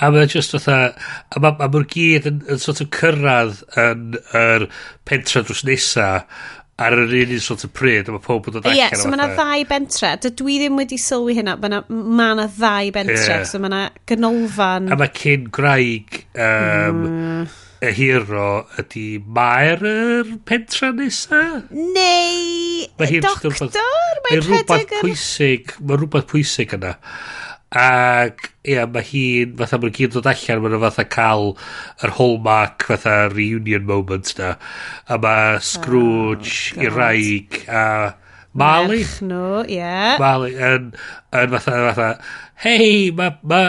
[0.00, 0.94] A mae'n just fatha...
[1.30, 4.68] A mae'n ma, ma gyd yn, yn sort of cyrraedd yn yr
[5.08, 6.10] pentra drws nesa
[6.82, 8.74] ar yr un un sort of pryd, a mae pob yn dod allan.
[8.74, 10.14] Ie, yeah, so mae yna ddau bentra.
[10.24, 13.44] Dydw i ddim wedi sylwi hynna, mae yna ddau bentra, yeah.
[13.46, 14.90] so mae yna ganolfan...
[14.90, 16.24] A mae cyn graig...
[16.34, 18.48] Um, mm y hero
[18.80, 19.06] ydy
[19.36, 21.40] mae'r er pentra nesa?
[21.70, 23.54] Neu mae doctor?
[24.24, 25.02] Mae'n rhedeg yn...
[25.02, 26.94] Pwysig, mae rhywbeth pwysig yna.
[27.74, 31.54] Ac ia, mae hi'n, fatha mae'n gyd dod allan, mae'n fatha cael
[32.06, 34.54] yr hallmark, fatha reunion moment na.
[35.08, 38.14] A mae oh, Scrooge, oh, Iraig, a
[38.54, 39.00] Mali.
[39.02, 39.80] Merch nhw, ie.
[39.80, 40.14] Yeah.
[40.22, 40.92] Mali, yn,
[41.34, 42.08] yn fatha, fatha,
[42.62, 43.62] hei, mae ma,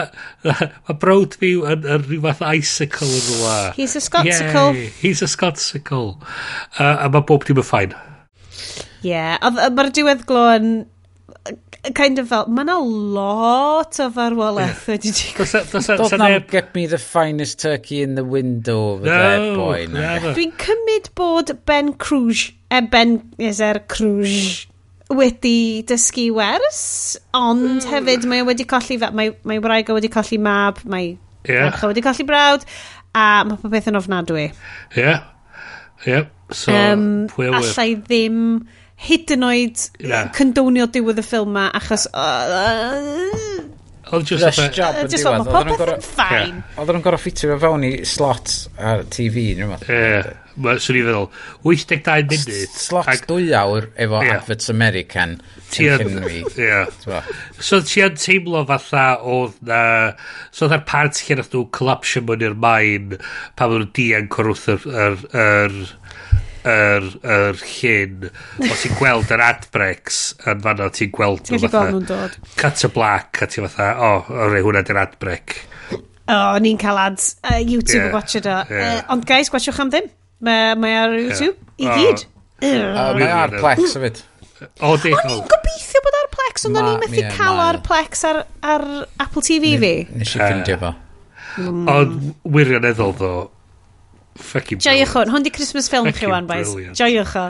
[0.46, 3.72] ma brawd fi yn, yn rhyw fath icicle yn rhywle.
[3.78, 4.74] He's a Scotsicle.
[4.74, 6.16] Yay, he's a Scotsicle.
[6.78, 7.96] Uh, a mae bob dim yn ffain.
[9.06, 10.70] Ie, yeah, mae'r diwedd glo yn
[11.94, 12.76] kind of fel, mae yna
[13.16, 15.52] lot o farwolaeth wedi digwydd.
[15.72, 19.18] Does e- e- e not get me the finest turkey in the window over no,
[19.18, 19.86] there, boy.
[19.92, 20.32] No.
[20.38, 24.66] Dwi'n cymryd bod Ben Cruz, e Ben, is er Crwj,
[25.14, 26.80] wedi dysgu wers,
[27.36, 27.84] ond mm.
[27.92, 31.12] hefyd mae wedi colli, mae, mae wraig wedi colli mab, mae
[31.46, 31.76] yeah.
[31.86, 32.66] wedi colli brawd,
[33.14, 34.48] a mae popeth yn ofnadwy.
[34.96, 35.22] Ie, yeah.
[36.06, 37.06] ie, so um,
[37.38, 38.42] Allai ddim
[39.06, 40.30] hyd yn oed yeah.
[40.34, 42.08] cyndonio diwedd y ffilm ma, achos...
[42.10, 43.75] Uh, uh,
[44.14, 45.40] Oedd just Lush job yn diwedd.
[45.42, 46.58] Mae popeth yn ffain.
[46.78, 49.88] Oedd nhw'n gorau ffitio fe fewn i slot ar TV neu rhywbeth.
[49.90, 51.26] Ie, mae swn i feddwl,
[51.66, 52.76] 82 munud.
[52.84, 55.34] Slot dwy awr efo adverts American
[55.74, 56.44] yn cynwi.
[56.54, 57.18] Ie.
[57.58, 59.82] So ti yn teimlo fatha oedd na...
[60.54, 63.16] So oedd ar part lle nath nhw collapsio mwyn i'r maen
[63.58, 65.82] pan oedd nhw'n dianc o'r wrth yr
[66.66, 68.28] yr, yr llun,
[68.66, 70.20] os ti'n gweld yr adbrex
[70.50, 73.88] yn fanna, ti'n gweld ti'n gallu gweld nhw'n dod Cut to black, a ti'n fatha,
[73.96, 75.58] o, oh, rei hwnna di'r adbrec.
[75.92, 75.98] O,
[76.34, 77.36] oh, ni'n cael ads.
[77.44, 78.56] Uh, YouTube yeah, watch it o.
[78.66, 79.02] Yeah.
[79.04, 80.08] Uh, ond guys, gwachwch am ddim.
[80.46, 81.94] Mae, mae ar YouTube, yeah.
[81.94, 82.26] i gyd.
[82.60, 84.22] Uh, mae ar Plex hefyd.
[84.80, 85.12] O, di.
[85.12, 88.86] O'n i'n gobeithio bod ar Plex, ond o'n i'n methu cael ar Plex ar, ar
[89.22, 89.92] Apple TV fi.
[90.16, 90.94] Nes i ffindio fo.
[91.62, 93.32] Ond wirioneddol ddo,
[94.36, 95.30] Fucking Joiwch hwn.
[95.32, 96.72] Hwn di Christmas film chi wan, boys.
[96.96, 97.44] Joiwch o.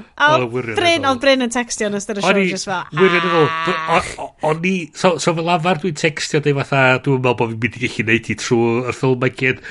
[0.76, 2.84] Bryn, oedd Bryn yn textio yn ystod y show, just fel...
[2.96, 3.48] Wirioneddol.
[3.96, 4.10] Ah.
[4.46, 4.74] O'n i...
[4.96, 8.06] So, so fel afar dwi'n textio, dwi fatha, dwi'n meddwl bod fi'n mynd i gallu
[8.10, 9.62] neud i trwy y ffilm mae gyd.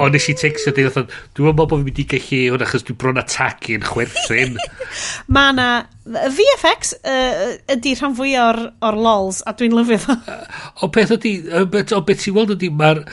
[0.00, 1.06] O, nes i textio, dwi'n meddwl,
[1.36, 4.58] dwi'n meddwl bod fi'n mynd i gallu hwn achos dwi'n bron atac i'n chwerthin.
[5.36, 5.68] Mae na...
[6.02, 10.18] VFX uh, ydy rhan fwy o'r, or lols, a dwi'n lyfio fo.
[10.82, 11.36] O beth ydy...
[11.62, 13.04] O beth ti'n weld ydy, mae'r...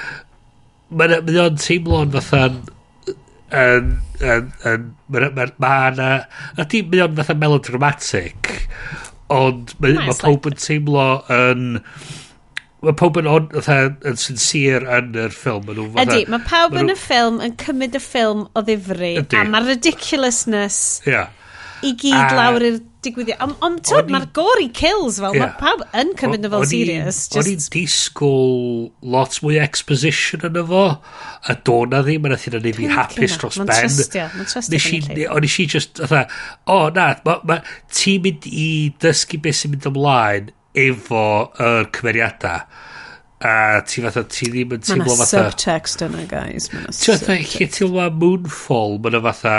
[0.89, 2.61] Mae'n teimlo'n fatha'n
[3.55, 3.91] yn...
[5.09, 6.09] Mae yna...
[6.59, 8.53] Ydy, mae o'n fatha melodramatic,
[9.33, 11.67] ond mae ma pob yn teimlo yn...
[12.79, 15.67] Mae pob yn on, fatha, yn sincere yn yr ffilm.
[15.99, 19.17] Ydy, mae pawb ma' yn y ffilm yn cymryd y ffilm o ddifri.
[19.23, 19.41] Ydy.
[19.41, 21.01] A mae ridiculousness...
[21.09, 21.35] Yeah
[21.85, 22.29] i gyd a...
[22.37, 23.39] lawr i'r digwyddiad.
[23.43, 25.47] Ond on, on mae'r gory kills fel, yeah.
[25.47, 27.21] mae pawb yn cymryd nhw fel serious.
[27.39, 32.59] O'n i'n disgwyl lot mwy exposition yn efo, a do na ddim, a nath i'n
[32.59, 33.71] anif i hapus dros ben.
[33.71, 35.31] Mae'n trustio, mae'n trustio.
[35.35, 37.61] O'n i si just, o na, ma, ma,
[37.95, 38.69] ti'n mynd i
[39.03, 41.25] dysgu beth sy'n mynd ymlaen efo
[41.55, 42.85] yr er cymeriadau
[43.39, 45.45] a ti fatha, ti ddim yn teimlo fatha...
[45.45, 46.67] Mae'na subtext yna, guys.
[46.67, 49.55] Ti fatha, Ti'n teimlo Moonfall, mae'na fatha,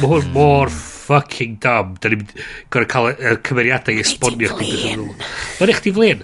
[0.00, 1.96] mae hwn mor hmm fucking dumb.
[2.02, 2.26] Da ni'n
[2.74, 4.94] gorau cael y cymeriadau i esbonio chdi.
[4.98, 6.22] Mae'n eich di flin.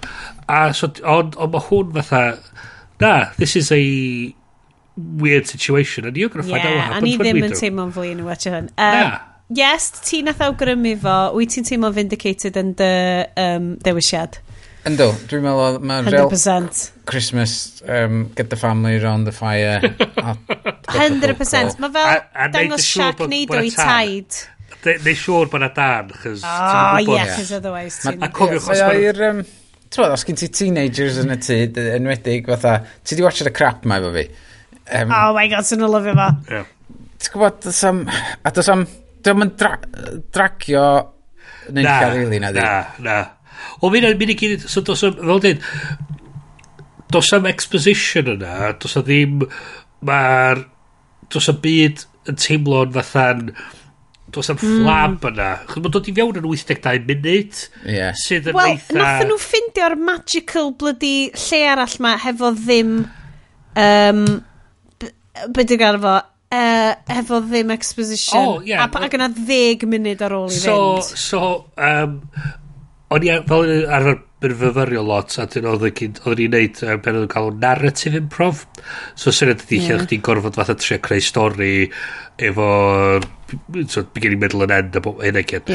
[0.51, 2.23] A so, ond on, mae hwn fatha,
[3.03, 3.83] na, this is a
[4.97, 7.25] weird situation and you're going to find yeah, out what happened when we do.
[7.25, 8.73] Yeah, a ni ddim yn teimlo'n fwy yn y watch hwn.
[8.77, 9.21] Um, na.
[9.53, 12.93] Yes, ti nath awgrymu fo, wyt ti'n teimlo vindicated yn dy
[13.41, 14.39] um, dewisiad?
[14.89, 16.31] Ynddo, dwi'n meddwl mae'n real
[17.07, 19.79] Christmas um, get the family around the fire.
[20.93, 21.79] 100%.
[21.79, 24.41] Mae fel dangos siac neud o'i taid.
[24.83, 26.43] Neu siwr ah, bod na dan, chys...
[26.43, 28.13] Oh, yeah, chys otherwise...
[28.13, 28.81] A cofiwch os...
[28.83, 29.43] I'r...
[29.93, 31.59] Tro, os gen ti teenagers yn y tŷ,
[31.99, 34.25] enwedig, fatha, ti di watched y crap ma efo fi.
[34.97, 36.29] Um, oh my god, sy'n lyfio fo.
[36.49, 38.01] Ti'n gwybod, does am...
[38.09, 38.87] A does am...
[39.23, 39.75] Dwi'n mynd dra
[40.35, 40.87] dracio...
[41.71, 42.73] Neu na, really, na, na,
[43.05, 43.19] na.
[43.79, 44.65] O, mi'n mynd i gyd...
[44.65, 45.21] So, does am...
[45.21, 45.63] Fel dyn...
[47.13, 49.47] Does am exposition yna, does am ddim...
[50.09, 50.65] Mae'r...
[51.31, 53.47] Does am byd yn teimlo'n fatha'n...
[53.53, 53.81] Fatha
[54.33, 55.29] Does am fflab hmm.
[55.33, 55.49] yna.
[55.69, 57.61] Chos mae'n dod i fewn yn 82 munud.
[57.85, 58.07] Ie.
[58.23, 58.97] Sydd yn well, eitha...
[58.99, 62.97] Wel, nhw ffindio'r magical bloody lle arall ma hefo ddim...
[63.83, 64.25] Um,
[65.53, 66.17] Be dwi'n gael fo?
[66.53, 68.41] Uh, hefo ddim exposition.
[68.41, 68.85] Oh, yeah.
[68.85, 71.23] A, pa, ac yna ddeg munud ar ôl i so, fynd.
[71.23, 71.47] So,
[71.81, 72.19] um,
[73.13, 77.31] o'n i fel arfer yn fyfyrio lot a dyn oedd ni'n neud ben oedd yn
[77.31, 78.65] cael narrative improv
[79.15, 79.93] so syniad ydy yeah.
[79.93, 81.75] lle chdi'n gorfod fatha trio creu stori
[82.49, 82.69] efo
[83.89, 85.71] so, beginning middle and end a hyn ac hyn.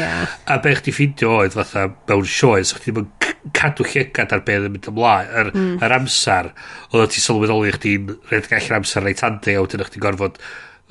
[0.48, 4.44] A be chdi ffindio oedd fatha mewn sioe, so chdi ddim yn cadw llygad ar
[4.48, 5.74] beth yn mynd ymlaen, yr, mm.
[5.86, 6.52] yr amser,
[6.94, 10.40] oedd ti sylweddoli chdi'n rhaid gallu'r amser reit handi, a wedyn chdi'n gorfod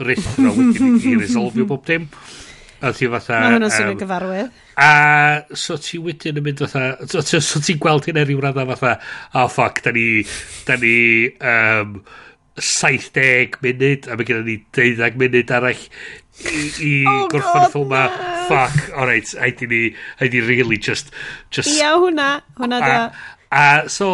[0.03, 2.11] rithro wedyn i resolfio bob dim.
[2.85, 3.39] A ti fatha...
[3.41, 4.61] Mae hwnna'n swnio um, gyfarwydd.
[4.85, 7.09] A so ti wedyn yn mynd fatha...
[7.09, 8.99] So, so, so ti'n gweld hyn eriw radda fatha...
[9.41, 10.07] Oh fuck, da ni...
[10.69, 10.95] Da ni...
[11.41, 11.99] Um,
[12.57, 15.83] 70 munud a mae gennym ni 12 munud arall
[16.45, 18.07] i, i oh gorffan y ffilm ma.
[18.47, 19.83] Fuck, alright, haid i ni,
[20.21, 21.13] haid i really just...
[21.51, 22.29] just Ia, hwnna,
[22.61, 22.99] hwnna da.
[23.49, 24.11] A, a so,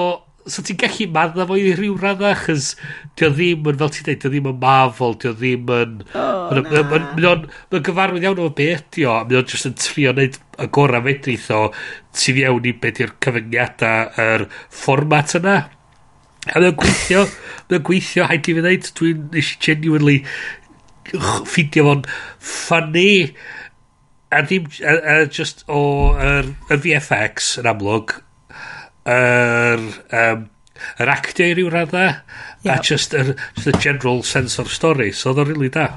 [0.46, 2.72] so ti'n gallu madda fo i rhyw radda, chys
[3.18, 5.98] dio ddim yn, fel ti'n dweud, dio ddim yn mafol, o ddim yn...
[6.14, 10.70] Oh, Mae'n gyfarwydd iawn o be ydi o, mae o'n just yn trio wneud y
[10.74, 11.62] gorau medrith o
[12.16, 15.60] tu fiewn i beth i'r cyfyngiadau, yr fformat yna.
[16.50, 17.22] A mae'n gweithio,
[17.70, 20.16] mae'n gweithio, haid i fi ddeud, dwi'n eisiau genuinely
[21.10, 22.06] ffidio fo'n
[22.52, 23.10] ffynnu
[24.32, 25.82] a ddim a, a just o
[26.16, 28.16] yr, y VFX yn amlwg
[29.12, 29.84] yr
[30.22, 30.48] um,
[31.02, 32.08] yr actio i ryw raddau
[32.64, 32.72] yep.
[32.74, 35.88] a just yr just the general sense of story so oedd o'n really da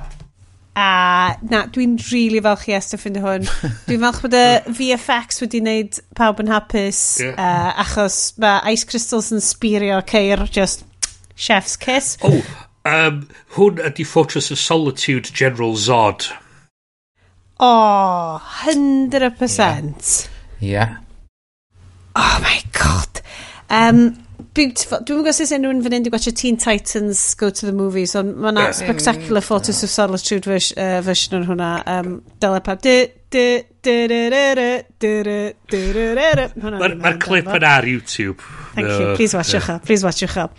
[0.76, 3.48] a na dwi'n rili really falch i Esther ffind hwn
[3.88, 7.40] dwi'n falch bod y VFX wedi wneud pawb yn hapus yeah.
[7.40, 10.84] uh, achos mae Ice Crystals yn sbirio ceir just
[11.36, 12.41] chef's kiss oh
[12.86, 13.24] Um,
[13.56, 16.30] hwn ydy Fortress of Solitude General Zod.
[17.60, 20.30] O, oh, 100%.
[20.60, 20.70] Yeah.
[20.70, 20.98] yeah.
[22.16, 23.22] Oh my god.
[23.70, 24.26] Um,
[24.56, 25.02] beautiful.
[25.03, 28.38] Dwi'n gwybod sy'n unrhyw'n fan hyn di gwachio Teen Titans Go to the Movies, ond
[28.40, 31.72] mae yna spectacular Fortress of Solitude version o'r hwnna.
[31.90, 32.86] Um, Dyle pab.
[36.86, 38.40] Mae'r clip yna ar YouTube.
[38.76, 39.16] Thank you.
[39.18, 39.80] Please watchwch o.
[39.84, 40.49] Please watchwch o.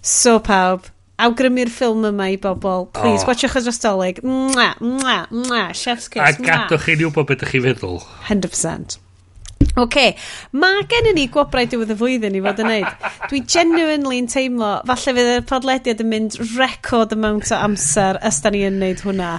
[0.00, 0.86] So pawb,
[1.22, 2.86] awgrymu'r ffilm yma i bobl.
[2.96, 3.30] Please, oh.
[3.30, 4.22] watchwch y drostolig.
[4.26, 8.00] Mwa, mwa, mwa, chef's kiss, A gadwch chi'n wybod beth ydych chi feddwl.
[8.28, 9.00] 100%.
[9.56, 10.14] Oce, okay.
[10.56, 13.06] mae gen i ni gwobrau diwedd y flwyddyn i fod yn neud.
[13.28, 18.52] Dwi genuinely'n teimlo, falle fydd y podlediad yn mynd record amount o amser os da
[18.52, 19.30] ni yn neud hwnna.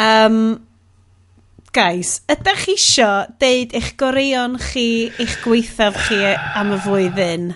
[0.00, 0.38] Um,
[1.76, 3.10] guys, ydych chi isio
[3.40, 4.86] deud eich goreion chi,
[5.20, 7.52] eich gweithaf chi am y flwyddyn?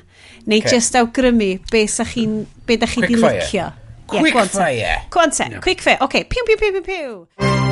[0.49, 0.79] neu okay.
[0.79, 3.69] just awgrymu be sa chi'n be da chi di licio.
[4.09, 4.33] Quick yeah, fire.
[4.33, 5.01] Quick yeah, fire.
[5.13, 5.99] Cwan te, quick fire.
[6.01, 7.68] ok piw, piw, piw, piw, piw.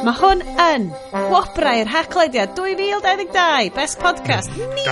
[0.00, 4.48] Mae hwn yn wobrau'r haclediad 2022, best podcast.
[4.56, 4.70] Mm.
[4.78, 4.84] Ni!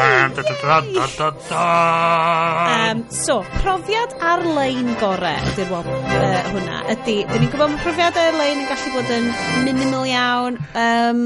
[2.69, 6.83] Um, so, profiad ar-lein gore ydy'r wob uh, hwnna.
[6.93, 9.31] Ydy, dyn ni'n gwybod mae profiad ar-lein yn gallu bod yn
[9.65, 11.23] minimal iawn um,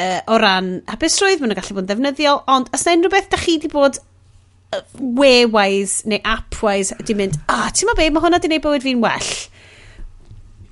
[0.00, 3.28] uh, o ran hapusrwydd, maen nhw'n gallu bod yn ddefnyddiol, ond os na unrhyw beth
[3.34, 4.80] da chi wedi bod uh,
[5.20, 9.04] way-wise neu app-wise, wedi mynd, ah, ti'n ma be, mae hwnna wedi gwneud bywyd fi'n
[9.04, 9.34] well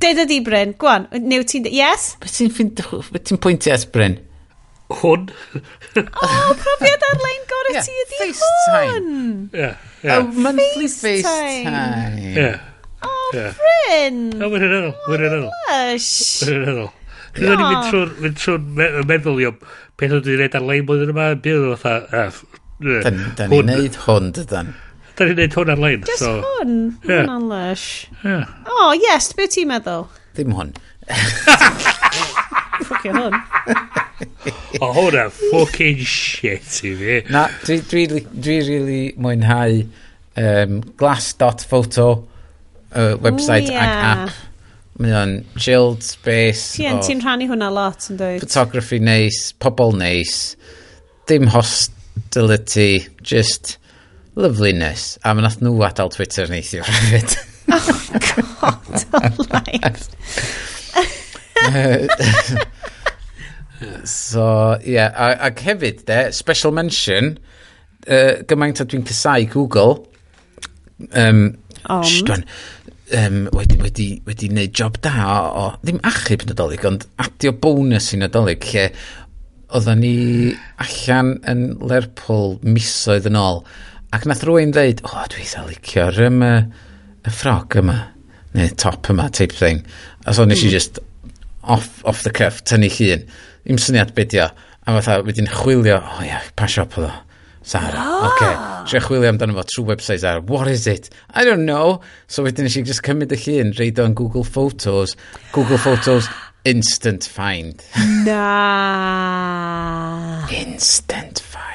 [0.03, 0.75] Deda di, Bryn.
[0.79, 1.69] Gwan, new ti'n...
[1.73, 2.15] Yes?
[2.23, 2.83] Beth ti'n ffint...
[3.15, 4.19] Beth ti'n pwyntio yes, Bryn?
[4.95, 5.29] Hwn.
[5.97, 6.29] o,
[6.61, 8.35] profiad ar-lein gorau yeah, ti ydi hwn.
[8.35, 9.15] FaceTime.
[9.55, 10.19] Yeah, yeah.
[10.19, 12.19] Oh, monthly FaceTime.
[12.21, 12.61] Face yeah.
[13.05, 13.57] O, yeah.
[13.61, 14.21] Bryn.
[14.41, 15.09] O, mae'n rhywbeth.
[15.09, 16.13] Mae'n rhywbeth.
[16.45, 17.01] Mae'n rhywbeth.
[17.35, 19.55] Dwi'n o'n i'n mynd trwy'n meddwl i o
[19.99, 22.27] beth o'n i'n gwneud ar-lein blwyddyn yma, bydd o'n fatha...
[22.85, 23.19] Dyn
[23.51, 24.75] ni'n neud hwn, dydan.
[25.15, 26.05] Da ni'n neud hwn ar-lein.
[26.09, 26.33] Just so.
[26.43, 26.75] hwn?
[27.05, 27.23] Yeah.
[27.23, 27.87] Hwnna'n lush.
[28.25, 28.49] Yeah.
[28.67, 30.09] Oh, yes, beth ti'n meddwl?
[30.35, 30.73] Ddim hwn.
[32.85, 33.37] Ffwcio hwn.
[34.81, 37.19] o, hwnna fucking shit i fi.
[37.31, 39.85] Na, dwi, dwi, dwi, dwi really mwynhau
[40.37, 42.09] um, glass.photo
[42.95, 43.85] uh, website Ooh, yeah.
[43.85, 44.43] ac app.
[45.03, 46.77] Mae o'n chilled space.
[46.77, 48.43] Tien, ti'n rhannu hwnna lot yn dweud.
[48.45, 50.55] Photography neis, pobl neis,
[51.31, 53.77] dim hostility, just
[54.35, 55.15] Loveliness.
[55.23, 57.31] A mae nath nhw adael Twitter neithiwr hefyd.
[57.71, 57.89] oh,
[58.27, 60.05] god, alright.
[64.09, 64.45] so,
[64.83, 64.97] ie.
[64.97, 65.11] Yeah.
[65.49, 67.25] Ac hefyd, de, special mention,
[68.09, 69.93] uh, gymaint o dwi'n cysau Google,
[71.13, 71.41] um,
[71.87, 72.03] um.
[72.03, 72.43] Sh, dwan,
[73.13, 75.31] um, wedi, wedi, wedi wneud job da o,
[75.63, 78.85] o ddim achub nadolig, ond adio bonus i nadolig, lle
[79.75, 80.17] oedden ni
[80.83, 83.59] allan yn Lerpwl misoedd yn ôl,
[84.15, 87.97] Ac nath rwy'n dweud, o, oh, dwi eitha licio'r um, y ffrog yma,
[88.55, 89.81] neu top yma, type thing.
[90.23, 90.75] A so nes i hmm.
[90.77, 91.01] just
[91.65, 93.25] off, off the cuff, tynnu llun.
[93.67, 94.47] Im syniad bedio.
[94.85, 97.13] A fatha, wedyn chwilio, o oh, ia, pasio oedd o,
[97.65, 98.29] Sara, Oh.
[98.29, 98.37] oce.
[98.37, 98.55] Okay.
[98.93, 100.41] Tre chwilio amdano fo trwy website Sara.
[100.41, 101.11] What is it?
[101.31, 102.01] I don't know.
[102.29, 105.17] So wedyn nes i just cymryd y llun, reid o'n Google Photos.
[105.57, 106.29] Google Photos,
[106.63, 107.83] instant find.
[108.29, 108.45] Na.
[110.63, 111.74] instant find.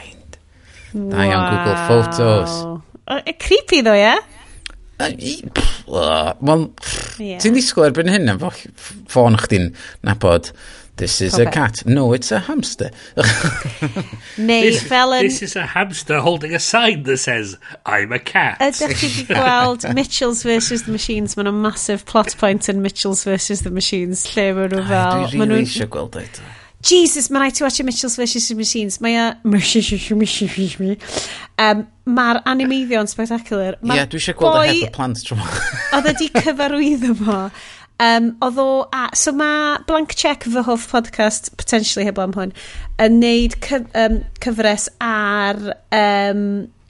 [0.93, 2.57] Da iawn Google Photos.
[3.09, 4.17] Uh, creepy ddo, ie?
[5.89, 6.65] Wel,
[7.39, 9.71] ti'n disgwyl erbyn hyn efo ffôn chdi'n
[10.05, 10.51] nabod
[10.99, 11.85] This is a cat.
[11.85, 12.91] No, it's a hamster.
[14.37, 15.29] Neu fel yn...
[15.29, 18.59] This is a hamster holding a sign that says, I'm a cat.
[18.59, 21.37] Ydych chi wedi gweld Mitchells vs The Machines?
[21.39, 25.23] Mae'n a massive plot point yn Mitchells vs The Machines, lle maen nhw fel...
[25.31, 26.43] Dwi rili eisiau gweld eto.
[26.85, 28.53] Jesus, mae'n rhaid ti watch Mitchell's vs.
[28.55, 28.99] Machines.
[29.03, 29.33] Mae e- a...
[31.59, 33.75] Um, Mae'r animeiddion spectacular.
[33.83, 35.35] Ie, yeah, dwi eisiau gweld y heb y plant tro
[35.97, 37.41] Oedd e cyfarwyddo fo.
[37.99, 38.69] Um, oedd o...
[38.95, 42.55] A, so mae Blank Check fy hoff podcast, potentially heb am hwn,
[43.03, 45.59] yn neud cyf, um, cyfres ar...
[45.91, 46.43] Um,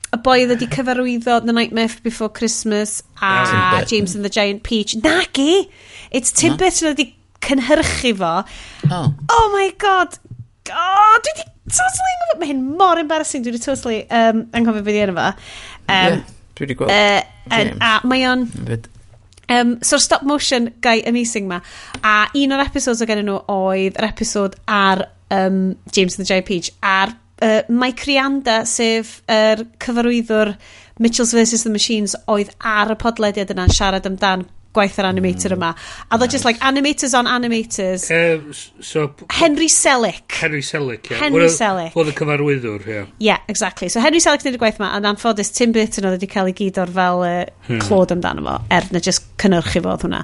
[0.10, 4.96] y boi oedd wedi cyfarwyddo The Nightmare Before Christmas a James and the Giant Peach.
[5.02, 5.68] Nagi!
[6.10, 7.14] It's Tim Burton oedd wedi
[7.46, 8.34] cynhyrchu fo.
[8.90, 9.08] Oh.
[9.30, 10.20] Oh my god.
[10.70, 12.40] Oh, dwi di totally anghofio.
[12.42, 13.46] Mae hyn mor embarrassing.
[13.46, 15.28] Dwi di totally um, anghofio beth i enw fo.
[15.30, 16.24] Um, yeah,
[16.60, 16.96] dwi di gweld.
[16.96, 18.48] Uh, and, a mae o'n...
[19.50, 21.58] Um, so'r stop motion guy amazing ma.
[22.06, 26.30] A un o'r episodes o gen nhw oedd yr episod ar um, James and the
[26.30, 30.54] Giant Peach a'r uh, Mike Rianda sef yr er cyfarwyddwr
[31.00, 34.46] Mitchells vs the Machines oedd ar y podlediad yna'n siarad amdan
[34.80, 35.74] gwaith yr animator yma.
[36.10, 38.08] A dda just like animators on animators.
[38.10, 40.40] Um, so, Henry Selick.
[40.40, 41.16] Henry Selick, ie.
[41.16, 41.24] Yeah.
[41.24, 41.98] Henry Selick.
[42.00, 42.96] Oedd y cyfarwyddwr, ie.
[42.96, 43.12] Yeah.
[43.20, 43.90] yeah, exactly.
[43.90, 46.58] So Henry Selick wneud y gwaith yma, and anffodus Tim Burton oedd wedi cael ei
[46.58, 47.36] gyd o'r fel uh,
[47.68, 47.84] hmm.
[47.86, 50.24] clod amdano fo, er na just cynnyrchu fo oedd hwnna.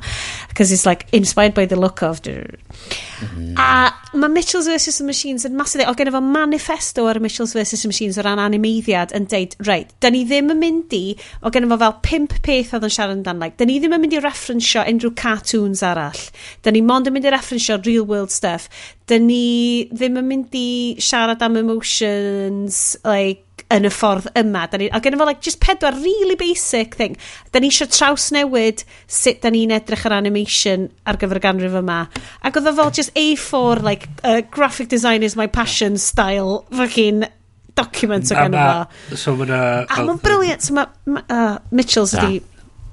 [0.50, 2.22] Because it's like inspired by the look of...
[2.25, 3.56] Mm.
[3.59, 4.98] A mae Mitchells vs.
[4.98, 5.85] the Machines yn massive.
[5.88, 7.82] Oedd gen efo manifesto ar y Mitchells vs.
[7.82, 11.03] the Machines o ran animeiddiad yn deud, reit, da ni ddim yn mynd i,
[11.42, 14.03] oedd gen efo fel pimp peth oedd yn siarad Dan like, da ni ddim yn
[14.03, 16.22] mynd i referensio unrhyw cartoons arall.
[16.61, 18.69] Da ni mond yn mynd i referensio real world stuff.
[19.09, 23.41] Da ni ddim yn mynd i siarad am emotions, like,
[23.74, 24.65] yn y ffordd yma.
[24.69, 27.17] Da ni, a gen i like, just pedwar really basic thing.
[27.51, 31.77] Da ni eisiau traws newid sut da ni'n edrych ar animation ar gyfer y ganrif
[31.82, 32.03] yma.
[32.45, 37.25] Ac oedd o fel just A4, like, uh, graphic design is my passion style fucking
[37.75, 39.15] document o gen i fo.
[39.17, 40.65] So, a mae'n briliant.
[40.65, 42.43] So, ma, ma, uh, Mitchells ydi...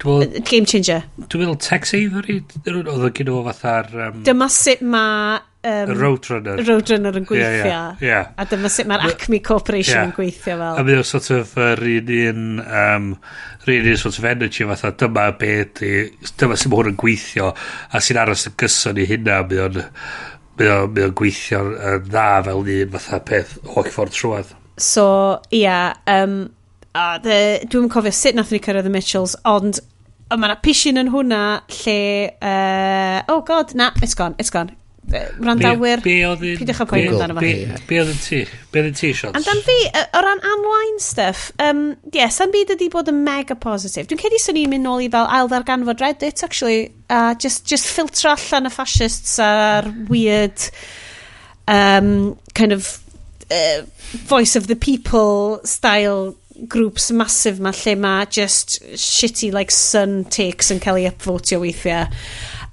[0.03, 1.07] Game changer.
[1.23, 3.89] Dwi'n meddwl Tex Avery, oedd yn gyda fo fatha'r...
[4.09, 5.41] Um, dyma sut mae...
[5.63, 6.59] Um, Roadrunner.
[6.67, 7.47] Roadrunner yn gweithio.
[7.47, 8.31] Yeah, yeah, yeah.
[8.35, 10.09] A dyma sut mae'r Acme Corporation yeah.
[10.09, 10.65] yn gweithio fel.
[10.75, 12.45] A mi oedd sort of yr un un...
[12.67, 13.09] Um,
[13.63, 15.79] Rydyn ni'n sort of energy fatha dyma beth
[16.39, 19.79] dyma sy'n hwn yn gweithio a sy'n aros yn gyson i hynna mi o'n
[20.59, 25.05] mi o'n gweithio yn dda fel un fatha peth holl ffordd trwad so
[25.55, 26.35] ia yeah, um,
[27.71, 29.79] dwi'n cofio sut nath ni cyrraedd y Mitchells ond
[30.33, 31.41] O, mae yna pishin yn hwnna
[31.83, 31.99] lle...
[32.41, 34.73] Uh, oh god, na, it's gone, it's gone.
[35.13, 37.43] Randawyr, pidwch am poen amdano fo.
[37.89, 38.39] Be oedd yn ti?
[38.71, 39.35] Be oedd yn ti, Shots?
[39.37, 41.83] Amdan fi, o ran online stuff, um,
[42.15, 44.07] yes, sa'n byd ydi bod yn mega positif.
[44.09, 47.91] Dwi'n cedi sy'n ni'n mynd nôl i fel ail ddarganfod Reddit, actually, uh, just, just
[47.93, 50.69] filtro allan y fascists a'r weird
[51.67, 52.95] um, kind of
[53.51, 53.83] uh,
[54.25, 56.33] voice of the people style
[56.67, 62.09] groups massive ma lle ma just shitty like sun takes yn cael ei upvotio weithiau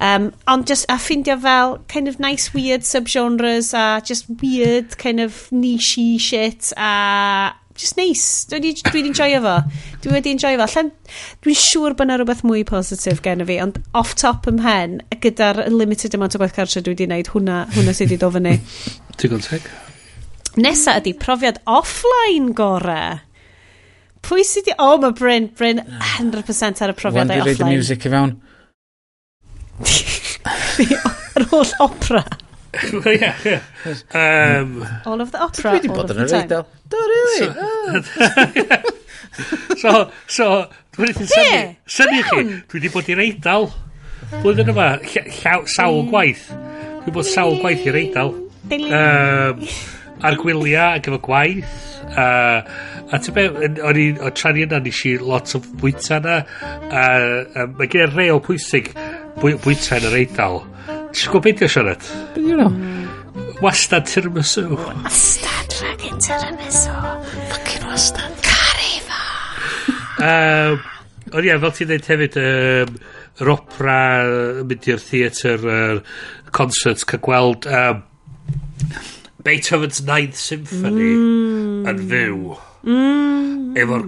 [0.01, 5.21] um, ond just a ffindio fel kind of nice weird subgenres a just weird kind
[5.21, 8.45] of nichey shit a just nice.
[8.51, 9.55] Dwi wedi dwi enjoyo fo.
[10.05, 10.83] Dwi wedi enjoyo fo.
[11.45, 14.99] Dwi'n siŵr bod yna rhywbeth mwy positif gen i fi ond off top ym mhen
[15.25, 18.55] gyda'r limited amount o gwaith cartre dwi wedi wneud hwnna hwnna sydd wedi dod fyny.
[19.23, 19.73] Digon teg.
[20.61, 23.21] Nesa ydy profiad offline gorau
[24.27, 24.77] Pwy sydd wedi...
[24.79, 27.41] O, oh, mae Bryn, Bryn 100% ar y profiadau offline.
[27.41, 28.37] Wan di reid y music i fewn.
[31.41, 32.25] Yr holl opera.
[32.71, 33.57] Ie, ie.
[34.15, 35.91] Um, all of the opera, all of the time.
[35.91, 36.65] Dwi wedi bod yn yr eidl.
[36.93, 37.49] Do, really?
[39.81, 40.47] So, so,
[40.97, 43.71] dwi wedi synnu, synnu chi, dwi wedi bod i'r eidl.
[44.41, 44.89] Blwyddyn yma,
[45.41, 46.49] llaw, sawl gwaith.
[46.51, 48.35] Dwi wedi bod sawl gwaith i'r eidl.
[48.71, 49.63] Um,
[50.27, 51.77] ar gwyliau ac efo gwaith
[52.11, 52.61] uh,
[53.11, 53.47] a ti'n be
[53.87, 57.89] o'n i o tra ni yna nes i lot o bwyta yna a, a mae
[57.91, 58.93] gen i rei o pwysig
[59.41, 60.61] bwy, bwyta yn yr eidal.
[61.11, 62.11] Ti'n gwybod beth yw Sioned?
[62.37, 62.71] Beth yw'n o?
[63.65, 64.67] Wastad tiramisu.
[64.77, 66.95] Wastad rhagin tiramisu.
[67.51, 68.45] Fucking wastad.
[68.47, 69.23] Carifa
[70.21, 70.85] um,
[71.31, 72.95] ond ie fel ti'n dweud hefyd um,
[73.41, 73.99] yr opera
[74.69, 76.01] mynd i'r theatr yr
[76.55, 78.05] concerts cael gweld um,
[79.45, 81.89] Beethoven's Ninth Symphony mm.
[81.91, 82.59] yn fyw.
[82.81, 83.77] Mm.
[83.79, 84.07] Efo'r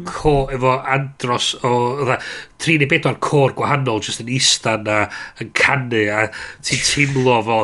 [0.56, 1.72] efo andros o...
[2.02, 2.16] Dda,
[2.62, 5.04] tri neu bedwar cor gwahanol jyst yn eista na
[5.42, 6.24] yn canu a
[6.64, 7.58] ti'n teimlo fo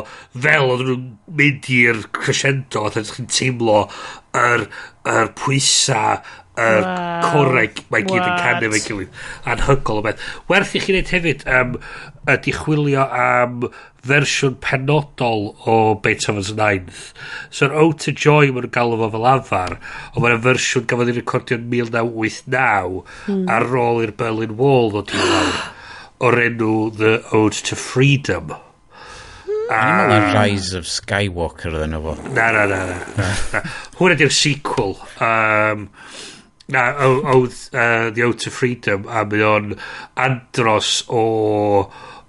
[0.45, 1.07] fel oedd nhw'n
[1.39, 3.81] mynd i'r crescendo a ti'n teimlo
[4.37, 4.67] yr,
[5.09, 6.03] yr pwysa
[6.59, 6.71] y
[7.25, 9.21] coreg mae gyd yn canu fe'n gilydd.
[9.49, 10.25] Anhygol o beth.
[10.51, 11.77] Werth i chi wneud hefyd um,
[12.29, 13.69] ydy chwilio am
[14.05, 17.09] fersiwn penodol o Beethoven's Ninth.
[17.51, 19.75] So'r Ode to Joy mae'n galw fo fel afar,
[20.13, 23.43] ond mae'n fersiwn gafodd ei yn 1989 hmm.
[23.51, 25.59] ar ôl i'r Berlin Wall ddod i lawr
[26.29, 28.55] o'r enw The Ode to Freedom.
[29.45, 29.69] Hmm.
[29.69, 32.15] Animal and Rise of Skywalker ddyn nhw fo.
[32.35, 32.81] Na, na, na.
[33.53, 33.63] na.
[33.99, 34.97] Hwn ydy'r sequel.
[35.23, 35.87] Um,
[36.69, 39.73] Na, oedd uh, The Out of Freedom a mae o'n
[40.19, 41.23] andros o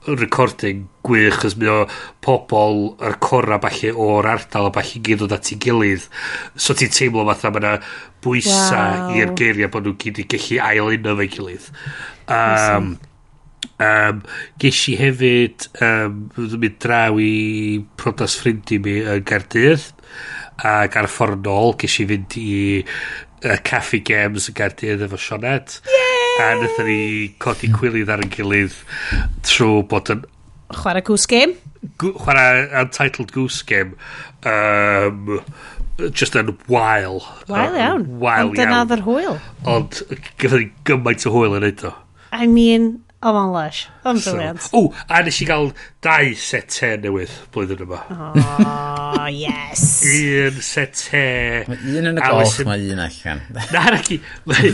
[0.08, 1.80] recording gwych os mae o
[2.24, 6.06] pobl yr cora falle o'r ardal a falle gyd o at ei gilydd.
[6.56, 7.74] So ti'n teimlo fatha mae yna
[8.24, 9.12] bwysa wow.
[9.18, 11.70] i'r geiriau bod nhw gyd i gallu ail un fe gilydd
[12.30, 12.90] um,
[13.80, 14.20] um,
[14.60, 17.32] ges i hefyd um, mynd draw i
[18.00, 19.90] prodas ffrindi mi yn Gardydd
[20.70, 22.50] ac ar y ffordd nôl ges i fynd i
[23.44, 25.80] uh, Caffi Games yn Gaerdydd efo Sionet.
[26.40, 27.00] A wnaethon ni
[27.42, 28.76] codi cwilydd ar y gilydd
[29.46, 30.22] trwy bod yn...
[30.70, 31.58] Chwarae Goose Game?
[31.98, 33.96] Chwarae Untitled Goose Game.
[34.46, 35.40] Um,
[36.16, 37.20] just yn wael.
[37.50, 38.06] Wael iawn.
[38.22, 38.54] Wael iawn.
[38.54, 39.38] Ond dyna ddyr hwyl.
[39.68, 40.00] Ond
[40.40, 41.92] gyda ni gymaint o hwyl yn edo.
[42.32, 43.82] I mean, Oh, mae'n lesh.
[44.08, 44.62] O'n briliant.
[44.64, 45.66] So, o, a nes i gael
[46.00, 47.98] dau set te newydd blwyddyn yma.
[48.14, 49.82] Oh, yes.
[50.08, 51.24] un set te.
[51.68, 53.42] Mae un yn y goch, mae un allan.
[53.74, 54.16] Na, na ki.
[54.48, 54.72] Mae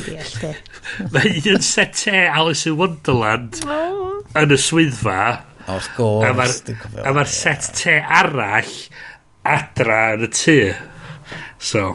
[1.10, 4.22] ma un set te Alice in Wonderland oh.
[4.38, 5.20] yn y swyddfa.
[5.66, 6.30] Of course.
[6.30, 8.74] A mae'r ma set te arall
[9.42, 10.60] adra yn y tŷ.
[11.58, 11.88] So.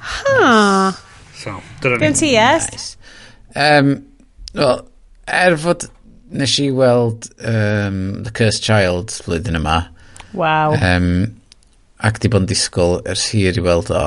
[0.00, 0.94] Ha.
[1.36, 2.06] So, dyna ni.
[2.06, 2.94] Bwnt i, yes.
[3.52, 3.98] Um,
[4.56, 4.80] Wel,
[5.34, 5.88] er fod
[6.30, 9.78] nes i weld um, The Cursed Child flwyddyn yma.
[10.38, 10.76] Waw.
[10.78, 11.10] Um,
[12.06, 14.04] ac di bod yn disgwyl ers hir i weld o.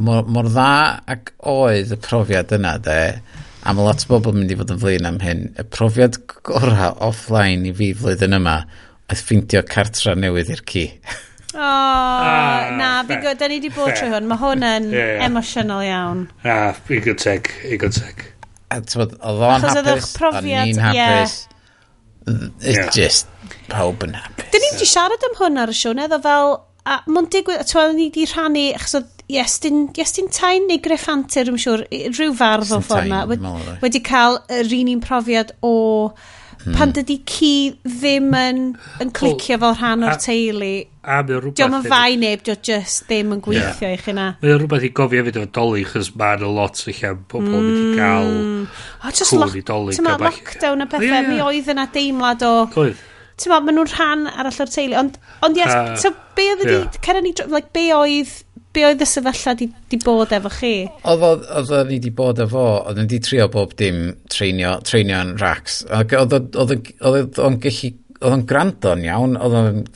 [0.00, 0.72] Mor, mor dda
[1.10, 3.00] ac oedd y profiad yna de,
[3.60, 6.94] a mae lot o bobl mynd i fod yn flin am hyn, y profiad gorau
[7.10, 8.62] offline i fi flwyddyn yma
[9.10, 10.86] oedd ffeindio cartra newydd i'r ci.
[11.50, 14.28] O, oh, ah, na, fi gwybod, da ni wedi bod trwy hwn.
[14.30, 15.24] Mae hwn yn yeah, yeah.
[15.26, 16.20] emosiynol iawn.
[16.46, 18.22] Ah, i gynteg, i gynteg
[18.90, 21.36] tywod, oedd o'n hapus, oedd eich profiad, o'n i'n hapus.
[21.44, 22.48] Yeah.
[22.60, 22.90] It's yeah.
[22.94, 23.30] just,
[23.70, 24.50] pawb yn hapus.
[24.52, 27.96] Dyn ni'n di siarad am hwn ar y sio'n eddo fel, a mae'n digwydd, tywod,
[27.96, 32.80] ni di rhannu, achos oedd Iestyn, Iestyn Tain neu Greffantur, yn siŵr, rhyw fardd o
[32.82, 33.22] ffordd yma,
[33.82, 35.74] wedi cael yr un un profiad o
[36.64, 36.76] mm.
[36.76, 37.52] pan dydy ci
[37.84, 38.62] ddim yn,
[39.02, 40.72] yn clicio fel rhan o'r teulu.
[41.00, 41.56] A, a mae rhywbeth...
[41.60, 43.96] Diolch yn fai neb, diolch just ddim yn gweithio yeah.
[43.96, 44.26] i chi na.
[44.42, 46.92] Mae rhywbeth i gofio fydd o'r doli, chys mae'n lot hmm.
[46.92, 47.70] i lle pobl mm.
[47.70, 49.96] wedi cael oh, just cwn i doli.
[49.96, 51.30] Ti'n meddwl, lockdown a pethau, yeah.
[51.30, 52.52] mi oedd yna deimlad o...
[52.84, 53.06] Oedd.
[53.40, 54.98] Ti'n ma, maen nhw'n rhan arall o'r teulu.
[55.00, 55.14] Ond,
[55.46, 57.20] ond yes, uh, so be oedd ydi, yeah.
[57.24, 58.34] ni, like, be oedd
[58.74, 60.74] be oedd y sefyllfa di, di bod efo chi?
[61.10, 65.36] Oedd oedd ni di bod efo, oedd ni di trio bob dim treinio, treinio yn
[65.40, 65.82] racs.
[65.90, 69.86] Ac oedd o'n gallu, oedd o'n grando'n iawn, oedd o'n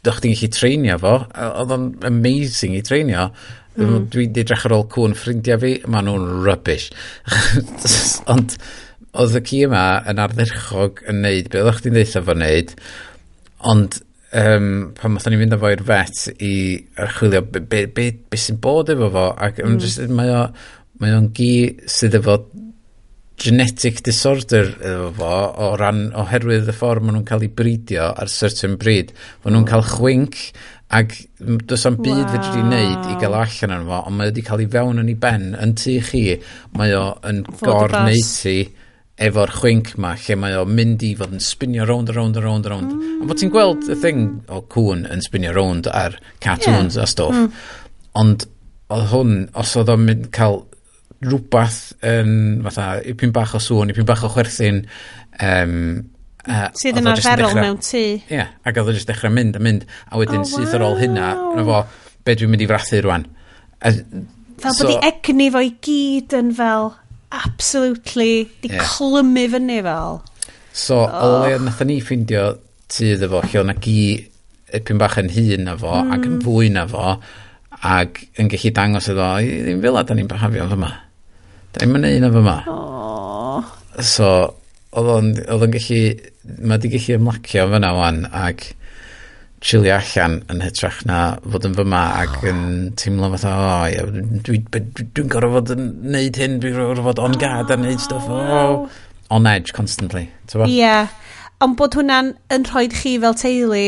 [0.00, 3.26] Dych chi'n gallu treinio fo, oedd o'n amazing i treinio.
[3.76, 4.06] Mm.
[4.08, 6.88] Dwi Dwi'n edrych ar ôl cwn ffrindiau fi, maen nhw'n rubbish.
[8.32, 8.56] Ond
[9.20, 12.72] oedd y ci yma yn ardderchog yn neud be oeddech chdi'n ddeitha fo neud,
[13.72, 13.98] ond
[14.36, 16.54] um, pan mathon ni'n mynd â fo i'r vet i
[17.02, 19.78] archwilio be, be, be, be sy'n bod efo fo ac mm.
[19.82, 20.42] just, mae o
[21.00, 21.52] mae o'n gi
[21.88, 22.36] sydd efo
[23.40, 28.30] genetic disorder efo fo o ran oherwydd y ffordd maen nhw'n cael ei bridio ar
[28.32, 30.42] certain breed maen nhw'n cael chwink
[31.00, 32.30] ac does am byd wow.
[32.34, 35.18] fedri wneud i gael allan arno fo ond mae wedi cael ei fewn yn ei
[35.24, 36.24] ben yn tu chi
[36.76, 38.58] mae o yn gorneiti
[39.20, 42.44] efo'r chwink ma lle mae o mynd i fod yn spinio round a round a
[42.44, 43.22] round a round Mm.
[43.22, 47.04] a bod ti'n gweld y thing o cwn yn spinio round ar cartoons yeah.
[47.04, 47.36] a stwff.
[47.36, 47.50] Mm.
[48.20, 48.46] Ond
[48.90, 50.62] oedd hwn, os oedd o'n mynd cael
[51.20, 54.86] rhywbeth yn um, fatha ipyn bach o sŵn, ipyn bach o chwerthin
[55.44, 55.76] um,
[56.48, 59.62] a, sydd yn arferol mewn tŷ ie, yeah, ac oedd o jyst dechrau mynd a
[59.62, 60.54] mynd a wedyn oh, wow.
[60.54, 61.82] syth ar ôl hynna yna fo,
[62.24, 63.28] be dwi'n mynd i frathu rwan
[63.84, 66.94] a, fel so, bod i egni fo i gyd yn fel
[67.30, 68.82] absolutely di yeah.
[68.84, 70.22] clymu fyny fel.
[70.72, 71.42] So, oh.
[71.42, 72.44] o le nath ni ffindio
[72.90, 74.00] tu iddo fo, lle o'na gi
[74.78, 76.12] epyn bach yn hun na fo, mm.
[76.14, 77.14] ac yn fwy na fo,
[77.90, 80.90] ac yn gallu dangos iddo, ddim fel a da ni'n bychafio'n fyma.
[81.74, 82.56] Da ni'n mynd na fyma.
[82.70, 83.62] Oh.
[83.98, 84.30] So,
[84.98, 86.02] oedd o'n gallu,
[86.66, 88.72] mae di gallu ymlacio fyna wan, ac
[89.60, 92.62] chillio allan yn hytrach na fod yn fyma ac yn
[93.00, 96.78] teimlo fatha o oh, yeah, dwi'n dwi, dwi, dwi gorfod fod yn neud hyn dwi'n
[96.78, 98.86] gorfod fod on gad a neud stuff oh,
[99.28, 100.30] on edge constantly
[100.64, 101.12] ie yeah.
[101.60, 103.84] ond bod hwnna'n yn rhoi chi fel teulu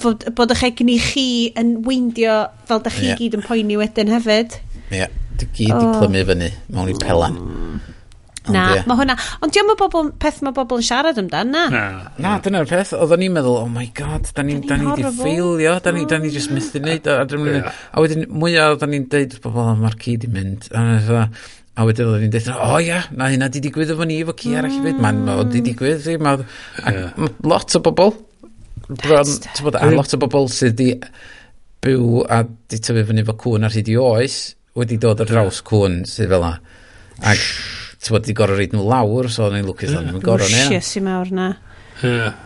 [0.00, 1.28] bod, bod eich egni chi
[1.60, 3.20] yn weindio fel da chi yeah.
[3.20, 4.56] gyd yn poeni wedyn hefyd
[4.88, 5.12] ie yeah.
[5.36, 5.84] dy gyd oh.
[5.84, 7.36] i clymu fyny mewn i pelan
[8.54, 8.88] Na, yeah.
[8.88, 9.16] mae hwnna...
[9.40, 11.64] Ond diolch mae bobl, peth mae bobl yn siarad amdan, na?
[11.72, 11.84] Na,
[12.22, 12.92] na dyna'r peth.
[12.98, 16.20] Oedden ni'n meddwl, oh my god, da ni, da ni di ffeilio, da ni, da
[16.22, 17.08] ni just methu neud.
[17.10, 17.80] A, yeah.
[17.92, 20.70] a wedyn, mwyaf, oedden ni'n deud bobl, mae'r ci di mynd.
[20.74, 20.86] A,
[21.22, 21.24] a
[21.80, 24.34] a wedyn oedden ni'n deud, o oh, ia, na hynna di digwydd efo ni, efo
[24.36, 24.88] ci arall i mm.
[24.88, 25.02] fyd.
[25.04, 26.34] Mae'n ma, di digwydd, ma,
[26.84, 27.28] yeah.
[27.46, 28.16] lot o bobl.
[28.90, 30.88] Bron, bod, a lot o bobl sydd di
[31.80, 34.40] byw a di tyfu fyny efo cwn ar hyd i oes,
[34.76, 36.56] wedi dod ar draws cwn sydd fel yna.
[37.30, 37.44] Ac
[38.00, 40.00] ti'n bod, di gorau reid nhw lawr, so o'n i'n lwcus yeah.
[40.00, 40.68] o'n i'n gorau neu.
[40.68, 41.48] Rwsius i mawr na.
[42.00, 42.38] Yeah.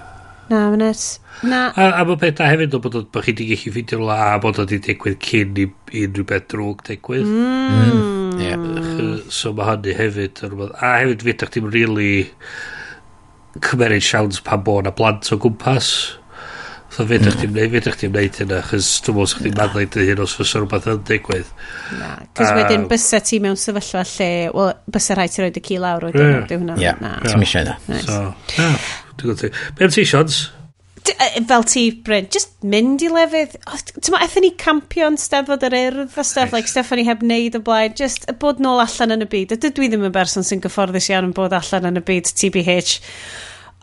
[0.51, 1.05] Na, mae'n nes.
[1.47, 1.61] Na.
[1.73, 4.59] A, a mae pethau hefyd o bod bod chi wedi gallu ffidio la a bod
[4.61, 5.69] o wedi digwydd cyn i
[6.03, 7.31] unrhyw beth drwg digwydd.
[7.31, 7.79] Mm.
[7.85, 8.43] mm.
[8.43, 9.23] Yeah.
[9.33, 10.43] So mae hynny hefyd.
[10.45, 12.27] A hefyd fydach chi'n really
[13.63, 15.95] cymeryd siawns pan bod na blant o gwmpas.
[16.19, 16.24] Mm
[16.95, 20.05] So fe ddech chi'n gwneud, fe ddech hynna, chys dwi'n mwyn sa'ch chi'n maddau dy
[20.07, 21.49] hyn os fysa rhywbeth yn digwydd.
[21.99, 25.79] Na, cys wedyn bysa ti mewn sefyllfa lle, wel, bysa rhaid ti roed y ci
[25.83, 26.77] lawr oedden nhw, dwi'n hwnna.
[26.79, 26.93] Ie,
[27.25, 27.75] ti'n misio hynna.
[28.05, 28.21] So,
[28.55, 28.69] ie,
[29.11, 29.51] dwi'n gwybod ti.
[29.81, 30.39] Be'n ti, Sions?
[31.51, 33.59] Fel ti, Bryn, just mynd i lefydd.
[33.99, 37.65] Ti'n ma, eithon ni campio'n steddfod yr urdd a stuff, like Stephanie heb wneud y
[37.67, 39.59] blaen, just bod nôl allan yn y byd.
[39.59, 43.01] Ydw dwi ddim yn berson sy'n gyfforddus iawn yn bod allan yn y byd TBH.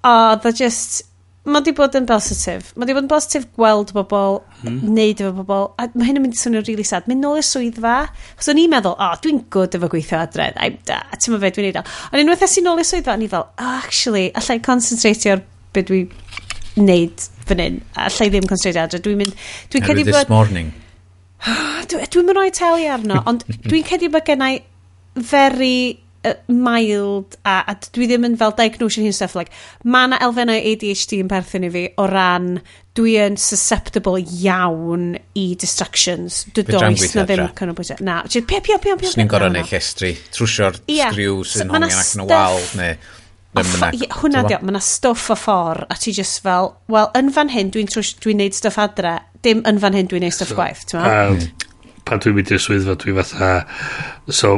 [0.07, 1.03] Oh, they're just
[1.49, 2.69] mae di bod yn positif.
[2.77, 4.81] Mae di bod yn positif gweld bobl, mm.
[4.93, 5.69] neud efo bobl.
[5.81, 7.07] A mae hyn yn mynd i swnio'n really sad.
[7.09, 7.95] Mynd nôl i'r swyddfa.
[8.37, 10.51] Chos o'n i'n meddwl, o, oh, dwi'n gwrdd efo gweithio adre.
[10.61, 10.99] I'm da.
[11.09, 11.85] A ti'n meddwl, dwi'n neud o.
[12.11, 15.43] Ond unwaith es i nôl i'r swyddfa, o'n i fel, oh, actually, allai concentratio ar
[15.73, 17.81] beth dwi'n neud fan hyn.
[18.05, 19.01] Allai ddim concentratio adre.
[19.07, 19.41] Dwi'n mynd...
[19.73, 20.19] Dwi'n cedi bod...
[20.19, 20.69] This morning.
[21.89, 24.61] Dwi'n mynd roi teli arno, ond dwi'n cedi bod gennau
[25.17, 30.21] very uh, mild a, a dwi ddim yn fel diagnosio hyn stuff like mae yna
[30.27, 32.53] elfennau ADHD yn perthyn i fi o ran
[32.97, 36.43] dwi yn susceptible iawn i distractions.
[36.55, 38.01] Dy does na ddim canolbwyntio.
[38.03, 41.13] Na pia pia pio pio pia ni'n gorau neud llestri trwsio'r yeah.
[41.13, 42.99] sgriw sy'n hongian ac yn y wal neu
[43.51, 44.81] hwnna dio, mae yna.
[44.83, 48.55] stwff o ffordd a ti just fel, wel, yn fan hyn dwi'n dwi, dwi neud
[48.55, 51.49] stuff adre, dim yn fan hyn dwi'n neud stuff gwaith, ti'n meddwl?
[51.49, 53.51] Um, pan dwi'n mynd i'r swyddfa, dwi fatha,
[54.31, 54.53] so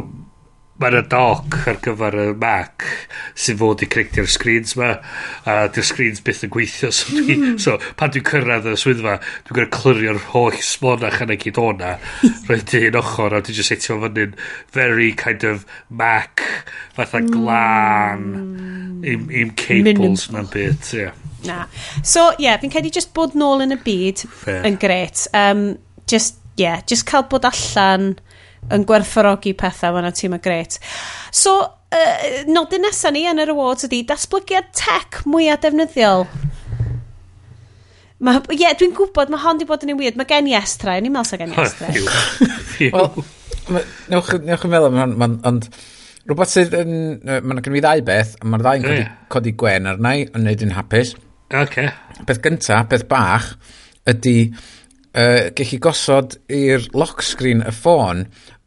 [0.81, 2.85] mae'n y doc ar gyfer y Mac
[3.37, 4.89] sy'n fod i connectio'r screens ma
[5.49, 7.59] a di'r screens byth yn gweithio so, dwi, hmm.
[7.61, 11.93] so pan dwi'n cyrraedd y swyddfa dwi'n gwneud clyrio'r holl sbon a chanau gyd o'na
[12.49, 14.33] roed un ochr a dwi'n just setio fyny'n
[14.73, 16.41] very kind of Mac
[16.97, 17.31] fatha hmm.
[17.35, 18.27] glan
[19.05, 21.13] im, im cables na'n byd yeah.
[21.45, 21.63] na.
[22.01, 24.63] So ie yeah, fi'n credu just bod nôl yn y byd Fair.
[24.65, 25.67] yn gret um,
[26.09, 28.15] just yeah just cael bod allan
[28.73, 30.79] yn gwerthfawrogi pethau fan'na ti'n ma gret.
[31.35, 36.27] So, uh, nodyn nesaf ni yn yr awards ydy datblygiad tech mwyaf defnyddiol.
[38.23, 40.19] Ie, yeah, dwi'n gwybod, mae hon di bod yn ei weird.
[40.19, 41.89] Mae gen i estra, ni'n meddwl sa gen i estra.
[42.93, 43.09] Wel,
[44.13, 45.19] newch, newch yn meddwl, ond...
[45.27, 45.59] On, on,
[46.23, 46.93] Rhywbeth sydd yn...
[47.19, 49.15] Mae'n gen i ddau beth, a mae'r ddau'n codi, yeah.
[49.33, 51.11] codi gwen arna i, yn neud yn hapus.
[51.51, 51.89] Okay.
[52.23, 53.49] Beth gynta, beth bach,
[54.07, 58.23] ydy uh, gech chi gosod i'r lock screen y ffôn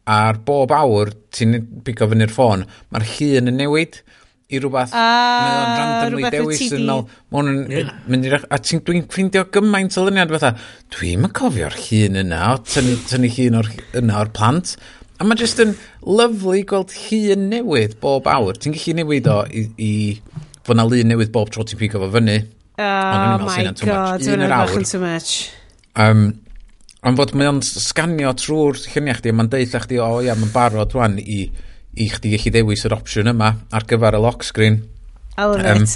[0.07, 2.63] a'r bob awr ti'n bigo fyny'r ffôn,
[2.93, 4.01] mae'r llun yn newid
[4.47, 7.01] i rhywbeth ah, randomly dewis yn meddwl
[7.35, 7.89] ma'n yeah.
[8.07, 10.53] mynd i'r a ti'n dwi'n ffeindio gymaint o lyniad fatha
[10.95, 14.77] dwi'n yn cofio'r llun yna o tynnu llun o'r, yna o'r plant.
[15.19, 18.55] A mae jyst yn lyflu gweld llun newydd bob awr.
[18.55, 19.91] Ti'n gallu newid o i, i
[20.63, 22.39] fod na lun newydd bob tro ti'n pigo fo fyny.
[22.79, 25.49] Oh my god dwi'n bach yn too much.
[25.97, 26.29] Um,
[27.07, 30.51] Ond fod mae o'n sganio trwy'r lluniau chdi, mae'n deud chdi, o oh, ia, mae'n
[30.51, 31.45] barod rwan i,
[31.95, 34.81] i chdi gallu dewis yr opsiwn yma ar gyfer y lock screen.
[35.37, 35.95] I love um, it.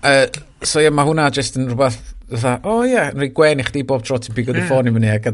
[0.00, 0.26] Uh,
[0.66, 2.00] so ia, mae hwnna jyst yn rhywbeth,
[2.32, 4.72] fatha, o oh, ia, yn rhoi gwen i chdi bob tro ti'n pigo dy hmm.
[4.72, 5.30] ffôn i fyny ac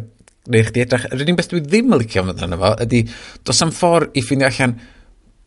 [0.52, 1.06] neu chdi edrych.
[1.14, 3.02] Yr unig beth dwi ddim yn licio amdano fo, ydy,
[3.46, 4.76] dos am ffordd i ffindio allan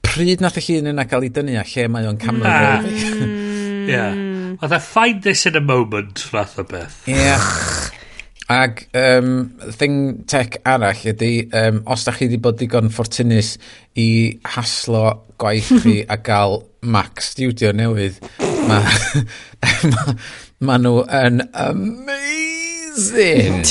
[0.10, 2.88] pryd nath y llun yna cael ei dynnu a lle mae o'n camera ah.
[2.88, 3.30] fi.
[3.90, 4.02] Ie.
[4.60, 7.04] Oedd e find this in a moment fath o beth.
[7.08, 7.20] Ie.
[7.20, 7.79] Yeah.
[8.50, 13.52] Ac um, thing tech arall ydy, um, os da chi wedi bod digon ffortunus
[13.94, 15.04] i haslo
[15.38, 18.18] gwaith chi a gael Mac Studio newydd,
[18.66, 18.90] mae
[19.92, 20.16] ma,
[20.66, 23.62] ma nhw yn amazing!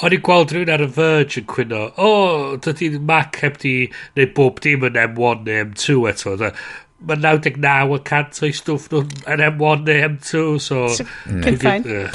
[0.00, 3.74] O'n i'n gweld rhywun ar y Verge yn cwyno, o, oh, dydy Mac heb di
[4.14, 6.30] neu bob dim yn M1 neu M2 eto.
[6.38, 6.48] Da
[7.02, 10.30] mae 99 y cant o'i stwff nhw'n yn M1 neu M2,
[10.62, 10.86] so...
[10.86, 11.82] It's been fine.
[11.82, 12.14] Uh,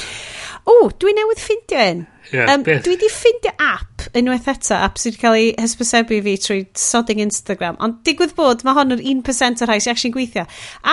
[0.66, 2.06] O, dwi newydd ffeindio un.
[2.32, 2.82] Yeah, um, beth?
[2.86, 7.22] dwi di ffeindio app unwaith eto, app sydd wedi cael ei hysbysebu fi trwy sodding
[7.22, 7.78] Instagram.
[7.82, 10.44] Ond digwydd bod, mae hon yr 1% o'r rhai sy'n actually'n gweithio.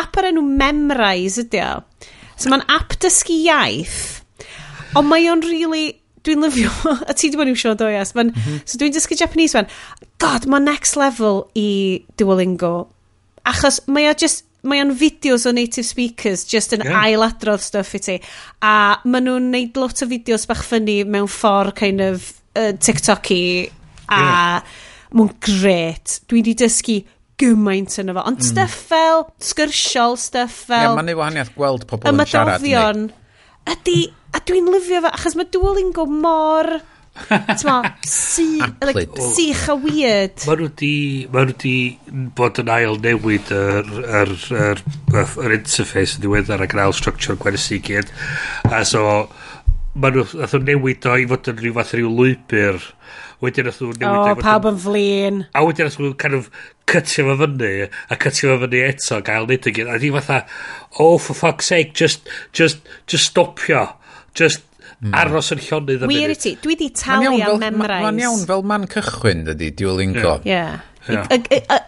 [0.01, 1.73] App ar enw Memrise ydi o.
[2.37, 3.99] So mae'n app dysgu iaith.
[4.99, 5.99] Ond mae o'n really...
[6.23, 6.69] Dwi'n lyfio,
[7.11, 8.13] a ti di bod yn siarad o yes.
[8.15, 8.43] Mm mhm.
[8.45, 8.59] -hmm.
[8.63, 9.67] So dwi'n dysgu Japanese fan.
[10.23, 12.87] God, mae next level i Duolingo.
[13.43, 17.03] Achos mae o just mae o'n fideos o native speakers just yn yeah.
[17.09, 18.19] ailadrodd stuff i ti.
[18.63, 23.67] A maen nhw'n neud lot o fideos bach ffynnu mewn ffordd kind of uh, TikTok-y.
[24.07, 24.71] A yeah.
[25.13, 26.19] mae'n gret.
[26.29, 27.01] Dwi wedi dysgu
[27.41, 28.23] gymaint yn efo.
[28.29, 28.47] Ond mm.
[28.47, 30.87] stuff fel, sgyrsiol stuff fel...
[30.87, 32.63] Yeah, mae'n ei wahaniaeth gweld pobl yn siarad.
[32.63, 33.05] Ymadroddion.
[33.73, 33.99] Ydy,
[34.35, 36.75] a dwi'n lyfio fe, achos mae Duolingo mor...
[37.13, 40.39] Ti'n like, sych a weird.
[40.47, 40.93] Mae nhw di,
[41.29, 41.75] ma nhw di
[42.37, 44.81] bod yn ail newid yr, yr, yr,
[45.13, 48.09] yr, yr interface yn ddiweddar ac yn ail structure gwersi gyd.
[48.71, 49.05] A so,
[49.93, 52.81] mae nhw, nath nhw newid o i fod yn rhyw fath rhyw lwybr.
[53.45, 54.27] Wedyn nath nhw newid o...
[54.33, 55.41] O, pawb yn flin.
[55.53, 56.49] A wedyn nath nhw kind of
[56.89, 57.73] cytio fo fyny,
[58.09, 59.93] a cytio fo fyny eto, gael nid y gyd.
[59.93, 60.47] A di fatha,
[60.97, 62.25] oh for fuck's sake, just,
[62.57, 63.91] just, just stopio.
[64.33, 64.65] Just,
[65.03, 65.11] Hmm.
[65.19, 68.01] aros yn llonydd am Wir i ti, dwi di talu am memrise.
[68.05, 70.37] Mae'n iawn fel man cychwyn, dydy, Duolingo.
[70.45, 70.53] Ie.
[70.53, 70.81] Yeah.
[71.11, 71.27] Yeah.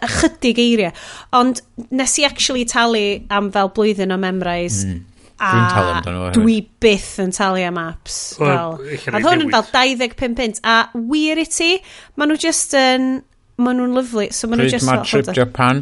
[0.04, 0.92] Ychydig eiriau.
[1.38, 1.62] Ond
[1.96, 4.84] nes i actually talu am fel blwyddyn o memrise.
[4.84, 5.04] Mm.
[5.36, 8.18] A dwi, dwi byth yn talu am apps.
[8.40, 9.16] Well, fel.
[9.16, 10.60] A hwn yn fel 25 pint.
[10.64, 11.72] A wir i ti,
[12.16, 13.16] maen nhw just yn...
[13.56, 14.28] Maen nhw'n lyflu.
[14.36, 14.84] So maen nhw just...
[14.84, 15.80] Pryd mae Trip Japan?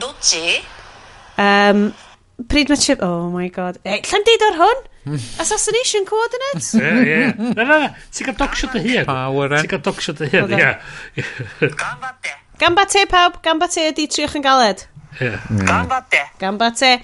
[0.00, 0.44] Dwtsi?
[1.40, 1.90] Um,
[2.50, 3.02] Pryd mae Chip...
[3.04, 3.78] Oh my god.
[3.86, 4.80] E, lla'n deud ar hwn?
[5.04, 5.26] Hmm.
[5.42, 6.72] Assassination Coordinates?
[6.78, 7.20] Ie, ie.
[7.54, 7.90] Na, na, na.
[8.10, 9.04] Ti'n cael docsio dy hun.
[9.10, 9.60] Power, e.
[9.62, 10.72] Ti'n cael docsio dy hun, ie.
[12.64, 13.04] Gamba te.
[13.10, 13.38] pawb.
[13.44, 14.86] Gamba te ydi triwch yn galed.
[15.20, 15.30] Ie.
[15.68, 16.98] Gamba te.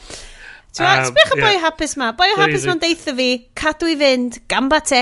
[0.70, 2.12] Ti'n sbych y boi hapus ma.
[2.18, 3.28] Boi hapus ma'n deitha fi,
[3.58, 5.00] cadw i fynd, Gamba gambate.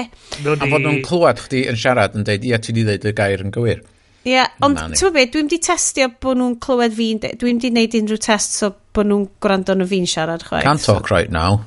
[0.57, 3.45] A fod nhw'n clywed chdi yn siarad yn deud, ia, ti di ddeud y gair
[3.45, 3.83] yn gywir.
[4.27, 7.21] Ie, yeah, ond ti'n be, dwi'n di testio bod nhw'n clywed fi'n...
[7.39, 10.67] Dwi'n di wneud unrhyw test so bod nhw'n gwrando nhw fi'n siarad chwaith.
[10.67, 11.63] Can't talk right now.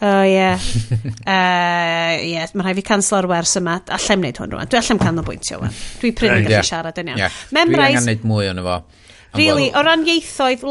[0.00, 0.52] O, ie.
[1.26, 3.80] Eh, ie, mae rhaid fi cancel cancelo'r wers yma.
[3.96, 4.68] Allai'm wneud hwn rwan.
[4.70, 5.74] Dwi allai'm canolbwyntio rwan.
[6.02, 7.22] Dwi pryn yn gallu siarad yn iawn.
[7.24, 7.40] Yeah.
[7.56, 7.80] Memrise...
[7.80, 8.76] Dwi angen neud mwy o'n efo.
[9.36, 10.62] Really, o ran ieithoedd,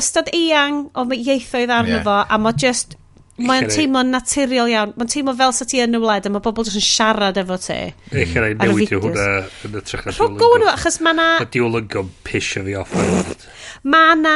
[0.00, 2.06] ystod eang o ieithoedd arno yeah.
[2.06, 2.96] fo, a mo just
[3.38, 4.92] Mae'n teimlo'n naturiol iawn.
[4.98, 7.58] Mae'n teimlo fel sa ti yn y wled a mae bobl jyst yn siarad efo
[7.62, 7.76] ti.
[8.10, 9.26] Eich rai newidio hwnna
[9.68, 10.42] yn y trech na diolch.
[10.42, 11.28] Rwy'n achos mae na...
[11.38, 12.96] Mae diolch yn pisio fi off.
[13.86, 14.34] Mae na...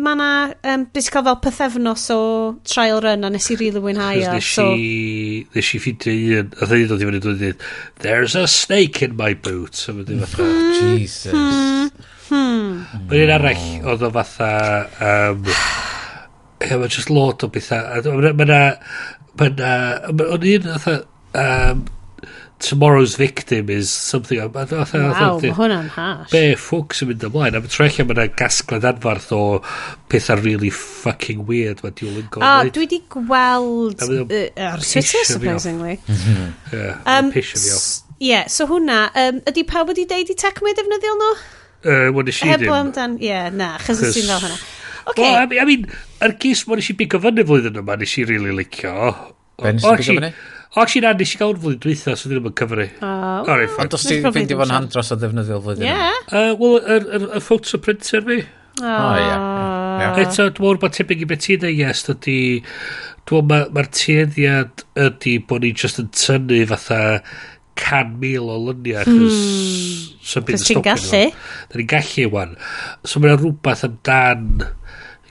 [0.00, 0.30] Mae na...
[0.66, 2.20] Um, Bys cael fel pethefnos o
[2.66, 4.34] trial run a nes i rili wynhau o.
[4.42, 4.66] So...
[4.74, 6.50] Nes i ffidio un...
[6.58, 7.52] A ddyn i fyny dod i
[8.02, 9.78] There's a snake in my boot.
[9.78, 10.26] So mae'n dweud...
[10.26, 10.50] fatha...
[10.50, 11.32] Hmm, Jesus.
[11.36, 11.88] Hmm,
[12.32, 13.06] hmm.
[13.06, 14.52] Mae'n un arall oedd o fatha...
[14.98, 15.46] Um,
[16.60, 18.02] Ie, Mae just lot o bethau.
[18.10, 18.60] Mae yna...
[19.40, 19.72] Mae yna...
[20.10, 20.68] O'n un,
[21.40, 21.88] um,
[22.60, 24.38] Tomorrow's Victim is something...
[24.38, 24.66] Wow,
[25.40, 26.28] mae hwnna'n hash.
[26.28, 27.56] Be ffwc sy'n mynd ymlaen.
[27.56, 29.40] Mae'n trellia mae yna gasgled anfarth o
[30.12, 32.44] pethau really fucking weird mae Diwl yn gofyn.
[32.44, 35.96] A dwi di gweld ar Twitter, surprisingly.
[36.74, 37.88] Yeah, um, pisio fi off.
[38.20, 41.32] Ie, so hwnna, um, ydy pawb wedi deud i tech me defnyddiol nhw?
[41.80, 42.52] Uh, Wna i si ddim.
[42.52, 44.60] Heblaw amdan, ie, yeah, na, chas ysyn fel hwnna.
[45.10, 45.22] Okay.
[45.22, 45.90] Well, I mean, I mean,
[46.22, 48.94] yr gys mo nes i bigo fyny flwyddyn yma, nes i really licio.
[49.60, 50.32] Ben nes i bigo fyny?
[50.70, 52.86] O, actually, na, nes i gael flwyddyn dwytha, so ddim yn cyfri.
[53.02, 56.14] Uh, well, Ond os ti'n ffeindio fo'n handros o ddefnyddio flwyddyn yeah.
[56.30, 56.30] yma?
[56.30, 58.40] Uh, Wel, y, y, y photoprinter fi.
[58.80, 59.30] O, ie.
[60.22, 62.38] Eto, dwi'n mwyn bod tebyg i beth ti'n ei yes, ydy...
[63.28, 67.00] Dwi'n mwyn mae'r tueddiad ydy bod ni'n just yn tynnu fatha
[67.80, 69.40] can mil o lyniau achos...
[69.42, 70.46] Mm.
[70.46, 71.24] Cos ti'n gallu.
[71.72, 72.54] Da ni'n gallu, wan.
[73.02, 74.46] So mae'n rhywbeth amdan...
[74.60, 74.76] dan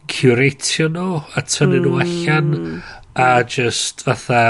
[0.10, 3.48] curatio nhw a tynnu nhw allan a hmm.
[3.56, 4.44] just fatha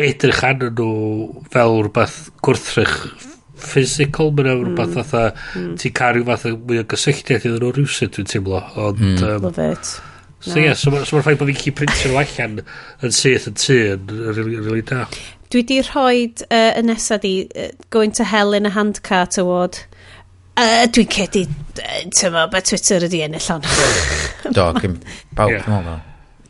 [0.00, 2.96] edrych arnyn nhw fel rhywbeth gwrthrych
[3.62, 4.62] physical mae'n mm.
[4.62, 5.24] rhywbeth fatha
[5.58, 5.74] mm.
[5.80, 9.20] ti'n cario fath mwy o gysylltiad iddyn nhw rhywsyd dwi'n teimlo ond mm.
[9.28, 9.92] um, love it
[10.42, 12.58] so ie yeah, so, so ma ffaith bod fi'n cyd printio nhw allan
[13.06, 15.04] yn syth yn tu yn really, really da
[15.52, 19.84] dwi di rhoi uh, y nesaf di uh, Going to Hell in a Handcart Award
[20.52, 21.46] Uh, Dwi'n cedi,
[22.12, 23.62] tyma, be Twitter ydi ennill hon.
[24.56, 24.98] Do, gym
[25.36, 25.92] bawb yn ôl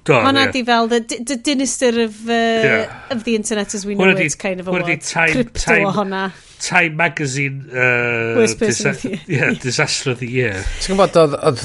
[0.02, 0.50] Do, Hwna yeah.
[0.50, 3.02] di fel the, the dinister of, uh, yeah.
[3.14, 5.00] of the internet as we know it, kind of award.
[5.00, 6.32] Time, Crypto time, honna.
[6.58, 7.70] Time magazine...
[7.70, 9.20] Uh, Worst person of the year.
[9.28, 10.58] Yeah, disaster of the year.
[10.82, 11.38] Ti'n gwybod, oedd...
[11.38, 11.62] oedd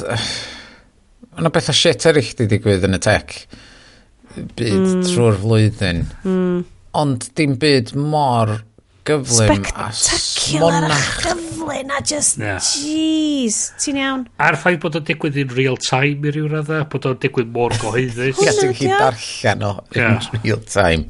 [1.38, 3.33] Yna bethau shit erich di digwydd yn y tech
[4.57, 5.03] byd mm.
[5.06, 6.06] trwy'r flwyddyn.
[6.25, 6.61] Mm.
[6.98, 8.59] Ond dim byd mor
[9.08, 11.02] gyflym a smonach.
[11.19, 11.48] Spectacular
[11.98, 12.60] a just, yeah.
[12.61, 14.26] jeez, ti'n iawn.
[14.42, 17.76] A'r ffaith bod o'n digwydd in real time i ryw radda, bod o'n digwydd mor
[17.76, 18.42] gyhoeddus.
[18.44, 21.08] Ie, dwi'n chi darllen o in real time.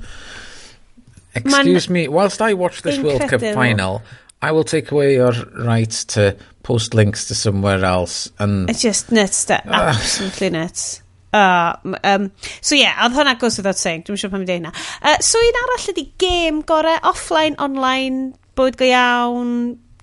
[1.38, 3.28] Excuse me, whilst I watch this incredible.
[3.28, 4.02] World Cup final,
[4.42, 8.32] I will take away your right to post links to somewhere else.
[8.40, 9.90] And it's just nuts, that ah.
[9.94, 11.02] absolutely nuts.
[11.38, 14.06] Uh, um, so ie, yeah, oedd hwnna goes without saying.
[14.08, 14.74] Dwi'n siŵr pan mi dweud hynna.
[15.02, 19.54] Uh, so un arall ydi game gore, offline, online, bywyd go iawn,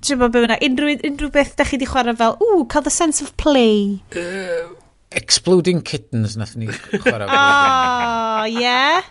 [0.04, 2.94] ti'n bod beth na, unrhyw, unrhyw beth da chi di chwarae fel, ww, cael the
[2.94, 4.00] sense of play.
[4.14, 4.74] Uh,
[5.14, 7.28] exploding Kittens nath ni chwarae.
[7.28, 9.02] oh, yeah.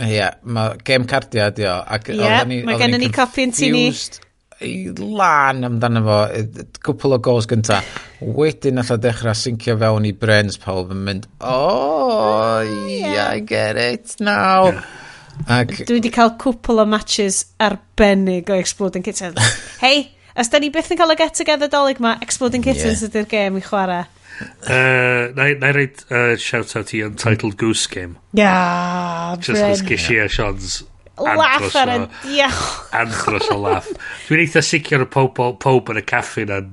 [0.00, 1.76] Ie, yeah, mae game cardia di o.
[1.84, 3.88] Ac yeah, mae gen ni copi'n ti ni
[4.60, 6.18] i lan amdano fo,
[6.84, 7.80] cwpl o gols gynta.
[8.20, 14.16] Wedyn allai dechrau syncio fewn i brains pawb yn mynd, oh, yeah, I get it
[14.20, 14.72] now.
[15.48, 15.72] Ac...
[15.88, 19.40] Dwi wedi cael cwpl o matches arbennig o Exploding Kittens.
[19.84, 23.08] Hei, os da ni byth yn cael y get together dolyg ma, Exploding Kittens yeah.
[23.08, 24.04] ydy'r gêm i chwarae.
[24.40, 28.16] Uh, na i reid uh, shout out i Untitled Goose Game.
[28.32, 30.28] Yeah, Just as Gishia yeah.
[30.28, 30.82] Sean's
[31.18, 32.66] laff ar y diolch.
[32.96, 33.88] Andros o laff.
[34.28, 36.70] Dwi'n eitha sicr o pob yn y caffi na'n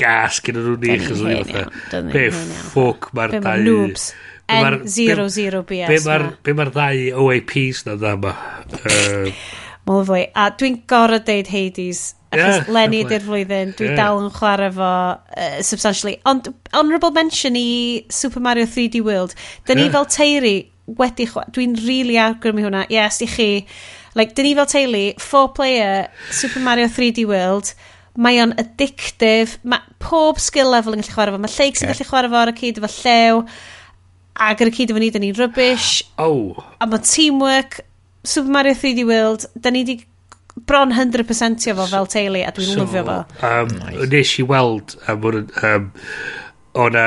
[0.00, 0.96] gas gyda nhw ni.
[1.00, 3.44] Dyn ni'n hyn Be ffwc mae'r dau...
[3.46, 4.10] mae'r noobs.
[4.46, 6.08] N00BS
[6.46, 8.34] Be mae'r ddau OAPs na dda yma?
[9.86, 10.28] Mol fwy.
[10.34, 12.12] A dwi'n gorau deud Hades.
[12.34, 13.98] Achos yeah, Lenny ydy'r flwyddyn, dwi yeah.
[13.98, 16.16] dal yn chwarae fo uh, substantially.
[16.26, 19.36] Ond honourable mention i Super Mario 3D World.
[19.66, 19.94] Da ni yeah.
[19.94, 20.56] fel teiri
[20.86, 21.44] wedi chwa...
[21.52, 22.86] Dwi'n rili really argrymu hwnna.
[22.92, 23.50] Yes, i chi.
[24.16, 27.74] Like, dyn ni fel teulu, four player Super Mario 3D World,
[28.16, 31.40] mae o'n addictive, mae pob skill level yn gallu chwarae fo.
[31.42, 31.96] Mae lleic sy'n yeah.
[31.96, 33.42] gallu chwarae fo ar y cyd efo llew,
[34.46, 36.00] ac ar y cyd efo ni, dyn ni'n rubbish.
[36.26, 36.56] Oh.
[36.80, 37.82] A mae teamwork,
[38.24, 39.98] Super Mario 3D World, da ni di
[40.64, 43.18] bron 100% o fo fel teulu, a dwi'n so, lyfio fo.
[43.44, 44.08] Um, nice.
[44.14, 45.28] Nes i weld, um,
[45.60, 45.90] um,
[46.86, 47.06] o'na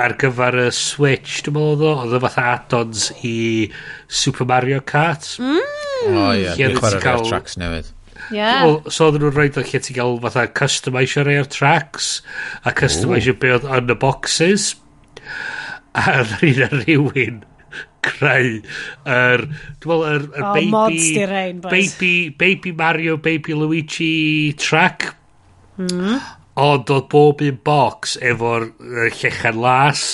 [0.00, 3.36] ar gyfer y Switch, dwi'n meddwl oedd o, oedd o fatha add-ons i
[4.08, 5.26] Super Mario Kart.
[5.40, 5.62] Mm.
[6.00, 6.76] O oh, ie, yeah.
[6.76, 7.26] chwarae'r cael...
[7.28, 7.90] tracks newydd.
[8.30, 8.64] Yeah.
[8.64, 12.10] Well, so oedden nhw'n rhaid o lle ti gael fatha customisio rei o'r tracks
[12.68, 14.74] a customisio be oedd yn y boxes
[15.96, 17.40] a rhaid ar rhywun
[18.04, 19.46] creu yr er,
[19.82, 25.10] dwi'n er, er oh, baby, mods rain, baby, baby Mario baby Luigi track
[25.78, 26.20] mm
[26.58, 30.04] ond oedd bob un box efo'r uh, llechen las.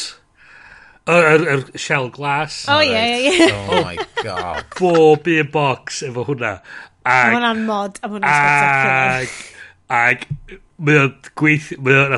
[1.07, 2.65] Yr er, er, er shell glas.
[2.67, 3.27] O, oh, ie, right.
[3.31, 3.51] ie.
[3.55, 4.65] Oh, my God.
[4.79, 6.57] bob un box efo hwnna.
[7.07, 9.29] Ag, mae hwnna'n mod, a hwnna'n spectacular.
[9.97, 10.25] Ag,
[10.57, 12.17] ag mae o'n gweith mae o'n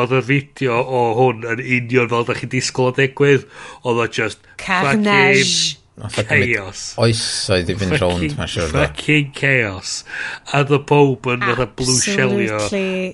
[0.00, 3.44] oedd yr fideo o hwn yn union fel da chi disgwyl o ddigwydd,
[3.84, 4.48] oedd o just...
[4.60, 5.79] Carnage.
[6.16, 6.82] Chaos.
[7.00, 8.72] Oesoedd i fynd rownd, mae'n siŵr.
[8.72, 9.92] Fucking chaos.
[10.56, 12.58] A the pob yn fatha blue shellio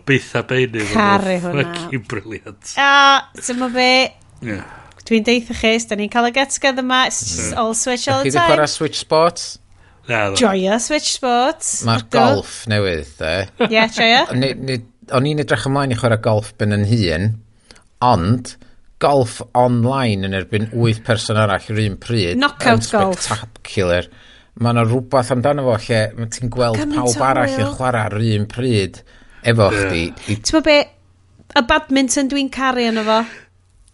[0.07, 0.87] byth a beinu.
[0.95, 1.67] Caru hwnna.
[1.75, 2.75] Fucking brilliant.
[2.79, 3.91] A, ti'n mo be?
[4.47, 4.65] Yeah.
[5.07, 7.05] Dwi'n deitha chi, da ni'n cael y get-together yma.
[7.07, 8.51] It's just all switch all the time.
[8.51, 9.59] Chi wedi Switch Sports?
[10.07, 11.85] Na, Joia Switch Sports.
[11.87, 13.35] Mae'r golf newydd, e.
[13.67, 14.25] Ie, joia.
[15.15, 17.29] O'n i'n edrych ymlaen i chwarae golf ben yn hun,
[18.03, 18.57] ond
[19.03, 22.37] golf online yn erbyn 8 person arall yr un pryd.
[22.39, 23.23] Knockout golf.
[23.27, 24.09] Spectacular.
[24.57, 28.17] Mae yna rhywbeth amdano fo lle mae ti'n gweld Come pawb arall yn chwarae ar
[28.17, 29.03] yr un pryd
[29.47, 29.91] efo yeah.
[29.91, 30.39] chdi.
[30.49, 30.77] Ti'n be,
[31.53, 33.19] y badminton dwi'n caru yno fo.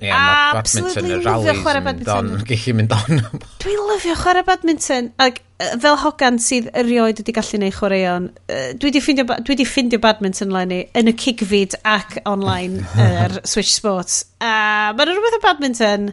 [0.02, 3.24] Ie, yeah, mae badminton y rallies yn mynd on, gallu mynd on.
[3.62, 5.10] Dwi'n lyfio chwarae badminton.
[5.18, 5.48] Ac Like,
[5.82, 10.52] fel hogan sydd erioed wedi gallu neud chwaraeon, dwi wedi ffindio, dwi wedi ffindio badminton
[10.54, 14.22] lenni yn y cigfyd ac online yr er Switch Sports.
[14.42, 16.12] A mae'n rhywbeth o badminton,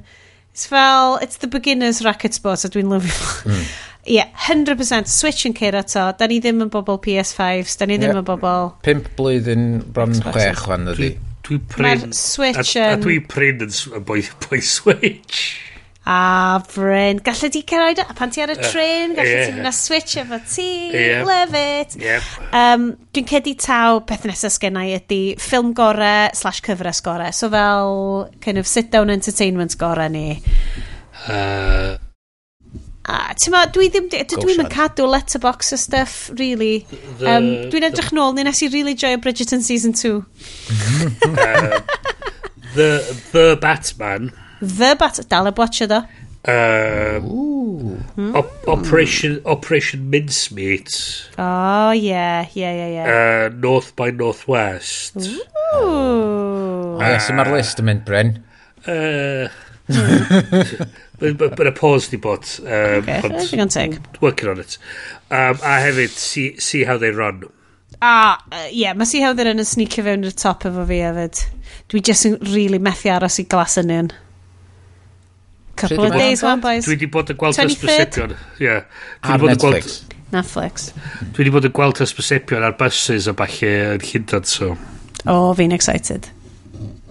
[0.54, 3.30] it's fel, it's the beginner's racket sport, a dwi'n lyfio.
[3.50, 3.70] Mm.
[4.10, 6.08] Ie, yeah, 100% Switch yn ceir ato.
[6.18, 8.22] Da ni ddim yn bobl PS5s, da ni ddim yeah.
[8.24, 8.72] yn bobl...
[8.86, 11.12] Pimp blwyddyn bron chwech fan ydi.
[11.14, 11.86] Dwi'n dwi pryn...
[11.86, 12.86] Mae'r Switch yn...
[12.88, 15.69] A, a dwi'n pryn yn boi, boi Switch
[16.10, 19.44] a Bryn, gallai di cyrraedd, a pan ti ar y tren, gallai yeah.
[19.46, 21.22] ti mynd a switch efo ti, yeah.
[21.28, 21.94] love it.
[22.02, 22.32] Yep.
[22.50, 28.26] Um, Dwi'n cedi taw peth nesaf sgennau ydy ffilm gore slash cyfres gore, so fel
[28.42, 30.42] kind of sit-down entertainment gore ni.
[31.30, 32.00] Uh,
[33.06, 36.88] a ti'n ma, dwi ddim, dwi'n yn cadw letterbox o stuff, really.
[37.22, 40.18] The, um, dwi'n edrych nôl, ni nes i really joy Bridgerton season 2.
[40.18, 41.82] uh,
[42.74, 42.92] the,
[43.30, 44.32] the Batman
[44.62, 45.26] The Bat...
[45.30, 46.04] Dal y watcha ddo.
[46.48, 47.26] Um,
[48.18, 48.70] uh, op hmm.
[48.70, 51.30] Operation, Operation Mincemeat.
[51.38, 53.48] Oh, yeah, yeah, yeah, yeah.
[53.48, 55.18] Uh, North by Northwest.
[55.18, 55.42] Ooh.
[55.74, 58.32] Oh, uh, so mae'r list yn mynd, Bryn.
[58.88, 59.52] Uh,
[61.20, 62.48] but a pause di bod.
[62.64, 64.00] Um, okay, but, teg.
[64.22, 64.78] Working on it.
[65.30, 67.44] Um, a hefyd, see, see how they run.
[68.02, 71.02] Ah, uh, yeah, mae See How They Run yn sneakio fewn i'r top efo fi
[71.04, 71.42] hefyd.
[71.92, 74.12] Dwi just yn really methu aros i glas yn un.
[75.80, 76.86] Couple of days one boys.
[76.86, 78.36] Dwi wedi bod yn gweld hysbysebion.
[78.60, 78.84] Yeah.
[79.24, 80.02] Ar bod Netflix.
[80.34, 80.90] Netflix.
[81.32, 84.74] Dwi wedi bod yn gweld hysbysebion ar buses a falle yn Llundain, so...
[85.26, 86.28] O, oh, fi'n excited.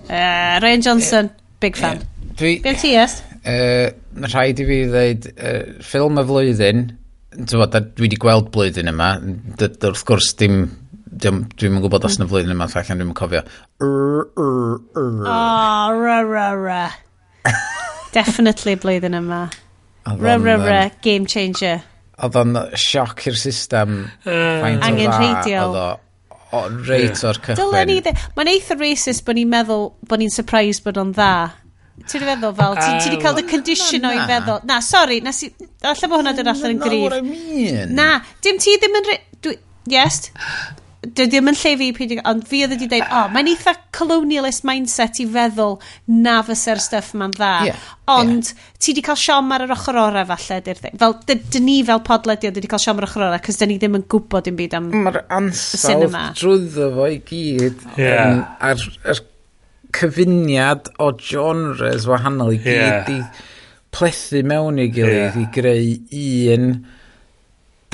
[0.09, 1.31] Uh, Ryan Johnson,
[1.65, 2.05] big fan.
[2.37, 2.59] Dwi...
[2.65, 3.21] Be ti es?
[3.39, 3.87] Uh, eh,
[4.29, 6.85] rhaid i fi ddeud, uh, ffilm y flwyddyn,
[7.55, 10.61] bod, dwi wedi gweld blwyddyn yma, d wrth gwrs dim
[11.19, 13.41] Dwi'n yn gwybod os yna flwyddyn yma, allan dwi'n cofio.
[13.83, 14.69] Oh,
[15.99, 16.83] ra, ra, ra.
[18.15, 19.47] Definitely blwyddyn yma.
[20.09, 21.83] Ra, ra, ra, game changer.
[22.19, 24.05] Oedd o'n sioc i'r system.
[24.27, 25.75] Uh, angen reidiol.
[25.75, 25.89] Oedd o
[26.49, 27.59] o reit o'r cychwyn.
[27.61, 28.15] Dylen ni dde.
[28.37, 31.33] Mae'n eitha racist bod ni'n meddwl bod ni'n surprised bod o'n dda.
[32.09, 34.63] Ti'n feddwl fel, ti'n ti wedi cael dy condition o'i feddwl.
[34.71, 35.51] Na, sori, na si,
[35.83, 37.17] allai bod hwnna dyn allan yn grif.
[37.93, 38.13] Na,
[38.45, 39.11] dim ti ddim yn...
[39.89, 40.29] Yes?
[40.99, 43.75] dydy ddim yn lle fi peidio, ond fi oedd wedi dweud, o, oh, mae'n eitha
[43.95, 45.77] colonialist mindset i feddwl
[46.11, 47.51] na fysa'r stuff ma'n dda.
[47.69, 48.65] Yeah, ond yeah.
[48.83, 50.97] ti wedi cael siom ar yr ochr ora falle, di'r thing.
[50.99, 53.71] Fel, dy, dy ni fel podledion wedi cael siom ar yr ochr ora, cos dyn
[53.71, 58.43] ni ddim yn gwybod dim byd am Mae'r ansawdd drwyddo fo i gyd yeah.
[58.59, 59.23] a'r, ar
[59.95, 63.15] cyfuniad o genres wahanol i gyd yeah.
[63.15, 65.41] i plethu mewn i gilydd yeah.
[65.45, 66.75] i greu un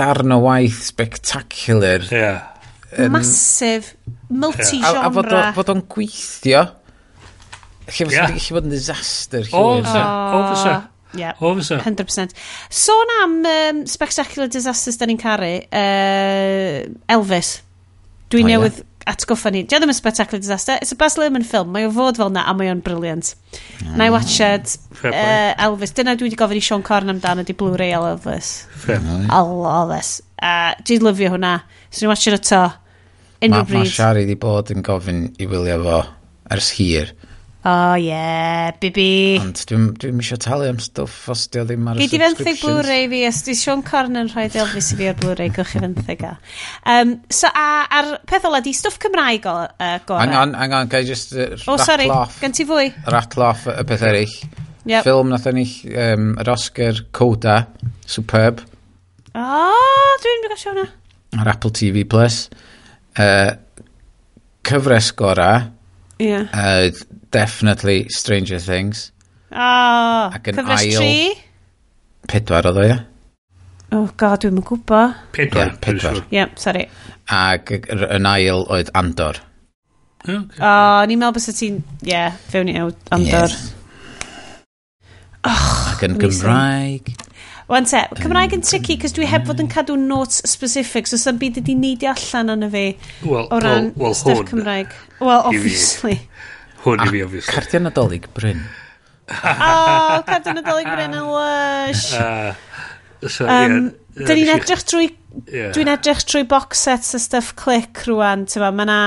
[0.01, 2.09] darn o waith spectacular.
[2.09, 2.54] Yeah
[2.99, 3.13] Yn...
[3.15, 3.95] Masif,
[4.31, 5.05] multi-genre.
[5.05, 6.65] A, a fod o'n gweithio.
[7.91, 8.35] Lle yeah.
[8.49, 9.47] fod yn disaster.
[9.53, 10.05] O, fysa.
[10.05, 10.75] O, fysa.
[11.15, 11.83] Yeah, o, fysa.
[11.85, 12.35] 100%.
[12.73, 16.81] Sôn am um, spectacular disasters da ni'n caru, uh,
[17.19, 17.59] Elvis.
[18.33, 19.63] Dwi oh, newydd yeah atgoffa ni.
[19.65, 20.79] Di ddim yn spectacular disaster.
[20.81, 21.73] It's a Baz Luhrmann film.
[21.75, 23.35] Mae o fod fel na a mae o'n briliant.
[23.83, 23.97] Mm.
[23.99, 24.41] Na i watched
[25.05, 25.95] uh, Elvis.
[25.97, 28.55] Dyna dwi wedi gofyn i Sean Corn amdano di Blu-ray Elvis.
[28.85, 29.03] Fair.
[29.29, 30.17] I Elvis.
[30.41, 31.59] Uh, dwi'n lyfio hwnna.
[31.91, 32.65] So ni'n watched eto.
[33.43, 33.79] Unrhyw bryd.
[33.81, 36.01] Mae ma Shari wedi bod yn gofyn i wylio fo
[36.55, 37.15] ers hir.
[37.65, 39.39] O, oh, ie, yeah, bibi.
[39.41, 42.11] Ond dwi'n dwi eisiau talu am stwff os di o ddim ar y subscriptions.
[42.13, 45.17] Gyd i fenthyg Blu-ray fi, os di Sean Corn yn rhoi Elvis i fi o'r
[45.23, 46.33] Blu-ray, gwych chi fenthyg a.
[46.93, 50.21] Um, so, a, a'r peth ola, di stwff Cymraeg o uh, gorau.
[50.21, 52.37] Hang on, hang on, gai just uh, oh, sorry, off.
[52.45, 52.93] Gan ti fwy?
[53.17, 54.37] Rattle off y peth eraill.
[54.85, 55.09] Yep.
[55.09, 57.57] Ffilm nath ennill um, yr Oscar Coda,
[58.05, 58.61] superb.
[59.33, 60.87] O, oh, dwi'n mynd gwybod hwnna.
[61.41, 62.43] Ar Apple TV Plus
[63.19, 63.51] uh,
[64.65, 65.71] cyfres gorau
[66.19, 66.49] yeah.
[66.53, 66.91] uh,
[67.31, 69.11] definitely Stranger Things
[69.53, 71.19] oh, ac yn cyfres ail tri?
[72.31, 73.01] pedwar oedd o ia
[73.95, 76.29] oh god dwi'n mynd gwybod pedwar yeah, pedwar sure.
[76.35, 76.87] yeah, sorry
[77.31, 79.41] ac yn ail oedd Andor
[80.25, 80.61] okay.
[80.61, 83.69] oh ni'n meddwl bys ti'n ie yeah fewn i Andor yes.
[85.45, 87.15] oh, ac yn Gymraeg
[87.71, 91.39] Wan te, Cymraeg yn tricky, cos dwi heb fod yn cadw notes specific, so sy'n
[91.41, 92.85] byd ydi neidio allan yn fi
[93.25, 94.93] well, o ran well, well, stuff hwn, Cymraeg.
[95.21, 96.19] Wel, obviously.
[96.85, 97.55] Hwn i fi, obviously.
[97.57, 98.61] Cardiau nadolig Bryn.
[99.33, 102.07] o, oh, cardiau nadolig Bryn yn lush.
[102.21, 102.53] Uh,
[103.25, 105.09] so, um, yeah, Dyn ni'n edrych trwy...
[105.49, 105.73] Yeah.
[105.75, 109.01] Dwi'n edrych trwy box sets a stuff click rwan, ti'n ma, mae na...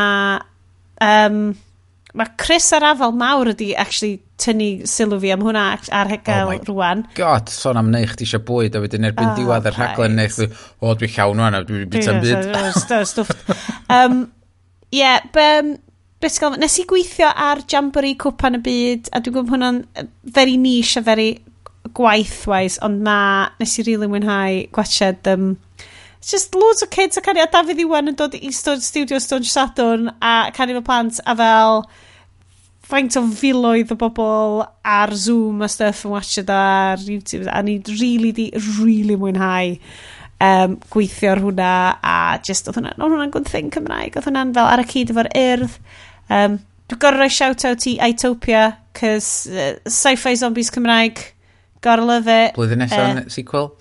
[0.98, 1.44] Um,
[2.18, 5.64] mae Chris ar afel mawr ydi actually tynnu sylw fi am hwnna
[5.99, 7.03] ar hegel oh rwan.
[7.17, 10.30] God, son am neich chdi eisiau bwyd a wedyn erbyn oh, diwedd yr rhaglen neu
[10.33, 10.48] chdi,
[10.82, 12.40] o, dwi llawn rwan a dwi'n byd am byd.
[14.98, 15.75] Ie, beth
[16.17, 19.75] Bysgol, nes i gweithio ar Jamboree Cwpan y Byd, a dwi'n gwybod hwnna'n
[20.33, 21.27] very niche a very
[21.93, 23.17] gwaith-wise, ond na,
[23.59, 25.51] nes i really mwynhau gwachod um,
[26.17, 29.45] It's just loads o kids a canu, a Dafydd Iwan yn dod i studio Stone
[29.45, 31.85] Sadwrn a canu fel plant, a fel
[32.88, 37.61] faint o filoedd o bobl ar Zoom a stuff yn watch it ar YouTube a
[37.64, 38.48] ni really di,
[38.80, 39.75] really mwynhau
[40.43, 42.17] um, gweithio ar hwnna a
[42.48, 45.80] just oedd hwnna'n hwnna good thing Cymraeg oedd hwnna'n fel ar y cyd efo'r urdd
[46.30, 51.19] um, dwi'n gorau rhoi shout out i Itopia cys uh, sci-fi zombies Cymraeg
[51.83, 52.56] gotta love it.
[52.56, 53.74] Blwyddyn nesaf uh, sequel?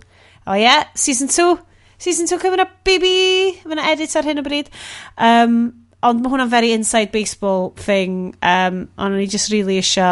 [0.46, 1.58] o oh, yeah season 2
[1.98, 3.58] season 2 cyfyna baby!
[3.62, 4.68] Fyna edit ar hyn o bryd.
[5.16, 10.10] Um, ond mae hwnna'n very inside baseball thing, um, ond o'n i just really isio,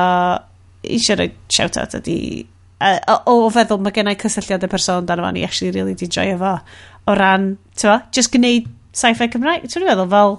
[0.83, 2.47] isio rhoi shout out ydi,
[2.81, 6.09] uh, o, o feddwl mae gennau cysylltiad y person dan o'n i actually really di
[6.09, 6.57] joio fo,
[7.05, 10.39] o ran, ti'n just gwneud sci-fi Cymraeg, ti'n feddwl fel,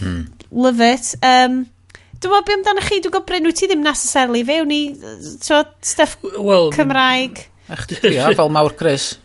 [0.00, 0.26] hmm.
[0.54, 1.64] love it, um,
[2.24, 4.78] Dwi'n meddwl beth amdano chi, dwi'n gwybod Bryn, wyt ti ddim necessarily fewn i
[5.84, 7.42] stuff well, Cymraeg.
[7.68, 9.18] Ach, dwi'n fel mawr Chris.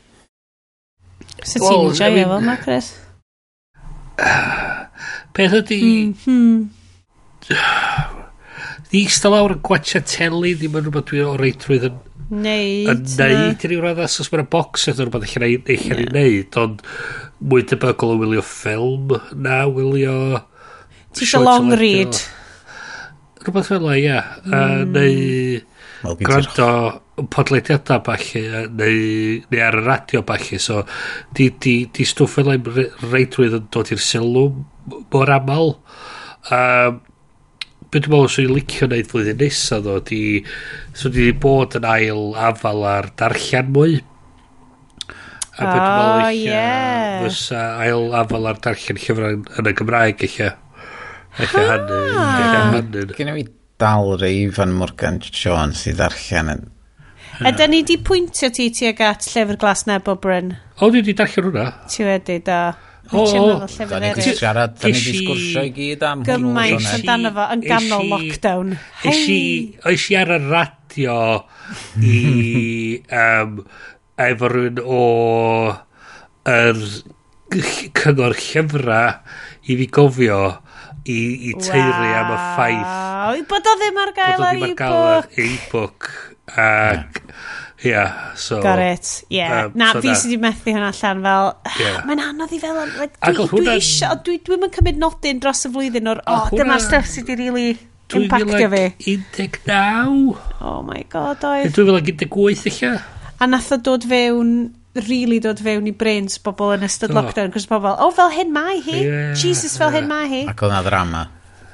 [1.45, 2.91] So well, ti'n joio fel mawr Chris?
[5.37, 5.79] Peth ydy...
[6.25, 6.69] Hmm.
[8.89, 11.99] Di eistedd lawr yn gwachio teli ddim yn rhywbeth dwi'n o reidrwydd yn
[12.29, 12.89] neud.
[12.93, 16.59] Yn neud i ryw radd os mae'n box eithaf rhywbeth eich rhaid eich rhaid neud,
[16.61, 16.83] ond
[17.39, 20.17] mwy debygol o wylio ffilm na wylio...
[21.13, 22.21] Ti eisiau long read?
[23.43, 24.23] Rhywbeth fel e, ia.
[24.45, 24.95] Mm.
[24.97, 25.61] Neu
[26.01, 26.67] gwrando
[27.33, 30.85] podlediadau bachu neu, neu ar y radio bachu so
[31.35, 32.65] di, di, di stwff fel ein
[33.11, 34.47] reidrwydd yn dod i'r sylw
[35.11, 35.75] mor aml.
[36.55, 37.01] Um,
[37.89, 40.21] Beth dwi'n meddwl swn i'n licio wneud flwyddyn nesaf ddo, di,
[40.93, 43.95] swn i'n bod yn ail afal ar darllian mwy.
[45.57, 47.23] A beth dwi'n meddwl eich, yeah.
[47.25, 50.37] fysa ail afal ar darllian llyfrau yn y Gymraeg eich.
[51.39, 53.07] Eich hannu, eich hannu.
[53.17, 53.47] Gynna fi
[53.79, 56.67] dal Raven Morgan Jones i ddarllen yn...
[57.47, 60.51] Ydy ni di pwyntio ti tuag at llyfr glas nebo Bryn?
[60.83, 61.67] O, ni di darllen hwnna.
[61.87, 62.59] Ti wedi, da.
[63.15, 63.45] O, o.
[63.87, 66.49] Da ni di siarad, da ni di sgwrsio i gyd am hwnnw.
[66.51, 68.73] Gymaint amdano fo yn ganol lockdown.
[69.07, 71.21] Eis i ar y radio
[72.03, 72.17] i...
[73.19, 73.61] Um,
[74.19, 75.03] efo rhywun o...
[76.49, 76.83] yr
[77.49, 79.19] cyngor llyfrau
[79.69, 80.41] i fi gofio
[81.05, 81.19] i,
[81.49, 82.17] i teulu wow.
[82.19, 82.89] am y ffaith.
[82.89, 85.39] Waw, Bod o ddim ar gael ar e-book.
[85.45, 86.09] e-book.
[86.49, 87.19] Ac,
[87.83, 88.61] ia, yeah, so...
[88.61, 89.65] Got it, yeah.
[89.65, 91.99] Um, na, so fi sydd wedi methu hwnna allan fel, yeah.
[92.09, 95.71] mae'n anodd i fel, like, dwi, dwi eisiau, dwi, dwi'n dwi cymryd nodyn dros y
[95.75, 97.77] flwyddyn o'r, oh, dyma'r stuff sydd wedi really
[98.17, 98.83] impactio fi.
[99.05, 100.35] 2019?
[100.65, 101.71] Oh my god, oedd.
[101.77, 102.83] 2018 eich?
[103.39, 104.55] A nath o dod fewn
[105.07, 107.19] really dod fewn i brains bobl yn ystod oh.
[107.21, 109.99] lockdown, cos pobl, oh, fel hyn mae hi, yeah, Jesus, fel yeah.
[109.99, 110.43] hyn mae hi.
[110.51, 111.25] Ac oedd na ddrama.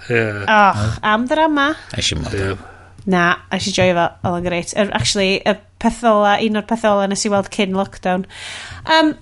[0.10, 0.42] Yeah.
[0.46, 1.68] Och, am ddrama.
[1.98, 2.38] Eisiau mod.
[2.38, 2.66] Yeah.
[3.10, 4.74] Na, a si joio fel oedd yn greit.
[4.78, 8.26] Er, actually, y pethola, un o'r pethola nes i weld cyn lockdown.
[8.90, 9.14] Um,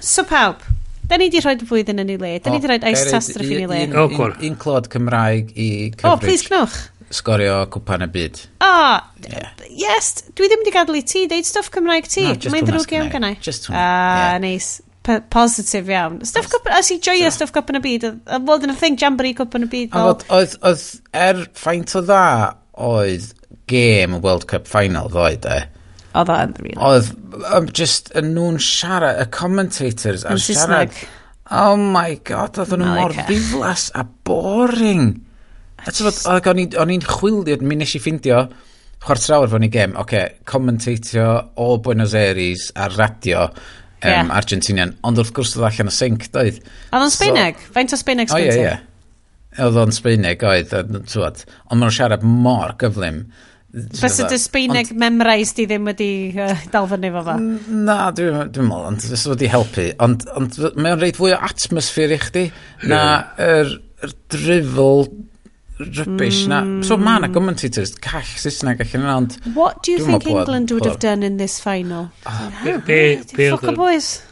[0.00, 0.64] so pawb,
[1.08, 2.32] da ni di rhoi'r flwyddyn yn ei le.
[2.44, 3.80] Da ni di rhoi ice tester yn ei le.
[3.88, 6.12] Un, un, un clod Cymraeg i coverage.
[6.12, 6.78] Oh, please gnwch
[7.14, 8.40] sgorio cwpan y byd.
[8.62, 9.50] O, oh, yeah.
[9.68, 12.24] yes, dwi ddim wedi gadw i ti deud stuff Cymraeg ti.
[12.28, 13.36] No, just Mae'n ddrwg iawn gynnau.
[13.44, 13.82] Just hwnna.
[13.82, 14.40] Ah, yeah.
[14.42, 14.82] nice.
[15.02, 16.20] P positif iawn.
[16.26, 16.54] Stuff yes.
[16.54, 17.36] cwpan, as i joio so.
[17.40, 19.92] stuff cwpan y byd, a well, yn y thing jamboree cwpan y byd.
[19.92, 20.88] A fod, oedd, oedd,
[21.24, 22.26] er ffaint o dda
[22.90, 23.30] oedd
[23.70, 25.58] game y World Cup final ddoed e.
[26.12, 26.76] Oedd o'n rili.
[26.76, 27.10] Oedd,
[27.48, 30.96] um, just, yn nhw'n siarad, y commentators, yn siarad.
[31.52, 35.16] Oh my god, oedd nhw mor ddiflas a boring.
[35.82, 38.44] A tyfod, ac o'n i'n chwilio, mi nes i ffindio
[39.02, 41.28] chwarter awr fo'n i gem, oce, okay, commentatio
[41.58, 43.54] o Buenos Aires ar radio um,
[44.06, 44.28] yeah.
[44.36, 46.60] Argentinian, ond wrth gwrs oedd allan y sync, doedd.
[46.92, 47.58] Oedd o'n Sbeineg?
[47.58, 48.58] So, Faint o Sbeineg sbyn ti?
[48.60, 49.62] O, ie, ie.
[49.66, 50.76] Oedd o'n Sbeineg, oedd,
[51.10, 53.24] tywod, ond maen nhw'n siarad mor gyflym.
[53.72, 57.38] Bys ydy Sbeineg memrais di ddim wedi uh, dal fyny fo fa?
[57.40, 59.88] Na, dwi'n dwi meddwl, ond fes wedi helpu.
[60.04, 62.46] Ond, ond mae o'n reid fwy o atmosffer i chdi
[62.86, 63.02] na
[63.40, 63.72] yr,
[64.04, 65.06] yr drifl
[65.84, 66.62] rybys na.
[66.86, 67.36] So mae na hmm.
[67.36, 69.38] commentators call Saesneg allan yna, ond...
[69.54, 72.10] What do you think England would have done in this final?
[72.26, 72.50] Ah,
[72.86, 74.22] be, be, Fuck a boys.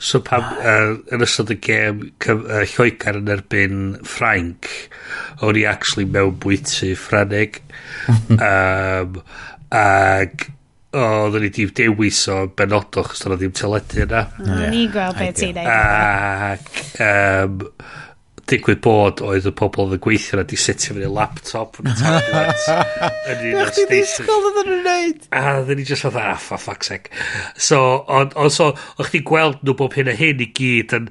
[0.00, 4.70] So pam, uh, yn ystod y gem uh, Lloegar yn erbyn Ffrainc,
[5.44, 7.60] o'n i actually mewn bwyty Ffraneg.
[8.08, 9.20] um,
[9.70, 10.48] ag
[10.90, 14.24] oedden ni di dewis o benodol chos doedd ddim teledu yna.
[14.72, 15.68] Ni gweld beth ti'n neud.
[15.70, 17.60] Ac um,
[18.50, 21.94] digwydd bod oedd y pobl oedd y gweithio na di setio fyny laptop yn y
[22.00, 22.64] tablet
[23.32, 26.90] yn un o'r station oedd yn wneud a ddyn ni just oedd ah for fuck's
[26.90, 27.12] sake.
[27.54, 27.80] So
[28.10, 31.10] ond on, so o'ch ti gweld nhw bob hyn a hyn i gyd yn,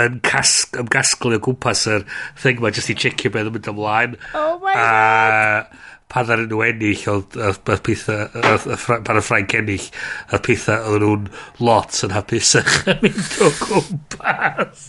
[0.00, 2.06] yn casg, ymgasglu o gwmpas yr
[2.42, 4.18] thing ma just i checio beth yn mynd ymlaen.
[4.34, 5.86] Oh my a, god!
[6.10, 9.84] pan ddaren nhw ennill oedd pethau pan y Ffrainc ennill
[10.32, 11.28] oedd pethau oedd nhw'n
[11.62, 14.88] lot yn hapusach yn mynd o gwmpas.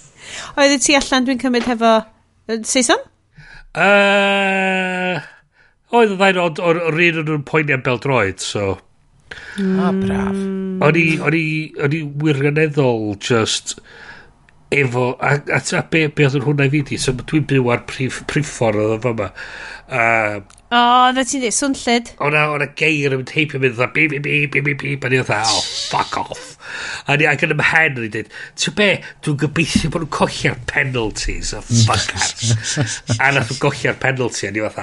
[0.56, 1.94] Oeddet ti allan dwi'n cymryd hefo
[2.68, 3.02] Saeson?
[3.72, 5.22] Uh,
[5.96, 8.78] oedd y ddain ond o'r un o'n nhw'n poeni am beldroed, so...
[9.56, 9.78] Mm.
[9.80, 10.40] Ah, braf.
[10.88, 11.46] O'n i, o'n i,
[11.80, 13.78] o'n i wirioneddol just
[14.72, 17.84] efo, a, a, a be, be oedd hwnna i fi di, so dwi'n byw ar
[17.90, 19.28] prif, priffor oedd o'n fyma.
[19.92, 20.04] A,
[20.72, 22.14] o, oh, na ti'n dweud, swnllid.
[22.24, 25.20] O'na, o'na geir yn teipio mynd, dda, bim, bim, bim, bim, bim, bim, a ni
[25.20, 26.46] oedd, oh, fuck off.
[27.12, 28.92] A ni, ac yn ymhen, ni dweud, ti'n be,
[29.28, 33.02] dwi'n gobeithio bod nhw'n colli'r penalties, o, fuck ass.
[33.18, 34.80] a nath nhw'n colli'r penalty, a ni oedd,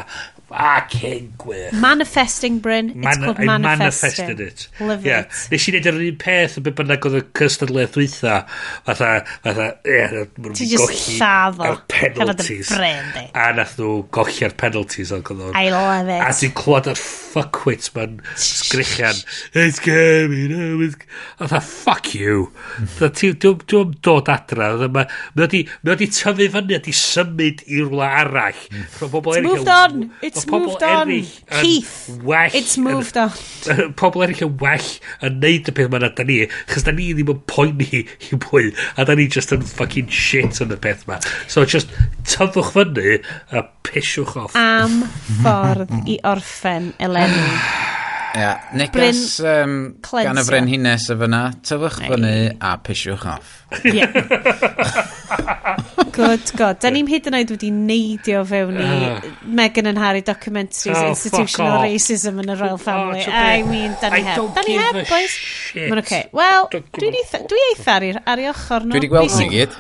[0.49, 1.73] fucking gwych.
[1.73, 4.27] Manifesting Bryn, It's Man it's called I manifesting.
[4.27, 4.69] manifested it.
[4.81, 5.21] Love yeah.
[5.21, 5.49] it.
[5.53, 8.37] Nes i wneud yr un peth yn beth bynnag oedd y cystadleuaeth dwytha.
[8.87, 9.11] Fatha,
[9.45, 11.67] fatha, ie, yeah, ti just llafo.
[11.69, 12.73] Ar penalties.
[12.73, 15.13] A nath nhw gochi ar penalties.
[15.13, 16.23] I love it.
[16.25, 19.21] A ti'n clywed ar fuckwit ma'n sgrichian.
[19.53, 20.97] It's coming, oh, it's...
[21.39, 22.49] Fatha, fuck you.
[22.99, 24.73] Dwi'n dod adra.
[24.81, 28.65] E, mae o di tyfu fyny, a di symud i rwla arall.
[28.73, 28.87] Mm.
[28.89, 30.11] It's moved on.
[30.23, 31.11] It's It's moved on.
[31.61, 33.31] Keith, well, it's moved on.
[34.01, 34.91] pobl eraill yn well
[35.27, 36.39] yn neud y peth ma'n da ni,
[36.71, 40.63] chos da ni ddim yn poeni i bwy, a da ni just yn fucking shit
[40.65, 41.21] yn y peth ma.
[41.51, 41.93] So just
[42.29, 43.21] tyfwch fyny
[43.53, 44.59] a pisiwch off.
[44.59, 45.03] Am
[45.43, 47.47] ffordd i orffen eleni.
[48.39, 49.73] Ia, neges um,
[50.13, 53.57] gan y frenhines y fyna, tyfwch fyny a pisiwch off.
[53.85, 54.13] Yeah.
[56.19, 56.79] Good God.
[56.83, 58.89] Da ni'n hyd yn oed wedi neidio fewn i
[59.59, 63.23] Meghan and Harry documentaries, oh, institutional racism yn in y Royal Family.
[63.27, 64.37] Oh, I mean, da ni heb.
[64.55, 65.35] Da ni heb, boys.
[65.75, 66.23] Mae'n okay.
[66.39, 68.95] Wel, dwi eitha ar, ar ei ochr nhw.
[68.95, 69.73] Dwi wedi gweld nhw i gyd.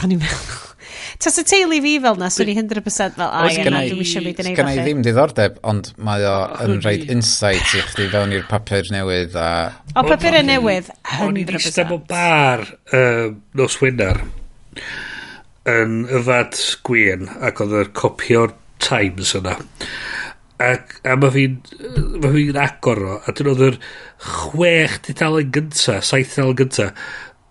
[0.00, 0.71] O'n i'n meddwl.
[1.22, 4.24] Tas y teulu fi fel na, swn i 100% fel, a ie, na, dwi'n eisiau
[4.26, 8.34] mi dyneud Sgynna i ddim diddordeb, ond mae o yn rhaid insight i chdi fewn
[8.36, 9.50] i'r papur newydd a...
[9.94, 11.24] O, papur y newydd, 100%.
[11.28, 14.24] O'n i'n eistedd o bar uh, nos wynar
[15.68, 19.54] yn yfad gwyn ac oedd yr copi o'r Times yna.
[20.62, 21.58] Ac a mae fi'n
[22.22, 23.78] ma fi agor o a dyn oedd yr
[24.22, 26.88] chwech dudalen gynta saith dudalen gynta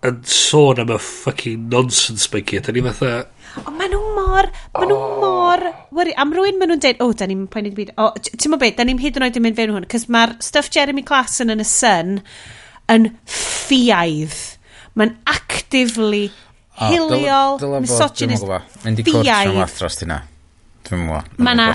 [0.06, 2.66] yn sôn am y fucking nonsense mae gyd.
[2.66, 3.12] Da ni fatha...
[3.60, 6.14] O, maen nhw mor, maen nhw mor, worry.
[6.18, 8.62] am rwy'n maen nhw'n deud, o, oh, da ni'n poeni byd, o, oh, ti'n mwyn
[8.62, 11.52] beth, da ni'n hyd yn oed yn mynd fewn hwn, cys mae'r stuff Jeremy Clarkson
[11.52, 12.18] yn y Sun
[12.92, 14.38] yn ffiaidd.
[14.98, 16.26] Mae'n actively
[16.80, 20.22] hiliol, oh, misogynist, ffiaidd.
[20.88, 21.66] Dwi'n mwyn Mae'n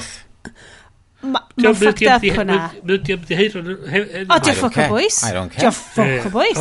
[1.28, 2.58] Mae'n fucked up hwnna.
[2.86, 3.78] Mae'n diam di heir hwnna.
[4.28, 5.18] O, diolch ffwc o bwys.
[5.26, 5.70] I don't care.
[5.70, 6.60] Diolch ffwc o bwys.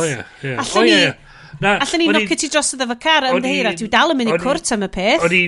[0.63, 1.26] Allen ni...
[1.63, 4.19] Na, Allen ni nocio ti dros ydw fy car yn ddeir ddeira, dwi dal yn
[4.19, 5.23] mynd i cwrt am y peth.
[5.25, 5.45] O'n i...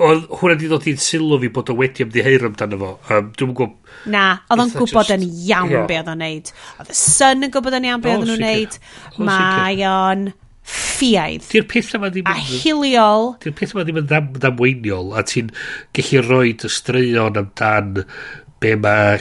[0.00, 2.92] Oedd hwnna di ddod i'n sylw fi bod o wedi ymddiheir amdano fo.
[3.12, 3.96] Um, Dwi'n gwybod...
[4.14, 5.88] Na, oedd o'n gwybod yn iawn yeah.
[5.90, 6.52] be oedd o'n neud.
[6.78, 8.78] Oedd y sun yn gwybod yn iawn be oedd o'n neud.
[9.28, 10.30] Mae o'n
[10.70, 11.50] ffiaidd.
[11.50, 12.30] Di'r peth yma ddim...
[12.30, 13.34] A hiliol.
[13.42, 15.50] Di'r peth yma ddim yn ddam, ddamweiniol, a ti'n
[15.98, 18.06] gallu rhoi y straeon amdan
[18.62, 19.20] be mae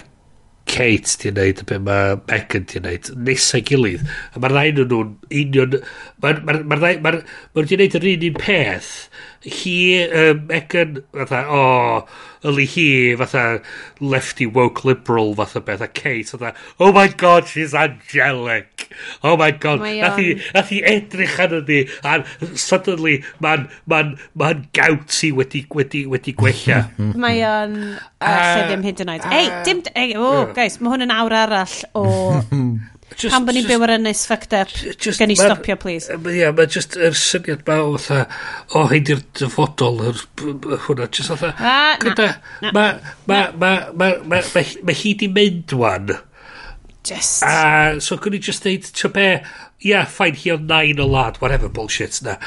[0.69, 4.06] Kate di wneud a be mae Megan di wneud nesau gilydd.
[4.33, 5.80] A mae'r rhain yn nhw'n union
[6.22, 10.03] mae'r ma, r, ma, r, ma, ma, ma, ma, ma, ma, ma, ma, ma, hi,
[10.03, 13.61] um, Egan, fatha, o, oh, yli hi, fatha,
[14.00, 18.93] lefty woke liberal, fatha beth, a Kate, fatha, oh my god, she's angelic.
[19.24, 22.24] Oh my god, nath hi, nath hi edrych arno ni, a
[22.58, 26.84] suddenly, mae'n ma ma, n, ma gawti wedi, wedi, wedi gwella.
[27.24, 29.27] mae o'n uh, uh, lle ddim hyd yn oed.
[29.27, 30.56] Uh, Ei, dim, hey, oh, yeah.
[30.58, 32.08] guys, mae hwn yn awr arall o
[33.19, 36.07] just, Pan bod ni'n byw ar ynys fucked up, just, gen i stopio, please.
[36.09, 38.23] Ie, mae just yr syniad ma o tha,
[38.80, 39.99] o hyn i'r dyfodol,
[40.39, 41.51] hwnna, just o tha,
[42.03, 42.30] gyda,
[42.72, 46.15] mae hi di mynd wan.
[47.09, 47.43] Just.
[47.43, 49.41] A, so, gwni just deud to be,
[49.81, 52.38] yeah, fine, hi o'n nain o lad, whatever bullshit na.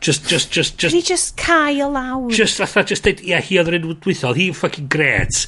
[0.00, 0.94] Just, just, just, just...
[0.94, 2.30] Could just cael lawr?
[2.30, 5.46] Just, atha, just dweud, yeah, hi oedd yr un wythol, hi'n fucking great.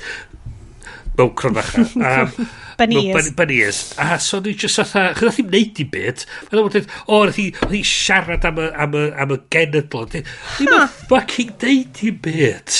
[1.18, 1.74] Mewn cronach.
[1.98, 3.15] Um, Bunnies.
[3.15, 3.48] No, bun.
[3.98, 6.20] A so ni just atha, chydda ddim neud i byd.
[6.52, 10.07] Mae'n dweud, o, nath hi siarad am y, am y, am y genedl.
[10.12, 12.76] Ddim yn fucking neud i byd.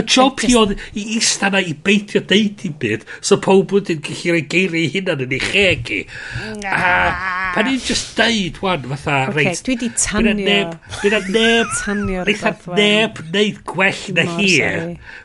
[0.00, 4.00] Y job hi oedd i ista na i beidio neud i byd, so pob wedyn
[4.06, 6.00] gallu rhoi geiriau hunan yn ei cheg i.
[6.64, 6.88] A
[7.52, 9.62] pan ni'n just deud, wan, fatha, okay, reit.
[9.66, 10.32] Dwi di e tanio.
[10.32, 11.76] Fyna neb, fyna e neb,
[12.48, 14.50] e neb neud gwell na hi.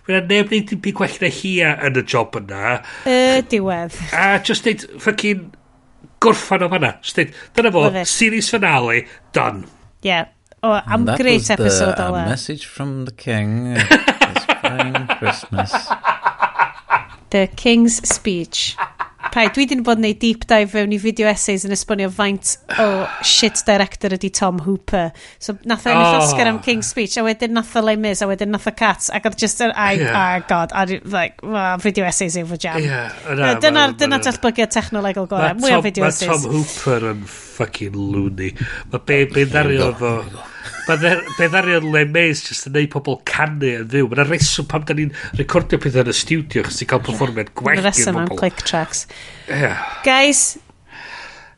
[0.04, 2.78] Fyna neb neud i byd gwell na hi yn y job yna.
[3.08, 3.20] Y
[3.54, 3.93] diwedd.
[4.14, 5.52] A just deud, ffocin
[6.22, 6.94] gorffan o fanna.
[7.16, 9.66] Deud, dyna fo, series finale, done.
[10.02, 10.28] Yeah.
[10.64, 12.26] Oh, am great episode the, o le.
[12.26, 13.76] message from the king.
[13.76, 15.74] It's Christmas.
[17.34, 18.78] The King's Speech
[19.34, 22.54] pai, Dwi wedi bod yn neud deep dive fewn i video essays yn esbonio faint
[22.82, 22.88] o
[23.26, 25.12] shit director ydy Tom Hooper.
[25.42, 26.20] So nath o'n oh.
[26.20, 29.10] Oscar am King's Speech, a wedyn nath o Le Mis, a wedyn nath o Cats,
[29.14, 30.20] ac oedd just yr, I, yeah.
[30.22, 32.82] oh god, a, like, well, video essays yw fo jam.
[32.84, 36.30] Yeah, na, dyna dyna datblygiad technolegol gorau, mwy o video essays.
[36.30, 38.54] Mae Tom Hooper yn fucking loony.
[38.94, 40.18] Mae be, be ddario fo...
[40.88, 44.10] Be ddarion Le Mays jyst yn neud pobl canu yn ddiw.
[44.12, 47.80] Mae'n reswm pam da ni'n recordio pethau yn y studio chos ti'n cael performiad gwell
[47.80, 48.18] i'r bobl.
[48.18, 49.06] Mae'n click tracks.
[49.48, 49.80] Yeah.
[50.04, 50.58] Guys,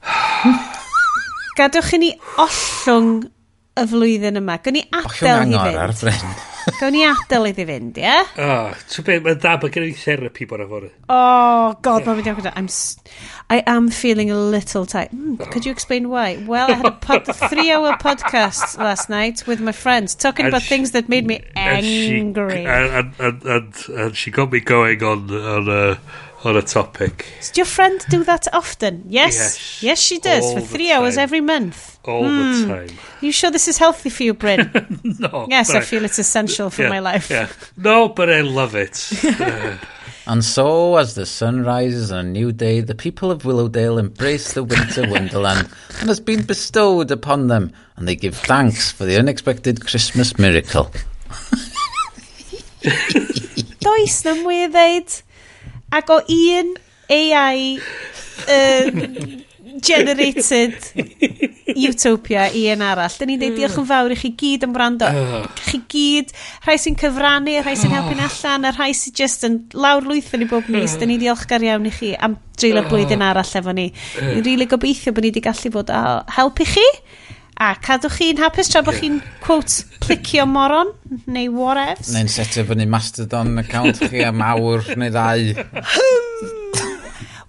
[1.60, 3.26] gadwch i ni ollwng
[3.76, 4.60] y flwyddyn yma.
[4.64, 6.44] Gawn ni adael i fynd.
[6.80, 8.14] Gawn ni adael iddi fynd, ie?
[8.42, 10.92] Oh, so be, mae'n da, mae gen i therapy bod fory.
[11.12, 12.70] Oh, god, mae'n mynd i'n I'm,
[13.52, 15.12] I am feeling a little tight.
[15.14, 15.52] Mm.
[15.52, 16.38] Could you explain why?
[16.48, 20.64] Well, I had a pod, three-hour podcast last night with my friends talking and about
[20.64, 22.66] she, things that made me angry.
[22.66, 25.98] And she, and, and, and, and she got me going on, on uh,
[26.46, 27.26] on a topic.
[27.40, 29.04] Does your friend do that often?
[29.10, 29.36] Yes.
[29.36, 30.54] Yes, Yes, she does.
[30.54, 32.00] For the three hours every month.
[32.06, 32.68] All Hmm.
[32.68, 32.98] the time.
[33.22, 34.70] You sure this is healthy for you, Bryn?
[35.20, 35.48] No.
[35.50, 37.30] yes, I but feel it's essential for yeah, my life.
[37.30, 37.48] Yeah.
[37.78, 38.96] No, but I love it.
[39.40, 39.78] Uh,
[40.28, 44.54] And so, as the sun rises on a new day, the people of Willowdale embrace
[44.54, 49.20] the winter wonderland and has been bestowed upon them, and they give thanks for the
[49.20, 50.90] unexpected Christmas miracle.
[53.82, 55.22] Does na mwy i ddeud.
[55.96, 56.76] Ac o un
[57.10, 57.78] AI
[58.52, 59.02] um,
[59.82, 60.74] generated
[61.76, 63.16] utopia i un arall.
[63.20, 65.08] Dyn ni'n deud diolch yn fawr i chi gyd yn brando.
[65.08, 65.46] Oh.
[65.68, 66.34] chi gyd,
[66.66, 68.30] rhai sy'n cyfrannu, rhai sy'n helpu'n oh.
[68.30, 70.98] allan, a rhai sy'n just yn lawr lwythyn i bob mis.
[71.00, 73.32] Dyn ni'n diolchgar iawn i chi am dreulio blwyddyn oh.
[73.32, 73.90] arall efo ni.
[73.92, 76.04] Ni'n rili really gobeithio bod ni wedi gallu bod a
[76.38, 76.88] helpu chi.
[77.56, 80.90] A cadwch chi'n hapus tra bod chi'n, quote, plicio moron,
[81.32, 82.10] neu whatevs.
[82.12, 85.54] Neu'n setio fyny Mastodon account chi am awr neu ddau.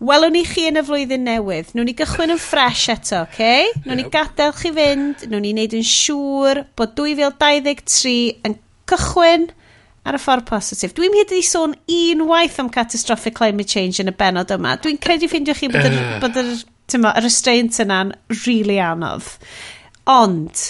[0.07, 1.73] Welwn ni chi yn y flwyddyn newydd.
[1.75, 3.26] Nw'n ni gychwyn yn ffres eto, oce?
[3.33, 3.73] Okay?
[3.83, 4.05] Nw'n yep.
[4.05, 8.55] ni gadael chi fynd, nw'n ni wneud yn siŵr bod 2023 yn
[8.93, 9.51] cychwyn
[10.07, 10.94] ar y ffordd positif.
[10.94, 14.76] Dwi'n hyd i sôn unwaith am catastrophic climate change yn y benod yma.
[14.78, 16.52] Dwi'n credu ffeindio chi bod yr, bod yr,
[16.93, 19.33] tyma, yr restraint yna'n rili really anodd.
[20.07, 20.60] Ond,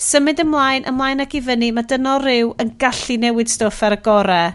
[0.00, 4.00] symud ymlaen, ymlaen ac i fyny, mae dyno rhyw yn gallu newid stwff ar y
[4.06, 4.54] gorau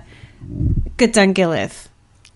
[1.02, 1.76] gyda'n gilydd.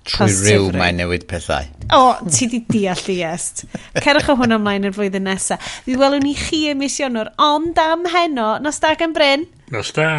[0.06, 1.66] Trwy rhyw mae'n newid pethau.
[1.98, 3.64] O, ti di deall i est.
[4.06, 5.66] Cerwch o hwn ymlaen yr flwyddyn nesaf.
[5.85, 9.48] Fi welwn ni chi emisionwr, ond am heno, nos da gan Bryn.
[9.74, 10.09] Nos da.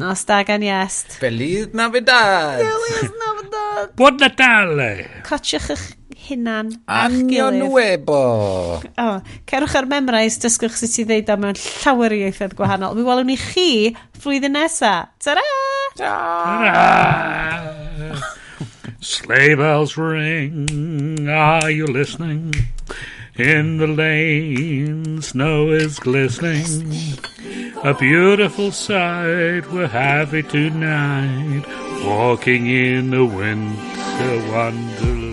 [0.00, 1.18] Nos da gan Iest.
[1.20, 2.64] Feliz Navidad.
[2.64, 3.92] Feliz Navidad.
[4.00, 4.90] Buon Natale.
[5.28, 5.84] Cotiwch eich
[6.28, 8.20] hunan Anion webo!
[8.98, 9.08] O,
[9.50, 12.96] cerwch ar memrais, dysgwch sut i ddeud am mewn llawer i eithaf gwahanol.
[12.96, 14.94] Mi welwn i chi flwyddyn nesa.
[15.22, 15.44] Ta-ra!
[16.00, 16.78] Ta-ra!
[19.04, 22.54] Sleigh bells ring, are you listening?
[23.36, 27.18] In the lane, snow is glistening.
[27.82, 31.64] A beautiful sight, we're happy tonight,
[32.06, 35.23] walking in the winter wonderland.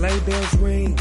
[0.00, 0.96] sleigh bells ring.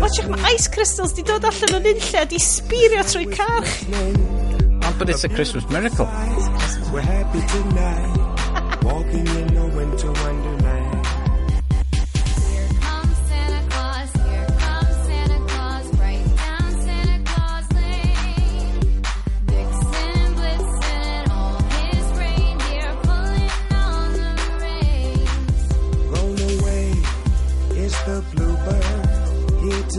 [0.00, 3.62] Watch out, ice crystals di dod allan o nunlle di sbirio trwy car.
[4.82, 6.06] Oh, but it's a Christmas miracle.
[6.92, 8.82] We're happy tonight.
[8.82, 10.61] Walking in the winter wonderland.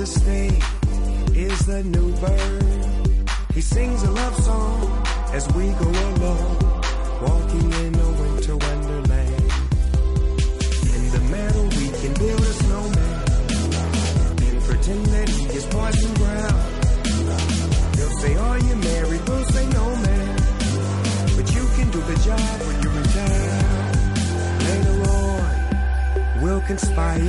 [0.06, 0.48] To stay
[1.34, 2.64] is the new bird.
[3.54, 6.56] He sings a love song as we go along,
[7.22, 9.52] walking in a winter wonderland.
[10.96, 13.20] In the meadow, we can build a snowman
[14.46, 16.60] and pretend that he is Parson Brown.
[17.96, 19.30] They'll say, Are you married?
[19.30, 20.36] We'll say, No, man.
[21.38, 23.92] But you can do the job when you're in town.
[24.68, 27.22] Later on, we'll conspire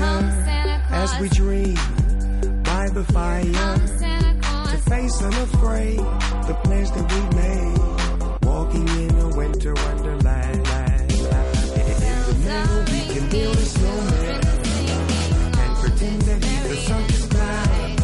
[0.91, 2.04] as we dream
[2.85, 3.43] by the fire
[4.71, 5.99] to face unafraid
[6.49, 7.79] the plans that we made.
[8.45, 10.67] Walking in a winter wonderland.
[11.81, 11.97] In
[12.93, 14.41] we can build a snowman
[15.63, 17.97] and pretend that the circus clown.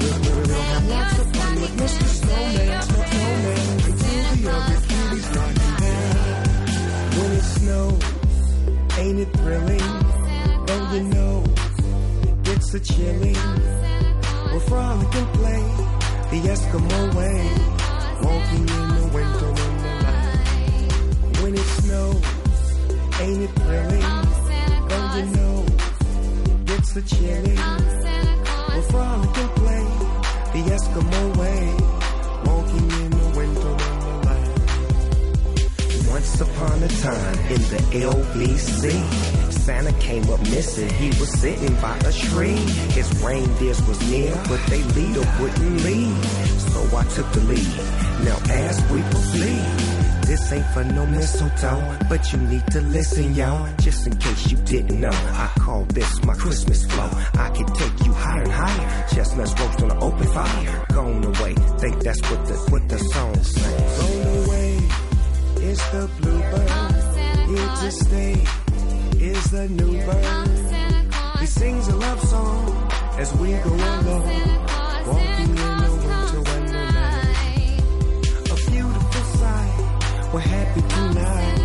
[0.00, 2.06] We'll, we'll, have fun with Mr.
[2.20, 4.78] Snowman, Snowman, until the other.
[7.16, 8.04] When it snows,
[8.98, 9.88] ain't it thrilling?
[10.66, 11.50] Don't you know
[12.60, 13.99] it's a chilling?
[14.50, 15.62] We'll frolic and play
[16.30, 17.40] the Eskimo way,
[18.22, 20.38] walking in the winter wonderland.
[21.40, 22.24] When it snows,
[23.20, 24.08] ain't it thrilling?
[24.88, 25.56] Don't you know
[26.74, 27.60] it's a chilling?
[28.72, 29.84] We'll frolic and play
[30.52, 31.62] the Eskimo way,
[32.44, 34.48] walking in the winter wonderland.
[36.08, 38.82] Once upon a time in the LBC,
[39.70, 40.90] Santa came up missing.
[40.94, 42.58] He was sitting by a tree.
[42.98, 46.24] His reindeers was near, but they leader wouldn't leave.
[46.72, 47.76] So I took the lead.
[48.26, 49.62] Now as we proceed,
[50.26, 53.68] this ain't for no mistletoe, but you need to listen, y'all.
[53.76, 57.08] Just in case you didn't know, I call this my Christmas flow.
[57.34, 59.08] I can take you higher and higher.
[59.14, 60.86] Chestnuts roast on an open fire.
[60.92, 63.98] Gone away, think that's what the what the song says.
[64.00, 64.72] Blown away
[65.70, 66.90] is the bluebird.
[67.50, 68.69] Here to stay is
[69.50, 70.48] the new bird.
[71.40, 72.88] He sings a love song
[73.18, 74.24] as we go along,
[75.06, 77.36] walking in a winter wonderland.
[78.50, 79.74] A beautiful sight.
[80.32, 81.58] We're happy tonight,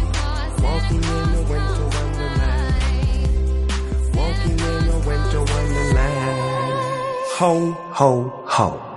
[0.64, 3.72] walking in a winter wonderland.
[4.16, 6.40] Walking in a winter wonderland.
[7.38, 8.12] Ho, ho,
[8.46, 8.95] ho.